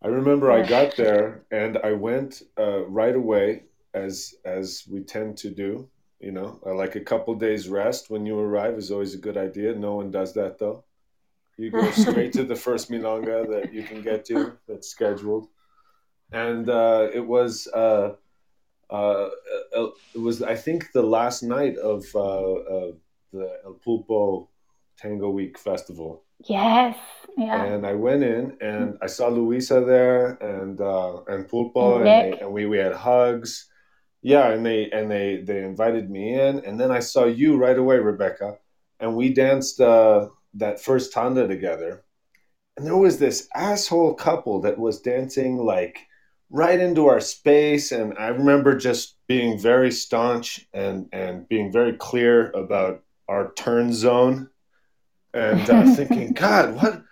I 0.08 0.10
remember 0.10 0.50
I 0.50 0.66
got 0.66 0.96
there 0.96 1.44
and 1.52 1.78
I 1.80 1.92
went 1.92 2.42
uh, 2.58 2.86
right 2.86 3.14
away, 3.14 3.64
as 3.94 4.36
as 4.46 4.86
we 4.90 5.02
tend 5.02 5.36
to 5.40 5.50
do. 5.50 5.90
You 6.22 6.32
know, 6.32 6.62
uh, 6.66 6.74
like 6.76 6.96
a 6.96 7.02
couple 7.02 7.36
days 7.36 7.68
rest 7.68 8.10
when 8.10 8.26
you 8.26 8.40
arrive 8.40 8.76
is 8.76 8.90
always 8.90 9.14
a 9.14 9.18
good 9.18 9.36
idea. 9.36 9.76
No 9.76 9.96
one 9.96 10.10
does 10.10 10.34
that 10.36 10.60
though. 10.60 10.86
You 11.58 11.72
go 11.72 11.92
straight 12.06 12.32
to 12.34 12.46
the 12.46 12.56
first 12.56 12.90
milonga 12.90 13.50
that 13.50 13.74
you 13.74 13.84
can 13.84 14.02
get 14.02 14.24
to 14.28 14.54
that's 14.66 14.88
scheduled, 14.88 15.50
and 16.32 16.70
uh, 16.70 17.10
it 17.14 17.28
was 17.28 17.68
uh, 17.68 18.14
uh, 18.90 19.30
uh, 19.76 19.90
it 20.16 20.22
was 20.22 20.42
I 20.42 20.56
think 20.56 20.94
the 20.94 21.04
last 21.04 21.44
night 21.44 21.76
of 21.76 22.06
uh, 22.16 22.54
uh, 22.54 22.92
the 23.34 23.60
El 23.66 23.74
Pulpo 23.86 24.48
Tango 24.98 25.30
Week 25.32 25.60
festival 25.60 26.24
Yes. 26.46 26.98
Yeah. 27.38 27.64
and 27.66 27.86
I 27.86 27.94
went 27.94 28.24
in 28.24 28.58
and 28.62 28.98
I 29.02 29.06
saw 29.08 29.28
Luisa 29.28 29.82
there 29.82 30.32
and 30.42 30.82
uh, 30.82 31.24
and 31.28 31.48
Pulpo 31.48 31.98
And 31.98 32.08
and, 32.08 32.34
they, 32.34 32.40
and 32.40 32.52
we, 32.52 32.66
we 32.66 32.78
had 32.80 32.94
hugs. 32.94 33.70
Yeah, 34.24 34.50
and 34.52 34.66
they 34.66 34.90
and 34.92 35.10
they 35.12 35.38
they 35.46 35.64
invited 35.64 36.10
me 36.10 36.34
in, 36.40 36.60
and 36.66 36.80
then 36.80 36.92
I 36.92 37.00
saw 37.00 37.26
you 37.26 37.56
right 37.58 37.78
away, 37.78 37.98
Rebecca, 38.00 38.58
and 39.00 39.16
we 39.16 39.34
danced 39.34 39.80
uh, 39.80 40.30
that 40.56 40.82
first 40.82 41.14
tanda 41.14 41.48
together. 41.48 42.04
And 42.78 42.86
there 42.88 42.98
was 42.98 43.20
this 43.20 43.48
asshole 43.56 44.16
couple 44.16 44.62
that 44.62 44.78
was 44.80 45.02
dancing 45.02 45.58
like 45.58 46.00
right 46.50 46.80
into 46.80 47.08
our 47.08 47.20
space, 47.20 47.92
and 47.92 48.18
I 48.18 48.28
remember 48.30 48.76
just 48.78 49.18
being 49.28 49.60
very 49.60 49.92
staunch 49.92 50.68
and 50.74 51.08
and 51.14 51.48
being 51.48 51.72
very 51.72 51.94
clear 51.94 52.52
about 52.52 53.04
our 53.30 53.54
turn 53.54 53.94
zone, 53.94 54.50
and 55.38 55.70
uh, 55.70 55.86
thinking, 55.96 56.34
God, 56.34 56.76
what 56.76 57.04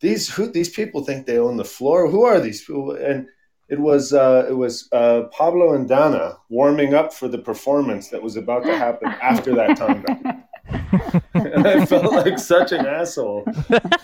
these 0.00 0.28
who 0.28 0.50
these 0.50 0.68
people 0.68 1.04
think 1.04 1.26
they 1.26 1.38
own 1.38 1.56
the 1.56 1.64
floor. 1.64 2.08
Who 2.08 2.24
are 2.24 2.40
these 2.40 2.62
people? 2.64 2.92
And 2.92 3.28
it 3.68 3.78
was 3.78 4.12
uh, 4.12 4.46
it 4.48 4.54
was 4.54 4.88
uh, 4.92 5.22
Pablo 5.32 5.74
and 5.74 5.88
Dana 5.88 6.38
warming 6.48 6.94
up 6.94 7.12
for 7.12 7.28
the 7.28 7.38
performance 7.38 8.08
that 8.08 8.22
was 8.22 8.36
about 8.36 8.64
to 8.64 8.76
happen 8.76 9.08
after 9.22 9.54
that 9.54 9.76
tanda. 9.76 10.44
and 11.34 11.66
I 11.66 11.86
felt 11.86 12.12
like 12.12 12.38
such 12.38 12.72
an 12.72 12.86
asshole, 12.86 13.44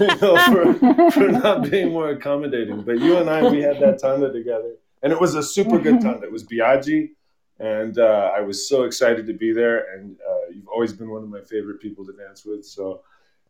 you 0.00 0.06
know, 0.20 0.36
for, 0.46 1.10
for 1.10 1.28
not 1.28 1.70
being 1.70 1.92
more 1.92 2.10
accommodating. 2.10 2.82
But 2.82 3.00
you 3.00 3.18
and 3.18 3.28
I, 3.30 3.48
we 3.48 3.60
had 3.60 3.80
that 3.80 3.98
tanda 3.98 4.32
together, 4.32 4.74
and 5.02 5.12
it 5.12 5.20
was 5.20 5.34
a 5.34 5.42
super 5.42 5.78
good 5.78 6.00
tanda. 6.00 6.26
It 6.26 6.32
was 6.32 6.44
Biagi, 6.44 7.10
and 7.58 7.98
uh, 7.98 8.32
I 8.36 8.40
was 8.40 8.68
so 8.68 8.84
excited 8.84 9.26
to 9.26 9.32
be 9.32 9.52
there. 9.52 9.94
And 9.94 10.16
uh, 10.20 10.50
you've 10.52 10.68
always 10.68 10.92
been 10.92 11.10
one 11.10 11.22
of 11.22 11.28
my 11.28 11.40
favorite 11.40 11.80
people 11.80 12.04
to 12.06 12.12
dance 12.12 12.44
with, 12.44 12.64
so 12.64 13.02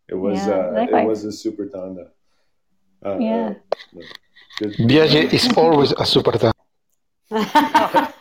it 0.08 0.14
was 0.14 0.46
Yeah, 0.46 0.54
uh, 0.54 0.98
it 0.98 1.06
was 1.06 1.24
a 1.24 1.32
super 1.32 1.66
tanda. 1.66 2.06
Uh, 3.04 3.18
Yeah. 3.18 3.54
uh, 3.54 4.00
good. 4.58 4.72
Biagi 4.88 5.32
is 5.32 5.48
always 5.56 5.92
a 5.92 6.04
super 6.06 6.32
star. 6.38 6.52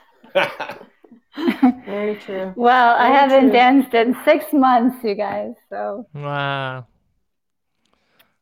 Very 1.86 2.16
true. 2.26 2.54
Well, 2.56 2.96
I 2.98 3.08
haven't 3.10 3.50
true. 3.50 3.52
danced 3.52 3.94
in 3.94 4.16
six 4.26 4.46
months, 4.54 5.04
you 5.04 5.16
guys. 5.16 5.54
So 5.70 6.08
Wow. 6.14 6.88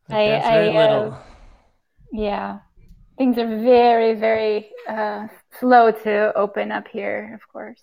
I- 0.09 0.25
danced 0.27 0.47
very 0.47 0.69
I, 0.69 0.75
uh, 0.75 0.81
little. 0.81 1.17
yeah, 2.11 2.59
things 3.17 3.37
are 3.37 3.47
very, 3.47 4.13
very 4.13 4.69
uh, 4.87 5.27
slow 5.59 5.91
to 5.91 6.33
open 6.37 6.71
up 6.71 6.87
here. 6.87 7.33
Of 7.33 7.47
course. 7.51 7.81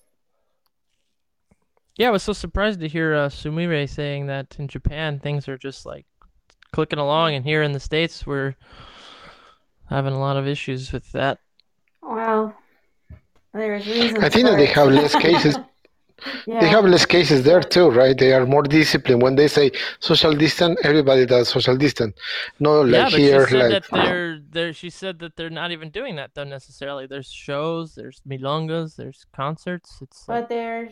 Yeah, 1.96 2.08
I 2.08 2.10
was 2.10 2.22
so 2.22 2.32
surprised 2.32 2.80
to 2.80 2.88
hear 2.88 3.14
uh, 3.14 3.28
Sumire 3.28 3.88
saying 3.88 4.26
that 4.26 4.56
in 4.58 4.68
Japan 4.68 5.18
things 5.18 5.48
are 5.48 5.58
just 5.58 5.84
like 5.84 6.06
clicking 6.72 6.98
along, 6.98 7.34
and 7.34 7.44
here 7.44 7.62
in 7.62 7.72
the 7.72 7.80
states 7.80 8.26
we're 8.26 8.54
having 9.88 10.14
a 10.14 10.18
lot 10.18 10.36
of 10.36 10.46
issues 10.46 10.92
with 10.92 11.10
that. 11.12 11.38
Well, 12.02 12.54
there's 13.52 13.86
reasons. 13.86 14.24
I 14.24 14.28
think 14.28 14.46
for 14.46 14.52
that 14.52 14.56
they 14.56 14.66
have 14.66 14.88
less 14.88 15.14
cases. 15.20 15.56
Yeah. 16.46 16.60
They 16.60 16.68
have 16.68 16.84
less 16.84 17.06
cases 17.06 17.42
there 17.42 17.60
too, 17.62 17.90
right? 17.90 18.16
They 18.16 18.32
are 18.32 18.46
more 18.46 18.62
disciplined. 18.62 19.22
When 19.22 19.36
they 19.36 19.48
say 19.48 19.72
social 19.98 20.34
distance, 20.34 20.78
everybody 20.84 21.26
does 21.26 21.48
social 21.48 21.76
distance. 21.76 22.16
No, 22.58 22.84
yeah, 22.84 23.04
like 23.04 23.12
but 23.12 23.20
here, 23.20 23.46
she 23.46 23.52
said 23.52 23.72
like 23.72 23.82
that 23.82 23.84
they're 23.92 24.38
they're. 24.50 24.72
She 24.72 24.90
said 24.90 25.18
that 25.20 25.36
they're 25.36 25.50
not 25.50 25.70
even 25.72 25.90
doing 25.90 26.16
that 26.16 26.30
though 26.34 26.44
necessarily. 26.44 27.06
There's 27.06 27.30
shows, 27.30 27.94
there's 27.94 28.20
milongas, 28.28 28.96
there's 28.96 29.26
concerts. 29.32 29.98
It's 30.02 30.28
like, 30.28 30.42
But 30.42 30.48
they're 30.48 30.90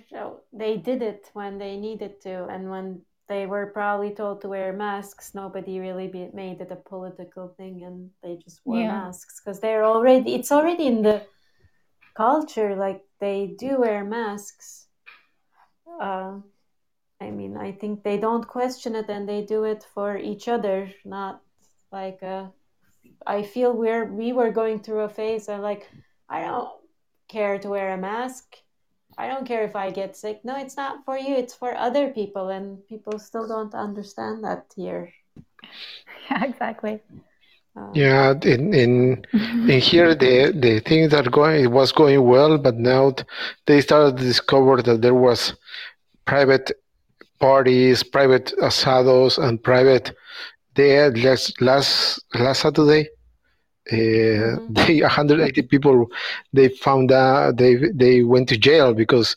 they 0.53 0.77
did 0.77 1.03
it 1.03 1.31
when 1.35 1.59
they 1.59 1.77
needed 1.77 2.21
to, 2.23 2.47
and 2.47 2.71
when 2.71 3.03
they 3.29 3.47
were 3.47 3.67
probably 3.67 4.11
told 4.11 4.41
to 4.41 4.49
wear 4.49 4.73
masks, 4.73 5.35
nobody 5.35 5.79
really 5.81 6.09
be, 6.09 6.31
made 6.33 6.61
it 6.61 6.73
a 6.73 6.77
political 6.77 7.49
thing, 7.59 7.85
and 7.85 8.11
they 8.23 8.37
just 8.43 8.61
wore 8.65 8.81
Yeah. 8.81 8.89
masks 8.89 9.41
because 9.41 9.61
they're 9.61 9.85
already 9.85 10.35
it's 10.35 10.51
already 10.51 10.87
in 10.87 11.03
the 11.03 11.23
culture. 12.17 12.75
Like 12.75 13.03
they 13.21 13.55
do 13.59 13.81
wear 13.81 14.05
masks. 14.05 14.88
Uh, 16.01 16.41
I 17.21 17.31
mean, 17.31 17.57
I 17.57 17.73
think 17.73 18.03
they 18.05 18.19
don't 18.19 18.47
question 18.49 18.95
it, 18.97 19.09
and 19.09 19.29
they 19.29 19.45
do 19.45 19.65
it 19.65 19.85
for 19.95 20.17
each 20.19 20.49
other, 20.49 20.93
not 21.05 21.43
like 21.93 22.23
uh 22.23 22.47
I 23.27 23.43
feel 23.43 23.73
we're 23.73 24.07
we 24.07 24.33
were 24.33 24.53
going 24.53 24.81
through 24.81 25.03
a 25.03 25.09
phase 25.09 25.49
of 25.49 25.61
like 25.61 25.89
I 26.29 26.43
don't 26.43 26.71
care 27.29 27.59
to 27.59 27.69
wear 27.71 27.93
a 27.95 27.99
mask. 27.99 28.57
I 29.19 29.29
don't 29.29 29.47
care 29.47 29.65
if 29.65 29.77
I 29.77 29.91
get 29.91 30.17
sick. 30.17 30.45
No, 30.45 30.57
it's 30.59 30.77
not 30.77 31.05
for 31.05 31.19
you. 31.19 31.35
It's 31.37 31.55
for 31.55 31.75
other 31.77 32.11
people, 32.13 32.49
and 32.51 32.87
people 32.89 33.19
still 33.19 33.47
don't 33.49 33.75
understand 33.75 34.45
that 34.45 34.73
here. 34.77 35.13
Yeah, 36.31 36.45
exactly. 36.45 37.01
Uh, 37.79 37.93
yeah, 37.95 38.35
in 38.43 38.75
in 38.75 39.25
in 39.67 39.81
here 39.81 40.15
the 40.15 40.53
the 40.55 40.81
things 40.81 41.13
are 41.15 41.23
going 41.29 41.63
it 41.65 41.71
was 41.71 41.93
going 41.93 42.23
well, 42.25 42.59
but 42.59 42.77
now 42.77 43.13
they 43.67 43.81
started 43.81 44.17
to 44.17 44.25
discover 44.25 44.83
that 44.83 45.03
there 45.03 45.15
was 45.15 45.55
private 46.27 46.73
parties, 47.41 48.03
private 48.03 48.53
asados, 48.63 49.39
and 49.39 49.63
private. 49.63 50.13
They 50.75 50.91
had 50.91 51.19
last 51.19 51.61
last 51.61 52.21
last 52.35 52.61
Saturday. 52.63 53.09
Uh, 53.93 54.57
Mhm. 54.57 54.75
they 54.77 55.01
180 55.03 55.63
people 55.63 56.07
they 56.53 56.69
found 56.69 57.11
out 57.13 57.57
they 57.57 57.77
they 57.95 58.23
went 58.23 58.49
to 58.49 58.57
jail 58.59 58.95
because 58.95 59.37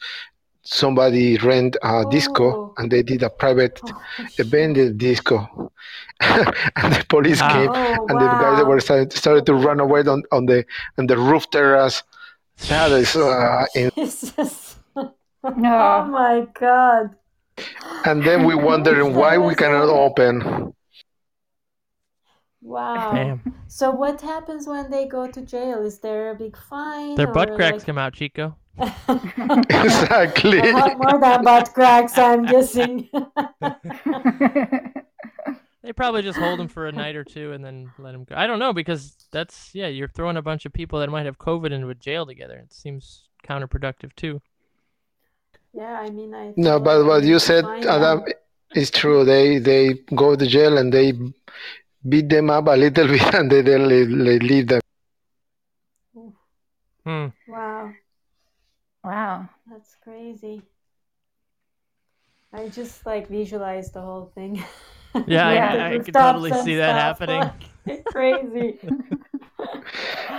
somebody 0.63 1.37
rent 1.37 1.75
a 1.83 2.05
disco 2.11 2.45
Oh. 2.53 2.73
and 2.77 2.91
they 2.91 3.01
did 3.03 3.23
a 3.23 3.29
private 3.29 3.79
Oh, 3.83 4.01
event 4.37 4.77
in 4.77 4.87
the 4.89 4.93
disco 4.93 5.71
and 6.21 6.93
the 6.93 7.05
police 7.09 7.41
Wow. 7.41 7.49
came 7.53 7.69
Oh, 7.73 8.05
and 8.09 8.19
the 8.21 8.27
guys 8.27 8.57
that 8.59 8.67
were 8.67 8.79
started, 8.79 9.11
started 9.13 9.45
to 9.47 9.53
run 9.55 9.79
away 9.79 10.01
on, 10.01 10.21
on 10.31 10.45
the 10.45 10.65
on 10.97 11.07
the 11.07 11.17
roof 11.17 11.49
terrace 11.49 12.03
that 12.69 12.91
is 12.91 13.15
uh, 13.15 13.65
in, 13.75 13.89
Jesus. 13.95 14.75
oh 14.95 15.11
my 15.43 16.47
God. 16.59 17.15
and 18.05 18.23
then 18.23 18.45
we 18.45 18.53
wondering 18.69 19.15
why 19.15 19.37
we 19.37 19.55
cannot 19.55 19.89
open 19.89 20.73
Wow. 22.61 23.11
damn, 23.13 23.41
So 23.67 23.89
what 23.89 24.21
happens 24.21 24.67
when 24.67 24.91
they 24.91 25.07
go 25.07 25.25
to 25.25 25.41
jail? 25.41 25.81
Is 25.83 25.97
there 25.99 26.29
a 26.29 26.35
big 26.35 26.55
fine? 26.69 27.15
their 27.15 27.31
butt 27.33 27.55
cracks 27.55 27.77
like- 27.79 27.85
come 27.87 27.97
out, 27.97 28.13
Chico. 28.13 28.55
exactly 29.69 30.59
A 30.59 30.73
lot 30.73 30.97
more 30.97 31.19
than 31.19 31.43
butt 31.43 31.73
cracks, 31.73 32.17
I'm 32.17 32.45
guessing. 32.45 33.09
They 35.83 35.93
probably 35.93 36.21
just 36.21 36.37
hold 36.37 36.59
them 36.59 36.67
for 36.67 36.85
a 36.87 36.91
night 36.91 37.15
or 37.15 37.23
two 37.23 37.53
and 37.53 37.65
then 37.65 37.91
let 37.97 38.11
them 38.11 38.23
go. 38.23 38.35
I 38.35 38.45
don't 38.45 38.59
know 38.59 38.71
because 38.71 39.15
that's 39.31 39.73
yeah, 39.73 39.87
you're 39.87 40.07
throwing 40.07 40.37
a 40.37 40.41
bunch 40.41 40.65
of 40.67 40.73
people 40.73 40.99
that 40.99 41.09
might 41.09 41.25
have 41.25 41.39
COVID 41.39 41.71
into 41.71 41.89
a 41.89 41.95
jail 41.95 42.23
together. 42.25 42.55
It 42.57 42.71
seems 42.71 43.23
counterproductive 43.43 44.13
too. 44.15 44.39
yeah, 45.73 45.99
I 45.99 46.09
mean, 46.11 46.35
I. 46.35 46.53
no 46.55 46.79
but 46.79 47.03
what 47.05 47.23
you 47.23 47.39
said 47.39 47.65
adam 47.65 48.19
out. 48.19 48.27
is 48.75 48.91
true 48.91 49.25
they 49.25 49.57
they 49.57 49.95
go 50.15 50.35
to 50.35 50.45
jail 50.45 50.77
and 50.77 50.93
they 50.93 51.13
beat 52.07 52.29
them 52.29 52.49
up 52.51 52.67
a 52.67 52.77
little 52.77 53.07
bit 53.13 53.33
and 53.33 53.51
they 53.51 53.61
then 53.61 53.87
they, 53.87 54.03
they 54.05 54.39
leave 54.39 54.67
them 54.67 54.81
Hmm. 57.03 57.27
Wow, 57.47 57.93
Wow. 59.03 59.49
that's 59.69 59.95
crazy. 60.03 60.61
I 62.53 62.67
just 62.69 63.05
like 63.05 63.27
visualized 63.29 63.93
the 63.93 64.01
whole 64.01 64.31
thing. 64.35 64.63
Yeah, 65.27 65.47
I- 65.47 65.53
Yeah. 65.53 65.65
I, 65.65 65.87
I 65.87 65.97
Different 65.97 66.05
could 66.05 66.13
totally 66.13 66.51
see 66.63 66.75
that 66.75 66.95
stuff, 66.95 67.19
happening. 67.19 67.51
like, 67.85 68.05
crazy. 68.15 68.79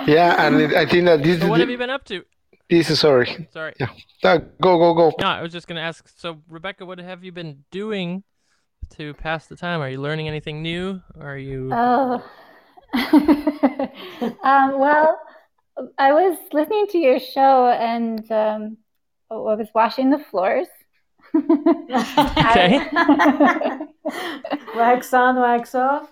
Yeah, 0.06 0.46
and 0.46 0.74
I 0.74 0.86
think 0.86 1.04
that 1.04 1.22
this 1.22 1.38
So 1.38 1.44
is 1.44 1.50
what 1.50 1.60
have 1.60 1.70
you 1.70 1.78
been 1.78 1.90
up 1.90 2.04
to? 2.06 2.24
this 2.70 2.88
is 2.90 2.98
sorry. 3.00 3.48
Sorry. 3.52 3.74
Yeah. 3.78 3.88
Uh, 4.24 4.38
go 4.60 4.78
go 4.78 4.94
go. 4.94 5.12
No, 5.20 5.26
I 5.26 5.42
was 5.42 5.52
just 5.52 5.66
gonna 5.68 5.80
ask. 5.82 6.08
So 6.16 6.38
Rebecca, 6.48 6.84
what 6.86 6.98
have 6.98 7.22
you 7.22 7.30
been 7.32 7.64
doing 7.70 8.24
to 8.96 9.14
pass 9.14 9.46
the 9.46 9.56
time? 9.56 9.80
Are 9.80 9.88
you 9.88 10.00
learning 10.00 10.26
anything 10.26 10.62
new? 10.62 11.00
Are 11.20 11.36
you? 11.36 11.70
Oh. 11.72 12.24
um, 14.42 14.78
well, 14.78 15.20
I 15.98 16.12
was 16.12 16.38
listening 16.52 16.86
to 16.88 16.98
your 16.98 17.18
show 17.18 17.68
and 17.68 18.30
um, 18.30 18.76
I 19.30 19.34
was 19.34 19.68
washing 19.74 20.10
the 20.10 20.18
floors. 20.18 20.68
Okay. 21.34 22.80
wax 24.76 25.12
on, 25.14 25.36
wax 25.36 25.74
off. 25.74 26.08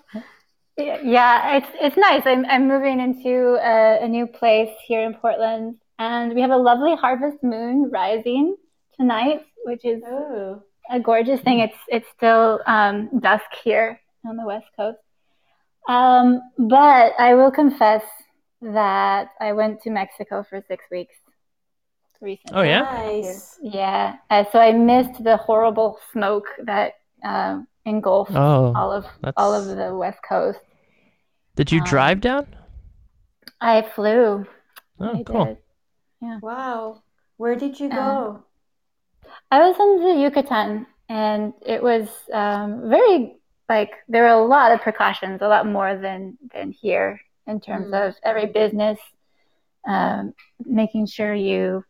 Yeah, 0.77 1.57
it's 1.57 1.67
it's 1.79 1.97
nice. 1.97 2.23
I'm 2.25 2.45
I'm 2.45 2.67
moving 2.67 2.99
into 2.99 3.57
a, 3.61 4.03
a 4.03 4.07
new 4.07 4.25
place 4.25 4.69
here 4.87 5.03
in 5.03 5.13
Portland, 5.13 5.75
and 5.99 6.33
we 6.33 6.41
have 6.41 6.49
a 6.51 6.57
lovely 6.57 6.95
harvest 6.95 7.43
moon 7.43 7.89
rising 7.91 8.55
tonight, 8.99 9.41
which 9.65 9.85
is 9.85 10.01
Oh, 10.05 10.63
a 10.89 10.99
gorgeous 10.99 11.41
thing. 11.41 11.59
It's 11.59 11.77
it's 11.87 12.07
still 12.17 12.59
um, 12.65 13.09
dusk 13.19 13.45
here 13.63 13.99
on 14.25 14.37
the 14.37 14.45
west 14.45 14.67
coast. 14.75 14.97
Um, 15.87 16.41
but 16.57 17.13
I 17.19 17.35
will 17.35 17.51
confess 17.51 18.03
that 18.61 19.29
I 19.39 19.53
went 19.53 19.81
to 19.83 19.89
Mexico 19.89 20.43
for 20.47 20.61
six 20.67 20.85
weeks 20.91 21.15
recently. 22.21 22.57
Oh, 22.59 22.61
yeah? 22.63 22.81
nice. 22.81 23.57
Yeah. 23.61 24.15
Uh, 24.29 24.43
so 24.51 24.59
I 24.59 24.71
missed 24.73 25.23
the 25.23 25.37
horrible 25.37 25.99
smoke 26.11 26.45
that 26.63 26.93
um, 27.23 27.67
engulfed 27.85 28.31
Oh, 28.35 28.73
all 28.75 28.91
of 28.91 29.03
that's- 29.21 29.33
all 29.37 29.53
of 29.53 29.65
the 29.75 29.95
west 29.95 30.19
coast. 30.27 30.59
did 31.55 31.71
you 31.71 31.79
um, 31.79 31.85
drive 31.85 32.21
down? 32.21 32.47
I 33.59 33.81
flew. 33.81 34.45
Oh, 34.99 35.13
I 35.19 35.23
cool. 35.23 35.45
did. 35.45 35.57
Wow. 36.41 37.01
Where 37.37 37.55
did 37.55 37.79
you 37.79 37.89
Um, 37.89 37.95
go? 37.95 38.43
I 39.49 39.59
was 39.67 39.75
in 39.79 40.03
the 40.07 40.21
Yucatan, 40.21 40.85
and 41.09 41.53
it 41.65 41.81
was 41.81 42.07
um, 42.33 42.89
very 42.89 43.37
like 43.69 43.91
there 44.07 44.23
were 44.23 44.29
a 44.29 44.45
lot 44.45 44.71
of 44.71 44.81
precautions, 44.81 45.41
a 45.41 45.47
lot 45.47 45.65
more 45.65 45.95
than 45.97 46.37
than 46.53 46.71
here 46.71 47.19
in 47.51 47.59
terms 47.59 47.87
Mm. 47.91 48.07
of 48.07 48.15
every 48.23 48.47
business 48.47 48.99
um, 49.87 50.33
making 50.81 51.05
sure 51.07 51.33
you 51.33 51.83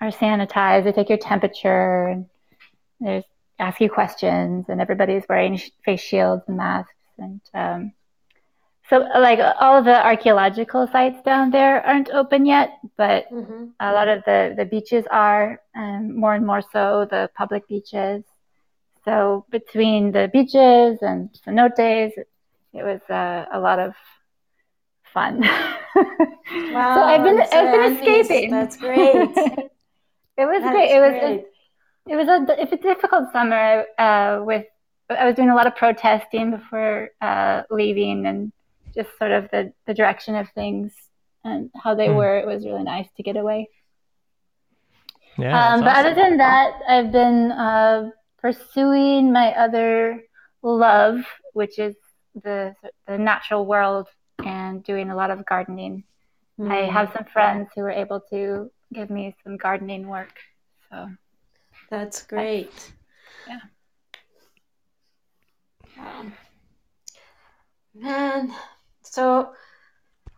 are 0.00 0.10
sanitized. 0.10 0.84
They 0.84 0.92
take 0.92 1.08
your 1.08 1.18
temperature, 1.18 2.08
and 2.12 2.26
there's 3.00 3.24
ask 3.58 3.80
you 3.80 3.90
questions, 3.90 4.66
and 4.68 4.80
everybody's 4.80 5.24
wearing 5.28 5.56
sh- 5.56 5.70
face 5.84 6.00
shields 6.00 6.42
and 6.48 6.56
masks, 6.56 6.94
and 7.18 7.40
um, 7.54 7.92
so 8.88 8.98
like 9.28 9.38
all 9.60 9.76
of 9.78 9.84
the 9.84 9.98
archaeological 10.12 10.86
sites 10.94 11.20
down 11.22 11.50
there 11.50 11.84
aren't 11.86 12.10
open 12.10 12.46
yet, 12.46 12.68
but 12.96 13.26
hmm 13.28 13.66
a 13.80 13.92
lot 13.92 14.06
of 14.06 14.22
the, 14.24 14.54
the 14.56 14.64
beaches 14.64 15.04
are, 15.10 15.60
um, 15.74 16.16
more 16.16 16.34
and 16.34 16.46
more 16.46 16.62
so 16.74 17.04
the 17.10 17.28
public 17.34 17.66
beaches. 17.66 18.22
So 19.04 19.44
between 19.50 20.12
the 20.12 20.30
beaches 20.32 20.98
and 21.02 21.30
cenotes, 21.44 22.12
it 22.78 22.82
was 22.90 23.00
uh, 23.10 23.46
a 23.52 23.58
lot 23.58 23.80
of 23.80 23.94
fun. 25.12 25.42
Wow. 26.72 26.94
so 26.96 27.02
I've 27.02 27.22
been 27.22 27.38
I'm 27.40 27.46
so 27.50 27.58
I've 27.58 27.72
been 27.72 27.96
escaping. 27.96 28.50
That's 28.50 28.76
great. 28.76 29.02
it 29.06 30.46
was 30.46 30.62
That's 30.62 30.72
great. 30.74 30.90
It 30.90 31.00
was 31.00 31.10
great. 31.20 31.44
it 32.08 32.16
was 32.16 32.28
a 32.28 32.60
it 32.60 32.70
was 32.70 32.72
a 32.72 32.82
difficult 32.82 33.32
summer 33.32 33.84
uh, 33.98 34.40
with 34.42 34.66
I 35.10 35.26
was 35.26 35.34
doing 35.34 35.50
a 35.50 35.54
lot 35.54 35.66
of 35.66 35.76
protesting 35.76 36.50
before 36.50 37.10
uh, 37.20 37.62
leaving 37.70 38.26
and 38.26 38.52
just 38.94 39.10
sort 39.18 39.32
of 39.32 39.50
the, 39.50 39.72
the 39.86 39.94
direction 39.94 40.34
of 40.34 40.48
things 40.50 40.92
and 41.44 41.70
how 41.82 41.94
they 41.94 42.08
Hmm. 42.08 42.16
were. 42.16 42.38
It 42.38 42.46
was 42.46 42.64
really 42.64 42.82
nice 42.84 43.08
to 43.16 43.22
get 43.22 43.36
away. 43.36 43.68
Yeah. 45.38 45.74
Um, 45.74 45.80
that's 45.80 45.96
but 45.96 46.06
other 46.06 46.14
than 46.14 46.36
that, 46.38 46.72
I've 46.88 47.12
been 47.12 47.52
uh, 47.52 48.10
pursuing 48.38 49.32
my 49.32 49.52
other 49.52 50.22
love, 50.62 51.20
which 51.52 51.78
is 51.78 51.96
the 52.42 52.74
the 53.06 53.18
natural 53.18 53.66
world, 53.66 54.08
and 54.46 54.82
doing 54.84 55.10
a 55.10 55.16
lot 55.16 55.30
of 55.30 55.44
gardening. 55.46 56.04
I 56.60 56.62
Mm. 56.62 56.90
have 56.90 57.12
some 57.12 57.24
friends 57.24 57.70
who 57.74 57.82
were 57.82 57.90
able 57.90 58.20
to 58.30 58.70
give 58.92 59.10
me 59.10 59.34
some 59.42 59.56
gardening 59.56 60.06
work. 60.08 60.38
So 60.90 61.08
That's 61.90 62.22
great. 62.22 62.92
Yeah. 63.46 63.60
Wow. 65.98 66.32
Man, 67.94 68.54
so 69.02 69.52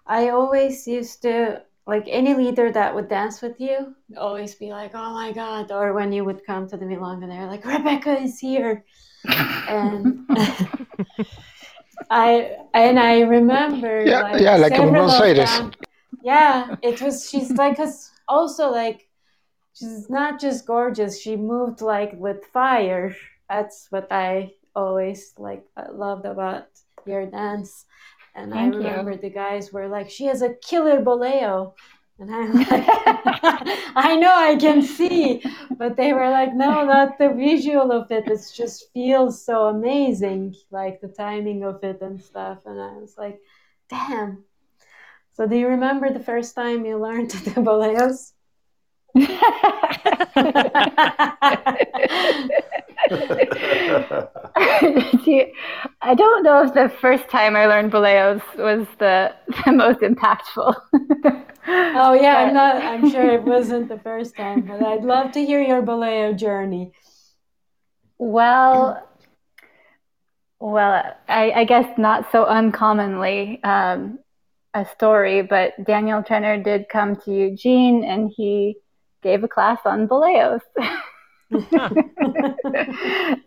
I 0.06 0.30
always 0.30 0.86
used 0.86 1.22
to 1.22 1.62
like 1.86 2.04
any 2.08 2.34
leader 2.34 2.72
that 2.72 2.94
would 2.94 3.08
dance 3.08 3.42
with 3.42 3.60
you, 3.60 3.94
always 4.16 4.54
be 4.54 4.70
like, 4.70 4.92
"Oh 4.94 5.12
my 5.12 5.32
God!" 5.32 5.70
Or 5.70 5.92
when 5.92 6.12
you 6.12 6.24
would 6.24 6.44
come 6.46 6.66
to 6.68 6.76
the 6.76 6.84
milonga, 6.86 7.26
they're 7.28 7.46
like, 7.46 7.64
"Rebecca 7.64 8.20
is 8.20 8.38
here," 8.40 8.84
and 9.68 10.26
I 12.10 12.56
and 12.74 12.98
I 12.98 13.20
remember 13.20 14.04
Yeah, 14.06 14.20
like 14.20 14.40
yeah, 14.40 14.56
like 14.56 14.72
in 14.72 14.76
several 14.78 14.94
Buenos 14.94 15.20
of 15.20 15.24
Aires. 15.26 15.50
them- 15.50 15.72
yeah, 16.22 16.76
it 16.82 17.00
was. 17.02 17.28
She's 17.28 17.50
like, 17.52 17.76
cause 17.76 18.10
also 18.28 18.70
like 18.70 19.08
she's 19.74 20.08
not 20.08 20.40
just 20.40 20.66
gorgeous 20.66 21.20
she 21.20 21.36
moved 21.36 21.80
like 21.82 22.12
with 22.14 22.44
fire 22.52 23.14
that's 23.48 23.86
what 23.90 24.06
i 24.10 24.50
always 24.74 25.34
like 25.38 25.64
uh, 25.76 25.84
loved 25.92 26.24
about 26.24 26.66
your 27.06 27.26
dance 27.26 27.84
and 28.34 28.52
Thank 28.52 28.74
i 28.74 28.78
you. 28.80 28.88
remember 28.88 29.16
the 29.16 29.30
guys 29.30 29.72
were 29.72 29.88
like 29.88 30.08
she 30.10 30.24
has 30.26 30.42
a 30.42 30.54
killer 30.54 31.02
boleo 31.02 31.74
and 32.18 32.34
i'm 32.34 32.52
like 32.54 32.68
i 33.96 34.16
know 34.16 34.34
i 34.34 34.56
can 34.56 34.82
see. 34.82 35.42
But 35.76 35.96
they 35.96 36.12
were 36.12 36.30
like 36.30 36.54
no 36.54 36.84
not 36.84 37.18
the 37.18 37.30
visual 37.30 37.90
of 37.92 38.10
it. 38.10 38.28
It 38.28 38.40
just 38.54 38.92
feels 38.92 39.44
so 39.44 39.66
amazing 39.66 40.54
like 40.70 41.00
the 41.00 41.08
timing 41.08 41.64
of 41.64 41.82
it 41.82 42.00
and 42.00 42.22
stuff. 42.22 42.58
And 42.66 42.80
i 42.80 42.92
was 42.98 43.16
like 43.18 43.40
damn. 43.90 44.44
So 45.32 45.48
do 45.48 45.56
you 45.56 45.66
remember 45.68 46.12
the 46.12 46.20
first 46.22 46.54
time 46.54 46.86
you 46.86 46.98
learned 46.98 47.30
the 47.48 47.60
boleos 47.60 48.33
I 56.02 56.14
don't 56.16 56.42
know 56.42 56.64
if 56.64 56.74
the 56.74 56.92
first 57.00 57.28
time 57.28 57.54
I 57.54 57.66
learned 57.66 57.92
boleos 57.92 58.42
was 58.56 58.86
the, 58.98 59.32
the 59.64 59.72
most 59.72 60.00
impactful. 60.00 60.74
Oh 61.66 62.12
yeah, 62.12 62.36
I'm 62.36 62.52
not. 62.52 62.76
I'm 62.76 63.10
sure 63.10 63.24
it 63.30 63.42
wasn't 63.42 63.88
the 63.88 63.98
first 63.98 64.36
time, 64.36 64.66
but 64.66 64.82
I'd 64.82 65.02
love 65.02 65.32
to 65.32 65.44
hear 65.44 65.62
your 65.62 65.82
boleo 65.82 66.36
journey. 66.36 66.92
Well, 68.18 69.02
well, 70.60 71.16
I, 71.26 71.52
I 71.52 71.64
guess 71.64 71.86
not 71.96 72.30
so 72.32 72.44
uncommonly 72.44 73.62
um, 73.64 74.18
a 74.74 74.84
story, 74.84 75.42
but 75.42 75.72
Daniel 75.84 76.22
Trenner 76.22 76.62
did 76.62 76.88
come 76.90 77.16
to 77.16 77.32
Eugene 77.32 78.04
and 78.04 78.30
he 78.34 78.76
gave 79.24 79.42
a 79.42 79.48
class 79.48 79.80
on 79.84 80.06
boleos. 80.06 80.60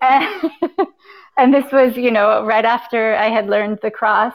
and, 0.01 0.51
and 1.37 1.53
this 1.53 1.71
was, 1.71 1.95
you 1.95 2.11
know, 2.11 2.43
right 2.43 2.65
after 2.65 3.15
I 3.15 3.29
had 3.29 3.47
learned 3.47 3.79
the 3.81 3.91
cross. 3.91 4.33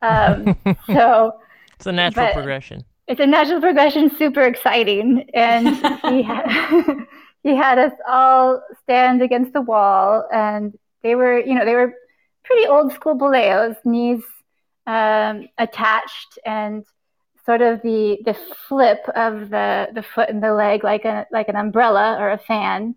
Um, 0.00 0.56
so 0.86 1.34
it's 1.76 1.86
a 1.86 1.92
natural 1.92 2.32
progression. 2.32 2.84
it's 3.08 3.20
a 3.20 3.26
natural 3.26 3.60
progression, 3.60 4.10
super 4.16 4.42
exciting. 4.42 5.28
And 5.34 5.68
he 6.08 6.22
had, 6.22 6.46
he 7.42 7.54
had 7.56 7.78
us 7.78 7.92
all 8.08 8.62
stand 8.82 9.20
against 9.20 9.52
the 9.52 9.60
wall, 9.60 10.26
and 10.32 10.72
they 11.02 11.14
were, 11.14 11.38
you 11.38 11.54
know, 11.54 11.64
they 11.64 11.74
were 11.74 11.92
pretty 12.44 12.66
old 12.66 12.92
school 12.92 13.18
boleos, 13.18 13.76
knees 13.84 14.22
um, 14.86 15.48
attached, 15.58 16.38
and 16.46 16.84
sort 17.46 17.62
of 17.62 17.82
the 17.82 18.18
the 18.24 18.34
flip 18.68 19.00
of 19.14 19.50
the 19.50 19.88
the 19.94 20.02
foot 20.02 20.28
and 20.30 20.42
the 20.42 20.52
leg 20.54 20.84
like 20.84 21.04
a 21.04 21.26
like 21.30 21.48
an 21.48 21.56
umbrella 21.56 22.16
or 22.20 22.30
a 22.30 22.38
fan, 22.38 22.94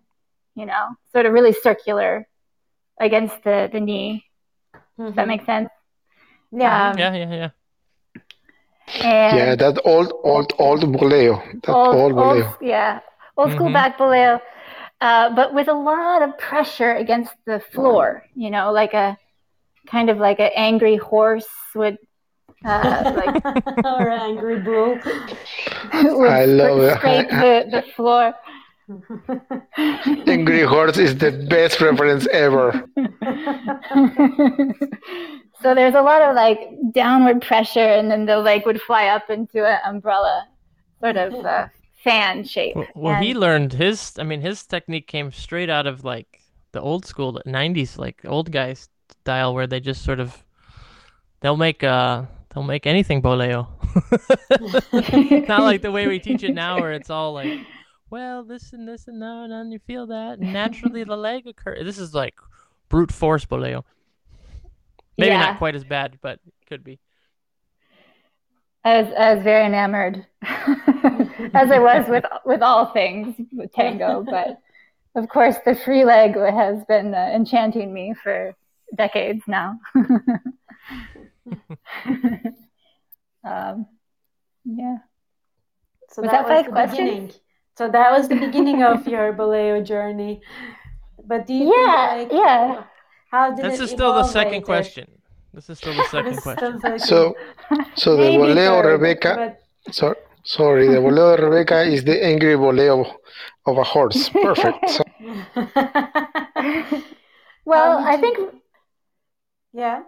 you 0.55 0.65
know, 0.65 0.87
sort 1.13 1.25
of 1.25 1.33
really 1.33 1.53
circular 1.53 2.27
against 2.99 3.43
the 3.43 3.69
the 3.71 3.79
knee. 3.79 4.25
Does 4.97 5.15
that 5.15 5.27
make 5.27 5.45
sense? 5.45 5.69
yeah. 6.51 6.91
Um, 6.91 6.97
Yeah, 6.97 7.13
yeah, 7.15 7.33
yeah. 7.33 7.49
And 9.03 9.37
Yeah, 9.37 9.55
that 9.55 9.79
old, 9.85 10.13
old, 10.23 10.53
old 10.59 10.81
boleo. 10.81 11.41
That 11.63 11.75
old, 11.75 11.93
old 11.93 12.13
boleo. 12.13 12.45
old, 12.45 12.57
yeah, 12.61 12.99
old 13.37 13.51
school 13.51 13.69
Mhm. 13.69 13.73
back 13.73 13.97
boleo, 13.97 14.39
uh, 15.01 15.35
but 15.35 15.53
with 15.53 15.67
a 15.67 15.73
lot 15.73 16.21
of 16.21 16.37
pressure 16.37 16.93
against 16.95 17.33
the 17.45 17.59
floor. 17.59 18.23
You 18.35 18.49
know, 18.49 18.71
like 18.71 18.93
a 18.93 19.17
kind 19.87 20.09
of 20.09 20.17
like 20.17 20.39
an 20.39 20.51
angry 20.55 20.97
horse 20.97 21.47
would, 21.75 21.97
uh, 22.65 23.13
like 23.15 23.45
or 23.85 24.09
angry 24.09 24.59
bull. 24.59 24.99
would 25.93 26.29
I 26.29 26.45
love 26.45 26.79
it. 26.79 26.97
scrape 26.97 27.29
the, 27.29 27.65
the 27.71 27.84
floor. 27.95 28.34
Angry 30.27 30.61
Horse 30.61 30.97
is 30.97 31.17
the 31.17 31.31
best 31.49 31.81
reference 31.81 32.25
ever. 32.27 32.71
so 35.61 35.75
there's 35.75 35.93
a 35.93 36.01
lot 36.01 36.21
of 36.21 36.35
like 36.35 36.59
downward 36.93 37.41
pressure, 37.41 37.79
and 37.79 38.09
then 38.09 38.25
the 38.25 38.38
leg 38.38 38.65
would 38.65 38.81
fly 38.81 39.07
up 39.07 39.29
into 39.29 39.65
an 39.65 39.79
umbrella, 39.85 40.47
sort 41.01 41.17
of 41.17 41.34
uh, 41.34 41.67
fan 42.01 42.45
shape. 42.45 42.77
Well, 42.77 42.88
well 42.95 43.21
he 43.21 43.34
learned 43.34 43.73
his. 43.73 44.13
I 44.17 44.23
mean, 44.23 44.39
his 44.39 44.65
technique 44.65 45.07
came 45.07 45.34
straight 45.34 45.69
out 45.69 45.85
of 45.85 46.05
like 46.05 46.41
the 46.71 46.79
old 46.79 47.05
school, 47.05 47.34
the 47.34 47.43
'90s, 47.43 47.97
like 47.97 48.21
old 48.23 48.51
guys 48.51 48.88
style, 49.09 49.53
where 49.53 49.67
they 49.67 49.81
just 49.81 50.05
sort 50.05 50.21
of 50.21 50.45
they'll 51.41 51.57
make 51.57 51.84
uh 51.84 52.23
they'll 52.49 52.63
make 52.63 52.85
anything 52.87 53.21
boleo. 53.21 53.67
Not 55.47 55.63
like 55.63 55.81
the 55.81 55.91
way 55.91 56.07
we 56.07 56.19
teach 56.19 56.43
it 56.43 56.53
now, 56.53 56.79
where 56.79 56.91
it's 56.91 57.09
all 57.09 57.33
like, 57.33 57.59
well, 58.09 58.43
this 58.43 58.73
and 58.73 58.87
this 58.87 59.07
and 59.07 59.21
that, 59.21 59.49
and 59.51 59.71
you 59.71 59.79
feel 59.79 60.07
that, 60.07 60.39
and 60.39 60.53
naturally 60.53 61.03
the 61.03 61.15
leg 61.17 61.47
occurs. 61.47 61.83
This 61.85 61.97
is 61.97 62.13
like 62.13 62.35
brute 62.89 63.11
force 63.11 63.45
boleo. 63.45 63.83
Maybe 65.17 65.31
Yeah. 65.31 65.39
not 65.39 65.57
quite 65.57 65.75
as 65.75 65.83
bad, 65.83 66.19
but 66.21 66.39
could 66.67 66.83
be. 66.83 66.99
I 68.83 69.01
was, 69.01 69.13
I 69.17 69.33
was 69.33 69.43
very 69.43 69.65
enamored, 69.65 70.25
as 70.43 71.71
I 71.71 71.79
was 71.79 72.07
with 72.07 72.23
with 72.45 72.61
all 72.61 72.85
things 72.93 73.35
with 73.51 73.73
tango. 73.73 74.23
But 74.23 74.59
of 75.15 75.27
course, 75.27 75.57
the 75.65 75.75
free 75.75 76.05
leg 76.05 76.35
has 76.35 76.85
been 76.85 77.13
uh, 77.13 77.31
enchanting 77.35 77.91
me 77.93 78.13
for 78.23 78.55
decades 78.95 79.41
now. 79.47 79.77
um, 83.43 83.85
yeah. 84.65 84.97
So 86.09 86.21
Was 86.21 86.31
that, 86.31 86.31
that 86.31 86.43
was 86.43 86.49
five 86.49 86.65
the 86.65 86.71
questions? 86.71 87.09
beginning. 87.09 87.31
So 87.77 87.89
that 87.89 88.11
was 88.11 88.27
the 88.27 88.35
beginning 88.35 88.83
of 88.83 89.07
your 89.07 89.33
boleo 89.39 89.83
journey. 89.85 90.41
But 91.25 91.45
do 91.47 91.53
you 91.53 91.73
Yeah, 91.75 92.15
think, 92.17 92.31
like, 92.33 92.41
yeah. 92.41 92.83
how 93.31 93.51
did 93.53 93.65
This 93.65 93.79
it 93.79 93.83
is 93.83 93.89
still 93.91 94.13
the 94.13 94.23
second 94.23 94.51
later? 94.53 94.65
question. 94.65 95.07
This 95.53 95.69
is 95.69 95.77
still 95.77 95.93
the 95.95 96.03
second 96.11 96.37
question. 96.41 96.79
still 96.79 96.91
the 96.93 96.99
So, 96.99 97.35
so 97.95 98.15
the 98.15 98.23
Maybe 98.23 98.37
voleo 98.43 98.81
third, 98.81 98.91
Rebecca, 98.93 99.35
but- 99.35 99.93
so, 99.93 100.15
sorry, 100.43 100.87
the 100.87 100.95
voleo 100.99 101.35
de 101.37 101.43
Rebecca 101.45 101.81
is 101.83 102.03
the 102.03 102.23
angry 102.23 102.55
voleo 102.55 103.05
of 103.65 103.77
a 103.77 103.83
horse. 103.83 104.29
Perfect. 104.29 104.89
So, 104.89 105.03
Well, 107.65 107.97
did 107.99 108.07
I 108.07 108.13
you- 108.15 108.21
think 108.21 108.37
yeah. 109.73 110.03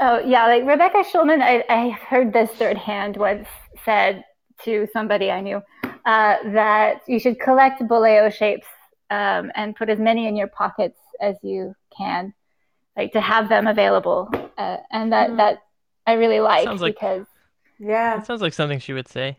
Oh 0.00 0.20
yeah, 0.20 0.46
like 0.46 0.64
Rebecca 0.64 0.98
Shulman, 1.12 1.40
I, 1.42 1.64
I 1.68 1.90
heard 1.90 2.32
this 2.32 2.50
third 2.50 2.76
hand 2.78 3.16
once 3.16 3.48
said 3.84 4.24
to 4.64 4.86
somebody 4.92 5.30
I 5.30 5.40
knew 5.40 5.60
uh, 5.84 6.36
that 6.52 7.00
you 7.06 7.18
should 7.18 7.40
collect 7.40 7.80
boleo 7.82 8.32
shapes 8.32 8.66
um, 9.10 9.50
and 9.54 9.74
put 9.74 9.88
as 9.88 9.98
many 9.98 10.26
in 10.28 10.36
your 10.36 10.48
pockets 10.48 10.98
as 11.20 11.36
you 11.42 11.74
can, 11.96 12.32
like 12.96 13.12
to 13.12 13.20
have 13.20 13.48
them 13.48 13.66
available, 13.66 14.30
uh, 14.56 14.76
and 14.92 15.12
that 15.12 15.30
Mm. 15.30 15.36
that 15.38 15.58
I 16.06 16.12
really 16.14 16.40
like 16.40 16.64
Sounds 16.64 16.80
like- 16.82 16.94
because 16.94 17.26
Yeah. 17.80 18.16
That 18.16 18.26
sounds 18.26 18.42
like 18.42 18.52
something 18.54 18.78
she 18.80 18.92
would 18.92 19.08
say. 19.08 19.36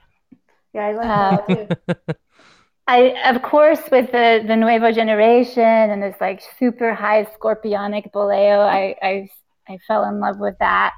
Yeah, 0.74 0.86
I 0.88 0.92
like 0.94 1.08
Uh, 1.08 1.38
that 1.48 1.88
too. 2.08 2.14
I, 2.88 3.00
of 3.30 3.42
course, 3.44 3.82
with 3.92 4.12
the 4.12 4.44
the 4.48 4.56
nuevo 4.56 4.92
generation 4.92 5.64
and 5.92 6.02
this 6.02 6.16
like 6.20 6.42
super 6.58 6.94
high 6.94 7.26
scorpionic 7.26 8.12
boleo, 8.12 8.60
I 8.66 8.96
I, 9.02 9.30
I 9.70 9.78
fell 9.78 10.04
in 10.06 10.20
love 10.20 10.40
with 10.40 10.58
that. 10.60 10.96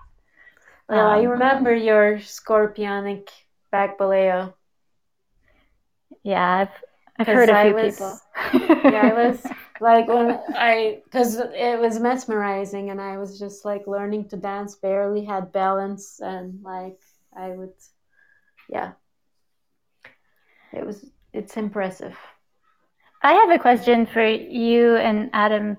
Well, 0.90 1.08
I 1.08 1.24
Um, 1.24 1.28
remember 1.28 1.74
your 1.74 2.18
scorpionic 2.18 3.30
back 3.72 3.98
boleo. 3.98 4.54
Yeah, 6.24 6.58
I've 6.58 6.70
I've 7.20 7.28
heard 7.28 7.50
a 7.50 7.56
I 7.56 7.64
few 7.64 7.74
was- 7.74 7.98
people. 7.98 8.20
Yeah, 8.84 9.10
I 9.10 9.14
was 9.14 9.52
like 9.80 10.08
when 10.08 10.40
I 10.56 11.02
because 11.06 11.38
it 11.38 11.80
was 11.80 12.00
mesmerizing, 12.00 12.90
and 12.90 13.00
I 13.02 13.18
was 13.18 13.40
just 13.40 13.66
like 13.66 13.88
learning 13.88 14.30
to 14.30 14.38
dance, 14.38 14.76
barely 14.76 15.24
had 15.26 15.52
balance, 15.52 16.20
and 16.22 16.62
like 16.64 17.00
I 17.36 17.50
would, 17.52 17.74
yeah, 18.70 18.94
it 20.74 20.86
was 20.86 21.06
it's 21.34 21.58
impressive. 21.58 22.18
I 23.24 23.34
have 23.34 23.50
a 23.52 23.60
question 23.60 24.06
for 24.06 24.26
you 24.26 24.96
and 24.96 25.30
Adam. 25.34 25.78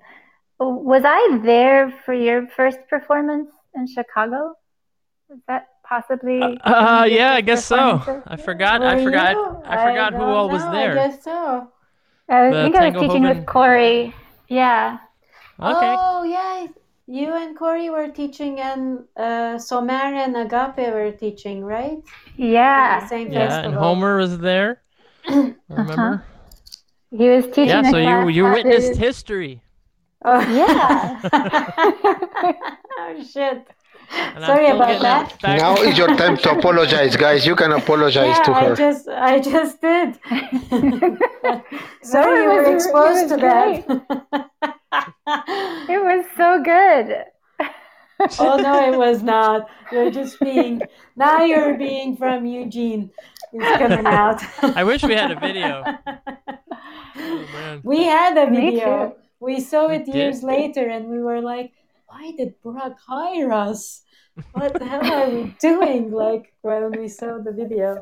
Was 0.70 1.02
I 1.05 1.39
there 1.44 1.90
for 2.05 2.14
your 2.14 2.47
first 2.56 2.78
performance 2.89 3.51
in 3.74 3.86
Chicago? 3.86 4.55
Is 5.30 5.39
that 5.48 5.68
possibly? 5.89 6.40
one 6.40 6.59
Uh, 6.64 7.05
yeah, 7.09 7.32
I 7.34 7.40
guess 7.40 7.64
so. 7.64 8.22
I 8.26 8.36
forgot. 8.36 8.82
I 8.82 9.02
forgot. 9.02 9.32
you? 9.36 9.62
I 9.64 9.76
forgot 9.89 10.12
who 10.12 10.18
don't 10.20 10.28
all 10.28 10.48
was 10.48 10.62
there. 10.72 10.93
I 10.93 11.09
guess 11.09 11.22
so. 11.24 11.68
I 12.28 12.48
was- 12.48 12.55
think 12.64 12.76
I 12.76 12.90
was 12.90 12.94
teaching 13.02 13.22
Hoven- 13.24 13.39
with 13.39 13.47
Corey. 13.47 14.14
Yeah. 14.48 14.98
Okay. 15.60 15.94
Oh 15.98 16.22
yeah, 16.24 16.66
you 17.06 17.28
and 17.34 17.56
Corey 17.56 17.89
were 17.90 18.09
teaching, 18.09 18.60
and 18.60 19.05
uh, 19.16 19.59
Somer 19.59 19.93
and 20.24 20.36
Agape 20.36 20.93
were 20.93 21.12
teaching, 21.12 21.64
right? 21.64 21.98
At 21.98 22.36
the 22.36 22.47
Yeah. 22.47 23.06
same 23.06 23.32
yeah, 23.32 23.60
and. 23.64 23.74
Homer 23.74 24.16
was 24.18 24.39
there. 24.39 24.82
Uh-huh. 25.28 25.52
Remember? 25.68 26.24
He 27.10 27.28
was 27.28 27.44
teaching 27.47 27.68
Yeah. 27.68 27.90
So 27.90 27.97
you 27.98 28.05
class 28.05 28.34
you 28.34 28.44
how 28.47 28.52
witnessed 28.55 28.94
to- 28.94 28.98
history. 28.98 29.62
Oh. 30.24 30.40
Yeah. 30.40 31.20
oh 32.99 33.24
shit. 33.24 33.66
And 34.11 34.44
Sorry 34.44 34.66
about 34.66 35.01
that. 35.01 35.40
back- 35.40 35.59
now 35.61 35.74
is 35.77 35.97
your 35.97 36.09
time 36.16 36.36
to 36.36 36.51
apologize, 36.51 37.16
guys. 37.16 37.47
You 37.47 37.57
can 37.57 37.73
apologize 37.73 38.36
yeah, 38.36 38.43
to 38.44 38.53
I 38.53 38.74
just 38.74 39.09
I 39.09 39.40
just 39.40 39.81
did. 39.81 40.19
Sorry 42.03 42.43
you 42.43 42.49
were 42.51 42.73
was- 42.73 42.85
exposed 42.85 43.31
was 43.31 43.31
to 43.31 43.36
that. 43.39 44.49
It 45.89 46.03
was 46.03 46.24
so 46.36 46.62
good. 46.62 47.24
oh 48.39 48.57
no, 48.57 48.93
it 48.93 48.97
was 48.97 49.23
not. 49.23 49.69
You're 49.90 50.11
just 50.11 50.39
being 50.40 50.82
now 51.16 51.43
you're 51.44 51.74
being 51.78 52.16
from 52.16 52.47
Eugene. 52.47 53.11
It's 53.53 53.78
coming 53.78 54.07
out. 54.07 54.43
I 54.62 54.85
wish 54.85 55.03
we 55.03 55.15
had 55.15 55.31
a 55.31 55.36
video. 55.40 55.85
Oh, 57.15 57.47
man. 57.53 57.81
We 57.85 58.05
had 58.05 58.36
a 58.39 58.51
Me 58.51 58.70
video. 58.70 59.16
Too. 59.43 59.47
We 59.55 59.60
saw 59.60 59.89
We 59.89 59.97
it 59.97 60.09
years 60.09 60.43
later 60.43 60.89
and 60.89 61.09
we 61.09 61.19
were 61.20 61.40
like, 61.40 61.73
why 62.06 62.32
did 62.36 62.55
Brock 62.62 62.98
hire 63.06 63.52
us? 63.52 64.02
What 64.52 64.78
the 64.78 64.85
hell 64.85 65.05
are 65.12 65.31
we 65.31 65.55
doing? 65.60 66.10
Like 66.10 66.52
when 66.62 66.93
we 66.93 67.09
saw 67.09 67.39
the 67.39 67.52
video. 67.52 68.01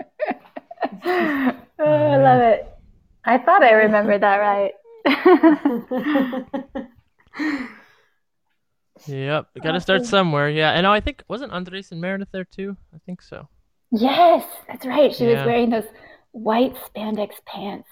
oh, 1.04 1.52
I 1.78 2.16
love 2.16 2.40
it. 2.42 2.66
I 3.24 3.38
thought 3.38 3.62
I 3.62 3.72
remembered 3.72 4.22
that 4.22 4.36
right. 4.38 4.72
Yep. 9.06 9.46
Got 9.62 9.72
to 9.72 9.80
start 9.80 10.04
somewhere. 10.04 10.50
Yeah. 10.50 10.72
And 10.72 10.86
oh, 10.86 10.92
I 10.92 11.00
think 11.00 11.22
wasn't 11.28 11.52
Andres 11.52 11.90
and 11.90 12.00
Meredith 12.00 12.28
there 12.32 12.44
too? 12.44 12.76
I 12.94 12.98
think 13.06 13.22
so. 13.22 13.48
yes, 13.92 14.44
that's 14.68 14.84
right. 14.86 15.14
She 15.14 15.24
Yeah. 15.24 15.38
was 15.38 15.46
wearing 15.46 15.70
those 15.70 15.86
white 16.32 16.74
spandex 16.76 17.30
pants. 17.46 17.88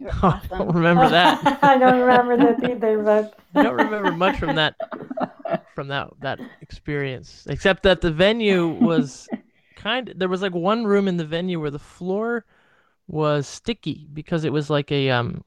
Were 0.00 0.10
I 0.22 0.40
don't 0.48 0.74
remember 0.74 1.08
that. 1.08 1.58
I 1.62 1.78
don't 1.78 2.00
remember 2.00 2.36
that 2.36 2.68
either, 2.68 3.02
but 3.02 3.38
I 3.54 3.62
don't 3.62 3.74
remember 3.74 4.12
much 4.12 4.38
from 4.38 4.56
that 4.56 4.74
from 5.74 5.88
that 5.88 6.08
that 6.20 6.40
experience, 6.60 7.46
except 7.48 7.82
that 7.84 8.00
the 8.00 8.10
venue 8.10 8.68
was 8.68 9.28
kind. 9.76 10.12
There 10.16 10.28
was 10.28 10.42
like 10.42 10.54
one 10.54 10.84
room 10.84 11.08
in 11.08 11.16
the 11.16 11.24
venue 11.24 11.60
where 11.60 11.70
the 11.70 11.78
floor 11.78 12.44
was 13.06 13.46
sticky 13.46 14.08
because 14.12 14.44
it 14.44 14.52
was 14.52 14.70
like 14.70 14.90
a 14.90 15.10
um, 15.10 15.44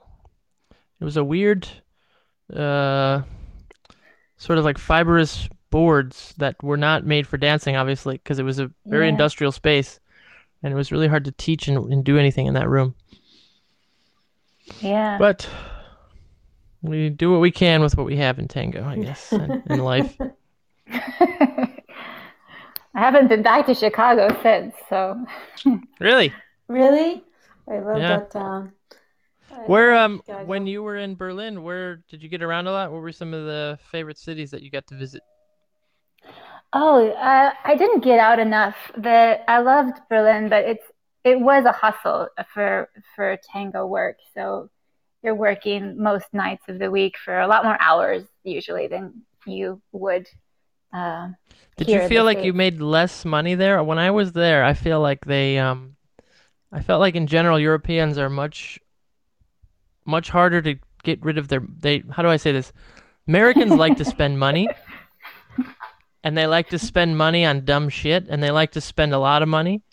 it 0.99 1.03
was 1.05 1.17
a 1.17 1.23
weird, 1.23 1.67
uh, 2.55 3.21
sort 4.37 4.59
of 4.59 4.65
like 4.65 4.77
fibrous 4.77 5.47
boards 5.69 6.33
that 6.37 6.61
were 6.63 6.77
not 6.77 7.05
made 7.05 7.27
for 7.27 7.37
dancing, 7.37 7.75
obviously, 7.75 8.15
because 8.17 8.39
it 8.39 8.43
was 8.43 8.59
a 8.59 8.71
very 8.85 9.05
Yeah. 9.05 9.11
industrial 9.11 9.51
space, 9.51 9.99
and 10.63 10.71
it 10.71 10.75
was 10.77 10.91
really 10.91 11.07
hard 11.07 11.25
to 11.25 11.31
teach 11.33 11.67
and, 11.67 11.91
and 11.91 12.03
do 12.05 12.17
anything 12.17 12.45
in 12.47 12.53
that 12.53 12.69
room. 12.69 12.95
Yeah. 14.81 15.17
But 15.19 15.49
we 16.81 17.09
do 17.09 17.31
what 17.31 17.41
we 17.41 17.51
can 17.51 17.81
with 17.81 17.97
what 17.97 18.05
we 18.05 18.17
have 18.17 18.39
in 18.39 18.47
tango, 18.47 18.83
I 18.85 18.97
guess, 18.97 19.31
in, 19.31 19.63
in 19.69 19.79
life. 19.79 20.17
I 20.87 21.71
haven't 22.93 23.27
been 23.27 23.43
back 23.43 23.65
to 23.67 23.73
Chicago 23.75 24.27
since, 24.41 24.73
so 24.89 25.25
Really? 25.99 26.33
really? 26.67 27.23
I 27.69 27.79
love 27.79 28.01
Yeah. 28.01 28.07
that 28.07 28.31
town. 28.31 28.73
I 29.51 29.67
Where 29.67 29.95
um 29.95 30.21
Chicago. 30.25 30.45
when 30.45 30.67
you 30.67 30.83
were 30.83 30.97
in 30.97 31.15
Berlin, 31.15 31.63
where 31.63 31.97
did 32.09 32.23
you 32.23 32.29
get 32.29 32.41
around 32.41 32.67
a 32.67 32.71
lot? 32.71 32.91
What 32.91 33.01
were 33.01 33.11
some 33.11 33.33
of 33.33 33.45
the 33.45 33.77
favorite 33.91 34.17
cities 34.17 34.51
that 34.51 34.61
you 34.61 34.71
got 34.71 34.87
to 34.87 34.95
visit? 34.95 35.21
Oh, 36.73 37.07
uh, 37.09 37.53
I 37.63 37.75
didn't 37.75 38.03
get 38.03 38.19
out 38.19 38.39
enough. 38.39 38.75
The 38.97 39.39
I 39.49 39.59
loved 39.59 39.99
Berlin, 40.09 40.49
but 40.49 40.65
it's 40.65 40.83
it 41.27 41.39
was 41.39 41.65
a 41.65 41.71
hustle 41.71 42.29
for 42.53 42.89
for 43.15 43.37
tango 43.51 43.85
work. 43.85 44.17
So 44.33 44.69
you're 45.23 45.35
working 45.35 46.01
most 46.01 46.27
nights 46.33 46.63
of 46.69 46.79
the 46.79 46.91
week 46.91 47.15
for 47.23 47.39
a 47.39 47.47
lot 47.47 47.65
more 47.65 47.77
hours 47.81 48.23
usually 48.43 48.87
than 48.87 49.23
you 49.45 49.81
would 49.91 50.27
Uh, 50.93 51.29
Did 51.75 51.89
you 51.89 52.07
feel 52.07 52.23
like 52.23 52.43
you 52.43 52.53
made 52.53 52.81
less 52.81 53.25
money 53.25 53.55
there? 53.55 53.83
When 53.83 53.99
I 53.99 54.11
was 54.11 54.31
there, 54.31 54.63
I 54.63 54.73
feel 54.73 55.01
like 55.01 55.25
they 55.25 55.57
um 55.59 55.95
I 56.71 56.81
felt 56.81 57.01
like 57.01 57.15
in 57.15 57.27
general 57.27 57.59
Europeans 57.59 58.17
are 58.17 58.29
much 58.29 58.79
much 60.05 60.29
harder 60.29 60.61
to 60.61 60.75
get 61.03 61.23
rid 61.23 61.37
of 61.37 61.47
their 61.49 61.61
they 61.79 62.03
how 62.11 62.23
do 62.23 62.29
I 62.29 62.37
say 62.37 62.51
this? 62.51 62.71
Americans 63.27 63.73
like 63.75 63.97
to 63.97 64.05
spend 64.05 64.39
money 64.39 64.69
and 66.23 66.37
they 66.37 66.47
like 66.47 66.69
to 66.69 66.79
spend 66.79 67.17
money 67.17 67.45
on 67.45 67.65
dumb 67.65 67.89
shit 67.89 68.27
and 68.29 68.41
they 68.41 68.51
like 68.51 68.71
to 68.71 68.81
spend 68.81 69.13
a 69.13 69.19
lot 69.19 69.41
of 69.43 69.49
money. 69.49 69.83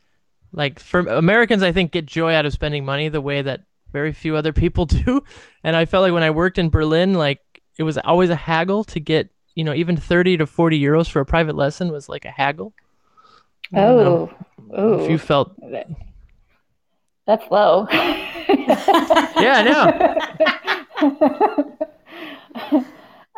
Like 0.55 0.78
for 0.78 1.01
Americans 1.01 1.62
I 1.62 1.72
think 1.72 1.93
get 1.93 2.06
joy 2.06 2.35
out 2.35 2.47
of 2.47 2.52
spending 2.52 2.85
money 2.85 3.09
the 3.09 3.20
way 3.20 3.43
that 3.43 3.62
very 3.93 4.12
few 4.12 4.36
other 4.36 4.52
people 4.52 4.86
do. 5.05 5.22
And 5.62 5.76
I 5.76 5.85
felt 5.85 6.02
like 6.02 6.12
when 6.12 6.22
I 6.22 6.31
worked 6.31 6.59
in 6.59 6.70
Berlin 6.70 7.14
like 7.14 7.40
it 7.78 7.82
was 7.82 7.98
always 7.98 8.31
a 8.31 8.36
haggle 8.36 8.85
to 8.85 9.01
get, 9.01 9.31
you 9.55 9.64
know, 9.64 9.74
even 9.74 9.97
30 9.97 10.39
to 10.39 10.47
40 10.47 10.81
euros 10.81 11.10
for 11.10 11.20
a 11.20 11.26
private 11.26 11.56
lesson 11.56 11.90
was 11.90 12.09
like 12.09 12.24
a 12.24 12.31
haggle. 12.31 12.72
I 13.72 13.81
Oh, 13.81 14.31
if 14.70 15.10
you 15.10 15.14
oh, 15.14 15.18
felt 15.18 15.52
that's 17.26 17.51
low. 17.51 17.89
Yeah, 18.56 19.59
I 19.59 19.62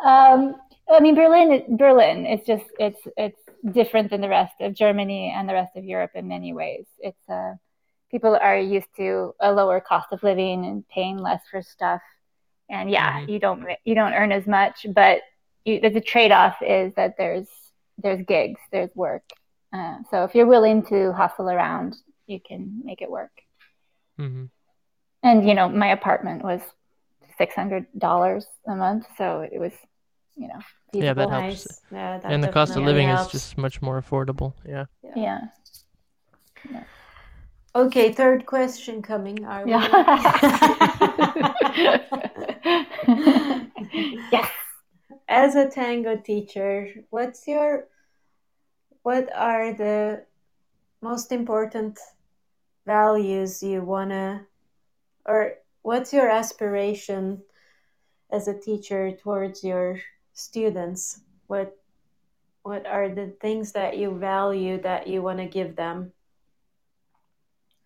um, 0.05 0.55
I 0.89 0.99
mean, 0.99 1.15
Berlin. 1.15 1.77
Berlin. 1.77 2.25
It's 2.25 2.45
just 2.45 2.65
it's 2.79 2.99
it's 3.17 3.39
different 3.71 4.09
than 4.09 4.21
the 4.21 4.29
rest 4.29 4.55
of 4.59 4.73
Germany 4.73 5.33
and 5.35 5.47
the 5.47 5.53
rest 5.53 5.75
of 5.75 5.83
Europe 5.83 6.11
in 6.15 6.27
many 6.27 6.53
ways. 6.53 6.85
It's 6.99 7.29
uh, 7.29 7.53
people 8.11 8.35
are 8.35 8.57
used 8.57 8.87
to 8.97 9.33
a 9.39 9.51
lower 9.51 9.79
cost 9.79 10.07
of 10.11 10.23
living 10.23 10.65
and 10.65 10.87
paying 10.87 11.17
less 11.17 11.41
for 11.49 11.61
stuff. 11.61 12.01
And 12.69 12.89
yeah, 12.89 13.25
you 13.25 13.39
don't 13.39 13.65
you 13.85 13.95
don't 13.95 14.13
earn 14.13 14.31
as 14.31 14.45
much, 14.45 14.85
but 14.93 15.21
you, 15.65 15.79
the 15.79 16.01
trade 16.01 16.31
off 16.31 16.57
is 16.61 16.93
that 16.95 17.15
there's 17.17 17.47
there's 17.97 18.25
gigs, 18.25 18.59
there's 18.71 18.93
work. 18.95 19.23
Uh, 19.73 19.97
so 20.11 20.23
if 20.23 20.35
you're 20.35 20.45
willing 20.45 20.83
to 20.83 21.11
hustle 21.13 21.49
around, 21.49 21.95
you 22.25 22.39
can 22.39 22.81
make 22.83 23.01
it 23.01 23.09
work. 23.09 23.31
Mm-hmm. 24.19 24.45
And 25.23 25.47
you 25.47 25.53
know, 25.53 25.69
my 25.69 25.87
apartment 25.87 26.43
was 26.43 26.61
six 27.37 27.55
hundred 27.55 27.85
dollars 27.97 28.45
a 28.67 28.75
month, 28.75 29.05
so 29.17 29.41
it 29.41 29.59
was, 29.59 29.73
you 30.35 30.47
know, 30.47 30.59
Yeah, 30.93 31.13
that 31.13 31.29
feasible. 31.29 31.41
helps. 31.41 31.81
Yeah, 31.91 32.19
that 32.19 32.31
and 32.31 32.43
the 32.43 32.47
cost 32.47 32.75
of 32.75 32.83
living 32.83 33.07
helps. 33.07 33.33
is 33.33 33.41
just 33.41 33.57
much 33.57 33.81
more 33.81 34.01
affordable. 34.01 34.53
Yeah. 34.65 34.85
Yeah. 35.15 35.41
Okay, 37.75 38.11
third 38.11 38.45
question 38.45 39.01
coming. 39.01 39.45
Are 39.45 39.65
we 39.65 39.71
Yeah. 39.71 39.87
yes. 44.31 44.51
As 45.29 45.55
a 45.55 45.69
tango 45.69 46.15
teacher, 46.15 46.89
what's 47.09 47.47
your 47.47 47.87
what 49.03 49.29
are 49.35 49.73
the 49.73 50.25
most 51.01 51.31
important 51.31 51.99
values 52.85 53.61
you 53.61 53.81
wanna 53.81 54.45
or 55.25 55.55
what's 55.81 56.11
your 56.11 56.29
aspiration 56.29 57.41
as 58.31 58.47
a 58.47 58.59
teacher 58.59 59.11
towards 59.11 59.63
your 59.63 59.99
students? 60.37 61.21
What 61.47 61.75
what 62.63 62.85
are 62.85 63.09
the 63.09 63.33
things 63.41 63.71
that 63.71 63.97
you 63.97 64.17
value 64.17 64.81
that 64.81 65.07
you 65.07 65.21
want 65.21 65.39
to 65.39 65.45
give 65.45 65.75
them? 65.75 66.11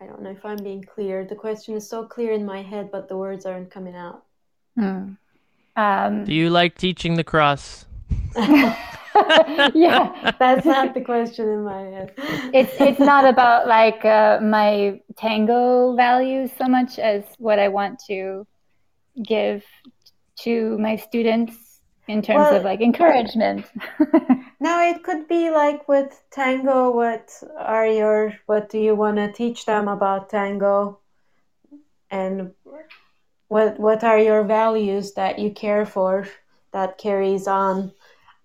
I 0.02 0.08
don't 0.08 0.24
know 0.24 0.32
if 0.32 0.44
I'm 0.44 0.58
being 0.58 0.84
clear. 0.84 1.26
The 1.26 1.36
question 1.36 1.76
is 1.76 1.88
so 1.88 2.06
clear 2.06 2.32
in 2.32 2.46
my 2.46 2.64
head, 2.64 2.90
but 2.92 3.08
the 3.08 3.16
words 3.16 3.46
aren't 3.46 3.70
coming 3.70 3.96
out. 3.96 4.24
Hmm. 4.76 5.14
Um, 5.76 6.26
Do 6.26 6.34
you 6.34 6.50
like 6.50 6.78
teaching 6.78 7.16
the 7.16 7.24
cross? 7.24 7.86
yeah. 8.36 10.32
That's 10.40 10.66
not 10.66 10.96
the 10.96 11.02
question 11.02 11.48
in 11.48 11.64
my 11.64 11.82
head. 11.82 12.14
It's 12.54 12.74
it's 12.80 13.00
not 13.00 13.26
about 13.26 13.68
like 13.68 14.04
uh, 14.04 14.40
my 14.42 15.00
tango 15.16 15.96
values 15.96 16.50
so 16.58 16.66
much 16.66 16.98
as 16.98 17.24
what 17.38 17.60
I 17.60 17.68
want 17.68 18.02
to 18.08 18.48
give 19.24 19.64
to 20.40 20.78
my 20.80 20.96
students 20.96 21.71
in 22.12 22.22
terms 22.22 22.38
Well- 22.38 22.58
of 22.58 22.64
like 22.64 22.82
encouragement. 22.82 23.66
No, 24.62 24.80
it 24.80 25.02
could 25.02 25.28
be 25.28 25.50
like 25.50 25.88
with 25.88 26.22
tango. 26.30 26.92
What 26.92 27.34
are 27.58 27.88
your, 27.88 28.36
what 28.46 28.70
do 28.70 28.78
you 28.78 28.94
want 28.94 29.18
to 29.18 29.32
teach 29.32 29.66
them 29.66 29.88
about 29.88 30.30
tango? 30.30 31.00
And 32.12 32.54
what 33.48 33.80
what 33.80 34.04
are 34.04 34.20
your 34.20 34.44
values 34.44 35.14
that 35.14 35.40
you 35.40 35.50
care 35.50 35.84
for 35.86 36.28
that 36.74 37.00
carries 37.00 37.48
on? 37.48 37.92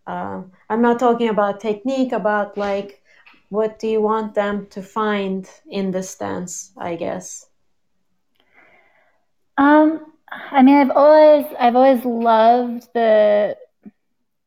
Uh, 0.06 0.44
I'm 0.70 0.80
not 0.80 0.98
talking 0.98 1.28
about 1.28 1.60
technique, 1.60 2.12
about 2.12 2.56
like 2.56 3.02
what 3.50 3.78
do 3.78 3.86
you 3.86 4.00
want 4.00 4.34
them 4.34 4.66
to 4.70 4.82
find 4.82 5.46
in 5.68 5.90
the 5.90 6.02
stance, 6.02 6.72
I 6.78 6.96
guess. 6.96 7.46
Um, 9.58 10.12
I 10.30 10.62
mean, 10.62 10.76
I've 10.76 10.90
always 10.90 11.46
I've 11.58 11.76
always 11.76 12.04
loved 12.04 12.88
the 12.94 13.56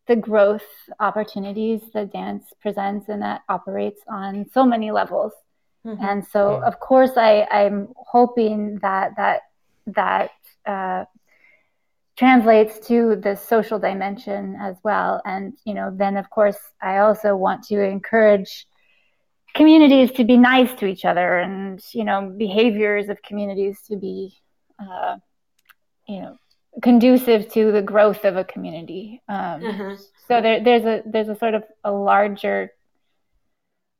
the 0.07 0.15
growth 0.15 0.65
opportunities 0.99 1.81
that 1.93 2.11
dance 2.11 2.45
presents 2.61 3.09
and 3.09 3.21
that 3.21 3.41
operates 3.47 4.01
on 4.07 4.49
so 4.51 4.65
many 4.65 4.91
levels. 4.91 5.33
And 5.85 6.27
so, 6.27 6.61
of 6.61 6.79
course, 6.79 7.11
I, 7.15 7.47
I'm 7.49 7.93
hoping 7.95 8.79
that 8.81 9.15
that 9.15 9.43
that 9.87 10.31
uh, 10.65 11.05
translates 12.17 12.85
to 12.87 13.15
the 13.15 13.35
social 13.35 13.79
dimension 13.79 14.57
as 14.61 14.75
well. 14.83 15.21
And 15.25 15.53
you 15.65 15.73
know, 15.73 15.91
then 15.95 16.17
of 16.17 16.29
course, 16.29 16.57
I 16.81 16.97
also 16.97 17.35
want 17.35 17.63
to 17.67 17.81
encourage 17.81 18.67
communities 19.55 20.11
to 20.11 20.23
be 20.25 20.37
nice 20.37 20.73
to 20.79 20.85
each 20.85 21.05
other, 21.05 21.39
and 21.39 21.81
you 21.93 22.03
know, 22.03 22.33
behaviors 22.37 23.09
of 23.09 23.21
communities 23.23 23.79
to 23.87 23.95
be, 23.95 24.37
uh, 24.79 25.15
you 26.09 26.19
know, 26.21 26.37
conducive 26.81 27.41
to 27.53 27.71
the 27.71 27.81
growth 27.81 28.25
of 28.25 28.35
a 28.37 28.43
community. 28.43 29.21
Um, 29.29 29.65
Uh-huh. 29.65 29.95
so 30.27 30.41
there, 30.41 30.59
there's 30.63 30.85
a 30.85 31.03
there's 31.05 31.29
a 31.29 31.35
sort 31.43 31.55
of 31.55 31.63
a 31.83 31.91
larger 31.91 32.71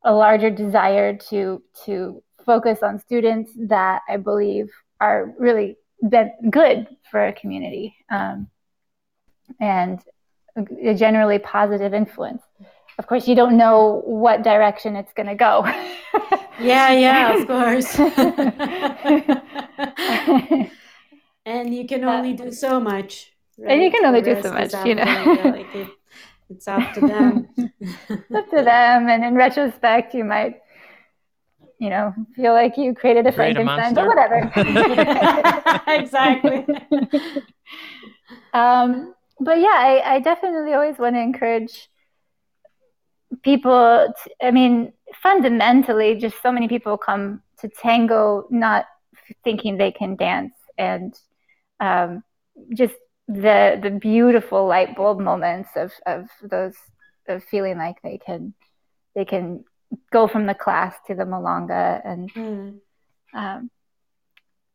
a 0.04 0.14
larger 0.14 0.50
desire 0.50 1.18
to 1.30 1.62
to 1.86 2.24
focus 2.46 2.80
on 2.84 3.00
students 3.00 3.52
that 3.76 4.02
I 4.10 4.18
believe 4.18 4.68
are 5.00 5.34
really 5.38 5.78
good 6.60 6.88
for 7.12 7.28
a 7.28 7.34
community 7.34 7.96
um, 8.10 8.48
and 9.60 10.00
a 10.84 10.94
generally 10.96 11.40
positive 11.40 11.94
influence. 11.94 12.42
Of 12.98 13.08
course, 13.08 13.28
you 13.28 13.36
don't 13.36 13.58
know 13.58 14.02
what 14.06 14.44
direction 14.44 14.96
it's 14.96 15.14
going 15.14 15.28
to 15.28 15.36
go. 15.36 15.66
Yeah, 16.60 16.92
yeah, 16.92 17.34
of 17.38 17.48
course. 17.54 17.90
and 21.50 21.74
you 21.74 21.88
can 21.88 22.04
only 22.04 22.34
do 22.34 22.52
so 22.52 22.80
much. 22.80 23.32
And 23.66 23.82
you 23.82 23.92
can 23.92 24.06
only 24.06 24.22
do 24.22 24.42
so 24.42 24.54
much, 24.54 24.74
you 24.86 24.96
know. 24.96 25.06
to- 25.06 25.52
like 25.52 25.76
it, 25.76 25.90
it's 26.50 26.68
up 26.68 26.94
to 26.94 27.02
them. 27.02 27.50
it's 27.58 28.32
up 28.36 28.50
to 28.50 28.62
them. 28.64 29.10
And 29.10 29.24
in 29.24 29.36
retrospect, 29.36 30.14
you 30.14 30.24
might, 30.24 30.62
you 31.80 31.90
know, 31.90 32.14
feel 32.36 32.54
like 32.54 32.78
you 32.78 32.94
created 32.94 33.28
a 33.28 33.34
Create 33.34 33.56
Frankenstein, 33.56 33.94
but 33.96 34.08
whatever. 34.08 34.52
exactly. 35.88 36.66
um, 38.54 39.14
but 39.40 39.60
yeah, 39.60 39.68
I, 39.76 40.16
I 40.16 40.20
definitely 40.20 40.74
always 40.74 40.98
want 40.98 41.16
to 41.16 41.22
encourage 41.22 41.90
people. 43.44 44.14
To, 44.24 44.46
I 44.46 44.52
mean, 44.52 44.94
fundamentally, 45.22 46.16
just 46.16 46.42
so 46.42 46.52
many 46.52 46.68
people 46.68 46.98
come 46.98 47.42
to 47.60 47.68
tango 47.68 48.48
not 48.50 48.86
thinking 49.44 49.78
they 49.78 49.92
can 49.92 50.16
dance, 50.16 50.54
and 50.78 51.14
um, 51.80 52.24
just 52.74 52.96
the 53.28 53.80
the 53.82 53.92
beautiful 53.92 54.66
light 54.68 54.96
bulb 54.96 55.20
moments 55.20 55.70
of 55.76 55.92
of 56.06 56.28
those 56.42 56.76
of 57.28 57.44
feeling 57.44 57.78
like 57.78 58.02
they 58.02 58.18
can 58.18 58.54
they 59.16 59.26
can 59.26 59.64
go 60.12 60.28
from 60.28 60.46
the 60.46 60.54
class 60.56 60.96
to 61.08 61.16
the 61.16 61.24
milonga 61.24 62.02
and 62.04 62.32
Hmm. 62.32 62.70
um, 63.34 63.70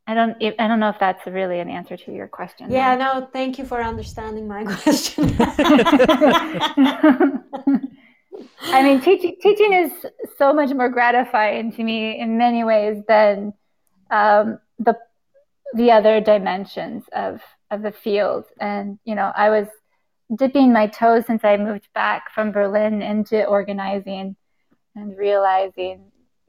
I 0.07 0.15
don't 0.15 0.37
I 0.61 0.69
don't 0.69 0.81
know 0.81 0.91
if 0.91 0.99
that's 1.01 1.27
really 1.27 1.61
an 1.61 1.71
answer 1.71 1.97
to 1.97 2.13
your 2.13 2.29
question. 2.29 2.71
Yeah, 2.71 2.95
no, 2.97 3.29
thank 3.33 3.59
you 3.59 3.65
for 3.65 3.83
understanding 3.83 4.47
my 4.47 4.65
question. 4.83 5.35
I 8.67 8.83
mean, 8.83 9.01
teaching 9.01 9.37
teaching 9.41 9.73
is 9.73 9.93
so 10.37 10.53
much 10.53 10.71
more 10.75 10.89
gratifying 10.89 11.73
to 11.73 11.83
me 11.83 12.19
in 12.19 12.37
many 12.39 12.65
ways 12.65 13.03
than 13.09 13.55
um, 14.11 14.59
the 14.79 14.97
the 15.75 15.91
other 15.91 16.21
dimensions 16.21 17.05
of 17.13 17.41
of 17.71 17.83
the 17.83 17.93
field. 17.93 18.45
And 18.61 18.99
you 19.05 19.15
know, 19.15 19.33
I 19.35 19.51
was 19.51 19.67
dipping 20.35 20.73
my 20.73 20.87
toes 20.87 21.27
since 21.27 21.45
I 21.45 21.57
moved 21.57 21.89
back 21.95 22.33
from 22.33 22.53
Berlin 22.53 23.03
into 23.03 23.45
organizing 23.45 24.37
and 24.95 25.19
realizing 25.19 26.11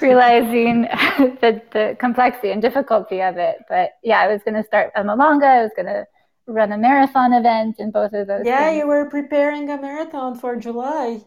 realizing 0.00 0.82
the, 1.40 1.62
the 1.72 1.96
complexity 2.00 2.50
and 2.50 2.62
difficulty 2.62 3.20
of 3.22 3.36
it. 3.36 3.58
But 3.68 3.90
yeah, 4.02 4.20
I 4.20 4.28
was 4.28 4.42
going 4.42 4.54
to 4.54 4.64
start 4.64 4.92
a 4.96 5.02
Milonga. 5.02 5.44
I 5.44 5.62
was 5.62 5.72
going 5.76 5.86
to 5.86 6.06
run 6.46 6.72
a 6.72 6.78
marathon 6.78 7.32
event 7.32 7.76
in 7.78 7.90
both 7.90 8.12
of 8.12 8.26
those. 8.26 8.42
Yeah, 8.44 8.68
things. 8.68 8.78
you 8.80 8.86
were 8.86 9.10
preparing 9.10 9.68
a 9.70 9.80
marathon 9.80 10.38
for 10.38 10.56
July. 10.56 11.20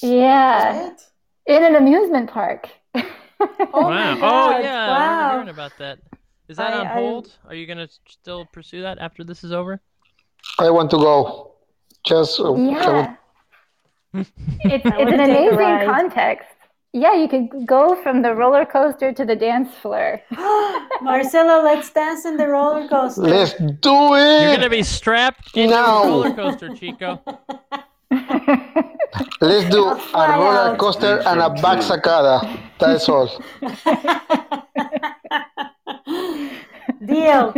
Yeah, 0.00 0.90
in 1.46 1.64
an 1.64 1.76
amusement 1.76 2.30
park. 2.30 2.68
Oh 3.74 3.82
my 3.82 4.14
wow. 4.14 4.20
God, 4.20 4.54
Oh 4.56 4.58
yeah, 4.60 4.84
I 4.84 4.88
wow. 4.88 5.06
remember 5.08 5.32
hearing 5.32 5.48
about 5.50 5.72
that. 5.78 5.98
Is 6.48 6.56
that 6.56 6.72
I- 6.74 6.80
on 6.80 6.86
I- 6.86 6.94
hold? 6.94 7.36
Are 7.48 7.54
you 7.54 7.66
gonna 7.66 7.88
still 8.08 8.44
pursue 8.46 8.82
that 8.82 8.98
after 8.98 9.24
this 9.24 9.44
is 9.44 9.52
over? 9.52 9.80
I 10.58 10.70
want 10.70 10.90
to 10.90 10.96
go. 10.98 11.52
Just 12.04 12.40
uh, 12.40 12.54
Yeah. 12.54 13.16
it's 14.14 14.30
it's 14.64 14.84
an 14.84 15.20
amazing 15.20 15.88
context. 15.88 16.48
Yeah, 16.92 17.14
you 17.14 17.26
could 17.26 17.66
go 17.66 17.96
from 18.02 18.20
the 18.20 18.34
roller 18.34 18.66
coaster 18.66 19.14
to 19.14 19.24
the 19.24 19.34
dance 19.34 19.72
floor. 19.76 20.20
Marcelo, 21.00 21.62
let's 21.64 21.90
dance 21.90 22.26
in 22.26 22.36
the 22.36 22.46
roller 22.48 22.86
coaster. 22.86 23.22
let's 23.22 23.54
do 23.54 24.14
it. 24.14 24.42
You're 24.42 24.56
gonna 24.56 24.68
be 24.68 24.82
strapped 24.82 25.56
into 25.56 25.70
No. 25.74 26.02
a 26.02 26.06
roller 26.06 26.34
coaster, 26.34 26.68
Chico. 26.74 27.20
Let's 29.40 29.70
do 29.70 29.84
a 29.84 30.38
roller 30.38 30.76
coaster 30.76 31.22
and 31.26 31.40
a 31.40 31.50
back 31.50 31.78
sacada. 31.78 32.60
That's 32.78 33.08
all. 33.08 33.28
Deal. 37.06 37.54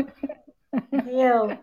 Deal. 1.06 1.58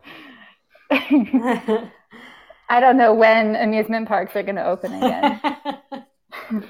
I 2.70 2.80
don't 2.80 2.98
know 2.98 3.14
when 3.14 3.56
amusement 3.56 4.08
parks 4.08 4.36
are 4.36 4.44
going 4.44 4.56
to 4.56 4.66
open 4.66 4.94
again. 4.94 5.40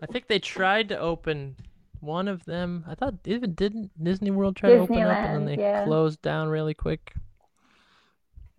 I 0.00 0.06
think 0.12 0.28
they 0.28 0.38
tried 0.38 0.88
to 0.90 0.98
open 0.98 1.56
one 2.00 2.28
of 2.28 2.44
them. 2.44 2.84
I 2.86 2.94
thought 2.94 3.14
even 3.24 3.54
didn't 3.54 3.90
Disney 4.02 4.30
World 4.30 4.56
try 4.56 4.70
to 4.70 4.78
open 4.78 4.98
up 4.98 5.16
and 5.16 5.34
then 5.34 5.44
they 5.44 5.62
yeah. 5.62 5.84
closed 5.84 6.22
down 6.22 6.48
really 6.48 6.74
quick. 6.74 7.14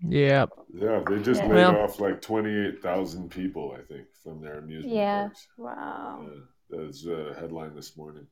Yeah. 0.07 0.45
Yeah, 0.73 1.03
they 1.07 1.19
just 1.21 1.41
Yeah. 1.41 1.47
laid 1.47 1.55
Well- 1.55 1.77
off 1.81 1.99
like 1.99 2.21
28,000 2.21 3.29
people, 3.29 3.75
I 3.77 3.81
think, 3.81 4.07
from 4.23 4.41
their 4.41 4.59
amusement 4.59 4.93
Yeah. 4.95 5.21
parks. 5.23 5.47
wow. 5.57 6.21
Yeah, 6.23 6.39
that 6.71 6.79
was 6.87 7.07
a 7.07 7.33
headline 7.39 7.75
this 7.75 7.95
morning. 7.97 8.27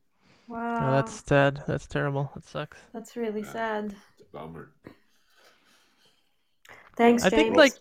Wow. 0.48 0.76
Oh, 0.88 0.90
that's 0.96 1.24
sad. 1.24 1.62
That's 1.66 1.86
terrible. 1.86 2.30
That 2.34 2.44
sucks. 2.44 2.76
That's 2.92 3.16
really 3.16 3.42
sad. 3.44 3.94
It's 4.18 4.20
a 4.20 4.24
bummer. 4.36 4.70
Thanks, 6.96 7.24
I 7.24 7.30
James. 7.30 7.42
think 7.42 7.56
like 7.56 7.72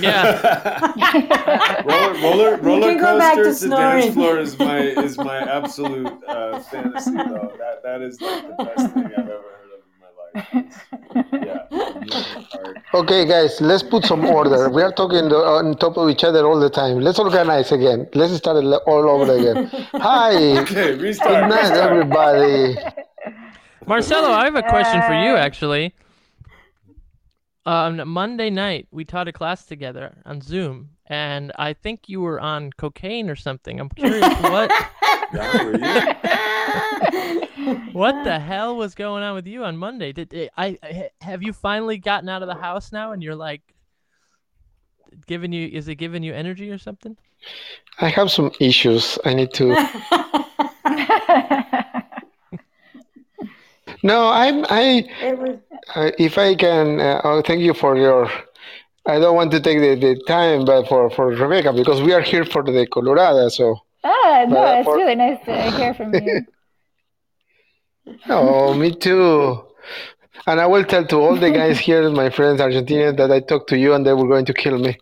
yeah. 0.00 0.92
roller 1.84 2.12
roller 2.22 2.56
roller 2.62 2.94
can 2.94 2.98
to 3.18 3.20
coasters 3.20 3.60
to 3.60 3.68
dance 3.68 4.14
floor 4.14 4.38
is 4.38 4.58
my 4.58 4.78
is 4.78 5.18
my 5.18 5.36
absolute 5.38 6.06
uh, 6.26 6.58
fantasy 6.60 7.10
though. 7.10 7.52
That 7.58 7.82
that 7.82 8.00
is 8.00 8.18
like 8.22 8.56
the 8.56 8.64
best 8.64 8.94
thing 8.94 9.04
I've 9.04 9.12
ever 9.12 9.28
heard 9.28 9.72
of 9.74 9.82
in 9.84 10.00
my 10.00 10.06
life. 10.06 10.27
Yeah. 10.52 11.66
Okay, 12.94 13.26
guys, 13.26 13.60
let's 13.60 13.82
put 13.82 14.04
some 14.04 14.24
order. 14.24 14.70
We 14.70 14.82
are 14.82 14.92
talking 14.92 15.24
on 15.32 15.76
top 15.76 15.96
of 15.98 16.08
each 16.10 16.24
other 16.24 16.46
all 16.46 16.58
the 16.58 16.70
time. 16.70 17.00
Let's 17.00 17.18
organize 17.18 17.70
again. 17.72 18.08
Let's 18.14 18.34
start 18.36 18.64
it 18.64 18.66
all 18.86 19.08
over 19.08 19.32
again. 19.36 19.66
Hi, 19.94 20.58
Okay, 20.60 20.96
good 20.96 20.98
night, 20.98 21.00
restart. 21.02 21.76
everybody. 21.76 22.76
Marcelo, 23.86 24.28
I 24.30 24.44
have 24.44 24.54
a 24.56 24.62
question 24.62 25.00
for 25.02 25.14
you 25.14 25.36
actually. 25.36 25.94
Um, 27.66 28.08
Monday 28.08 28.48
night 28.50 28.86
we 28.90 29.04
taught 29.04 29.28
a 29.28 29.32
class 29.32 29.66
together 29.66 30.16
on 30.24 30.40
Zoom, 30.40 30.90
and 31.06 31.52
I 31.58 31.74
think 31.74 32.08
you 32.08 32.20
were 32.22 32.40
on 32.40 32.70
cocaine 32.72 33.28
or 33.28 33.36
something. 33.36 33.78
I'm 33.78 33.90
curious 33.90 34.26
what 34.40 34.70
Yeah, 35.34 35.64
were 35.64 35.72
you? 35.72 35.78
what 37.92 38.24
the 38.24 38.38
hell 38.38 38.76
was 38.76 38.94
going 38.94 39.22
on 39.22 39.34
with 39.34 39.46
you 39.46 39.64
on 39.64 39.76
Monday? 39.76 40.12
Did 40.12 40.32
it, 40.32 40.50
I, 40.56 40.78
I 40.82 41.10
have 41.20 41.42
you 41.42 41.52
finally 41.52 41.98
gotten 41.98 42.28
out 42.28 42.42
of 42.42 42.48
the 42.48 42.54
house 42.54 42.92
now, 42.92 43.12
and 43.12 43.22
you're 43.22 43.36
like 43.36 43.62
giving 45.26 45.52
you 45.52 45.68
is 45.68 45.88
it 45.88 45.96
giving 45.96 46.22
you 46.22 46.34
energy 46.34 46.70
or 46.70 46.78
something? 46.78 47.16
I 48.00 48.08
have 48.08 48.30
some 48.30 48.50
issues. 48.60 49.18
I 49.24 49.34
need 49.34 49.52
to. 49.54 49.74
No, 54.02 54.28
I'm. 54.28 54.64
I. 54.68 55.04
was 55.38 55.58
Uh, 55.94 56.10
if 56.18 56.38
I 56.38 56.54
can, 56.54 57.00
uh, 57.00 57.20
oh, 57.24 57.42
thank 57.42 57.60
you 57.60 57.74
for 57.74 57.96
your. 57.96 58.30
I 59.06 59.18
don't 59.18 59.34
want 59.34 59.50
to 59.52 59.60
take 59.60 59.78
the, 59.80 59.94
the 59.94 60.20
time, 60.26 60.64
but 60.66 60.86
for, 60.86 61.08
for 61.10 61.28
Rebecca, 61.28 61.72
because 61.72 62.02
we 62.02 62.12
are 62.12 62.20
here 62.20 62.44
for 62.44 62.62
the 62.62 62.86
Colorado. 62.86 63.48
So, 63.48 63.78
ah, 64.04 64.44
no, 64.46 64.62
it's 64.78 64.84
for- 64.84 64.96
really 64.96 65.14
nice 65.14 65.38
to 65.46 65.70
hear 65.78 65.94
from 65.94 66.14
you. 66.26 66.42
Oh, 68.28 68.74
me 68.74 68.94
too. 68.94 69.64
And 70.46 70.60
I 70.60 70.66
will 70.66 70.84
tell 70.84 71.04
to 71.06 71.16
all 71.20 71.36
the 71.36 71.50
guys 71.50 71.78
here, 71.78 72.08
my 72.10 72.30
friends 72.30 72.60
Argentinians, 72.60 73.16
that 73.18 73.30
I 73.30 73.40
talked 73.40 73.68
to 73.70 73.78
you 73.78 73.94
and 73.94 74.04
they 74.06 74.12
were 74.14 74.26
going 74.28 74.44
to 74.46 74.54
kill 74.54 74.78
me. 74.78 74.96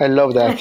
I 0.00 0.06
love 0.08 0.34
that. 0.34 0.58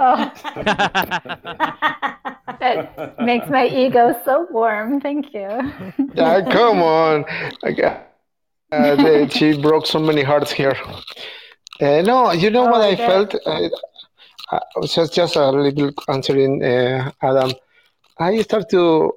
Oh, 0.00 0.30
that 2.60 3.16
makes 3.20 3.48
my 3.48 3.66
ego 3.66 4.14
so 4.24 4.46
warm. 4.50 5.00
Thank 5.00 5.32
you. 5.34 5.48
Ah, 6.18 6.40
come 6.50 6.82
on. 6.82 7.24
I 7.64 7.72
Uh, 8.72 8.96
the, 8.96 9.28
she 9.28 9.60
broke 9.60 9.86
so 9.86 9.98
many 9.98 10.22
hearts 10.22 10.52
here. 10.52 10.76
Uh, 11.80 12.02
no, 12.02 12.32
you 12.32 12.50
know 12.50 12.66
Oh, 12.66 12.70
what 12.70 12.82
I 12.82 12.82
I 12.82 12.94
bet. 12.94 12.96
felt? 12.96 13.34
Uh, 13.46 13.68
uh, 14.52 14.86
just, 14.86 15.14
just 15.14 15.36
a 15.36 15.50
little 15.50 15.90
answering, 16.08 16.62
uh, 16.62 17.10
Adam. 17.22 17.52
I 18.18 18.40
start 18.42 18.68
to 18.70 19.12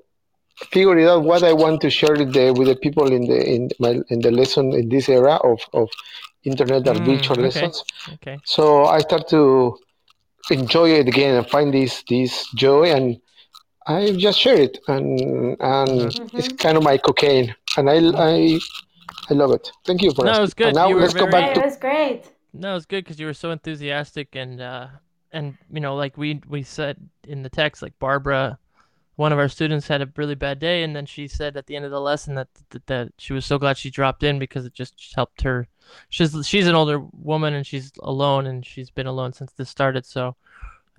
figure 0.72 0.98
it 0.98 1.08
out 1.08 1.24
what 1.24 1.44
I 1.44 1.54
want 1.54 1.82
to 1.82 1.90
share 1.90 2.16
with 2.16 2.34
the, 2.34 2.52
with 2.54 2.68
the 2.68 2.76
people 2.76 3.12
in 3.12 3.28
the 3.28 3.40
in 3.56 3.70
my 3.80 4.00
in 4.10 4.20
the 4.22 4.32
lesson 4.32 4.74
in 4.74 4.90
this 4.90 5.10
era 5.10 5.36
of, 5.36 5.60
of 5.74 5.90
internet 6.44 6.88
and 6.88 7.00
Mm, 7.02 7.06
virtual 7.06 7.38
okay. 7.38 7.44
lessons. 7.46 7.84
okay. 8.14 8.40
So 8.44 8.86
I 8.86 9.00
start 9.00 9.28
to 9.30 9.78
enjoy 10.50 10.90
it 10.92 11.08
again 11.08 11.36
and 11.36 11.48
find 11.50 11.74
this 11.74 12.04
this 12.10 12.46
joy 12.56 12.92
and 12.92 13.18
I 13.88 14.12
just 14.18 14.40
share 14.40 14.60
it 14.60 14.80
and 14.88 15.58
and 15.60 16.14
Mm-hmm. 16.14 16.38
it's 16.38 16.50
kind 16.50 16.78
of 16.78 16.84
my 16.84 16.98
cocaine 16.98 17.56
and 17.78 17.90
I 17.90 17.98
I 18.16 18.60
I 19.30 19.34
love 19.34 19.52
it. 19.52 19.72
Thank 19.86 20.02
you 20.02 20.12
for 20.14 20.26
No, 20.26 20.38
it 20.38 20.42
was 20.42 20.54
good. 20.54 20.68
And 20.68 20.76
now 20.76 20.90
You 20.90 20.96
were 20.96 21.02
let's 21.02 21.14
go 21.14 21.26
very- 21.26 21.32
back 21.32 21.52
it 21.52 21.56
to 21.56 21.62
was 21.66 21.78
great. 21.78 22.24
No, 22.54 22.76
it's 22.76 22.86
good 22.86 23.04
because 23.04 23.20
you 23.20 23.26
were 23.26 23.34
so 23.34 23.52
enthusiastic 23.52 24.36
and 24.36 24.60
uh 24.62 24.88
and 25.32 25.56
you 25.72 25.80
know 25.80 25.96
like 25.96 26.18
we 26.18 26.42
we 26.48 26.64
said 26.64 26.98
in 27.28 27.44
the 27.44 27.50
text 27.50 27.82
like 27.82 27.98
Barbara, 28.00 28.60
one 29.22 29.32
of 29.34 29.38
our 29.40 29.48
students 29.58 29.88
had 29.88 30.02
a 30.02 30.10
really 30.18 30.34
bad 30.36 30.58
day 30.60 30.78
and 30.84 30.96
then 30.96 31.06
she 31.06 31.28
said 31.28 31.56
at 31.56 31.66
the 31.68 31.76
end 31.76 31.86
of 31.86 31.92
the 31.92 32.02
lesson 32.12 32.34
that 32.36 32.48
that, 32.72 32.86
that 32.88 33.08
she 33.24 33.34
was 33.38 33.46
so 33.46 33.58
glad 33.60 33.78
she 33.78 33.90
dropped 34.00 34.24
in 34.24 34.40
because 34.40 34.66
it 34.66 34.74
just 34.74 34.96
helped 35.16 35.42
her. 35.44 35.68
She's 36.10 36.32
she's 36.52 36.68
an 36.68 36.76
older 36.76 36.98
woman 37.32 37.54
and 37.54 37.66
she's 37.72 37.92
alone 38.02 38.48
and 38.48 38.66
she's 38.66 38.90
been 38.90 39.08
alone 39.14 39.32
since 39.34 39.52
this 39.54 39.70
started. 39.70 40.06
So 40.06 40.36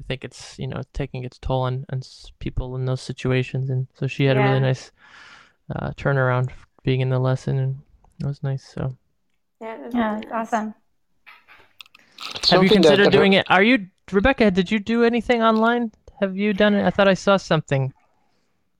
I 0.01 0.03
think 0.07 0.25
it's 0.25 0.59
you 0.63 0.69
know 0.69 0.83
taking 0.93 1.25
its 1.25 1.39
toll 1.39 1.63
on 1.63 1.85
on 1.93 2.03
people 2.39 2.77
in 2.77 2.85
those 2.85 3.01
situations 3.03 3.71
and 3.71 3.89
so 3.99 4.07
she 4.07 4.25
had 4.29 4.37
a 4.37 4.41
really 4.47 4.61
nice 4.61 4.93
uh, 5.75 5.91
turnaround 6.03 6.51
being 6.85 7.01
in 7.01 7.11
the 7.11 7.19
lesson 7.19 7.59
and 7.59 7.79
it 8.21 8.27
was 8.27 8.41
nice. 8.43 8.65
So 8.75 8.97
Yeah, 9.61 9.75
it 9.75 9.81
was 9.85 9.95
Yeah, 9.95 10.09
really 10.13 10.23
it's 10.23 10.31
nice. 10.31 10.53
awesome. 10.53 10.75
have 12.51 12.63
you 12.63 12.69
something 12.69 12.69
that- 12.69 12.89
considered 12.89 13.11
doing 13.19 13.33
it? 13.33 13.47
Are 13.51 13.63
you 13.71 13.89
Rebecca? 14.13 14.51
Did 14.51 14.71
you 14.71 14.79
do 14.79 15.03
anything 15.03 15.43
online? 15.43 15.91
Have 16.21 16.37
you 16.37 16.53
done 16.53 16.75
it? 16.75 16.85
I 16.87 16.91
thought 16.91 17.09
I 17.09 17.15
saw 17.15 17.37
something. 17.37 17.93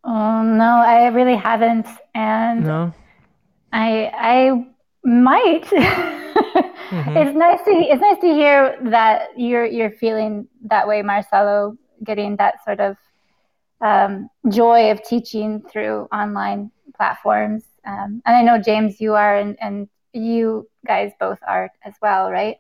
Oh 0.05 0.43
no, 0.43 0.77
I 0.79 1.07
really 1.09 1.37
haven't, 1.37 1.87
and 2.15 2.65
No. 2.65 2.93
I 3.73 4.11
I 4.15 4.67
might. 5.05 5.67
Mhm. 6.93 7.17
It's 7.17 7.35
nice 7.35 7.61
to 7.65 7.71
it's 7.71 8.03
nice 8.03 8.19
to 8.21 8.27
hear 8.27 8.77
that 8.91 9.31
you're 9.39 9.65
you're 9.65 9.91
feeling 9.93 10.47
that 10.69 10.87
way, 10.87 11.01
Marcelo, 11.01 11.79
getting 12.05 12.37
that 12.37 12.63
sort 12.65 12.81
of 12.81 12.97
um, 13.81 14.29
joy 14.49 14.91
of 14.91 15.03
teaching 15.03 15.63
through 15.73 16.07
online 16.13 16.71
platforms. 16.97 17.65
Um, 17.87 18.21
and 18.27 18.37
I 18.37 18.43
know 18.43 18.59
James, 18.61 19.01
you 19.01 19.15
are, 19.15 19.37
and, 19.37 19.57
and 19.61 19.89
you 20.13 20.69
guys 20.87 21.13
both 21.19 21.39
are 21.49 21.71
as 21.83 21.95
well, 22.03 22.31
right? 22.31 22.59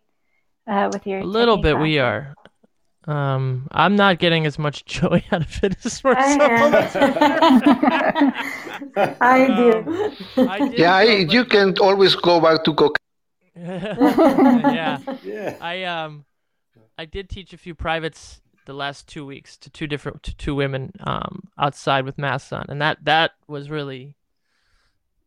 Uh, 0.67 0.89
with 0.93 1.07
your 1.07 1.21
A 1.21 1.25
little 1.25 1.59
bit 1.59 1.79
we 1.79 1.99
are. 1.99 2.35
Um, 3.07 3.69
I'm 3.73 3.97
not 3.97 4.19
getting 4.19 4.47
as 4.47 4.59
much 4.59 4.85
joy 4.87 5.25
out 5.33 5.43
of 5.43 5.65
it 5.65 5.77
as 5.85 6.01
I 6.13 6.35
Marcelo. 6.39 6.77
am. 6.95 6.95
I 9.21 9.49
do. 9.49 9.89
I 10.47 10.63
did 10.63 10.75
Yeah, 10.79 10.95
I, 10.95 11.25
go, 11.25 11.33
you 11.33 11.45
can 11.45 11.77
always 11.79 12.15
go 12.15 12.41
back 12.41 12.65
to 12.65 12.75
cocaine. 12.75 12.97
yeah. 13.57 15.01
Yeah. 15.23 15.57
I 15.61 15.85
um 15.85 16.25
I 16.99 17.05
did 17.05 17.29
teach 17.29 17.53
a 17.53 17.59
few 17.59 17.75
privates 17.75 18.41
the 18.65 18.73
last 18.75 19.09
two 19.09 19.27
weeks 19.27 19.57
to 19.59 19.71
two 19.71 19.87
different 19.87 20.23
to 20.25 20.35
two 20.37 20.55
women 20.55 20.93
um 21.01 21.49
outside 21.59 22.05
with 22.05 22.19
masks 22.19 22.53
on, 22.53 22.67
and 22.69 22.81
that 22.81 23.05
that 23.05 23.33
was 23.49 23.71
really 23.71 24.17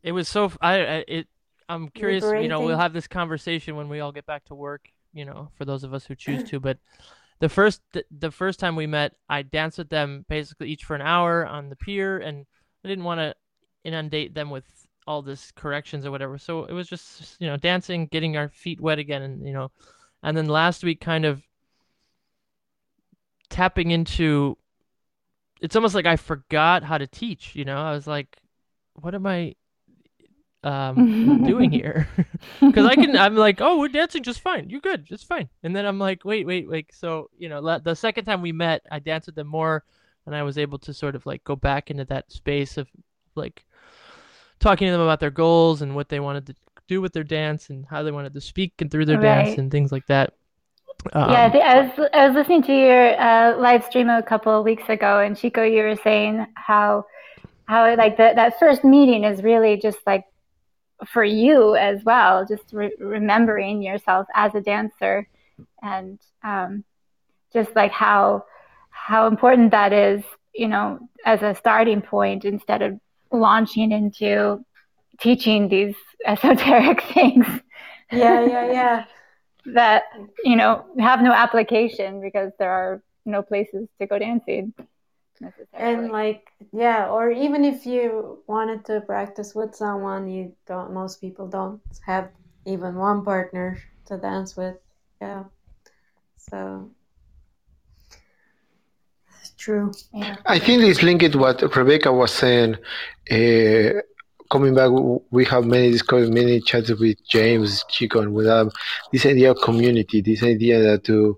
it 0.03 0.11
was 0.11 0.27
so 0.27 0.51
I 0.61 1.03
it 1.07 1.27
I'm 1.67 1.89
curious 1.89 2.23
you 2.23 2.47
know 2.47 2.61
we'll 2.61 2.77
have 2.77 2.93
this 2.93 3.07
conversation 3.07 3.75
when 3.75 3.89
we 3.89 3.99
all 3.99 4.11
get 4.11 4.25
back 4.25 4.45
to 4.45 4.55
work 4.55 4.89
you 5.13 5.25
know 5.25 5.49
for 5.55 5.65
those 5.65 5.83
of 5.83 5.93
us 5.93 6.05
who 6.05 6.15
choose 6.15 6.43
to 6.45 6.59
but 6.59 6.77
the 7.39 7.49
first 7.49 7.81
the, 8.11 8.31
first 8.31 8.59
time 8.59 8.75
we 8.75 8.87
met 8.87 9.13
I 9.29 9.41
danced 9.41 9.77
with 9.77 9.89
them 9.89 10.25
basically 10.29 10.69
each 10.69 10.83
for 10.83 10.95
an 10.95 11.01
hour 11.01 11.45
on 11.45 11.69
the 11.69 11.75
pier 11.75 12.17
and 12.17 12.45
I 12.83 12.87
didn't 12.87 13.03
want 13.03 13.19
to 13.19 13.35
inundate 13.83 14.33
them 14.33 14.49
with 14.49 14.65
all 15.07 15.21
this 15.21 15.51
corrections 15.51 16.05
or 16.05 16.11
whatever. 16.11 16.37
So 16.37 16.65
it 16.65 16.73
was 16.73 16.87
just 16.87 17.39
you 17.39 17.47
know 17.47 17.57
dancing, 17.57 18.07
getting 18.07 18.37
our 18.37 18.49
feet 18.49 18.81
wet 18.81 18.99
again, 18.99 19.21
and 19.21 19.45
you 19.45 19.53
know, 19.53 19.71
and 20.23 20.35
then 20.35 20.47
last 20.47 20.83
week 20.83 20.99
kind 20.99 21.25
of 21.25 21.41
tapping 23.49 23.91
into. 23.91 24.57
It's 25.61 25.75
almost 25.75 25.95
like 25.95 26.05
I 26.05 26.17
forgot 26.17 26.83
how 26.83 26.97
to 26.97 27.07
teach. 27.07 27.55
You 27.55 27.65
know, 27.65 27.77
I 27.77 27.91
was 27.91 28.07
like, 28.07 28.37
what 28.93 29.15
am 29.15 29.25
I 29.25 29.55
um, 30.65 31.43
doing 31.45 31.71
here? 31.71 32.07
Because 32.59 32.85
I 32.85 32.95
can, 32.95 33.17
I'm 33.17 33.35
like, 33.35 33.59
oh, 33.59 33.79
we're 33.79 33.87
dancing 33.89 34.23
just 34.23 34.39
fine. 34.39 34.69
You're 34.69 34.81
good, 34.81 35.05
just 35.05 35.27
fine. 35.27 35.49
And 35.63 35.75
then 35.75 35.85
I'm 35.85 35.99
like, 35.99 36.25
wait, 36.25 36.45
wait, 36.45 36.69
wait. 36.69 36.93
So 36.93 37.29
you 37.37 37.49
know, 37.49 37.79
the 37.79 37.95
second 37.95 38.25
time 38.25 38.41
we 38.41 38.51
met, 38.51 38.81
I 38.91 38.99
danced 38.99 39.27
with 39.27 39.35
them 39.35 39.47
more, 39.47 39.83
and 40.25 40.35
I 40.35 40.43
was 40.43 40.57
able 40.57 40.79
to 40.79 40.93
sort 40.93 41.15
of 41.15 41.25
like 41.25 41.43
go 41.43 41.55
back 41.55 41.91
into 41.91 42.05
that 42.05 42.31
space 42.31 42.77
of 42.77 42.87
like 43.35 43.65
talking 44.59 44.87
to 44.87 44.91
them 44.91 45.01
about 45.01 45.19
their 45.19 45.31
goals 45.31 45.81
and 45.81 45.95
what 45.95 46.09
they 46.09 46.19
wanted 46.19 46.47
to 46.47 46.55
do 46.87 47.01
with 47.01 47.13
their 47.13 47.23
dance 47.23 47.69
and 47.69 47.85
how 47.89 48.03
they 48.03 48.11
wanted 48.11 48.33
to 48.33 48.41
speak 48.41 48.73
and 48.79 48.91
through 48.91 49.05
their 49.05 49.19
dance 49.19 49.57
and 49.57 49.71
things 49.71 49.91
like 49.91 50.05
that. 50.07 50.33
Um, 51.13 51.31
yeah, 51.31 51.51
I 51.53 51.81
was 51.81 52.09
I 52.13 52.27
was 52.27 52.35
listening 52.35 52.63
to 52.63 52.73
your 52.73 53.19
uh, 53.19 53.57
live 53.57 53.83
stream 53.85 54.09
a 54.09 54.23
couple 54.23 54.57
of 54.57 54.63
weeks 54.65 54.89
ago, 54.89 55.19
and 55.19 55.37
Chico, 55.37 55.63
you 55.63 55.83
were 55.83 55.97
saying 56.03 56.47
how 56.55 57.05
how 57.65 57.95
like 57.95 58.17
the, 58.17 58.33
that 58.35 58.57
first 58.59 58.83
meeting 58.83 59.23
is 59.23 59.43
really 59.43 59.77
just 59.77 59.99
like 60.07 60.25
for 61.07 61.23
you 61.23 61.75
as 61.75 62.03
well, 62.03 62.45
just 62.45 62.71
re- 62.71 62.95
remembering 62.99 63.81
yourself 63.81 64.27
as 64.33 64.55
a 64.55 64.61
dancer, 64.61 65.27
and 65.81 66.19
um, 66.43 66.83
just 67.53 67.75
like 67.75 67.91
how 67.91 68.45
how 68.89 69.27
important 69.27 69.71
that 69.71 69.93
is, 69.93 70.23
you 70.53 70.67
know, 70.67 70.99
as 71.25 71.41
a 71.41 71.55
starting 71.55 72.01
point 72.01 72.45
instead 72.45 72.81
of 72.81 72.99
launching 73.31 73.91
into 73.91 74.63
teaching 75.19 75.67
these 75.67 75.95
esoteric 76.25 77.01
things 77.13 77.45
yeah, 78.11 78.45
yeah, 78.45 78.71
yeah. 78.71 79.05
that 79.73 80.03
you 80.43 80.55
know 80.55 80.85
have 80.99 81.21
no 81.21 81.31
application 81.31 82.21
because 82.21 82.51
there 82.59 82.69
are 82.69 83.01
no 83.25 83.41
places 83.41 83.87
to 83.99 84.07
go 84.07 84.19
dancing. 84.19 84.73
And 85.73 86.11
like, 86.11 86.51
yeah, 86.71 87.09
or 87.09 87.29
even 87.29 87.65
if 87.65 87.85
you 87.85 88.39
wanted 88.47 88.85
to 88.85 89.01
practice 89.01 89.53
with 89.53 89.75
someone, 89.75 90.29
you 90.29 90.53
don't, 90.65 90.93
most 90.93 91.19
people 91.19 91.47
don't 91.47 91.81
have 92.05 92.29
even 92.65 92.95
one 92.95 93.23
partner 93.23 93.77
to 94.07 94.17
dance 94.17 94.55
with. 94.55 94.77
Yeah. 95.21 95.43
So, 96.37 96.91
it's 99.41 99.51
true. 99.57 99.91
yeah. 100.13 100.37
I 100.45 100.59
think 100.59 100.83
it's 100.83 101.03
linked 101.03 101.31
to 101.31 101.37
what 101.37 101.75
Rebecca 101.75 102.13
was 102.13 102.31
saying. 102.31 102.75
Uh, 103.29 104.01
coming 104.49 104.75
back, 104.75 104.91
we 105.31 105.45
have 105.45 105.65
many 105.65 105.91
discovered 105.91 106.33
many 106.33 106.61
chats 106.61 106.89
with 106.91 107.17
James, 107.27 107.83
Chico, 107.89 108.21
and 108.21 108.33
with 108.33 108.47
Adam. 108.47 108.71
This 109.11 109.25
idea 109.25 109.51
of 109.51 109.57
community, 109.61 110.21
this 110.21 110.43
idea 110.43 110.81
that 110.81 111.03
to 111.05 111.37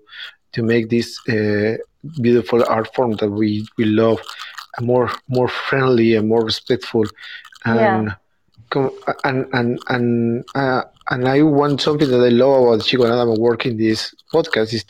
to 0.52 0.62
make 0.62 0.88
this 0.88 1.18
uh, 1.28 1.76
beautiful 2.20 2.64
art 2.68 2.92
form 2.94 3.12
that 3.16 3.30
we, 3.30 3.66
we 3.76 3.84
love 3.84 4.20
more 4.80 5.10
more 5.28 5.48
friendly 5.48 6.14
and 6.14 6.28
more 6.28 6.44
respectful, 6.44 7.04
and 7.64 8.14
com- 8.70 8.96
and 9.24 9.46
and 9.52 9.78
and 9.88 10.44
uh, 10.54 10.82
and 11.10 11.28
I 11.28 11.42
want 11.42 11.80
something 11.80 12.08
that 12.10 12.20
I 12.20 12.28
love 12.28 12.62
about 12.62 12.84
Chico 12.84 13.04
and 13.04 13.12
Adam 13.12 13.34
working 13.38 13.76
this 13.76 14.14
podcast 14.32 14.72
is 14.72 14.84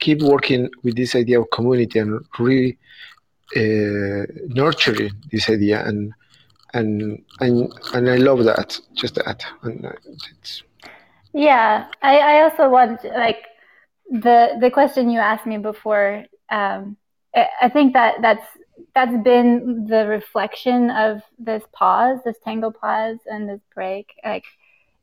keep 0.00 0.22
working 0.22 0.68
with 0.82 0.96
this 0.96 1.14
idea 1.14 1.40
of 1.40 1.50
community 1.50 1.98
and 1.98 2.20
really 2.38 2.78
uh, 3.56 4.26
nurturing 4.48 5.12
this 5.30 5.48
idea 5.48 5.86
and 5.86 6.12
and 6.74 7.22
and 7.40 7.72
and 7.94 8.10
I 8.10 8.16
love 8.16 8.44
that 8.44 8.78
just 8.94 9.14
that 9.16 9.44
and 9.62 9.84
uh, 9.84 9.92
it's, 10.40 10.62
Yeah, 11.32 11.86
I, 12.02 12.18
I 12.18 12.42
also 12.42 12.68
want 12.68 13.04
like 13.04 13.44
the 14.10 14.56
the 14.60 14.70
question 14.70 15.10
you 15.10 15.18
asked 15.20 15.46
me 15.46 15.58
before. 15.58 16.24
Um, 16.50 16.96
I, 17.34 17.48
I 17.62 17.68
think 17.68 17.92
that 17.94 18.22
that's 18.22 18.46
that's 18.94 19.16
been 19.24 19.86
the 19.86 20.06
reflection 20.06 20.90
of 20.90 21.22
this 21.38 21.62
pause, 21.72 22.18
this 22.24 22.36
tango 22.44 22.70
pause, 22.70 23.18
and 23.26 23.48
this 23.48 23.60
break. 23.74 24.12
Like, 24.24 24.44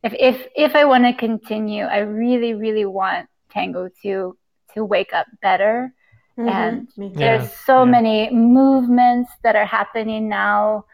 if 0.03 0.13
if 0.19 0.47
if 0.55 0.75
I 0.75 0.85
want 0.85 1.05
to 1.05 1.13
continue, 1.13 1.83
I 1.85 1.99
really 1.99 2.53
really 2.53 2.85
want 2.85 3.29
tango 3.51 3.89
to 4.03 4.37
to 4.73 4.85
wake 4.85 5.13
up 5.13 5.27
better. 5.41 5.93
And 6.37 6.87
Mhm. 6.87 6.97
Me 6.97 7.09
too. 7.09 7.19
Yeah. 7.19 7.37
There's 7.37 7.53
so 7.53 7.83
yeah. 7.83 7.91
many 7.91 8.29
movements 8.31 9.31
that 9.43 9.55
are 9.55 9.65
happening 9.65 10.29
now. 10.29 10.85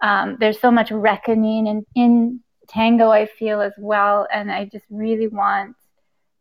Um, 0.00 0.36
there's 0.38 0.60
so 0.60 0.70
much 0.70 0.90
reckoning 0.90 1.66
in, 1.66 1.86
in 1.94 2.40
tango, 2.68 3.10
I 3.10 3.26
feel 3.26 3.60
as 3.60 3.72
well. 3.78 4.26
And 4.32 4.50
I 4.52 4.66
just 4.66 4.84
really 4.90 5.28
want 5.28 5.76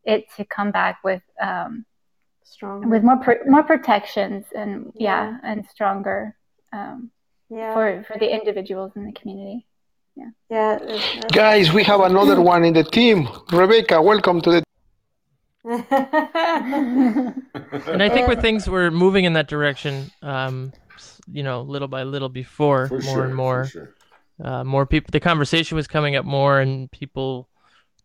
it 0.04 0.26
to 0.36 0.46
come 0.46 0.72
back 0.72 0.98
with 1.04 1.22
um, 1.40 1.86
Strong. 2.44 2.90
with 2.90 3.04
more 3.04 3.18
pr- 3.18 3.44
more 3.48 3.64
protections 3.64 4.46
and 4.56 4.92
yeah, 4.96 5.32
Yeah. 5.32 5.38
and 5.44 5.66
stronger 5.68 6.36
um, 6.74 7.12
yeah. 7.50 7.74
for 7.74 8.04
for 8.08 8.18
the 8.20 8.30
individuals 8.34 8.92
in 8.96 9.06
the 9.06 9.12
community. 9.14 9.66
yeah. 10.16 10.30
it- 10.50 11.32
guys 11.32 11.72
we 11.74 11.84
have 11.84 12.02
another 12.02 12.40
one 12.54 12.64
in 12.66 12.74
the 12.74 12.84
team 12.84 13.28
Rebecca 13.52 14.02
welcome 14.02 14.42
to 14.42 14.52
the 14.52 14.64
and 16.84 18.02
I 18.04 18.10
think 18.10 18.28
with 18.28 18.42
things 18.42 18.70
we're 18.70 18.92
moving 18.92 19.26
in 19.26 19.34
that 19.34 19.48
direction, 19.48 20.12
um, 20.22 20.74
you 21.32 21.44
know, 21.44 21.62
little 21.62 21.88
by 21.88 22.04
little 22.04 22.30
before 22.30 22.88
For 22.88 23.00
more 23.00 23.02
sure, 23.14 23.24
and 23.26 23.36
more, 23.36 23.66
sure. 23.66 23.96
uh, 24.44 24.64
more 24.64 24.86
people. 24.86 25.10
The 25.12 25.20
conversation 25.20 25.76
was 25.76 25.88
coming 25.88 26.16
up 26.16 26.26
more, 26.26 26.60
and 26.60 26.90
people 26.92 27.48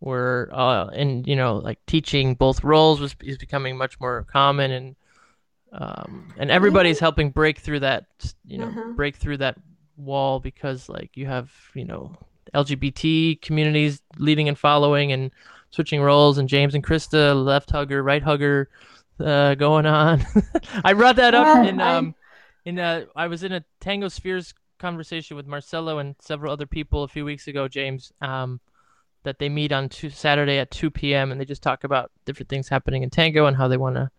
were, 0.00 0.50
uh, 0.52 0.86
and 0.88 1.26
you 1.26 1.36
know, 1.36 1.56
like 1.56 1.78
teaching 1.86 2.34
both 2.34 2.64
roles 2.64 3.00
was 3.00 3.16
is 3.22 3.38
becoming 3.38 3.76
much 3.76 3.98
more 4.00 4.24
common, 4.30 4.70
and 4.70 4.96
um, 5.72 6.32
and 6.38 6.50
everybody's 6.50 6.98
helping 6.98 7.30
break 7.30 7.58
through 7.58 7.80
that, 7.80 8.06
you 8.46 8.58
know, 8.58 8.68
Uh-huh. 8.68 8.92
break 8.94 9.16
through 9.16 9.38
that 9.38 9.56
wall 9.96 10.40
because 10.40 10.88
like 10.88 11.10
you 11.16 11.26
have, 11.26 11.50
you 11.74 11.84
know, 11.84 12.16
LGBT 12.54 13.36
communities 13.36 14.00
leading 14.18 14.48
and 14.48 14.58
following 14.58 15.12
and 15.12 15.30
switching 15.70 16.00
roles, 16.00 16.38
and 16.38 16.48
James 16.48 16.74
and 16.74 16.84
Krista, 16.84 17.34
left 17.44 17.70
hugger, 17.70 18.02
right 18.02 18.22
hugger, 18.22 18.68
uh, 19.20 19.54
going 19.54 19.86
on. 19.86 20.24
I 20.84 20.92
brought 20.94 21.16
that 21.16 21.34
up 21.34 21.54
Well, 21.54 21.62
in 21.62 21.80
I- 21.80 21.98
um 21.98 22.14
in 22.64 22.78
uh 22.78 23.04
I 23.14 23.26
was 23.28 23.42
in 23.42 23.52
a 23.52 23.64
Tango 23.80 24.08
Spheres 24.08 24.54
conversation 24.78 25.36
with 25.36 25.46
Marcelo 25.46 25.98
and 25.98 26.14
several 26.20 26.52
other 26.52 26.66
people 26.66 27.02
a 27.02 27.08
few 27.08 27.24
weeks 27.24 27.48
ago, 27.48 27.68
James. 27.68 28.12
Um, 28.20 28.60
that 29.26 29.38
they 29.38 29.48
meet 29.48 29.72
on 29.72 29.88
two, 29.88 30.08
Saturday 30.08 30.58
at 30.58 30.70
2 30.70 30.90
p.m. 30.90 31.30
and 31.30 31.40
they 31.40 31.44
just 31.44 31.62
talk 31.62 31.84
about 31.84 32.10
different 32.24 32.48
things 32.48 32.68
happening 32.68 33.02
in 33.02 33.10
Tango 33.10 33.46
and 33.46 33.56
how 33.56 33.68
they 33.68 33.76
want 33.76 33.96
to 33.96 34.10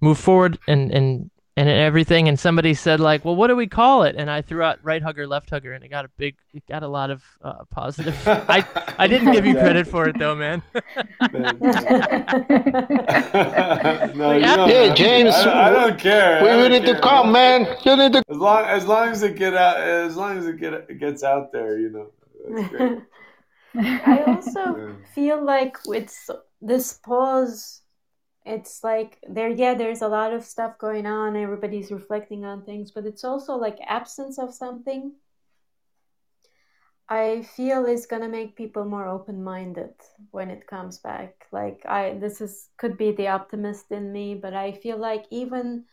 move 0.00 0.18
forward 0.18 0.58
and 0.66 0.90
and 0.92 1.30
and 1.56 1.68
everything. 1.68 2.28
And 2.28 2.40
somebody 2.40 2.74
said 2.74 2.98
like, 2.98 3.24
well, 3.24 3.36
what 3.36 3.46
do 3.46 3.56
we 3.56 3.66
call 3.66 4.02
it? 4.02 4.16
And 4.16 4.30
I 4.30 4.42
threw 4.42 4.62
out 4.62 4.78
right 4.82 5.02
hugger, 5.02 5.26
left 5.26 5.50
hugger, 5.50 5.74
and 5.74 5.84
it 5.84 5.88
got 5.88 6.04
a 6.04 6.08
big, 6.16 6.34
it 6.52 6.66
got 6.66 6.82
a 6.82 6.88
lot 6.88 7.10
of 7.10 7.22
uh, 7.42 7.64
positive. 7.70 8.16
I 8.26 8.66
I 8.98 9.06
didn't 9.06 9.32
give 9.32 9.46
you 9.46 9.54
credit 9.54 9.86
for 9.86 10.08
it 10.08 10.18
though, 10.18 10.34
man. 10.34 10.62
no, 11.32 11.52
you 14.32 14.40
Yeah, 14.40 14.66
Yeah. 14.66 14.94
James, 14.94 15.34
I, 15.34 15.68
I 15.68 15.70
don't 15.70 15.98
care. 15.98 16.42
we 16.42 16.48
don't 16.48 16.70
need 16.72 16.86
to 16.86 16.98
come 17.00 17.30
man 17.30 17.66
you 17.84 17.96
need 17.96 18.12
to 18.14 18.22
As 18.28 18.36
long 18.36 18.64
as 18.64 18.86
long 18.86 19.08
as 19.08 19.22
it 19.22 19.36
get 19.36 19.54
out, 19.54 19.76
as 19.76 20.16
long 20.16 20.36
as 20.36 20.46
it 20.46 20.58
get 20.58 20.72
it 20.72 20.98
gets 20.98 21.22
out 21.22 21.52
there, 21.52 21.78
you 21.78 21.90
know. 21.90 22.10
That's 23.74 23.90
great. 23.90 24.02
I 24.04 24.22
also 24.22 24.60
Yeah. 24.76 24.94
feel 25.14 25.42
like 25.44 25.84
with 25.86 26.12
this 26.60 26.94
pause, 26.94 27.82
it's 28.44 28.84
like 28.84 29.18
there, 29.28 29.50
yeah, 29.50 29.74
there's 29.74 30.02
a 30.02 30.08
lot 30.08 30.32
of 30.34 30.44
stuff 30.44 30.78
going 30.78 31.06
on. 31.06 31.36
Everybody's 31.36 31.92
reflecting 31.92 32.44
on 32.44 32.64
things, 32.64 32.90
but 32.92 33.06
it's 33.06 33.24
also 33.24 33.56
like 33.56 33.78
absence 33.86 34.38
of 34.38 34.54
something. 34.54 35.14
I 37.08 37.42
feel 37.42 37.84
is 37.86 38.06
gonna 38.06 38.28
make 38.28 38.56
people 38.56 38.84
more 38.84 39.06
open-minded 39.06 39.94
when 40.30 40.50
it 40.50 40.66
comes 40.66 40.98
back. 40.98 41.46
Like 41.52 41.84
I, 41.86 42.14
this 42.14 42.40
is 42.40 42.70
could 42.78 42.96
be 42.96 43.12
the 43.12 43.28
optimist 43.28 43.90
in 43.92 44.12
me, 44.12 44.34
but 44.34 44.54
I 44.54 44.72
feel 44.72 44.96
like 44.96 45.26
even 45.30 45.84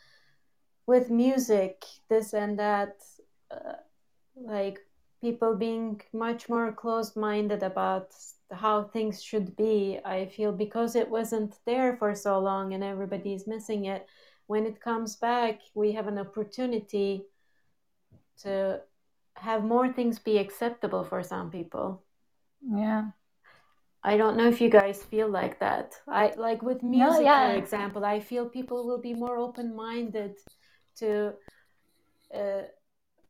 with 0.87 1.09
music, 1.11 1.85
this 2.09 2.33
and 2.33 2.59
that, 2.59 2.97
uh, 3.51 3.75
like 4.35 4.79
people 5.21 5.55
being 5.55 6.01
much 6.13 6.49
more 6.49 6.71
closed-minded 6.71 7.63
about 7.63 8.15
how 8.51 8.83
things 8.83 9.21
should 9.21 9.55
be. 9.55 9.99
I 10.03 10.25
feel 10.25 10.51
because 10.51 10.95
it 10.95 11.09
wasn't 11.09 11.55
there 11.65 11.97
for 11.97 12.15
so 12.15 12.39
long 12.39 12.73
and 12.73 12.83
everybody's 12.83 13.47
missing 13.47 13.85
it. 13.85 14.07
When 14.47 14.65
it 14.65 14.81
comes 14.81 15.15
back, 15.15 15.59
we 15.75 15.91
have 15.91 16.07
an 16.07 16.17
opportunity 16.17 17.25
to 18.41 18.81
have 19.35 19.63
more 19.63 19.91
things 19.91 20.19
be 20.19 20.37
acceptable 20.37 21.03
for 21.03 21.21
some 21.23 21.51
people. 21.51 22.01
Yeah. 22.61 23.11
I 24.03 24.17
don't 24.17 24.37
know 24.37 24.47
if 24.47 24.61
you 24.61 24.69
guys 24.69 25.03
feel 25.03 25.27
like 25.27 25.59
that. 25.59 25.93
I 26.07 26.33
like 26.37 26.61
with 26.61 26.81
music, 26.81 27.25
yeah. 27.25 27.51
for 27.51 27.57
example. 27.57 28.05
I 28.05 28.21
feel 28.21 28.45
people 28.45 28.87
will 28.87 29.01
be 29.01 29.13
more 29.13 29.37
open-minded 29.37 30.37
to 30.97 31.33
uh, 32.33 32.61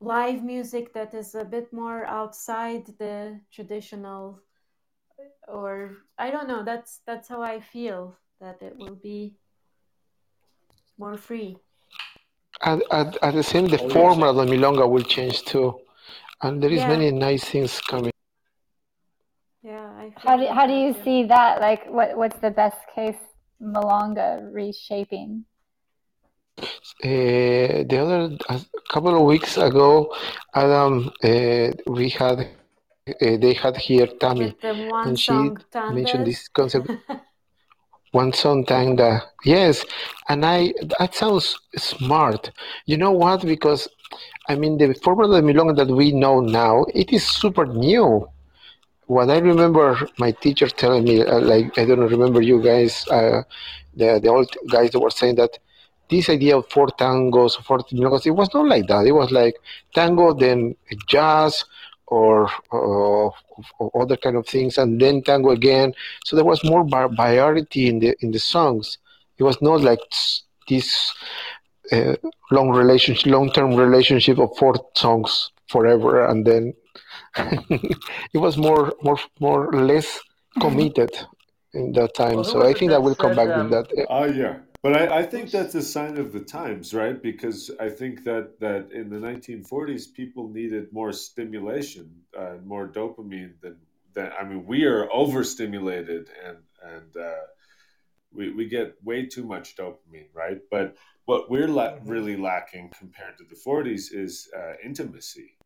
live 0.02 0.44
music 0.44 0.94
that 0.94 1.14
is 1.14 1.36
a 1.36 1.46
bit 1.46 1.72
more 1.74 2.06
outside 2.06 2.86
the 3.00 3.40
traditional 3.52 4.42
or 5.48 5.98
I 6.18 6.32
don't 6.32 6.48
know 6.48 6.64
that's 6.64 7.02
that's 7.06 7.28
how 7.28 7.42
I 7.42 7.60
feel 7.60 8.16
that 8.40 8.62
it 8.62 8.78
will 8.78 8.96
be 8.96 9.36
more 10.98 11.18
free 11.18 11.62
At, 12.62 12.82
at, 12.92 13.18
at 13.22 13.34
the 13.34 13.44
same, 13.44 13.68
the 13.68 13.78
yes. 13.80 13.92
format 13.92 14.30
of 14.30 14.36
the 14.38 14.46
milonga 14.46 14.90
will 14.90 15.04
change 15.04 15.44
too, 15.44 15.82
and 16.42 16.62
there 16.64 16.72
is 16.72 16.82
Yeah. 16.82 16.88
many 16.88 17.12
nice 17.12 17.44
things 17.46 17.82
coming. 17.82 18.12
yeah 19.64 19.90
I 19.98 20.14
How 20.16 20.38
do, 20.38 20.48
how 20.48 20.68
do 20.68 20.74
you 20.74 20.94
see 21.04 21.24
that? 21.26 21.62
Like, 21.62 21.86
what 21.90 22.18
what's 22.18 22.40
the 22.40 22.52
best 22.52 22.80
case 22.96 23.18
Milonga 23.62 24.50
reshaping? 24.54 25.46
Uh, 27.04 27.84
the 27.90 27.98
other 28.02 28.38
a 28.50 28.60
couple 28.90 29.16
of 29.16 29.24
weeks 29.24 29.58
ago, 29.58 30.14
Adam, 30.54 31.10
uh, 31.24 31.70
we 31.88 32.10
had 32.10 32.40
uh, 32.40 33.38
they 33.38 33.54
had 33.54 33.78
here 33.78 34.08
Tammy, 34.20 34.46
with 34.46 34.62
the 34.62 34.76
one 34.76 35.08
and 35.08 35.20
she 35.20 35.32
mentioned 35.90 36.26
this 36.28 36.48
concept 36.50 36.90
one 38.12 38.34
song 38.34 38.66
tanda. 38.66 39.22
Yes, 39.46 39.86
and 40.28 40.46
I 40.46 40.74
that 41.00 41.16
sounds 41.16 41.58
smart. 41.78 42.52
You 42.86 42.98
know 42.98 43.12
what? 43.12 43.46
Because 43.46 43.88
I 44.48 44.56
mean 44.56 44.78
the 44.78 44.94
format 44.94 45.30
of 45.30 45.44
milonga 45.44 45.76
that 45.78 45.88
we 45.88 46.12
know 46.12 46.40
now, 46.40 46.86
it 46.94 47.12
is 47.14 47.26
super 47.26 47.66
new. 47.66 48.28
What 49.06 49.30
I 49.30 49.38
remember 49.40 49.98
my 50.18 50.32
teacher 50.32 50.68
telling 50.68 51.04
me, 51.04 51.24
uh, 51.24 51.40
like 51.40 51.78
I 51.78 51.86
don't 51.86 52.00
remember 52.00 52.42
you 52.42 52.62
guys, 52.62 53.08
uh, 53.10 53.44
the 53.96 54.20
the 54.22 54.30
old 54.30 54.50
guys 54.70 54.92
that 54.92 55.00
were 55.00 55.10
saying 55.10 55.36
that 55.36 55.58
this 56.10 56.30
idea 56.30 56.58
of 56.58 56.70
four 56.70 56.88
tangos, 56.88 57.62
four 57.64 57.80
milongas, 57.80 58.26
it 58.26 58.32
was 58.32 58.54
not 58.54 58.68
like 58.68 58.88
that. 58.88 59.06
It 59.06 59.12
was 59.12 59.32
like 59.32 59.56
tango, 59.94 60.34
then 60.34 60.76
jazz, 61.08 61.66
or, 62.08 62.50
or, 62.72 63.34
or 63.80 64.02
other 64.02 64.18
kind 64.18 64.36
of 64.36 64.48
things, 64.48 64.78
and 64.78 65.00
then 65.00 65.22
tango 65.22 65.52
again. 65.52 65.94
So 66.26 66.36
there 66.36 66.46
was 66.46 66.64
more 66.64 66.84
variety 66.88 67.88
in 67.88 68.00
the 68.00 68.16
in 68.22 68.32
the 68.32 68.40
songs. 68.40 68.98
It 69.38 69.44
was 69.44 69.62
not 69.62 69.82
like 69.82 70.00
this 70.68 71.14
uh, 71.92 72.16
long 72.52 72.70
relationship, 72.70 73.28
long 73.28 73.52
term 73.52 73.76
relationship 73.76 74.40
of 74.40 74.56
four 74.58 74.76
songs 74.96 75.52
forever, 75.68 76.26
and 76.26 76.46
then 76.46 76.74
it 77.38 78.38
was 78.38 78.58
more 78.58 78.94
more 79.04 79.20
more 79.40 79.72
less 79.72 80.20
committed 80.60 81.12
in 81.74 81.92
that 81.94 82.16
time. 82.16 82.36
Well, 82.36 82.44
so 82.44 82.68
I 82.68 82.74
think 82.74 82.90
that 82.90 82.98
that 82.98 83.04
will 83.04 83.16
come 83.16 83.36
back 83.36 83.50
um, 83.50 83.70
with 83.70 83.72
that. 83.72 84.06
Oh 84.10 84.26
yeah, 84.26 84.58
but 84.82 84.96
I, 84.96 85.20
I 85.20 85.24
think 85.24 85.52
that's 85.52 85.76
a 85.76 85.82
sign 85.82 86.18
of 86.18 86.32
the 86.32 86.40
times, 86.40 86.94
right? 86.94 87.22
Because 87.22 87.70
I 87.80 87.90
think 87.90 88.24
that 88.24 88.60
that 88.60 88.92
in 88.92 89.10
the 89.10 89.18
1940s, 89.18 90.14
people 90.14 90.48
needed 90.50 90.94
more 90.94 91.12
stimulation, 91.12 92.10
uh, 92.38 92.56
more 92.64 92.88
dopamine 92.88 93.60
than 93.62 93.78
than. 94.14 94.32
I 94.40 94.44
mean, 94.44 94.66
we 94.66 94.86
are 94.86 95.12
overstimulated 95.12 96.30
and 96.46 96.58
and 96.84 97.18
uh, 97.18 97.46
we 98.32 98.54
we 98.54 98.68
get 98.68 98.96
way 99.04 99.26
too 99.26 99.44
much 99.44 99.76
dopamine, 99.76 100.30
right? 100.34 100.60
But 100.72 100.96
what 101.26 101.50
we're 101.50 101.68
la- 101.68 101.98
really 102.06 102.38
lacking 102.38 102.92
compared 102.98 103.38
to 103.38 103.44
the 103.44 103.56
40s 103.56 104.12
is 104.12 104.50
uh, 104.58 104.74
intimacy 104.84 105.59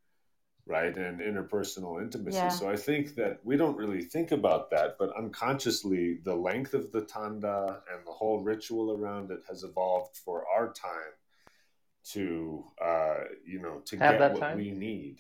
right 0.65 0.95
and 0.98 1.19
interpersonal 1.19 2.02
intimacy 2.02 2.38
Yeah. 2.38 2.49
so 2.49 2.69
i 2.69 2.76
think 2.76 3.15
that 3.15 3.40
we 3.44 3.57
don't 3.57 3.77
really 3.77 4.02
think 4.02 4.31
about 4.31 4.69
that 4.72 4.95
but 4.98 5.15
unconsciously 5.18 6.19
the 6.23 6.35
length 6.35 6.73
of 6.73 6.91
the 6.91 7.02
tanda 7.02 7.81
and 7.94 8.06
the 8.07 8.11
whole 8.11 8.40
ritual 8.41 8.91
around 8.98 9.30
it 9.31 9.41
has 9.48 9.64
evolved 9.64 10.15
for 10.15 10.45
our 10.48 10.72
time 10.72 11.14
to 12.06 12.64
uh 12.81 13.15
you 13.45 13.60
know 13.61 13.80
to 13.85 13.98
Have 13.98 14.11
get 14.14 14.19
that 14.19 14.31
what 14.34 14.41
time? 14.41 14.57
we 14.57 14.72
need 14.72 15.18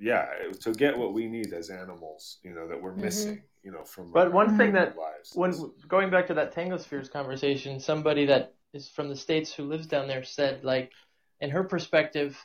yeah 0.00 0.26
to 0.60 0.72
get 0.72 0.96
what 0.96 1.12
we 1.12 1.26
need 1.26 1.52
as 1.52 1.70
animals 1.70 2.38
you 2.42 2.52
know 2.52 2.66
that 2.68 2.80
we're 2.80 2.92
Mhm. 2.92 3.02
missing 3.02 3.42
you 3.62 3.70
know 3.72 3.84
from 3.84 4.12
But 4.12 4.28
our 4.28 4.32
one 4.34 4.56
thing 4.56 4.72
that 4.72 4.96
lives 4.96 5.34
when 5.34 5.52
going 5.88 6.10
back 6.10 6.26
to 6.28 6.34
that 6.34 6.52
Tango 6.52 6.78
Spheres 6.78 7.08
conversation, 7.08 7.80
somebody 7.80 8.26
that 8.26 8.54
is 8.72 8.88
from 8.88 9.08
the 9.08 9.16
states 9.16 9.52
who 9.52 9.64
lives 9.64 9.86
down 9.86 10.08
there 10.08 10.24
said 10.24 10.64
like, 10.64 10.92
in 11.40 11.50
her 11.50 11.64
perspective, 11.64 12.38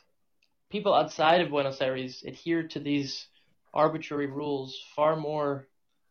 people 0.74 0.94
outside 0.94 1.40
of 1.41 1.52
Buenos 1.52 1.80
Aires 1.80 2.24
adhere 2.26 2.64
to 2.70 2.80
these 2.80 3.28
arbitrary 3.74 4.26
rules 4.26 4.84
far 4.95 5.16
more 5.16 5.68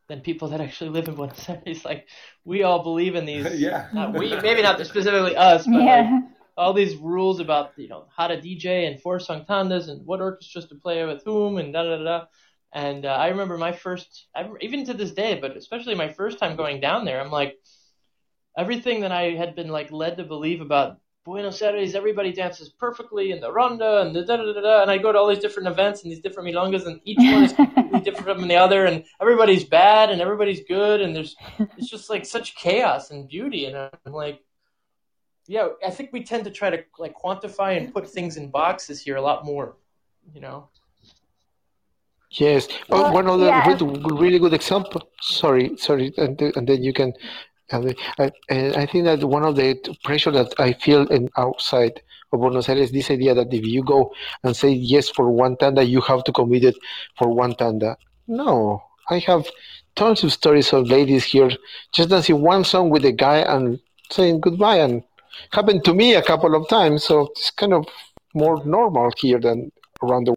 than 0.09 0.21
people 0.21 0.49
that 0.49 0.61
actually 0.61 0.91
live 0.91 1.09
in 1.09 1.17
Buenos 1.17 1.49
Aires. 1.49 1.85
Like 1.85 2.07
we 2.45 2.63
all 2.63 2.83
believe 2.85 3.17
in 3.17 3.27
these. 3.27 3.47
yeah 3.61 3.89
Not 3.93 4.17
we, 4.17 4.35
maybe 4.41 4.63
not 4.63 4.79
specifically 4.87 5.37
us, 5.37 5.67
but 5.67 5.83
like 5.83 6.07
all 6.57 6.73
these 6.75 6.95
rules 6.97 7.41
about 7.41 7.73
you 7.77 7.89
know 7.89 8.07
how 8.17 8.29
to 8.29 8.37
DJ 8.37 8.87
and 8.87 9.03
four 9.03 9.19
song 9.19 9.45
tandas 9.49 9.89
and 9.89 10.07
what 10.07 10.21
orchestras 10.21 10.67
to 10.69 10.77
play 10.77 11.05
with 11.05 11.23
whom 11.25 11.59
and 11.59 11.73
da 11.73 11.83
da 11.83 11.97
da. 11.97 12.05
da. 12.05 12.25
And 12.75 13.05
uh, 13.05 13.11
I 13.11 13.29
remember 13.29 13.59
my 13.59 13.73
first, 13.73 14.29
even 14.63 14.87
to 14.87 14.95
this 14.95 15.13
day, 15.13 15.39
but 15.39 15.59
especially 15.59 15.95
my 15.95 16.11
first 16.11 16.39
time 16.39 16.57
going 16.57 16.81
down 16.81 17.05
there, 17.05 17.21
I'm 17.21 17.31
like, 17.31 17.59
everything 18.57 19.01
that 19.03 19.13
I 19.13 19.33
had 19.33 19.55
been 19.55 19.69
like 19.69 19.93
led 19.93 20.17
to 20.17 20.25
believe 20.25 20.63
about 20.63 21.02
Buenos 21.24 21.62
Aires, 21.62 21.94
everybody 21.94 22.32
dances 22.32 22.69
perfectly 22.69 23.31
in 23.31 23.40
the 23.40 23.53
ronda 23.53 24.01
and 24.01 24.15
the 24.15 24.24
da 24.24 24.36
da 24.36 24.53
da 24.53 24.61
da. 24.61 24.82
And 24.82 24.90
I 24.90 24.99
go 24.99 25.12
to 25.12 25.19
all 25.19 25.28
these 25.28 25.39
different 25.39 25.69
events 25.69 26.03
and 26.03 26.11
these 26.11 26.20
different 26.20 26.49
milongas, 26.49 26.86
and 26.86 27.01
each 27.05 27.19
one 27.19 27.44
is 27.44 27.53
completely 27.53 28.01
different 28.07 28.40
from 28.40 28.49
the 28.49 28.57
other, 28.57 28.86
and 28.86 29.05
everybody's 29.20 29.62
bad 29.62 30.11
and 30.11 30.20
everybody's 30.20 30.65
good, 30.66 31.01
and 31.01 31.15
there's 31.15 31.36
it's 31.78 31.89
just 31.89 32.11
like 32.11 32.27
such 32.27 32.57
chaos 32.57 33.12
and 33.12 33.28
beauty, 33.28 33.66
and 33.66 33.77
I'm 33.77 34.12
like, 34.12 34.40
yeah, 35.47 35.69
I 35.86 35.90
think 35.90 36.11
we 36.12 36.24
tend 36.24 36.44
to 36.44 36.51
try 36.51 36.70
to 36.70 36.82
like 36.99 37.15
quantify 37.16 37.77
and 37.77 37.93
put 37.94 38.09
things 38.11 38.36
in 38.36 38.51
boxes 38.51 39.01
here 39.01 39.16
a 39.16 39.23
lot 39.23 39.44
more, 39.44 39.77
you 40.35 40.40
know. 40.40 40.69
Yes. 42.32 42.66
Oh, 42.90 43.03
Well, 43.03 43.12
one 43.12 43.28
other 43.28 43.47
yeah. 43.47 43.69
really, 43.69 44.15
really 44.16 44.39
good 44.39 44.55
example. 44.55 45.03
Sorry, 45.20 45.77
sorry, 45.77 46.12
and, 46.16 46.40
and 46.40 46.66
then 46.66 46.82
you 46.82 46.93
can. 46.93 47.12
I, 47.73 47.94
I, 48.19 48.31
and 48.49 48.77
I 48.77 48.86
think 48.86 49.05
that 49.05 49.24
one 49.24 49.44
of 49.44 49.57
the 49.57 49.77
pressure 50.05 50.31
that 50.31 50.55
I 50.59 50.73
feel 50.74 51.07
in 51.09 51.28
outside 51.36 52.03
of 52.32 52.40
Buenos 52.40 52.69
Aires, 52.69 52.86
is 52.86 52.93
this 52.93 53.11
idea 53.11 53.35
that 53.35 53.53
if 53.53 53.65
you 53.65 53.82
go 53.85 54.12
and 54.43 54.57
say 54.57 54.70
yes 54.70 55.09
for 55.09 55.31
one 55.31 55.57
tanda, 55.57 55.85
you 55.85 56.01
have 56.03 56.24
to 56.24 56.32
commit 56.32 56.65
it 56.65 56.77
for 57.19 57.28
one 57.28 57.55
tanda. 57.55 57.97
No, 58.27 58.82
I 59.11 59.19
have 59.20 59.47
tons 59.94 60.24
of 60.24 60.32
stories 60.32 60.73
of 60.73 60.89
ladies 60.89 61.24
here 61.24 61.51
just 61.93 62.09
dancing 62.09 62.40
one 62.40 62.65
song 62.65 62.89
with 62.90 63.05
a 63.05 63.12
guy 63.12 63.39
and 63.39 63.78
saying 64.11 64.40
goodbye, 64.40 64.77
and 64.77 65.03
happened 65.53 65.85
to 65.85 65.94
me 65.94 66.15
a 66.15 66.23
couple 66.23 66.55
of 66.55 66.69
times. 66.69 67.05
So 67.05 67.28
it's 67.32 67.51
kind 67.51 67.74
of 67.74 67.86
more 68.35 68.65
normal 68.65 69.11
here 69.19 69.40
than 69.40 69.70
around 70.03 70.27
the 70.27 70.35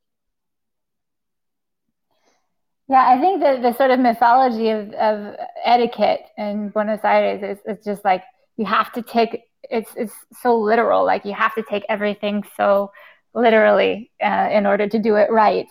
Yeah, 2.88 3.04
I 3.08 3.20
think 3.20 3.42
that 3.42 3.62
the 3.64 3.74
sort 3.74 3.92
of 3.92 4.00
mythology 4.00 4.70
of, 4.70 4.92
of 4.94 5.36
etiquette 5.64 6.22
in 6.38 6.70
Buenos 6.70 7.00
Aires 7.04 7.42
is, 7.44 7.78
is 7.78 7.84
just 7.84 8.06
like 8.06 8.24
you 8.58 8.66
have 8.66 8.92
to 8.94 9.02
take 9.02 9.42
it's 9.64 9.90
it's 9.96 10.14
so 10.42 10.60
literal. 10.60 11.04
Like 11.06 11.26
you 11.26 11.34
have 11.34 11.56
to 11.56 11.64
take 11.64 11.84
everything 11.90 12.44
so 12.56 12.92
literally 13.34 14.12
uh, 14.24 14.50
in 14.52 14.66
order 14.68 14.88
to 14.88 15.00
do 15.00 15.16
it 15.16 15.32
right. 15.32 15.68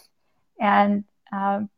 And 0.60 1.04
um, 1.32 1.70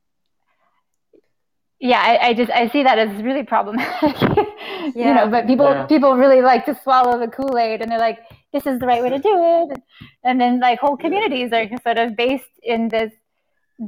yeah, 1.80 2.00
I, 2.00 2.28
I 2.28 2.34
just 2.34 2.50
I 2.50 2.68
see 2.68 2.82
that 2.84 2.98
as 2.98 3.22
really 3.22 3.42
problematic. 3.42 4.16
you 4.96 5.12
know, 5.12 5.28
but 5.28 5.46
people 5.46 5.66
Yeah. 5.66 5.86
people 5.86 6.16
really 6.16 6.40
like 6.40 6.64
to 6.66 6.74
swallow 6.82 7.18
the 7.18 7.28
Kool 7.28 7.58
Aid, 7.58 7.82
and 7.82 7.90
they're 7.90 7.98
like, 7.98 8.20
this 8.54 8.66
is 8.66 8.78
the 8.80 8.86
right 8.86 9.02
way 9.02 9.10
to 9.10 9.18
do 9.18 9.34
it. 9.70 9.78
And 10.24 10.40
then 10.40 10.60
like 10.60 10.78
whole 10.78 10.96
communities 10.96 11.52
are 11.52 11.68
sort 11.82 11.98
of 11.98 12.16
based 12.16 12.44
in 12.62 12.88
this 12.88 13.12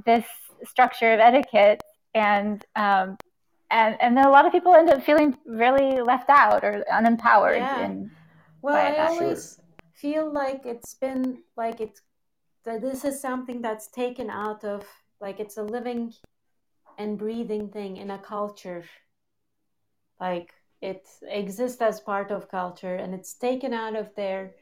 this 0.05 0.27
structure 0.65 1.13
of 1.13 1.21
etiquette 1.21 1.83
and 2.15 2.65
um, 2.77 3.17
and 3.71 3.97
and 4.01 4.17
then 4.17 4.25
a 4.27 4.31
lot 4.31 4.47
of 4.47 4.53
people 4.53 4.75
end 4.75 4.91
up 4.91 5.03
feeling 5.03 5.37
really 5.47 6.01
left 6.01 6.31
out 6.31 6.65
or 6.65 6.85
unempowered 6.93 7.61
Yeah. 7.61 7.85
and 7.85 8.11
Well, 8.63 8.77
I 8.77 8.97
that. 8.97 9.11
always 9.11 9.61
feel 9.95 10.33
like 10.33 10.65
it's 10.65 10.95
been 10.95 11.43
like 11.57 11.81
it's 11.81 12.03
that 12.65 12.81
this 12.81 13.05
is 13.05 13.21
something 13.21 13.63
that's 13.63 13.89
taken 13.89 14.31
out 14.31 14.65
of 14.65 14.87
like 15.21 15.41
it's 15.41 15.57
a 15.57 15.63
living 15.63 16.13
and 16.99 17.19
breathing 17.19 17.69
thing 17.69 17.97
in 17.97 18.11
a 18.11 18.19
culture. 18.19 18.85
Like 20.21 20.53
it 20.81 21.09
exists 21.23 21.81
as 21.81 22.01
part 22.01 22.31
of 22.31 22.51
culture 22.51 22.95
and 22.97 23.15
it's 23.15 23.35
taken 23.35 23.73
out 23.73 23.97
of 23.97 24.15
there 24.17 24.55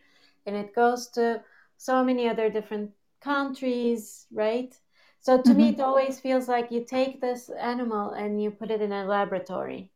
and 0.46 0.56
it 0.56 0.74
goes 0.74 1.08
to 1.08 1.42
so 1.76 2.04
many 2.04 2.28
other 2.28 2.50
different 2.50 2.92
countries, 3.20 4.26
right? 4.32 4.74
So 5.26 5.42
to 5.42 5.54
me, 5.54 5.68
Mhm. 5.68 5.74
it 5.74 5.80
always 5.80 6.20
feels 6.20 6.48
like 6.48 6.70
you 6.70 6.84
take 6.84 7.20
this 7.20 7.50
animal 7.50 8.12
and 8.12 8.40
you 8.42 8.50
put 8.52 8.70
it 8.70 8.80
in 8.80 8.92
a 8.92 9.04
laboratory. 9.04 9.92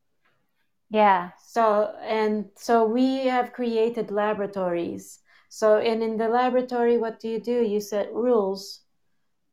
yeah 0.90 1.30
So 1.38 1.94
and 2.02 2.50
so 2.56 2.84
we 2.86 3.26
have 3.26 3.52
created 3.52 4.10
laboratories. 4.10 5.20
So 5.48 5.78
and 5.78 6.02
in 6.02 6.16
the 6.16 6.28
laboratory, 6.28 6.96
what 6.98 7.20
do 7.20 7.28
you 7.28 7.40
do? 7.40 7.62
You 7.62 7.80
set 7.80 8.12
rules 8.14 8.82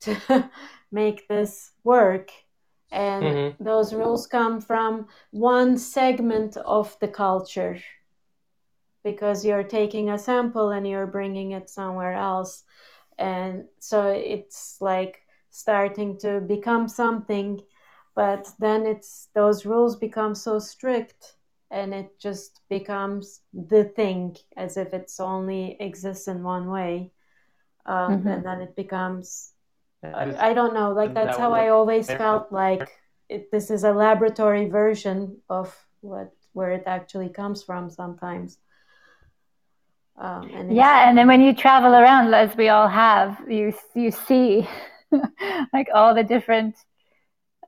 to 0.02 0.18
make 0.92 1.28
this 1.28 1.74
work. 1.84 2.32
And 2.92 3.44
Mhm. 3.46 3.58
those 3.60 3.94
rules 3.94 4.28
come 4.28 4.62
from 4.62 5.08
one 5.32 5.78
segment 5.78 6.58
of 6.58 6.98
the 7.02 7.10
culture 7.10 7.80
because 9.04 9.46
you're 9.46 9.64
taking 9.64 10.10
a 10.10 10.18
sample 10.20 10.70
and 10.72 10.88
you're 10.88 11.08
bringing 11.08 11.52
it 11.52 11.70
somewhere 11.70 12.14
else. 12.14 12.64
and 13.20 13.66
so 13.80 14.08
it's 14.12 14.78
like 14.82 15.22
starting 15.58 16.18
to 16.20 16.40
become 16.42 16.88
something 16.88 17.62
but 18.16 18.48
then 18.60 18.86
it's 18.86 19.30
those 19.36 19.66
rules 19.66 19.96
become 19.96 20.36
so 20.36 20.60
strict 20.60 21.36
and 21.72 21.94
it 21.94 22.20
just 22.20 22.62
becomes 22.70 23.42
the 23.54 23.84
thing 23.84 24.36
as 24.58 24.78
if 24.78 24.94
it's 24.94 25.20
only 25.20 25.78
exists 25.80 26.28
in 26.28 26.44
one 26.44 26.68
way 26.70 27.12
um, 27.86 28.14
Mhm. 28.14 28.28
and 28.28 28.46
then 28.46 28.62
it 28.62 28.76
becomes 28.76 29.54
I, 30.04 30.50
I 30.50 30.54
don't 30.54 30.74
know 30.74 30.92
like 30.94 31.14
that's 31.14 31.38
that 31.38 31.38
how 31.38 31.54
i 31.54 31.70
always 31.70 32.08
Yeah. 32.10 32.18
felt 32.18 32.52
like 32.52 32.90
it, 33.30 33.52
this 33.52 33.70
is 33.72 33.84
a 33.84 33.92
laboratory 33.94 34.70
version 34.70 35.38
of 35.50 35.76
what 36.02 36.32
where 36.54 36.72
it 36.72 36.84
actually 36.88 37.30
comes 37.30 37.64
from 37.64 37.90
sometimes 37.90 38.60
um, 40.20 40.50
and 40.56 40.70
Yeah, 40.70 41.10
and 41.10 41.18
then 41.18 41.28
when 41.28 41.42
you 41.42 41.54
travel 41.54 41.94
around, 41.94 42.34
as 42.34 42.56
we 42.58 42.70
all 42.70 42.88
have, 42.88 43.38
you 43.50 43.74
you 43.96 44.12
see 44.12 44.68
like 45.74 45.88
all 45.94 46.14
the 46.16 46.24
different, 46.24 46.76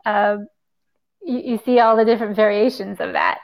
um, 0.06 0.48
you, 1.22 1.40
you 1.40 1.60
see 1.66 1.80
all 1.80 1.96
the 1.98 2.06
different 2.06 2.36
variations 2.36 3.00
of 3.00 3.14
that. 3.14 3.40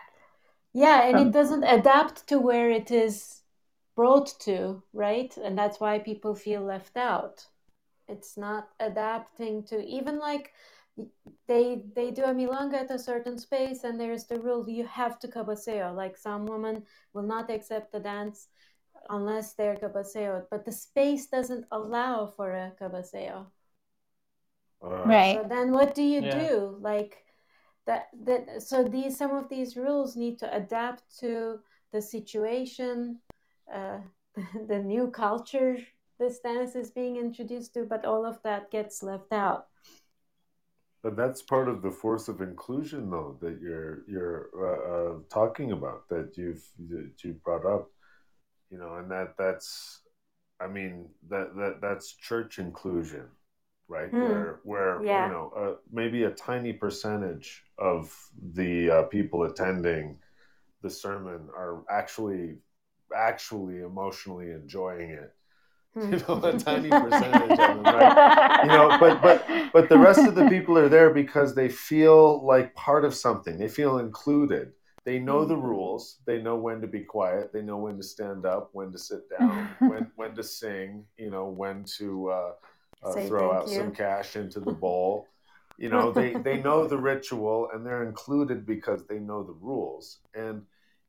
Yeah, 0.73 1.03
and 1.07 1.17
from- 1.17 1.27
it 1.27 1.31
doesn't 1.31 1.63
adapt 1.63 2.27
to 2.27 2.37
where 2.39 2.69
it 2.69 2.91
is 2.91 3.41
brought 3.95 4.27
to, 4.41 4.83
right? 4.93 5.35
And 5.37 5.57
that's 5.57 5.79
why 5.79 5.99
people 5.99 6.35
feel 6.35 6.61
left 6.61 6.97
out. 6.97 7.47
It's 8.07 8.37
not 8.37 8.69
adapting 8.79 9.63
to 9.65 9.83
even 9.83 10.19
like 10.19 10.53
they 11.47 11.83
they 11.95 12.11
do 12.11 12.23
a 12.23 12.33
milonga 12.33 12.75
at 12.75 12.91
a 12.91 12.99
certain 12.99 13.37
space 13.37 13.83
and 13.83 13.99
there's 13.99 14.25
the 14.25 14.39
rule 14.39 14.69
you 14.69 14.85
have 14.85 15.19
to 15.19 15.27
cabeceo. 15.27 15.93
Like 15.95 16.17
some 16.17 16.45
women 16.45 16.85
will 17.13 17.23
not 17.23 17.49
accept 17.49 17.91
the 17.91 17.99
dance 17.99 18.47
unless 19.09 19.53
they're 19.53 19.75
cabeceo, 19.77 20.45
but 20.51 20.65
the 20.65 20.71
space 20.71 21.27
doesn't 21.27 21.65
allow 21.71 22.27
for 22.27 22.51
a 22.51 22.73
cabeceo. 22.79 23.47
Uh, 24.81 24.87
Right. 25.03 25.33
So 25.33 25.43
then 25.47 25.71
what 25.71 25.95
do 25.95 26.03
you 26.03 26.21
Yeah. 26.21 26.31
do? 26.31 26.77
Like 26.81 27.23
that 27.85 28.09
that 28.25 28.63
so 28.63 28.83
these 28.83 29.17
some 29.17 29.31
of 29.35 29.49
these 29.49 29.77
rules 29.77 30.15
need 30.15 30.39
to 30.39 30.55
adapt 30.55 31.03
to 31.19 31.59
the 31.91 32.01
situation, 32.01 33.21
uh, 33.73 33.99
the 34.67 34.79
new 34.79 35.11
culture 35.11 35.77
this 36.19 36.39
dance 36.39 36.75
is 36.75 36.91
being 36.91 37.17
introduced 37.17 37.73
to, 37.73 37.83
but 37.85 38.05
all 38.05 38.25
of 38.25 38.41
that 38.43 38.71
gets 38.71 39.03
left 39.03 39.33
out. 39.33 39.67
But 41.03 41.15
that's 41.15 41.41
part 41.43 41.69
of 41.69 41.81
the 41.81 41.91
force 41.91 42.27
of 42.27 42.41
inclusion, 42.41 43.09
though, 43.11 43.37
that 43.41 43.59
you're 43.61 44.03
you're 44.09 44.49
uh, 44.55 45.15
uh, 45.17 45.19
talking 45.29 45.71
about, 45.71 46.09
that 46.09 46.35
you've 46.37 46.65
that 46.89 47.23
you 47.23 47.33
brought 47.43 47.65
up, 47.65 47.91
you 48.71 48.77
know, 48.79 48.95
and 48.97 49.11
that 49.11 49.35
that's, 49.37 50.01
I 50.61 50.67
mean, 50.67 51.09
that 51.29 51.55
that 51.57 51.81
that's 51.81 52.13
church 52.13 52.59
inclusion, 52.59 53.29
right? 53.87 54.11
Hmm. 54.11 54.21
Where 54.21 54.59
where 54.63 55.03
Yeah. 55.05 55.25
you 55.25 55.31
know 55.31 55.53
uh, 55.57 55.75
maybe 55.91 56.23
a 56.23 56.31
tiny 56.31 56.73
percentage 56.73 57.63
of 57.77 58.15
the 58.53 58.89
uh, 58.89 59.03
people 59.03 59.43
attending 59.43 60.17
the 60.81 60.89
sermon 60.89 61.49
are 61.55 61.83
actually 61.89 62.57
actually 63.15 63.79
emotionally 63.81 64.51
enjoying 64.51 65.11
it. 65.11 65.33
You 66.11 66.21
know, 66.27 66.43
a 66.43 66.57
tiny 66.57 66.93
percentage 66.93 67.59
of 67.59 67.73
them, 67.73 67.87
right? 67.89 68.17
you 68.61 68.69
know 68.69 68.97
but 68.99 69.21
but 69.21 69.47
but 69.73 69.89
the 69.89 69.97
rest 69.99 70.27
of 70.27 70.35
the 70.35 70.43
people 70.45 70.77
are 70.77 70.89
there 70.89 71.09
because 71.13 71.55
they 71.55 71.69
feel 71.69 72.45
like 72.45 72.73
part 72.75 73.05
of 73.05 73.13
something 73.13 73.57
they 73.57 73.67
feel 73.67 73.99
included 73.99 74.71
they 75.05 75.19
know 75.19 75.45
the 75.45 75.57
rules 75.57 76.19
they 76.25 76.41
know 76.41 76.55
when 76.55 76.81
to 76.81 76.87
be 76.87 77.01
quiet 77.01 77.51
they 77.53 77.61
know 77.61 77.77
when 77.77 77.97
to 77.97 78.03
stand 78.03 78.45
up 78.45 78.69
when 78.73 78.91
to 78.91 78.97
sit 78.97 79.29
down 79.39 79.69
when 79.83 80.07
when 80.15 80.33
to 80.35 80.43
sing 80.43 81.05
you 81.17 81.29
know 81.29 81.45
when 81.49 81.83
to 81.97 82.29
uh, 82.29 82.51
uh, 83.03 83.13
throw 83.27 83.51
out 83.51 83.67
you. 83.69 83.75
some 83.75 83.91
cash 83.91 84.35
into 84.35 84.59
the 84.59 84.71
bowl 84.83 85.27
you 85.77 85.89
know 85.89 86.11
they 86.11 86.33
they 86.33 86.61
know 86.67 86.87
the 86.87 86.97
ritual 86.97 87.69
and 87.73 87.85
they're 87.85 88.03
included 88.03 88.65
because 88.65 89.05
they 89.07 89.19
know 89.19 89.43
the 89.43 89.53
rules 89.53 90.19
and 90.33 90.61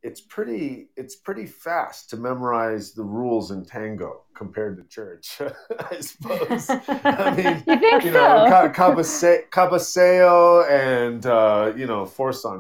it's 0.03 0.21
pretty 0.21 0.89
it's 0.97 1.17
pretty 1.17 1.47
fast 1.47 2.11
to 2.11 2.17
memorize 2.17 2.93
the 2.93 3.03
rules 3.03 3.51
in 3.51 3.65
tango 3.65 4.23
compared 4.35 4.77
to 4.77 4.85
church 4.85 5.41
i 5.91 6.01
suppose 6.01 6.69
i 6.71 7.35
mean 7.35 7.63
You 7.67 7.79
think 7.81 8.05
you 8.05 8.11
know, 8.13 8.45
so? 8.47 8.51
ca- 8.51 8.69
cabase- 8.73 9.49
cabeceo 9.51 10.69
and 10.71 11.25
uh, 11.27 11.73
you 11.77 11.87
know, 11.87 12.05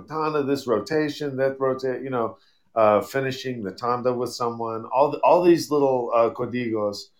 tanda, 0.09 0.43
this 0.43 0.67
rotation, 0.67 1.37
that 1.37 1.59
rotate, 1.61 2.03
you 2.03 2.11
know, 2.11 2.39
uh, 2.75 3.01
finishing 3.01 3.63
the 3.63 3.73
tanda 3.73 4.13
with 4.13 4.33
someone, 4.33 4.85
all 4.87 5.11
the, 5.11 5.19
all 5.19 5.43
these 5.43 5.71
little 5.71 6.11
uh, 6.15 6.31
códigos, 6.31 7.11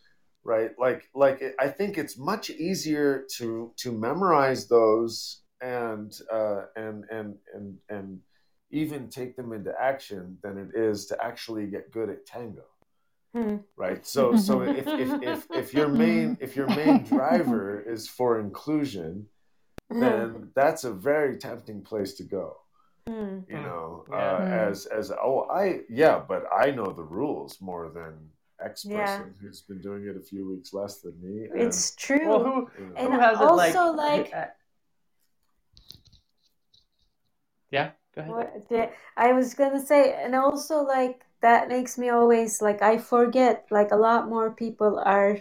right? 0.47 0.71
Like 0.79 1.09
like 1.15 1.43
I 1.59 1.69
think 1.69 1.99
it's 1.99 2.17
much 2.19 2.51
easier 2.51 3.27
to 3.39 3.73
to 3.79 3.93
memorize 3.93 4.69
those 4.69 5.43
and 5.61 6.13
uh, 6.33 6.63
and 6.77 7.05
and 7.11 7.37
and 7.55 7.79
and 7.89 8.21
even 8.71 9.09
take 9.09 9.37
them 9.37 9.53
into 9.53 9.73
action 9.81 10.39
than 10.43 10.59
it 10.59 10.71
is 10.75 11.07
to 11.07 11.25
actually 11.25 11.67
get 11.67 11.91
good 11.93 12.11
at 12.11 12.27
tango 12.27 12.65
Hmm. 13.35 13.57
right 13.77 14.07
so 14.07 14.35
so 14.35 14.63
if, 14.63 14.87
if, 14.99 15.23
if, 15.23 15.47
if 15.55 15.75
your 15.75 15.89
main 15.89 16.37
if 16.41 16.57
your 16.57 16.69
main 16.69 17.05
driver 17.15 17.81
is 17.81 18.09
for 18.09 18.41
inclusion 18.41 19.27
then 19.91 20.51
that's 20.55 20.85
a 20.85 20.93
very 20.93 21.37
tempting 21.39 21.83
place 21.83 22.15
to 22.15 22.25
go 22.25 22.57
Hmm. 23.09 23.41
you 23.49 23.61
know 23.67 24.05
Yeah. 24.11 24.17
uh, 24.17 24.41
Mm. 24.41 24.71
as 24.71 24.87
as 24.87 25.13
oh 25.13 25.47
i 25.51 25.81
yeah 25.89 26.19
but 26.27 26.43
i 26.65 26.71
know 26.71 26.91
the 26.93 27.05
rules 27.21 27.61
more 27.61 27.89
than 27.91 28.15
x 28.61 28.85
person 28.85 28.97
Yeah. 28.97 29.25
who's 29.41 29.61
been 29.63 29.81
doing 29.81 30.07
it 30.07 30.17
a 30.17 30.21
few 30.21 30.49
weeks 30.49 30.73
less 30.73 31.01
than 31.01 31.15
me 31.21 31.47
and, 31.47 31.61
It's 31.63 31.95
true. 31.95 32.27
Well, 32.29 32.45
who 32.45 32.71
And 32.97 33.13
who 33.13 33.21
has 33.21 33.41
it 33.41 33.45
like? 33.45 33.77
also, 33.77 33.93
like- 33.93 34.35
uh, 34.35 34.47
yeah, 37.71 37.91
go 38.15 38.21
ahead. 38.23 38.33
What, 38.33 38.67
yeah, 38.71 38.91
I 39.17 39.33
was 39.33 39.55
gonna 39.55 39.81
say, 39.85 40.13
and 40.15 40.35
also 40.35 40.83
like 40.83 41.25
that 41.43 41.69
makes 41.69 41.99
me 41.99 42.09
always 42.09 42.63
like 42.63 42.81
I 42.83 42.99
forget 42.99 43.67
like 43.71 43.91
a 43.91 43.97
lot 43.97 44.29
more 44.29 44.51
people 44.51 44.99
are 45.05 45.39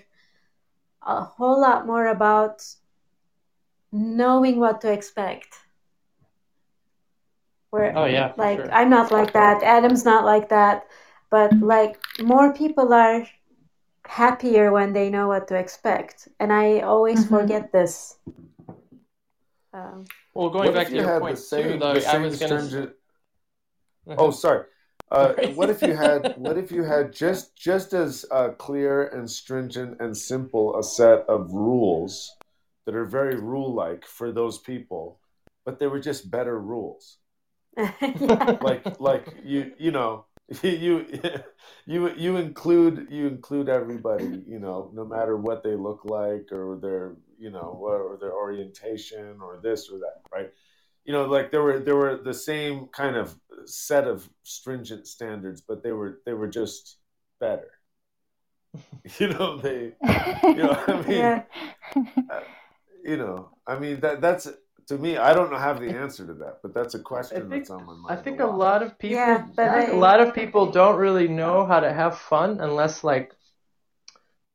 a 1.01 1.21
whole 1.23 1.61
lot 1.61 1.85
more 1.85 2.07
about 2.07 2.65
knowing 3.91 4.59
what 4.59 4.81
to 4.81 4.91
expect. 4.91 5.55
Where 7.69 7.95
Oh 7.97 8.05
yeah, 8.05 8.33
like 8.37 8.57
sure. 8.59 8.73
I'm 8.73 8.89
not 8.89 9.11
like 9.11 9.33
that, 9.33 9.63
Adam's 9.63 10.05
not 10.05 10.25
like 10.25 10.49
that, 10.49 10.87
but 11.35 11.51
like 11.61 11.99
more 12.23 12.53
people 12.53 12.93
are 12.93 13.27
happier 14.07 14.71
when 14.71 14.93
they 14.93 15.09
know 15.09 15.27
what 15.27 15.47
to 15.49 15.55
expect, 15.55 16.29
and 16.39 16.53
I 16.53 16.79
always 16.79 17.19
Mhm. 17.19 17.29
forget 17.29 17.71
this. 17.71 18.17
Um, 19.73 20.05
Well, 20.33 20.49
going 20.49 20.71
back 20.73 20.87
if 20.87 20.93
to 20.93 20.99
your 21.01 21.19
point 21.19 21.35
the 21.35 21.41
same, 21.41 21.71
too, 21.71 21.77
though, 21.79 21.93
the 21.93 22.01
I 22.01 22.17
was 22.17 22.39
gonna. 22.39 22.61
stringent 22.61 22.91
Uh-huh. 24.07 24.23
Oh, 24.23 24.31
sorry. 24.31 24.65
Uh, 25.11 25.33
what 25.55 25.69
if 25.69 25.81
you 25.83 25.93
had 25.95 26.31
what 26.35 26.57
if 26.57 26.71
you 26.71 26.83
had 26.83 27.13
just 27.13 27.55
just 27.55 27.93
as 27.93 28.25
uh, 28.31 28.49
clear 28.57 29.07
and 29.07 29.29
stringent 29.29 29.99
and 29.99 30.15
simple 30.15 30.77
a 30.79 30.83
set 30.83 31.19
of 31.27 31.51
rules 31.53 32.31
that 32.85 32.95
are 32.95 33.05
very 33.05 33.35
rule 33.35 33.73
like 33.73 34.05
for 34.05 34.31
those 34.31 34.57
people, 34.59 35.19
but 35.65 35.79
they 35.79 35.87
were 35.87 35.99
just 35.99 36.31
better 36.31 36.59
rules. 36.59 37.17
Like 38.61 38.85
like 38.99 39.27
you 39.43 39.73
you 39.77 39.91
know 39.91 40.25
you 40.61 41.05
you 41.85 42.13
you 42.15 42.37
include 42.37 43.07
you 43.09 43.27
include 43.27 43.67
everybody 43.67 44.43
you 44.47 44.59
know 44.59 44.91
no 44.93 45.03
matter 45.03 45.35
what 45.37 45.63
they 45.63 45.75
look 45.75 46.05
like 46.05 46.51
or 46.51 46.77
their 46.79 47.15
you 47.39 47.49
know 47.49 47.77
or 47.81 48.17
their 48.21 48.33
orientation 48.33 49.39
or 49.41 49.59
this 49.63 49.89
or 49.89 49.97
that 49.97 50.21
right 50.31 50.51
you 51.03 51.11
know 51.13 51.25
like 51.25 51.49
there 51.51 51.63
were 51.63 51.79
there 51.79 51.95
were 51.95 52.17
the 52.17 52.33
same 52.33 52.87
kind 52.87 53.15
of 53.15 53.35
set 53.65 54.07
of 54.07 54.29
stringent 54.43 55.07
standards 55.07 55.61
but 55.61 55.81
they 55.83 55.91
were 55.91 56.21
they 56.25 56.33
were 56.33 56.47
just 56.47 56.97
better 57.39 57.71
you 59.19 59.27
know 59.29 59.57
they 59.57 59.93
you 60.53 60.63
know 60.63 60.83
i 60.87 61.01
mean 61.07 61.19
Yeah. 61.19 61.43
uh, 62.29 62.41
you 63.03 63.17
know 63.17 63.49
i 63.67 63.77
mean 63.77 63.99
that 64.01 64.21
that's 64.21 64.47
to 64.87 64.97
me 64.97 65.17
i 65.17 65.33
don't 65.33 65.51
have 65.53 65.79
the 65.79 65.89
answer 65.89 66.25
to 66.25 66.33
that 66.33 66.59
but 66.61 66.73
that's 66.73 66.93
a 66.95 66.99
question 66.99 67.37
think- 67.49 67.63
that's 67.63 67.69
on 67.69 67.85
my 67.85 67.93
mind 67.93 68.05
I 68.19 68.21
think 68.21 68.39
a 68.39 68.45
lot 68.45 68.83
of 68.83 68.97
people, 68.99 69.17
Yeah, 69.17 69.45
but 69.55 69.67
I- 69.69 69.85
a 69.91 69.95
lot 69.95 70.19
of 70.19 70.33
people 70.33 70.71
don't 70.71 70.97
really 70.97 71.27
know 71.27 71.65
how 71.65 71.79
to 71.79 71.91
have 71.91 72.17
fun 72.17 72.59
unless 72.61 73.03
like 73.03 73.33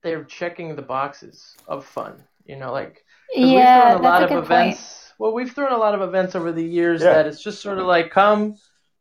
they're 0.03 0.25
checking 0.25 0.77
the 0.77 0.83
boxes 0.83 1.57
of 1.69 1.85
fun. 1.85 2.23
You 2.47 2.57
know, 2.57 2.73
like 2.73 2.95
'cause 3.35 3.37
we've 3.37 3.49
Yeah, 3.49 3.91
thrown 3.93 4.01
a 4.01 4.09
lot 4.09 4.23
a 4.23 4.25
of 4.25 4.31
good 4.31 4.37
point. 4.37 4.45
events. 4.75 5.13
Well, 5.19 5.33
we've 5.35 5.53
thrown 5.53 5.73
a 5.73 5.77
lot 5.77 5.95
of 5.95 6.01
events 6.01 6.35
over 6.35 6.53
the 6.53 6.65
years 6.65 7.03
Yeah. 7.03 7.13
that 7.15 7.27
it's 7.27 7.43
just 7.43 7.61
sort 7.61 7.79
of 7.79 7.87
like 7.87 8.11
come, 8.11 8.57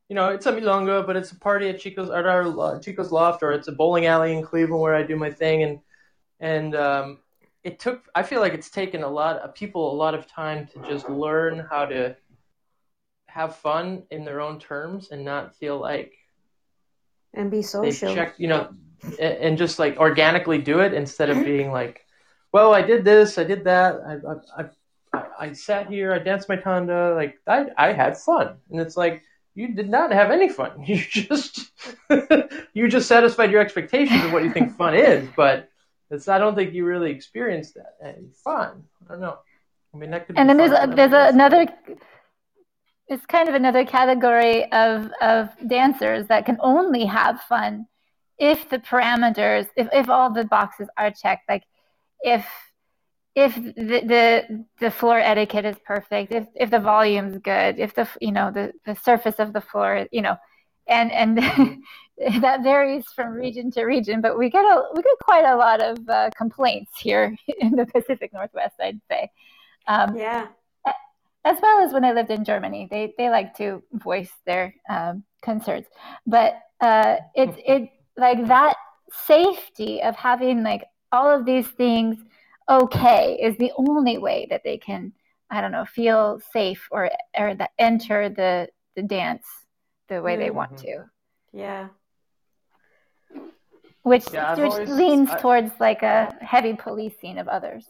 you 0.09 0.15
know, 0.15 0.29
it's 0.29 0.45
a 0.45 0.51
milonga, 0.51 1.05
but 1.05 1.15
it's 1.15 1.31
a 1.31 1.39
party 1.39 1.69
at 1.69 1.79
Chico's 1.79 2.09
at 2.09 2.25
our 2.25 2.45
lo- 2.45 2.79
Chico's 2.79 3.11
loft, 3.11 3.41
or 3.43 3.51
it's 3.53 3.67
a 3.69 3.71
bowling 3.71 4.05
alley 4.07 4.33
in 4.35 4.43
Cleveland 4.43 4.81
where 4.81 4.95
I 4.95 5.03
do 5.03 5.15
my 5.15 5.31
thing, 5.31 5.63
and 5.63 5.79
and 6.41 6.75
um, 6.75 7.19
it 7.63 7.79
took. 7.79 8.07
I 8.15 8.23
feel 8.23 8.41
like 8.41 8.53
it's 8.53 8.69
taken 8.69 9.03
a 9.03 9.09
lot 9.09 9.37
of 9.37 9.53
people 9.53 9.91
a 9.91 9.95
lot 9.95 10.13
of 10.13 10.27
time 10.27 10.67
to 10.73 10.81
just 10.87 11.09
learn 11.09 11.65
how 11.69 11.85
to 11.85 12.15
have 13.27 13.55
fun 13.55 14.03
in 14.11 14.25
their 14.25 14.41
own 14.41 14.59
terms 14.59 15.09
and 15.11 15.23
not 15.23 15.55
feel 15.55 15.79
like 15.79 16.13
and 17.33 17.51
be 17.51 17.61
social. 17.61 18.13
checked, 18.15 18.39
you 18.39 18.47
know, 18.47 18.69
and 19.19 19.57
just 19.57 19.79
like 19.79 19.97
organically 19.97 20.57
do 20.57 20.79
it 20.79 20.93
instead 20.93 21.29
of 21.29 21.43
being 21.43 21.67
mm-hmm. 21.67 21.73
like 21.73 22.05
well, 22.51 22.73
I 22.73 22.81
did 22.81 23.05
this, 23.05 23.37
I 23.37 23.43
did 23.43 23.63
that, 23.65 23.99
I, 24.05 24.61
I, 24.61 24.63
I, 25.13 25.25
I 25.39 25.53
sat 25.53 25.87
here, 25.87 26.13
I 26.13 26.19
danced 26.19 26.49
my 26.49 26.55
tanda, 26.55 27.13
like 27.15 27.39
I, 27.47 27.67
I 27.77 27.93
had 27.93 28.17
fun, 28.17 28.57
and 28.71 28.79
it's 28.79 28.97
like 28.97 29.23
you 29.55 29.73
did 29.73 29.89
not 29.89 30.11
have 30.11 30.31
any 30.31 30.49
fun. 30.49 30.71
You 30.85 30.97
just, 30.97 31.71
you 32.73 32.87
just 32.87 33.07
satisfied 33.07 33.51
your 33.51 33.61
expectations 33.61 34.23
of 34.23 34.31
what 34.31 34.43
you 34.43 34.51
think 34.51 34.75
fun 34.77 34.95
is, 34.95 35.27
but 35.35 35.69
it's. 36.09 36.27
I 36.27 36.37
don't 36.37 36.55
think 36.55 36.73
you 36.73 36.85
really 36.85 37.11
experienced 37.11 37.75
that 37.75 37.95
any 38.03 38.27
fun. 38.43 38.83
I 39.05 39.11
don't 39.11 39.21
know. 39.21 39.37
I 39.93 39.97
mean, 39.97 40.11
that 40.11 40.27
could. 40.27 40.37
And 40.37 40.49
then 40.49 40.57
there's 40.57 40.71
a, 40.71 40.93
there's 40.95 41.13
else. 41.13 41.33
another. 41.33 41.67
It's 43.07 43.25
kind 43.25 43.49
of 43.49 43.55
another 43.55 43.85
category 43.85 44.71
of 44.71 45.11
of 45.21 45.49
dancers 45.67 46.27
that 46.27 46.45
can 46.45 46.57
only 46.61 47.05
have 47.05 47.41
fun 47.41 47.87
if 48.39 48.69
the 48.69 48.79
parameters, 48.79 49.67
if 49.75 49.87
if 49.91 50.09
all 50.09 50.31
the 50.31 50.45
boxes 50.45 50.87
are 50.97 51.11
checked, 51.11 51.49
like 51.49 51.63
if 52.21 52.47
if 53.35 53.55
the, 53.55 54.01
the 54.11 54.65
the 54.79 54.91
floor 54.91 55.19
etiquette 55.19 55.65
is 55.65 55.75
perfect, 55.85 56.31
if 56.31 56.47
if 56.55 56.71
the 56.71 56.79
volume's 56.79 57.37
good, 57.39 57.79
if 57.79 57.93
the 57.93 58.07
you 58.21 58.31
know 58.31 58.51
the 58.51 58.73
the 58.85 58.95
surface 58.95 59.35
of 59.39 59.53
the 59.53 59.61
floor, 59.61 60.07
you 60.11 60.21
know, 60.21 60.37
and 60.89 61.11
and 61.11 61.37
that 62.43 62.63
varies 62.63 63.05
from 63.15 63.33
region 63.33 63.71
to 63.71 63.83
region, 63.85 64.21
but 64.21 64.37
we 64.37 64.49
get 64.49 64.65
a 64.65 64.83
we 64.95 65.01
get 65.01 65.19
quite 65.23 65.45
a 65.45 65.55
lot 65.55 65.81
of 65.81 66.09
uh, 66.09 66.29
complaints 66.35 66.99
here 66.99 67.35
in 67.59 67.71
the 67.71 67.85
Pacific 67.85 68.33
Northwest, 68.33 68.75
I'd 68.79 69.01
say. 69.09 69.31
Um, 69.87 70.17
Yeah. 70.17 70.47
as 71.45 71.57
well 71.61 71.83
as 71.85 71.93
when 71.93 72.03
I 72.03 72.11
lived 72.13 72.31
in 72.31 72.43
Germany, 72.43 72.87
they 72.91 73.13
they 73.17 73.29
like 73.29 73.55
to 73.57 73.83
voice 73.93 74.31
their 74.45 74.73
um, 74.89 75.23
concerns. 75.41 75.85
But 76.27 76.59
uh, 76.81 77.17
it's 77.35 77.57
it 77.65 77.89
like 78.17 78.47
that 78.47 78.75
safety 79.25 80.01
of 80.01 80.15
having 80.15 80.63
like 80.63 80.83
all 81.11 81.29
of 81.29 81.45
these 81.45 81.67
things 81.69 82.17
okay 82.69 83.39
is 83.41 83.57
the 83.57 83.71
only 83.77 84.17
way 84.17 84.45
that 84.49 84.63
they 84.63 84.77
can 84.77 85.11
I 85.49 85.61
don't 85.61 85.71
know 85.71 85.85
feel 85.85 86.39
safe 86.53 86.87
or 86.91 87.09
or 87.37 87.55
that 87.55 87.71
enter 87.79 88.29
the 88.29 88.69
the 88.95 89.01
dance 89.03 89.45
the 90.09 90.21
way 90.21 90.35
they 90.35 90.49
want 90.49 90.73
Mhm. 90.73 90.81
to, 90.81 91.09
Yeah. 91.53 91.89
which 94.03 94.31
Yeah, 94.33 94.55
which 94.55 94.71
always- 94.71 94.89
leans 94.89 95.29
I- 95.29 95.39
towards 95.39 95.79
like 95.79 96.03
a 96.03 96.35
heavy 96.41 96.73
policing 96.75 97.37
of 97.37 97.47
others. 97.47 97.87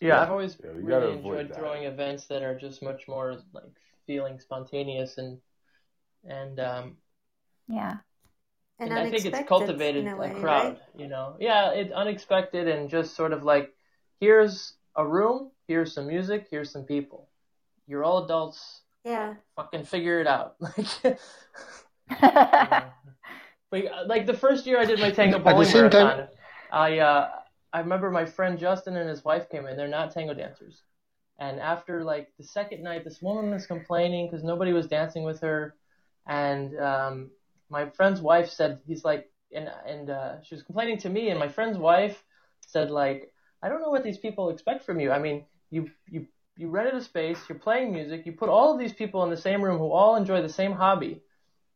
Yeah, 0.00 0.20
I've 0.22 0.30
always 0.30 0.58
Yeah, 0.62 0.70
really 0.74 1.14
enjoyed 1.14 1.48
that. 1.48 1.56
throwing 1.56 1.84
events 1.84 2.26
that 2.26 2.42
are 2.42 2.54
just 2.58 2.82
much 2.82 3.08
more 3.08 3.36
like 3.52 3.64
feeling 4.06 4.38
spontaneous 4.40 5.18
and 5.18 5.40
and 6.24 6.60
um 6.60 6.96
Yeah. 7.68 7.98
And, 8.78 8.90
and 8.90 8.98
I 8.98 9.10
think 9.10 9.24
it's 9.24 9.48
cultivated 9.48 10.06
a 10.06 10.14
way, 10.16 10.34
crowd, 10.38 10.74
right? 10.74 10.82
you 10.94 11.08
know. 11.08 11.36
Yeah, 11.40 11.70
it's 11.70 11.92
unexpected 11.92 12.68
and 12.68 12.90
just 12.90 13.14
sort 13.14 13.32
of 13.32 13.42
like 13.42 13.74
here's 14.20 14.76
a 14.96 15.06
room, 15.06 15.50
here's 15.66 15.94
some 15.94 16.06
music, 16.06 16.48
here's 16.50 16.70
some 16.70 16.84
people. 16.84 17.30
You're 17.86 18.04
all 18.04 18.24
adults, 18.24 18.82
Yeah. 19.06 19.34
fucking 19.54 19.84
figure 19.84 20.20
it 20.20 20.26
out. 20.26 20.56
Like 20.60 21.04
you. 21.04 21.16
But 23.68 23.84
uh, 23.86 24.04
like 24.06 24.26
the 24.26 24.34
first 24.34 24.64
year 24.66 24.78
I 24.80 24.84
did 24.84 25.00
my 25.00 25.10
tango 25.10 25.38
At 25.38 25.44
the 25.44 25.50
bowling 25.50 25.68
same 25.68 25.90
time- 25.90 26.28
I 26.70 26.98
uh, 26.98 27.30
I 27.72 27.80
remember 27.80 28.10
my 28.10 28.24
friend 28.24 28.58
Justin 28.58 28.96
and 28.96 29.08
his 29.08 29.24
wife 29.24 29.48
came 29.50 29.66
in. 29.66 29.76
They're 29.76 29.88
not 29.88 30.12
tango 30.12 30.34
dancers, 30.34 30.82
and 31.38 31.60
after 31.60 32.02
like 32.04 32.32
the 32.38 32.44
second 32.44 32.82
night, 32.82 33.04
this 33.04 33.20
woman 33.22 33.50
was 33.50 33.66
complaining 33.66 34.26
because 34.28 34.44
nobody 34.44 34.72
was 34.72 34.86
dancing 34.86 35.24
with 35.24 35.40
her, 35.40 35.74
and 36.26 36.78
um, 36.80 37.30
my 37.70 37.88
friend's 37.90 38.20
wife 38.20 38.48
said 38.50 38.80
he's 38.86 39.04
like, 39.04 39.28
and 39.52 39.68
and 39.86 40.10
uh, 40.10 40.42
she 40.42 40.54
was 40.54 40.62
complaining 40.64 40.98
to 40.98 41.08
me, 41.10 41.30
and 41.30 41.38
my 41.38 41.48
friend's 41.48 41.78
wife 41.78 42.24
said 42.66 42.90
like, 42.90 43.32
I 43.62 43.68
don't 43.68 43.80
know 43.82 43.90
what 43.90 44.04
these 44.04 44.18
people 44.18 44.50
expect 44.50 44.84
from 44.84 44.98
you. 45.00 45.10
I 45.12 45.18
mean, 45.18 45.44
you 45.70 45.90
you 46.08 46.26
you 46.56 46.68
rented 46.68 46.94
a 46.94 47.02
space, 47.02 47.38
you're 47.48 47.58
playing 47.58 47.92
music, 47.92 48.26
you 48.26 48.32
put 48.32 48.48
all 48.48 48.72
of 48.72 48.78
these 48.78 48.92
people 48.92 49.24
in 49.24 49.30
the 49.30 49.36
same 49.36 49.62
room 49.62 49.78
who 49.78 49.90
all 49.90 50.16
enjoy 50.16 50.42
the 50.42 50.48
same 50.48 50.72
hobby 50.72 51.22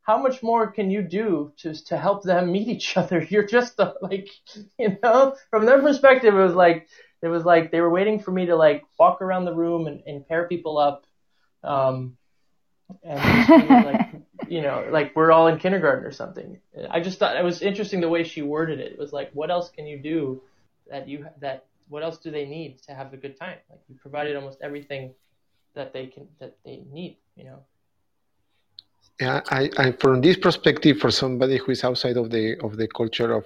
how 0.03 0.21
much 0.21 0.43
more 0.43 0.67
can 0.67 0.91
you 0.91 1.03
do 1.03 1.53
to 1.59 1.75
to 1.87 1.97
help 1.97 2.23
them 2.23 2.51
meet 2.53 2.69
each 2.69 2.97
other? 2.97 3.23
You're 3.23 3.47
just 3.47 3.79
uh, 3.79 3.95
like, 4.03 4.29
you 4.79 4.99
know, 5.03 5.37
from 5.51 5.67
their 5.67 5.81
perspective, 5.81 6.35
it 6.35 6.43
was 6.43 6.55
like 6.55 6.89
it 7.23 7.29
was 7.29 7.45
like 7.45 7.71
they 7.71 7.81
were 7.81 7.91
waiting 7.91 8.19
for 8.19 8.33
me 8.33 8.47
to 8.47 8.57
like 8.57 8.83
walk 8.99 9.23
around 9.23 9.45
the 9.45 9.55
room 9.55 9.87
and, 9.87 10.03
and 10.07 10.27
pair 10.27 10.49
people 10.49 10.79
up, 10.79 11.05
um, 11.63 12.17
and 13.05 13.85
like 13.85 14.09
you 14.49 14.63
know, 14.63 14.89
like 14.91 15.15
we're 15.15 15.31
all 15.31 15.47
in 15.49 15.59
kindergarten 15.59 16.05
or 16.05 16.13
something. 16.13 16.59
I 16.91 17.01
just 17.01 17.19
thought 17.19 17.37
it 17.37 17.45
was 17.45 17.63
interesting 17.63 18.01
the 18.01 18.09
way 18.09 18.25
she 18.25 18.43
worded 18.43 18.81
it. 18.81 18.93
It 18.93 18.99
was 18.99 19.13
like, 19.13 19.31
what 19.33 19.51
else 19.51 19.71
can 19.71 19.87
you 19.87 19.99
do 19.99 20.43
that 20.91 21.09
you 21.09 21.27
that 21.41 21.67
what 21.91 22.05
else 22.05 22.19
do 22.19 22.31
they 22.33 22.47
need 22.47 22.79
to 22.89 22.95
have 22.95 23.13
a 23.15 23.19
good 23.19 23.37
time? 23.39 23.59
Like 23.71 23.83
you 23.89 23.97
provided 24.01 24.37
almost 24.37 24.61
everything 24.63 25.15
that 25.75 25.93
they 25.95 26.07
can 26.07 26.29
that 26.41 26.57
they 26.65 26.85
need, 26.93 27.19
you 27.37 27.45
know. 27.45 27.61
Yeah, 29.21 29.41
I, 29.51 29.71
I 29.79 29.93
from 29.93 30.21
this 30.23 30.37
perspective, 30.37 30.99
for 30.99 31.11
somebody 31.11 31.59
who 31.59 31.73
is 31.73 31.85
outside 31.85 32.17
of 32.17 32.31
the 32.31 32.59
of 32.61 32.77
the 32.77 32.89
culture 32.89 33.33
of 33.33 33.45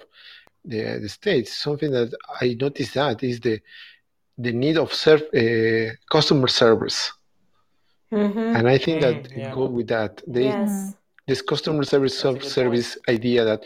the, 0.65 0.99
the 1.01 1.09
states, 1.09 1.53
something 1.53 1.91
that 1.91 2.13
I 2.41 2.55
noticed 2.59 2.95
that 2.95 3.23
is 3.23 3.39
the 3.41 3.59
the 4.37 4.51
need 4.53 4.77
of 4.77 4.93
serve, 4.93 5.23
uh, 5.35 5.93
customer 6.11 6.47
service, 6.47 7.11
Mm-hmm. 8.13 8.39
and 8.53 8.67
I 8.67 8.77
think 8.77 9.01
that 9.01 9.17
Mm, 9.23 9.31
yeah. 9.35 9.51
go 9.51 9.65
with 9.67 9.87
that. 9.87 10.21
They, 10.27 10.47
Yes. 10.47 10.95
This 11.27 11.41
customer 11.41 11.83
service 11.83 12.15
That's 12.17 12.35
a 12.37 12.39
self 12.39 12.43
service 12.43 12.97
idea 13.09 13.45
that 13.45 13.61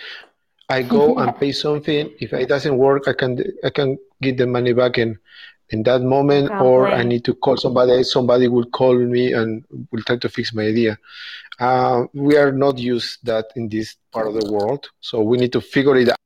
I 0.70 0.84
go 0.84 1.16
and 1.18 1.38
pay 1.40 1.52
something. 1.52 2.10
If 2.20 2.34
it 2.34 2.48
doesn't 2.48 2.78
work, 2.78 3.08
I 3.08 3.14
can 3.14 3.32
I 3.64 3.70
can 3.72 3.98
get 4.22 4.38
the 4.38 4.48
money 4.48 4.74
back 4.74 4.98
in 4.98 5.18
in 5.70 5.84
that 5.84 6.02
moment, 6.02 6.54
or 6.60 6.94
I 6.94 7.04
need 7.04 7.24
to 7.26 7.34
call 7.36 7.58
somebody. 7.58 8.04
Somebody 8.04 8.48
will 8.48 8.66
call 8.66 8.96
me 8.98 9.34
and 9.34 9.64
will 9.92 10.04
try 10.04 10.18
to 10.18 10.30
fix 10.30 10.54
my 10.54 10.64
idea. 10.64 10.98
Uh, 11.60 12.06
we 12.14 12.38
are 12.38 12.52
not 12.52 12.78
used 12.80 13.26
that 13.26 13.46
in 13.56 13.70
this 13.70 13.96
part 14.14 14.28
of 14.28 14.36
the 14.36 14.46
world, 14.52 14.90
so 15.02 15.22
we 15.22 15.38
need 15.38 15.54
to 15.54 15.62
figure 15.62 15.98
it 15.98 16.10
out. 16.10 16.18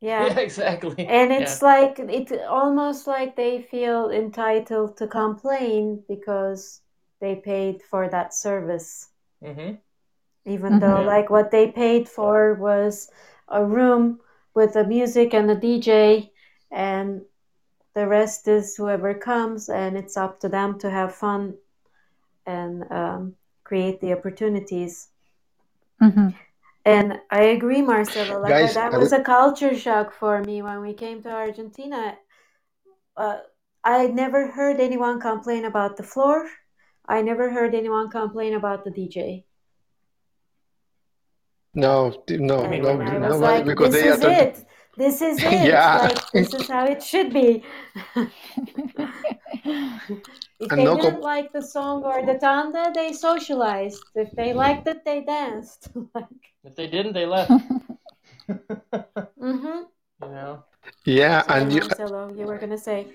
Yeah. 0.00 0.28
Yeah, 0.28 0.38
exactly. 0.38 1.06
And 1.06 1.32
Yeah. 1.32 1.40
it's 1.42 1.62
like 1.62 1.98
it's 1.98 2.32
almost 2.48 3.06
like 3.06 3.36
they 3.36 3.62
feel 3.62 4.10
entitled 4.10 4.96
to 4.98 5.06
complain 5.08 6.04
because 6.08 6.82
they 7.20 7.36
paid 7.36 7.82
for 7.82 8.08
that 8.08 8.34
service. 8.34 9.08
hmm 9.42 9.72
Even 10.46 10.78
though 10.80 11.02
Mhm. 11.02 11.06
like 11.06 11.30
what 11.30 11.50
they 11.50 11.70
paid 11.70 12.08
for 12.08 12.54
was 12.54 13.10
a 13.48 13.64
room 13.64 14.20
with 14.54 14.72
the 14.74 14.84
music 14.84 15.34
and 15.34 15.48
the 15.48 15.54
DJ 15.56 16.30
and 16.70 17.22
the 17.94 18.06
rest 18.06 18.48
is 18.48 18.76
whoever 18.76 19.14
comes 19.14 19.68
and 19.68 19.96
it's 19.96 20.16
up 20.16 20.40
to 20.40 20.48
them 20.48 20.78
to 20.78 20.90
have 20.90 21.14
fun 21.14 21.54
and 22.46 22.90
um, 22.90 23.36
create 23.64 24.00
the 24.00 24.12
opportunities. 24.12 25.08
Mhm. 26.00 26.34
And 26.84 27.20
I 27.30 27.42
agree, 27.42 27.82
Marcelo. 27.82 28.40
Like 28.40 28.50
Guys, 28.50 28.74
that 28.74 28.92
was 28.92 29.10
would- 29.10 29.20
a 29.20 29.24
culture 29.24 29.74
shock 29.76 30.12
for 30.12 30.40
me 30.42 30.62
when 30.62 30.80
we 30.80 30.94
came 30.94 31.22
to 31.22 31.30
Argentina. 31.30 32.18
Uh, 33.16 33.38
I 33.84 34.06
never 34.08 34.48
heard 34.48 34.80
anyone 34.80 35.20
complain 35.20 35.64
about 35.64 35.96
the 35.96 36.02
floor. 36.02 36.48
I 37.06 37.22
never 37.22 37.50
heard 37.50 37.74
anyone 37.74 38.08
complain 38.10 38.54
about 38.54 38.84
the 38.84 38.90
DJ. 38.90 39.44
No, 41.74 42.22
no, 42.28 42.64
And 42.64 42.82
no, 42.82 43.00
I 43.00 43.18
was 43.18 43.20
nobody 43.20 43.38
like, 43.40 43.64
because 43.64 43.92
this 43.92 44.02
they 44.02 44.08
are 44.08 44.12
is 44.14 44.20
talking- 44.20 44.36
it. 44.48 44.64
This 44.96 45.22
is 45.22 45.42
it. 45.52 45.66
Yeah. 45.66 45.98
Like 46.02 46.30
this 46.32 46.52
is 46.52 46.68
how 46.68 46.84
it 46.84 47.02
should 47.02 47.32
be. 47.32 47.62
if 48.16 48.30
And 50.70 50.80
they 50.80 50.84
no 50.84 50.96
didn't 50.96 51.12
com- 51.12 51.20
like 51.20 51.52
the 51.52 51.62
song 51.62 52.02
or 52.04 52.26
the 52.26 52.34
tanda, 52.38 52.90
they 52.94 53.12
socialized. 53.12 54.02
If 54.14 54.32
they 54.32 54.52
liked 54.52 54.86
it, 54.88 55.04
they 55.04 55.22
danced. 55.22 55.88
If 56.64 56.74
they 56.76 56.88
didn't, 56.88 57.14
they 57.14 57.24
left. 57.24 57.50
mm-hmm. 58.50 59.78
you 60.22 60.28
know. 60.28 60.64
Yeah, 61.06 61.42
Sorry, 61.46 61.62
and 61.62 61.72
you, 61.72 61.80
Marcelo, 61.80 62.34
you 62.34 62.44
were 62.46 62.58
gonna 62.58 62.76
say. 62.76 63.06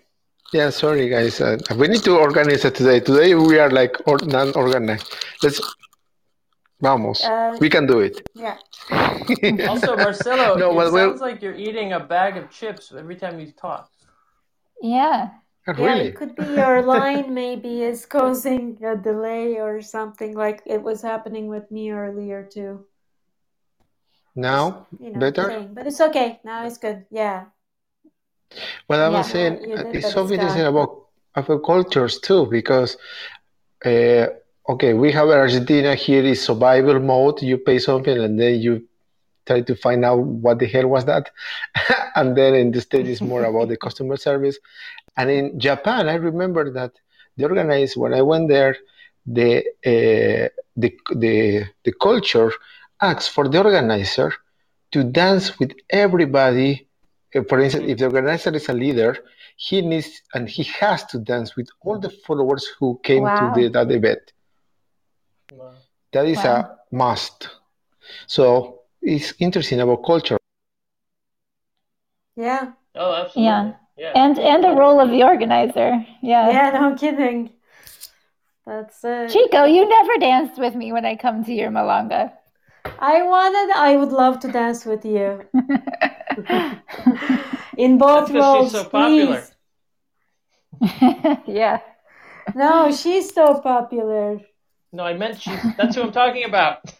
yeah, 0.53 0.69
sorry 0.71 1.09
guys, 1.09 1.39
uh, 1.41 1.57
we 1.77 1.87
need 1.87 2.01
to 2.03 2.17
organize 2.17 2.65
it 2.65 2.73
today. 2.73 2.99
Today 3.01 3.35
we 3.35 3.59
are 3.59 3.69
like 3.69 3.95
or, 4.07 4.17
non-organized. 4.25 5.13
Let's, 5.43 5.61
vamos, 6.81 7.23
Uh, 7.23 7.57
we 7.59 7.69
can 7.69 7.85
do 7.87 7.99
it. 7.99 8.21
yeah. 8.35 8.57
Also, 9.69 9.95
Marcelo, 9.97 10.57
No, 10.57 10.71
it 10.71 10.75
well, 10.75 10.91
well- 10.91 11.09
sounds 11.09 11.21
like 11.21 11.41
you're 11.41 11.55
eating 11.55 11.93
a 11.93 11.99
bag 11.99 12.37
of 12.37 12.49
chips 12.51 12.91
every 12.91 13.15
time 13.15 13.39
you 13.39 13.51
talk. 13.51 13.89
Yeah. 14.81 15.29
Uh, 15.67 15.73
Yeah, 15.77 15.85
really? 15.87 16.07
it 16.09 16.15
could 16.15 16.35
be 16.35 16.43
your 16.45 16.81
line 16.95 17.33
maybe 17.33 17.81
is 17.81 18.05
causing 18.05 18.77
a 18.83 18.95
delay 18.95 19.59
or 19.59 19.81
something 19.81 20.35
like 20.35 20.61
it 20.65 20.81
was 20.83 21.01
happening 21.01 21.47
with 21.47 21.71
me 21.71 21.91
earlier 21.91 22.43
too. 22.43 22.85
Now, 24.35 24.85
You 24.99 25.11
know, 25.11 25.19
better? 25.19 25.47
saying, 25.49 25.73
but 25.73 25.87
it's 25.87 26.01
okay. 26.01 26.39
Now 26.43 26.65
it's 26.65 26.77
good. 26.77 27.05
Yeah. 27.09 27.45
Well, 28.87 29.01
I 29.01 29.09
was 29.09 29.25
Yeah, 29.27 29.31
saying 29.33 29.53
you 29.69 29.73
uh, 29.77 29.83
did, 29.83 29.95
it's 29.95 30.03
but 30.05 30.11
something 30.13 30.35
interesting 30.35 30.67
about 30.67 30.91
about 31.35 31.63
cultures 31.65 32.19
too, 32.19 32.45
because 32.51 32.97
uh, 33.85 34.27
okay, 34.69 34.93
we 34.93 35.11
have 35.11 35.29
Argentina 35.29 35.95
here 35.95 36.23
is 36.23 36.43
survival 36.43 36.99
mode. 36.99 37.41
You 37.41 37.57
pay 37.57 37.79
something 37.79 38.17
and 38.17 38.39
then 38.39 38.59
you 38.59 38.87
try 39.45 39.61
to 39.61 39.75
find 39.75 40.03
out 40.05 40.19
what 40.19 40.59
the 40.59 40.67
hell 40.67 40.87
was 40.87 41.05
that. 41.05 41.31
and 42.15 42.35
then 42.37 42.55
in 42.55 42.71
the 42.71 42.81
States, 42.81 43.09
it's 43.09 43.21
more 43.23 43.43
about 43.43 43.69
the 43.69 43.77
customer 43.77 44.17
service. 44.17 44.57
And 45.17 45.29
in 45.29 45.59
Japan, 45.59 46.07
I 46.09 46.15
remember 46.15 46.71
that 46.71 46.93
the 47.37 47.45
organized 47.45 47.97
when 47.97 48.13
I 48.13 48.21
went 48.21 48.49
there, 48.49 48.75
the 49.25 49.57
uh, 49.85 50.49
the 50.77 50.89
the 51.15 51.65
the 51.83 51.93
culture 52.01 52.51
asks 53.01 53.27
for 53.27 53.47
the 53.47 53.57
organizer 53.63 54.33
to 54.91 55.03
dance 55.03 55.59
with 55.59 55.71
everybody. 55.89 56.87
Uh, 57.35 57.43
For 57.49 57.59
instance, 57.59 57.85
if 57.87 57.97
the 57.99 58.05
organizer 58.05 58.53
is 58.55 58.69
a 58.69 58.73
leader, 58.73 59.17
he 59.57 59.81
needs 59.81 60.21
and 60.33 60.49
he 60.49 60.63
has 60.79 61.05
to 61.07 61.19
dance 61.19 61.55
with 61.55 61.69
all 61.81 61.99
the 61.99 62.09
followers 62.25 62.65
who 62.79 62.99
came 63.03 63.23
Wow. 63.23 63.35
to 63.37 63.49
the, 63.61 63.67
that 63.69 63.91
event. 63.91 64.31
Wow. 65.51 65.73
That 66.13 66.25
is 66.27 66.37
Wow. 66.37 66.45
a 66.45 66.77
must. 66.95 67.49
So 68.27 68.81
it's 69.01 69.33
interesting 69.39 69.81
about 69.81 70.03
culture. 70.05 70.37
yeah. 72.35 72.71
Oh, 72.95 73.13
absolutely. 73.13 73.43
Yeah. 73.45 73.73
Yeah. 73.97 74.11
And 74.15 74.39
and 74.39 74.63
the 74.63 74.71
role 74.71 74.99
of 74.99 75.09
the 75.09 75.23
organizer. 75.23 76.05
Yeah. 76.21 76.49
Yeah, 76.51 76.69
no 76.71 76.95
kidding. 76.95 77.51
That's 78.65 79.03
it. 79.03 79.29
Chico, 79.31 79.63
you 79.65 79.87
never 79.87 80.17
danced 80.19 80.57
with 80.59 80.75
me 80.75 80.91
when 80.91 81.05
I 81.05 81.15
come 81.15 81.43
to 81.45 81.53
your 81.53 81.69
Milonga. 81.71 82.31
I 82.99 83.21
wanted. 83.23 83.73
I 83.75 83.95
would 83.97 84.11
love 84.11 84.39
to 84.41 84.47
dance 84.47 84.85
with 84.85 85.05
you 85.05 85.45
in 87.77 87.97
both 87.97 88.29
That's 88.29 88.31
'cause 88.31 88.31
she's 88.31 88.33
roles, 88.33 88.71
so 88.71 88.83
popular. 88.85 89.43
please. 90.81 90.81
yeah. 91.47 91.79
No, 92.55 92.91
she's 92.91 93.33
so 93.33 93.59
popular. 93.61 94.39
No, 94.95 95.03
I 95.03 95.13
meant 95.13 95.41
she. 95.41 95.51
That's 95.77 95.97
who 95.97 96.03
I'm 96.03 96.13
talking 96.13 96.45
about. 96.45 96.79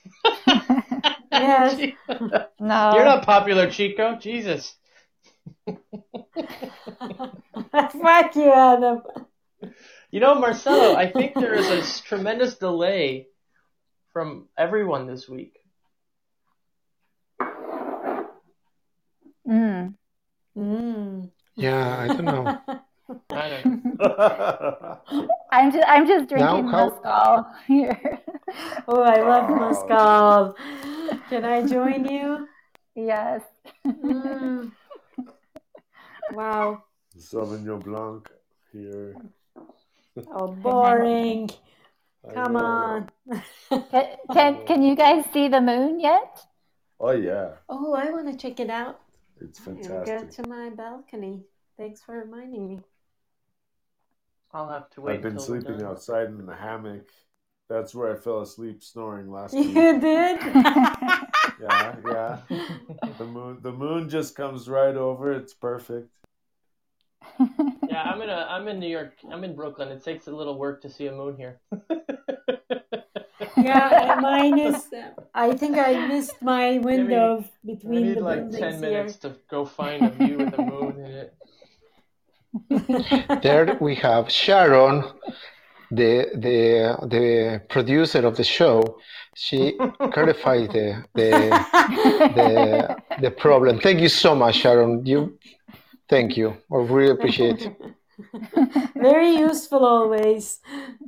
Yes. 1.31 1.79
No. 2.59 2.93
You're 2.95 3.03
not 3.05 3.25
popular, 3.25 3.69
Chico. 3.69 4.15
Jesus. 4.15 4.73
Fuck 5.67 5.77
you, 8.35 8.51
Adam. 8.51 9.01
You 10.11 10.21
know, 10.21 10.35
Marcelo, 10.35 10.95
I 10.95 11.11
think 11.11 11.33
there 11.35 11.53
is 11.53 11.69
a 11.69 12.03
tremendous 12.03 12.55
delay 12.55 13.27
from 14.13 14.47
everyone 14.57 15.07
this 15.07 15.27
week. 15.27 15.59
Mm. 19.47 19.95
Mm. 20.57 21.29
Yeah, 21.55 21.97
I 21.99 22.07
don't 22.07 22.25
know. 22.25 22.61
I 23.31 23.49
don't 23.49 23.99
know. 23.99 24.99
I'm 25.51 25.71
just 25.71 25.85
I'm 25.87 26.07
just 26.07 26.29
drinking 26.29 26.67
how- 26.67 26.89
mezcal 26.89 27.45
here. 27.67 28.19
Oh, 28.87 29.01
I 29.01 29.21
love 29.21 29.49
Oh. 29.49 29.55
mezcal. 29.59 30.55
Can 31.29 31.43
I 31.45 31.65
join 31.65 32.05
you? 32.05 32.47
yes. 32.95 33.41
Mm. 33.85 34.71
Wow. 36.31 36.83
Sauvignon 37.17 37.83
Blanc 37.83 38.29
here. 38.71 39.15
Oh, 40.31 40.47
boring. 40.63 41.49
Come 42.33 42.55
on. 42.55 43.09
Can, 43.69 44.15
can 44.33 44.65
can 44.65 44.81
you 44.83 44.95
guys 44.95 45.25
see 45.33 45.47
the 45.47 45.61
moon 45.61 45.99
yet? 45.99 46.39
Oh 46.99 47.11
yeah, 47.11 47.59
Oh, 47.69 47.93
I 47.93 48.09
want 48.09 48.31
to 48.31 48.37
check 48.37 48.59
it 48.59 48.69
out. 48.69 49.01
it's 49.41 49.59
And 49.67 49.81
go 49.81 49.89
fantastic. 50.05 50.31
to 50.43 50.49
my 50.49 50.69
balcony. 50.69 51.43
Thanks 51.77 52.01
for 52.01 52.17
reminding 52.23 52.67
me. 52.69 52.79
I'll 54.55 54.69
have 54.69 54.89
to 54.91 55.01
wait. 55.01 55.17
I've 55.17 55.21
been 55.21 55.39
sleeping 55.39 55.75
done. 55.77 55.83
outside 55.83 56.27
in 56.27 56.45
the 56.45 56.55
hammock. 56.55 57.09
That's 57.69 57.93
where 57.95 58.11
I 58.13 58.15
fell 58.19 58.41
asleep 58.41 58.83
snoring 58.83 59.31
last 59.31 59.53
You 59.63 59.63
week. 59.63 59.99
did? 59.99 60.39
Yeah, 61.57 61.95
yeah. 62.05 62.41
The 63.17 63.25
moon, 63.25 63.61
the 63.61 63.71
moon 63.71 64.09
just 64.09 64.35
comes 64.35 64.67
right 64.69 64.95
over. 64.95 65.31
It's 65.33 65.53
perfect. 65.53 66.09
Yeah, 67.87 68.03
I'm 68.03 68.21
in 68.21 68.29
a. 68.29 68.47
I'm 68.49 68.67
in 68.67 68.79
New 68.79 68.87
York. 68.89 69.13
I'm 69.31 69.43
in 69.43 69.55
Brooklyn. 69.55 69.89
It 69.89 70.03
takes 70.03 70.27
a 70.27 70.31
little 70.35 70.57
work 70.57 70.81
to 70.81 70.89
see 70.89 71.07
a 71.07 71.11
moon 71.11 71.37
here. 71.37 71.59
yeah, 73.55 74.17
mine 74.21 74.57
is. 74.57 74.87
I 75.33 75.53
think 75.53 75.77
I 75.77 76.07
missed 76.07 76.41
my 76.41 76.79
window 76.79 77.43
I 77.43 77.49
between 77.65 78.01
need 78.01 78.19
the 78.19 78.21
like 78.21 78.49
buildings 78.51 78.59
ten 78.59 78.79
here. 78.79 78.81
minutes 78.81 79.17
to 79.17 79.35
go 79.49 79.65
find 79.65 80.05
a 80.05 80.11
view 80.11 80.39
with 80.39 80.53
a 80.53 80.57
moon 80.57 80.99
in 80.99 81.11
it. 81.11 81.35
There 83.41 83.77
we 83.81 83.95
have 83.95 84.31
Sharon, 84.31 85.03
the 85.91 86.29
the 86.35 86.97
the 87.07 87.61
producer 87.69 88.25
of 88.25 88.37
the 88.37 88.43
show. 88.43 88.97
She 89.35 89.77
clarified 90.13 90.71
the 90.71 91.03
the 91.13 91.29
the, 92.37 92.97
the 93.21 93.31
problem. 93.31 93.79
Thank 93.79 93.99
you 93.99 94.09
so 94.09 94.35
much, 94.35 94.55
Sharon. 94.55 95.05
You, 95.05 95.37
thank 96.07 96.37
you. 96.37 96.55
I 96.71 96.77
really 96.77 97.11
appreciate. 97.11 97.61
it. 97.61 97.77
Very 98.95 99.35
useful 99.35 99.83
always. 99.85 100.59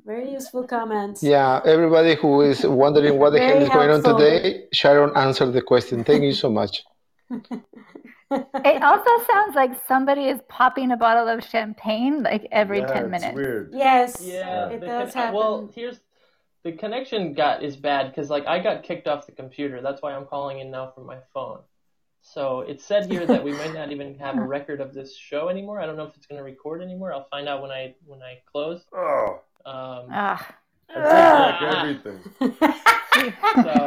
Very 0.05 0.31
useful 0.31 0.67
comments. 0.67 1.23
Yeah, 1.23 1.61
everybody 1.63 2.15
who 2.15 2.41
is 2.41 2.65
wondering 2.65 3.17
what 3.17 3.31
the 3.31 3.39
hell 3.39 3.53
Very 3.53 3.63
is 3.63 3.69
going 3.69 3.89
on 3.89 4.03
today, 4.03 4.65
Sharon 4.73 5.15
answered 5.15 5.53
the 5.53 5.61
question. 5.61 6.03
Thank 6.03 6.23
you 6.23 6.33
so 6.33 6.49
much. 6.49 6.83
It 8.63 8.81
also 8.83 9.09
sounds 9.25 9.55
like 9.55 9.71
somebody 9.87 10.25
is 10.25 10.41
popping 10.49 10.91
a 10.91 10.97
bottle 10.97 11.27
of 11.27 11.43
champagne 11.43 12.23
like 12.23 12.47
every 12.51 12.81
yeah, 12.81 12.85
10 12.85 13.09
it's 13.09 13.11
minutes. 13.11 13.35
weird. 13.35 13.71
Yes, 13.71 14.13
Yeah, 14.19 14.69
it 14.69 14.85
does 14.85 15.13
con- 15.13 15.13
happen. 15.13 15.33
Well, 15.33 15.71
here's 15.73 15.99
the 16.63 16.73
connection 16.73 17.33
got 17.33 17.63
is 17.63 17.77
bad 17.77 18.09
because 18.09 18.29
like 18.29 18.45
I 18.47 18.59
got 18.59 18.83
kicked 18.83 19.07
off 19.07 19.25
the 19.25 19.31
computer. 19.31 19.81
That's 19.81 20.01
why 20.01 20.13
I'm 20.13 20.25
calling 20.25 20.59
in 20.59 20.71
now 20.71 20.91
from 20.91 21.05
my 21.05 21.19
phone. 21.33 21.59
So 22.21 22.61
it 22.61 22.81
said 22.81 23.05
here 23.07 23.25
that 23.27 23.43
we 23.43 23.53
might 23.53 23.73
not 23.73 23.91
even 23.91 24.17
have 24.19 24.37
a 24.37 24.43
record 24.45 24.81
of 24.81 24.93
this 24.93 25.15
show 25.17 25.49
anymore. 25.49 25.79
I 25.81 25.85
don't 25.85 25.97
know 25.97 26.05
if 26.05 26.15
it's 26.17 26.27
going 26.27 26.39
to 26.39 26.43
record 26.43 26.81
anymore. 26.81 27.13
I'll 27.13 27.27
find 27.29 27.47
out 27.47 27.61
when 27.61 27.71
I 27.71 27.95
when 28.05 28.21
I 28.21 28.41
close. 28.51 28.83
Oh, 28.91 29.41
Um, 29.65 30.09
Ah, 30.09 30.59
I 30.89 30.93
take 30.93 31.03
back 31.03 31.61
Ah. 31.61 31.79
everything. 31.79 32.19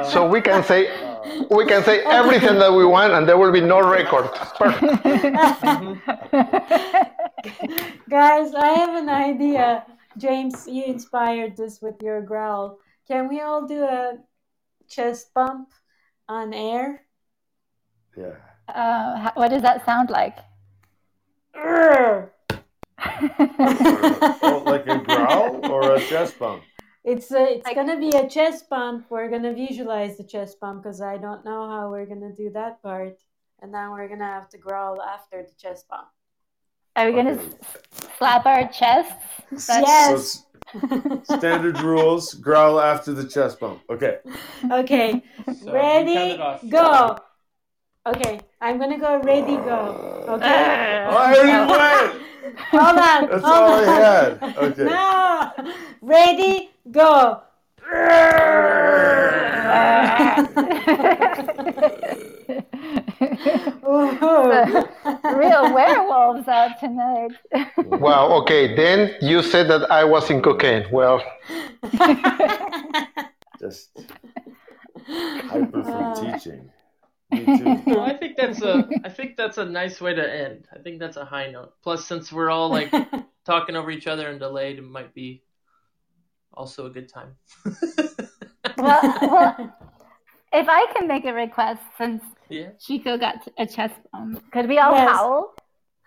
so, 0.04 0.10
So 0.10 0.28
we 0.28 0.40
can 0.40 0.62
say 0.64 0.90
we 1.50 1.64
can 1.66 1.82
say 1.84 2.02
everything 2.04 2.58
that 2.58 2.72
we 2.72 2.84
want, 2.84 3.12
and 3.12 3.26
there 3.28 3.38
will 3.38 3.52
be 3.52 3.60
no 3.60 3.80
record. 3.80 4.28
Perfect. 4.58 5.02
Guys, 8.10 8.54
I 8.54 8.68
have 8.80 8.94
an 9.02 9.08
idea. 9.08 9.84
James, 10.18 10.66
you 10.66 10.84
inspired 10.84 11.56
this 11.56 11.80
with 11.80 12.02
your 12.02 12.20
growl. 12.20 12.78
Can 13.08 13.28
we 13.28 13.40
all 13.40 13.66
do 13.66 13.82
a 13.84 14.18
chest 14.88 15.32
bump 15.34 15.68
on 16.28 16.52
air? 16.52 17.06
Yeah. 18.16 18.34
uh, 18.68 19.30
what 19.34 19.48
does 19.48 19.62
that 19.62 19.84
sound 19.86 20.10
like? 20.10 20.36
Oh, 21.54 22.28
like 24.66 24.86
a 24.86 24.98
growl 25.04 25.64
or 25.70 25.94
a 25.94 26.00
chest 26.00 26.38
bump? 26.38 26.62
It's 27.04 27.30
a, 27.32 27.54
it's 27.56 27.66
Like- 27.66 27.76
gonna 27.76 27.98
be 27.98 28.10
a 28.10 28.28
chest 28.28 28.68
bump. 28.68 29.06
We're 29.10 29.28
gonna 29.30 29.52
visualize 29.54 30.16
the 30.16 30.24
chest 30.24 30.60
bump 30.60 30.82
because 30.82 31.00
I 31.00 31.16
don't 31.16 31.44
know 31.44 31.68
how 31.68 31.90
we're 31.90 32.06
gonna 32.06 32.32
do 32.32 32.50
that 32.50 32.82
part, 32.82 33.18
and 33.62 33.72
then 33.74 33.90
we're 33.90 34.08
gonna 34.08 34.24
have 34.24 34.48
to 34.50 34.58
growl 34.58 35.00
after 35.02 35.42
the 35.42 35.52
chest 35.58 35.88
bump. 35.88 36.08
Are 36.96 37.06
we 37.06 37.12
going 37.12 37.26
to 37.26 37.32
Okay. 37.34 37.56
slap 38.18 38.44
our 38.46 38.66
chests? 38.68 39.14
That's- 39.68 39.84
Yes. 39.86 40.44
So 40.72 40.78
it's 41.14 41.34
standard 41.34 41.80
rules. 41.80 42.34
Growl 42.34 42.80
after 42.80 43.12
the 43.12 43.26
chest 43.26 43.58
bump. 43.60 43.80
Okay. 43.88 44.18
okay, 44.70 45.22
so 45.64 45.72
ready, 45.72 46.36
go. 46.68 47.16
Okay, 48.06 48.40
I'm 48.60 48.78
gonna 48.78 48.98
go. 48.98 49.20
Ready, 49.20 49.56
go. 49.56 50.24
Okay. 50.28 51.06
Oh, 51.08 51.16
I 51.16 51.34
already 51.36 51.70
went. 51.72 52.22
Hold 52.70 52.98
on. 52.98 53.28
That's 53.30 53.44
hold 53.44 53.44
all 53.44 53.72
I 53.72 53.84
had. 53.84 54.42
Okay. 54.58 54.84
No. 54.84 55.74
Ready, 56.02 56.69
go. 56.90 57.42
Real 64.32 65.74
werewolves 65.74 66.48
out 66.48 66.78
tonight. 66.80 67.32
Wow. 68.00 68.30
Okay. 68.42 68.74
Then 68.76 69.14
you 69.20 69.42
said 69.42 69.68
that 69.68 69.90
I 69.90 70.04
was 70.04 70.30
in 70.30 70.40
cocaine. 70.42 70.86
Well, 70.92 71.22
Just 73.60 73.90
hyper 75.06 75.82
from 75.82 75.86
Uh. 75.86 76.14
teaching. 76.32 76.70
Me 77.32 77.44
too. 77.44 77.82
Well, 77.86 78.00
I 78.00 78.16
think 78.16 78.36
that's 78.36 78.62
a 78.62 78.88
I 79.04 79.08
think 79.08 79.36
that's 79.36 79.58
a 79.58 79.64
nice 79.64 80.00
way 80.00 80.14
to 80.14 80.34
end. 80.46 80.66
I 80.74 80.78
think 80.78 80.98
that's 80.98 81.16
a 81.16 81.24
high 81.24 81.50
note. 81.50 81.74
Plus, 81.82 82.04
since 82.06 82.32
we're 82.32 82.50
all 82.50 82.68
like 82.70 82.92
talking 83.44 83.76
over 83.76 83.90
each 83.90 84.06
other 84.06 84.28
and 84.30 84.38
delayed, 84.40 84.78
it 84.78 84.84
might 84.84 85.14
be 85.14 85.42
also 86.54 86.86
a 86.86 86.90
good 86.90 87.08
time. 87.08 87.34
well, 88.78 89.00
well, 89.22 89.76
if 90.52 90.66
I 90.68 90.86
can 90.94 91.06
make 91.08 91.24
a 91.24 91.32
request, 91.32 91.80
since 91.98 92.22
yeah. 92.48 92.70
Chico 92.78 93.16
got 93.18 93.36
a 93.58 93.66
chest 93.66 93.94
bump, 94.12 94.42
could 94.52 94.68
we 94.68 94.78
all 94.78 94.92
Yes. 94.92 95.08
howl 95.10 95.54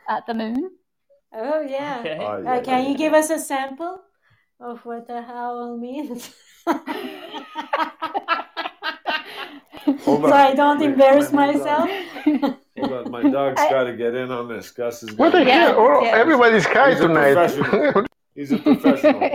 at 0.10 0.26
the 0.28 0.34
moon? 0.34 0.72
oh 1.36 1.62
yeah. 1.62 1.98
Okay. 2.02 2.18
Oh, 2.20 2.44
Uh, 2.46 2.62
can 2.62 2.80
yeah, 2.82 2.88
you 2.88 2.92
yeah. 2.92 2.98
give 2.98 3.14
us 3.14 3.30
a 3.30 3.40
sample 3.40 4.02
of 4.60 4.86
what 4.86 5.08
the 5.08 5.22
howl 5.22 5.78
means? 5.78 6.34
Hold 10.06 10.24
on. 10.26 10.30
so 10.30 10.36
I 10.36 10.54
don't 10.56 10.80
Wait, 10.80 10.92
embarrass 10.92 11.32
my- 11.32 11.52
myself. 11.52 11.90
Hold 12.26 12.92
on, 12.94 13.12
my 13.12 13.24
dog's 13.24 13.62
got 13.62 13.84
to 13.86 13.96
get 13.96 14.16
in 14.16 14.32
on 14.32 14.48
this. 14.48 14.72
Gus 14.72 15.04
is. 15.04 15.14
What 15.16 15.32
the 15.32 15.40
gotta- 15.40 15.52
hell? 15.52 15.76
Oh. 15.78 16.06
Everybody's 16.06 16.66
high 16.66 16.92
He's 16.92 17.00
tonight. 17.00 17.34
professional. 17.34 18.06
He's 18.36 18.52
a 18.52 18.58
professional. 18.70 19.30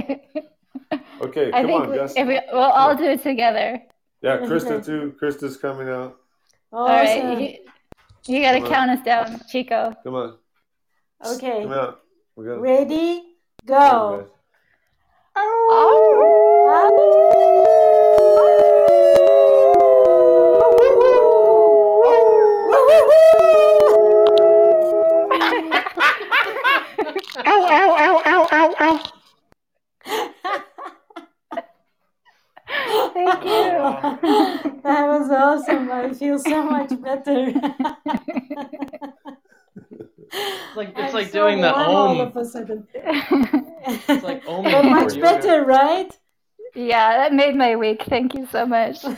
Okay, 1.21 1.49
I 1.49 1.63
come 1.63 1.67
think 1.67 1.83
on, 1.83 1.91
we, 1.91 1.97
Gus. 1.97 2.13
if 2.17 2.27
we, 2.29 2.41
we'll 2.53 2.61
all 2.63 2.95
do 2.97 3.05
it 3.05 3.23
together. 3.23 3.83
Yeah, 4.23 4.39
Krista 4.39 4.85
too. 4.85 5.15
Krista's 5.21 5.57
coming 5.57 5.89
out. 5.89 6.17
Oh, 6.73 6.79
all 6.79 6.87
right, 6.89 7.41
you, 8.27 8.35
you 8.35 8.43
gotta 8.43 8.59
Come 8.59 8.67
on. 8.67 8.73
count 8.73 8.91
us 8.99 9.05
down, 9.05 9.41
Chico. 9.51 9.95
Come 10.05 10.15
on, 10.15 10.37
Okay. 11.27 11.63
come 11.63 11.73
out. 11.73 12.01
We're 12.37 12.45
gonna. 12.45 12.61
Ready? 12.61 13.35
Come 13.67 13.77
on, 13.77 13.91
Go. 13.91 14.21
guys. 14.21 14.29
Ow, 27.47 27.67
ow, 27.71 28.23
ow, 28.27 28.49
ow, 28.53 28.75
ow, 28.81 28.99
Thank 33.19 33.45
you. 33.45 34.81
that 34.83 35.07
was 35.09 35.31
awesome. 35.31 35.91
I 35.91 36.13
feel 36.13 36.39
so 36.39 36.63
much 36.63 36.91
better. 37.01 37.53
It's 40.31 40.77
like 40.77 40.91
it's 40.91 40.99
I'm 40.99 41.15
like 41.15 41.31
so 41.31 41.49
doing 41.49 41.61
the 41.63 41.73
warm 41.73 41.89
all 41.89 42.21
om. 42.21 42.21
of 42.21 42.37
a 42.37 42.45
sudden. 42.45 42.87
It's 42.95 44.23
like 44.23 44.43
om. 44.49 44.65
but 44.65 44.85
much 44.85 45.21
better, 45.21 45.65
right? 45.65 46.17
yeah, 46.75 47.17
that 47.17 47.33
made 47.33 47.57
my 47.57 47.75
week. 47.77 48.05
Thank 48.09 48.35
you 48.35 48.47
so 48.53 48.67
much. 48.67 48.99
oh 49.05 49.11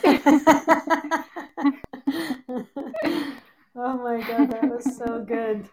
my 3.74 4.20
god, 4.26 4.50
that 4.52 4.64
was 4.64 4.96
so 4.96 5.24
good. 5.26 5.68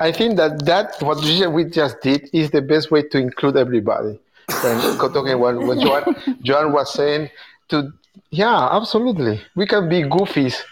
I 0.00 0.10
think 0.10 0.36
that 0.36 0.64
that 0.66 1.00
what 1.00 1.22
we 1.22 1.46
we 1.46 1.64
just 1.64 2.00
did 2.00 2.28
is 2.32 2.50
the 2.50 2.62
best 2.62 2.90
way 2.90 3.02
to 3.02 3.18
include 3.18 3.56
everybody. 3.56 4.18
And 4.48 4.98
talking 4.98 5.38
what, 5.38 5.56
what 5.62 5.78
Joan, 5.78 6.38
Joan 6.42 6.72
was 6.72 6.92
saying, 6.92 7.30
to 7.68 7.92
yeah, 8.30 8.68
absolutely, 8.72 9.40
we 9.56 9.66
can 9.66 9.88
be 9.88 10.02
goofies, 10.02 10.62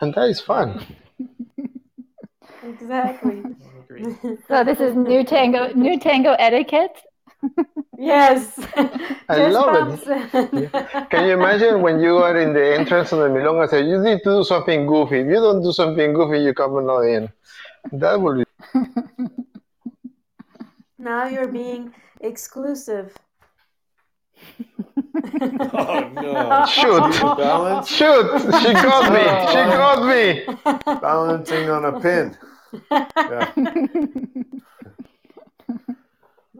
and 0.00 0.14
that 0.14 0.28
is 0.28 0.40
fun. 0.40 0.84
Exactly. 2.62 3.42
So 4.48 4.62
this 4.64 4.78
is 4.80 4.94
new 4.94 5.24
tango, 5.24 5.72
new 5.74 5.98
tango 5.98 6.32
etiquette. 6.38 6.96
yes. 7.98 8.56
I 9.28 9.36
Just 9.36 9.54
love 9.54 9.72
bumps 9.74 10.02
it. 10.06 10.34
and- 10.72 11.10
Can 11.10 11.26
you 11.26 11.32
imagine 11.34 11.82
when 11.82 12.00
you 12.00 12.16
are 12.18 12.38
in 12.40 12.52
the 12.54 12.74
entrance 12.78 13.10
of 13.12 13.18
the 13.18 13.26
Milonga 13.28 13.68
say 13.68 13.82
you 13.84 13.98
need 13.98 14.18
to 14.24 14.30
do 14.38 14.44
something 14.44 14.86
goofy? 14.86 15.20
If 15.20 15.26
you 15.26 15.34
don't 15.34 15.62
do 15.62 15.72
something 15.72 16.12
goofy, 16.14 16.38
you 16.40 16.54
come 16.54 16.86
not 16.86 17.00
in. 17.00 17.28
That 17.92 18.20
would 18.20 18.38
be 18.38 18.44
now 20.98 21.26
you're 21.26 21.48
being 21.48 21.92
exclusive. 22.20 23.16
Oh 25.72 26.08
no! 26.14 26.64
shoot, 26.66 27.20
Balance, 27.36 27.88
shoot. 27.88 28.26
She 28.62 28.72
got 28.72 29.12
me. 29.12 29.24
She 29.50 29.54
got 29.54 30.06
me. 30.06 30.44
balancing 31.00 31.68
on 31.70 31.84
a 31.84 32.00
pin. 32.00 32.36
Yeah. 32.90 33.52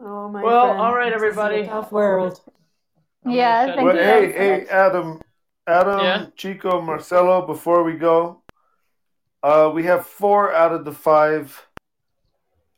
Oh 0.03 0.29
my 0.29 0.41
god, 0.41 0.45
Well, 0.45 0.65
friend, 0.67 0.79
all 0.81 0.95
right, 0.95 1.13
this 1.13 1.21
is 1.21 1.37
a 1.37 1.41
everybody. 1.43 1.65
tough 1.67 1.91
world. 1.91 2.41
Yeah, 3.25 3.75
thank 3.75 3.81
But 3.81 3.95
you 3.95 4.01
hey, 4.01 4.27
guys 4.27 4.35
hey. 4.35 4.65
Adam, 4.67 5.21
Adam, 5.67 5.99
Yeah? 5.99 6.25
Chico, 6.35 6.81
Marcelo. 6.81 7.45
Before 7.45 7.83
we 7.83 7.93
go, 7.93 8.41
uh, 9.43 9.71
we 9.73 9.83
have 9.83 10.07
four 10.07 10.51
out 10.53 10.71
of 10.73 10.85
the 10.85 10.91
five 10.91 11.67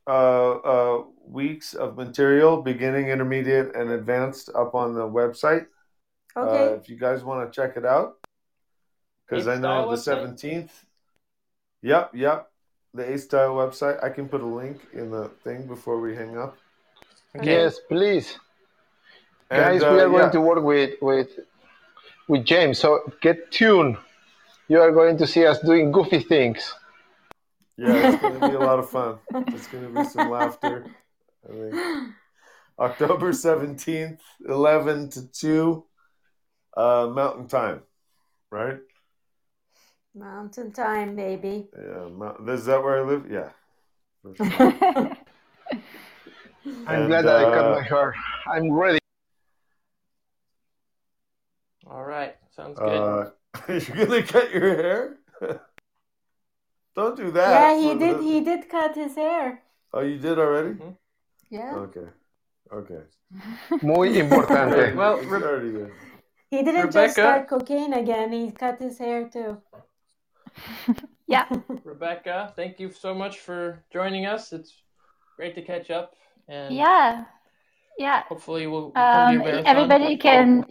uh, 0.05 0.51
uh, 0.51 1.03
weeks 1.25 1.73
of 1.73 1.95
material, 1.95 2.61
beginning, 2.61 3.09
intermediate, 3.09 3.75
and 3.75 3.91
advanced, 3.91 4.49
up 4.55 4.75
on 4.75 4.93
the 4.93 5.07
website. 5.07 5.67
Okay. 6.35 6.73
Uh, 6.73 6.75
if 6.75 6.89
you 6.89 6.97
guys 6.97 7.23
want 7.23 7.51
to 7.51 7.55
check 7.55 7.77
it 7.77 7.85
out, 7.85 8.17
because 9.27 9.47
I 9.47 9.57
know 9.57 9.89
the 9.89 9.97
seventeenth. 9.97 10.85
Yep, 11.81 12.11
yep. 12.13 12.49
The 12.93 13.13
A 13.13 13.17
Style 13.17 13.55
website. 13.55 14.03
I 14.03 14.09
can 14.09 14.29
put 14.29 14.41
a 14.41 14.45
link 14.45 14.79
in 14.93 15.11
the 15.11 15.29
thing 15.43 15.67
before 15.67 15.99
we 15.99 16.15
hang 16.15 16.37
up. 16.37 16.57
Okay. 17.35 17.45
Yes, 17.45 17.79
please. 17.89 18.37
And, 19.49 19.61
Guys, 19.61 19.83
uh, 19.83 19.91
we 19.93 19.99
are 19.99 20.09
going 20.09 20.23
yeah. 20.23 20.29
to 20.31 20.41
work 20.41 20.63
with 20.63 20.95
with 21.01 21.39
with 22.27 22.45
James. 22.45 22.79
So 22.79 23.01
get 23.21 23.51
tuned. 23.51 23.97
You 24.67 24.79
are 24.79 24.91
going 24.91 25.17
to 25.17 25.27
see 25.27 25.45
us 25.45 25.59
doing 25.59 25.91
goofy 25.91 26.19
things. 26.19 26.73
Yeah, 27.77 28.13
it's 28.13 28.21
going 28.21 28.39
to 28.39 28.49
be 28.49 28.55
a 28.55 28.59
lot 28.59 28.79
of 28.79 28.89
fun. 28.89 29.17
It's 29.47 29.67
going 29.67 29.83
to 29.83 29.99
be 29.99 30.07
some 30.07 30.29
laughter. 30.29 30.85
I 31.45 31.53
think. 31.53 32.13
October 32.79 33.31
17th, 33.31 34.19
11 34.47 35.09
to 35.11 35.27
2, 35.31 35.85
uh, 36.75 37.07
Mountain 37.13 37.47
Time, 37.47 37.81
right? 38.51 38.79
Mountain 40.15 40.71
time, 40.73 41.15
baby. 41.15 41.67
Yeah, 41.75 42.07
Mount, 42.09 42.47
is 42.49 42.65
that 42.65 42.81
where 42.83 43.03
I 43.03 43.07
live? 43.07 43.29
Yeah. 43.31 43.49
I'm 46.65 46.87
And, 46.87 47.07
glad 47.07 47.25
that 47.25 47.35
I 47.35 47.43
cut 47.45 47.65
uh, 47.65 47.75
my 47.75 47.81
hair. 47.83 48.15
I'm 48.47 48.71
ready. 48.71 48.99
All 51.85 52.03
right. 52.03 52.35
Sounds 52.55 52.79
good. 52.79 53.31
Uh, 53.69 53.73
you're 53.73 54.07
going 54.07 54.23
to 54.23 54.23
cut 54.23 54.51
your 54.51 54.75
hair? 54.75 55.17
Don't 56.95 57.15
do 57.15 57.29
that. 57.31 57.51
yeah, 57.51 57.79
he 57.93 57.99
did. 57.99 58.17
the- 58.17 58.23
He 58.23 58.41
did 58.41 58.67
cut 58.67 58.95
his 58.95 59.15
hair. 59.15 59.61
Oh, 59.93 60.01
you 60.01 60.17
did 60.17 60.39
already? 60.39 60.79
Yeah. 61.53 61.75
Okay. 61.85 62.07
Okay. 62.73 63.01
Muy 63.83 64.17
importante. 64.17 64.95
well, 64.95 65.17
It's 65.17 65.27
Re- 65.27 65.41
already 65.43 65.71
good. 65.71 65.91
He 66.49 66.57
didn't 66.63 66.85
Rebecca? 66.85 67.05
just 67.05 67.13
start 67.13 67.47
cocaine 67.47 67.93
again. 67.93 68.31
He 68.31 68.51
cut 68.51 68.79
his 68.81 68.97
hair 68.97 69.29
too. 69.29 69.61
Yeah. 71.27 71.47
Rebecca, 71.85 72.51
thank 72.55 72.79
you 72.79 72.91
so 72.91 73.13
much 73.15 73.39
for 73.39 73.83
joining 73.93 74.25
us. 74.25 74.51
It's 74.51 74.73
great 75.37 75.55
to 75.55 75.61
catch 75.61 75.89
up, 75.89 76.13
and 76.49 76.75
Yeah. 76.75 77.23
Yeah. 77.97 78.23
hopefully 78.27 78.67
we'll 78.67 78.91
Um, 78.95 79.33
your 79.33 79.43
marathon. 79.43 79.65
everybody 79.65 80.17
can. 80.17 80.65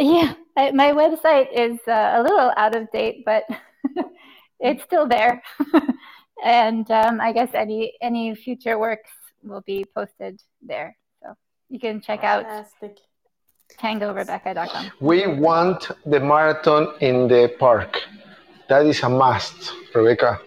Yeah, 0.00 0.32
I, 0.56 0.72
my 0.72 0.92
website 0.92 1.52
is 1.52 1.78
uh, 1.86 2.14
a 2.18 2.22
little 2.22 2.50
out 2.56 2.74
of 2.74 2.90
date, 2.90 3.22
but 3.26 3.44
it's 4.60 4.82
still 4.82 5.06
there. 5.06 5.42
and 6.44 6.90
um, 6.90 7.20
I 7.20 7.32
guess 7.32 7.50
any 7.54 7.92
any 8.00 8.34
future 8.34 8.78
works 8.78 9.10
will 9.44 9.62
be 9.62 9.84
posted 9.94 10.40
there, 10.62 10.96
so 11.22 11.34
you 11.68 11.78
can 11.78 12.00
check 12.00 12.24
out 12.24 12.44
Fantastic. 12.44 12.98
tangorebecca.com. 13.78 14.90
We 15.00 15.26
want 15.26 15.90
the 16.06 16.20
marathon 16.20 16.94
in 17.00 17.28
the 17.28 17.54
park. 17.58 18.00
That 18.68 18.86
is 18.86 19.02
a 19.02 19.08
must, 19.08 19.72
Rebecca. 19.94 20.40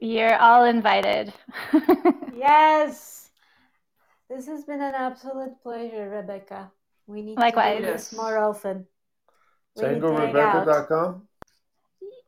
You're 0.00 0.36
all 0.36 0.64
invited. 0.64 1.32
Yes. 2.40 3.28
This 4.30 4.46
has 4.46 4.64
been 4.64 4.80
an 4.80 4.94
absolute 4.94 5.60
pleasure, 5.62 6.08
Rebecca. 6.08 6.72
We 7.06 7.20
need 7.20 7.36
Likewise. 7.36 7.80
to 7.80 7.84
do 7.84 7.92
this 7.92 8.12
more 8.14 8.38
often. 8.38 8.86
We 9.76 9.82
need 9.88 10.00
to 10.00 10.06
hang. 10.14 10.32
TangoRebecca.com? 10.32 11.28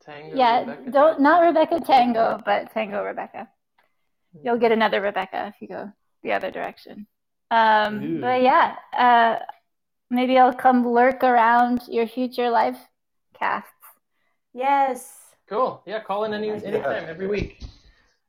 Tango 0.05 0.37
yeah, 0.37 0.61
Rebecca. 0.61 0.91
don't 0.91 1.21
not 1.21 1.41
Rebecca 1.43 1.81
Tango, 1.81 2.41
but 2.45 2.73
Tango 2.75 3.03
Rebecca. 3.05 3.49
You'll 4.43 4.59
get 4.59 4.73
another 4.73 5.01
Rebecca 5.01 5.53
if 5.55 5.61
you 5.61 5.69
go 5.69 5.93
the 6.23 6.33
other 6.33 6.51
direction. 6.51 7.07
Um, 7.51 8.21
but 8.21 8.43
yeah, 8.43 8.77
uh, 8.97 9.37
maybe 10.09 10.39
I'll 10.39 10.55
come 10.55 10.89
lurk 10.89 11.23
around 11.23 11.83
your 11.89 12.07
future 12.07 12.49
live 12.49 12.79
casts. 13.39 13.69
Yes. 14.55 15.19
Cool. 15.49 15.83
Yeah, 15.87 16.01
call 16.01 16.25
in 16.25 16.33
any 16.33 16.51
anytime, 16.51 17.05
every 17.09 17.27
week. 17.27 17.61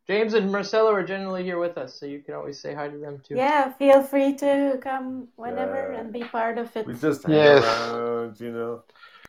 James 0.06 0.34
and 0.34 0.52
Marcelo 0.52 0.92
are 0.92 1.04
generally 1.04 1.44
here 1.44 1.58
with 1.58 1.78
us, 1.78 1.98
so 1.98 2.06
you 2.06 2.20
can 2.20 2.34
always 2.34 2.60
say 2.60 2.74
hi 2.74 2.90
to 2.90 2.98
them 2.98 3.22
too. 3.26 3.36
Yeah, 3.36 3.72
feel 3.74 4.04
free 4.04 4.34
to 4.36 4.78
come 4.82 5.30
whenever 5.38 5.94
Yeah. 5.94 6.00
and 6.00 6.12
be 6.12 6.26
part 6.26 6.58
of 6.58 6.76
it. 6.76 6.86
We 6.86 6.94
just 6.96 7.24
hang 7.24 7.36
Yes. 7.36 7.64
around, 7.64 8.40
you 8.42 8.52
know. 8.52 8.84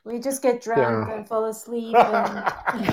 We 0.05 0.21
just 0.21 0.43
get 0.43 0.61
drunk 0.63 1.09
Yeah. 1.09 1.15
and 1.17 1.27
fall 1.27 1.47
asleep. 1.47 1.97
And... 1.97 2.45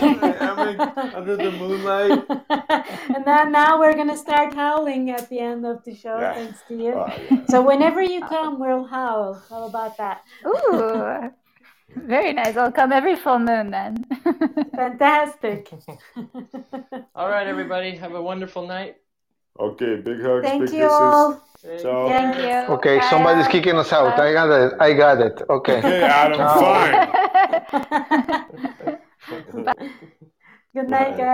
Under 1.13 1.35
the 1.35 1.51
moonlight. 1.51 2.23
and 3.15 3.25
then 3.25 3.51
now 3.51 3.77
we're 3.79 3.95
gonna 3.95 4.15
start 4.15 4.53
howling 4.53 5.09
at 5.11 5.27
the 5.29 5.39
end 5.39 5.65
of 5.65 5.83
the 5.83 5.93
show, 5.93 6.17
Yeah. 6.19 6.33
thanks 6.33 6.59
to 6.69 6.73
you. 6.75 6.93
Oh, 6.93 7.07
yeah. 7.29 7.45
So 7.49 7.61
whenever 7.61 8.01
you 8.01 8.21
come, 8.21 8.59
we'll 8.59 8.85
howl. 8.85 9.41
How 9.49 9.63
about 9.67 9.97
that? 9.97 10.23
Ooh, 10.47 11.29
very 11.97 12.31
nice. 12.31 12.55
I'll 12.55 12.71
come 12.71 12.93
every 12.93 13.17
full 13.17 13.39
moon 13.39 13.71
then. 13.71 14.05
Fantastic. 14.75 15.69
All 17.13 17.27
right, 17.29 17.45
everybody, 17.45 17.91
have 17.97 18.13
a 18.15 18.21
wonderful 18.21 18.65
night. 18.65 18.95
Okay, 19.59 19.97
big 19.97 20.21
hugs, 20.21 20.45
Thank 20.47 20.61
big 20.67 20.73
you 20.73 20.88
kisses. 20.88 20.91
all. 20.91 21.43
Ciao. 21.81 22.07
Thank 22.07 22.38
you. 22.38 22.75
Okay, 22.75 22.99
Bye, 22.99 23.09
somebody's 23.09 23.45
Al. 23.45 23.51
kicking 23.51 23.75
us 23.77 23.93
out. 23.93 24.19
I 24.19 24.33
got 24.33 24.49
it. 24.49 24.73
I 24.79 24.93
got 24.93 25.21
it. 25.21 25.41
Okay. 25.49 25.81
Hey, 25.81 26.03
Adam, 26.03 26.38
Ciao. 26.38 26.59
fine. 26.59 27.07
Good 29.29 29.53
night, 29.53 29.65
Bye. 29.65 29.75
Good 30.73 30.89
night, 30.89 31.17
guys. 31.17 31.27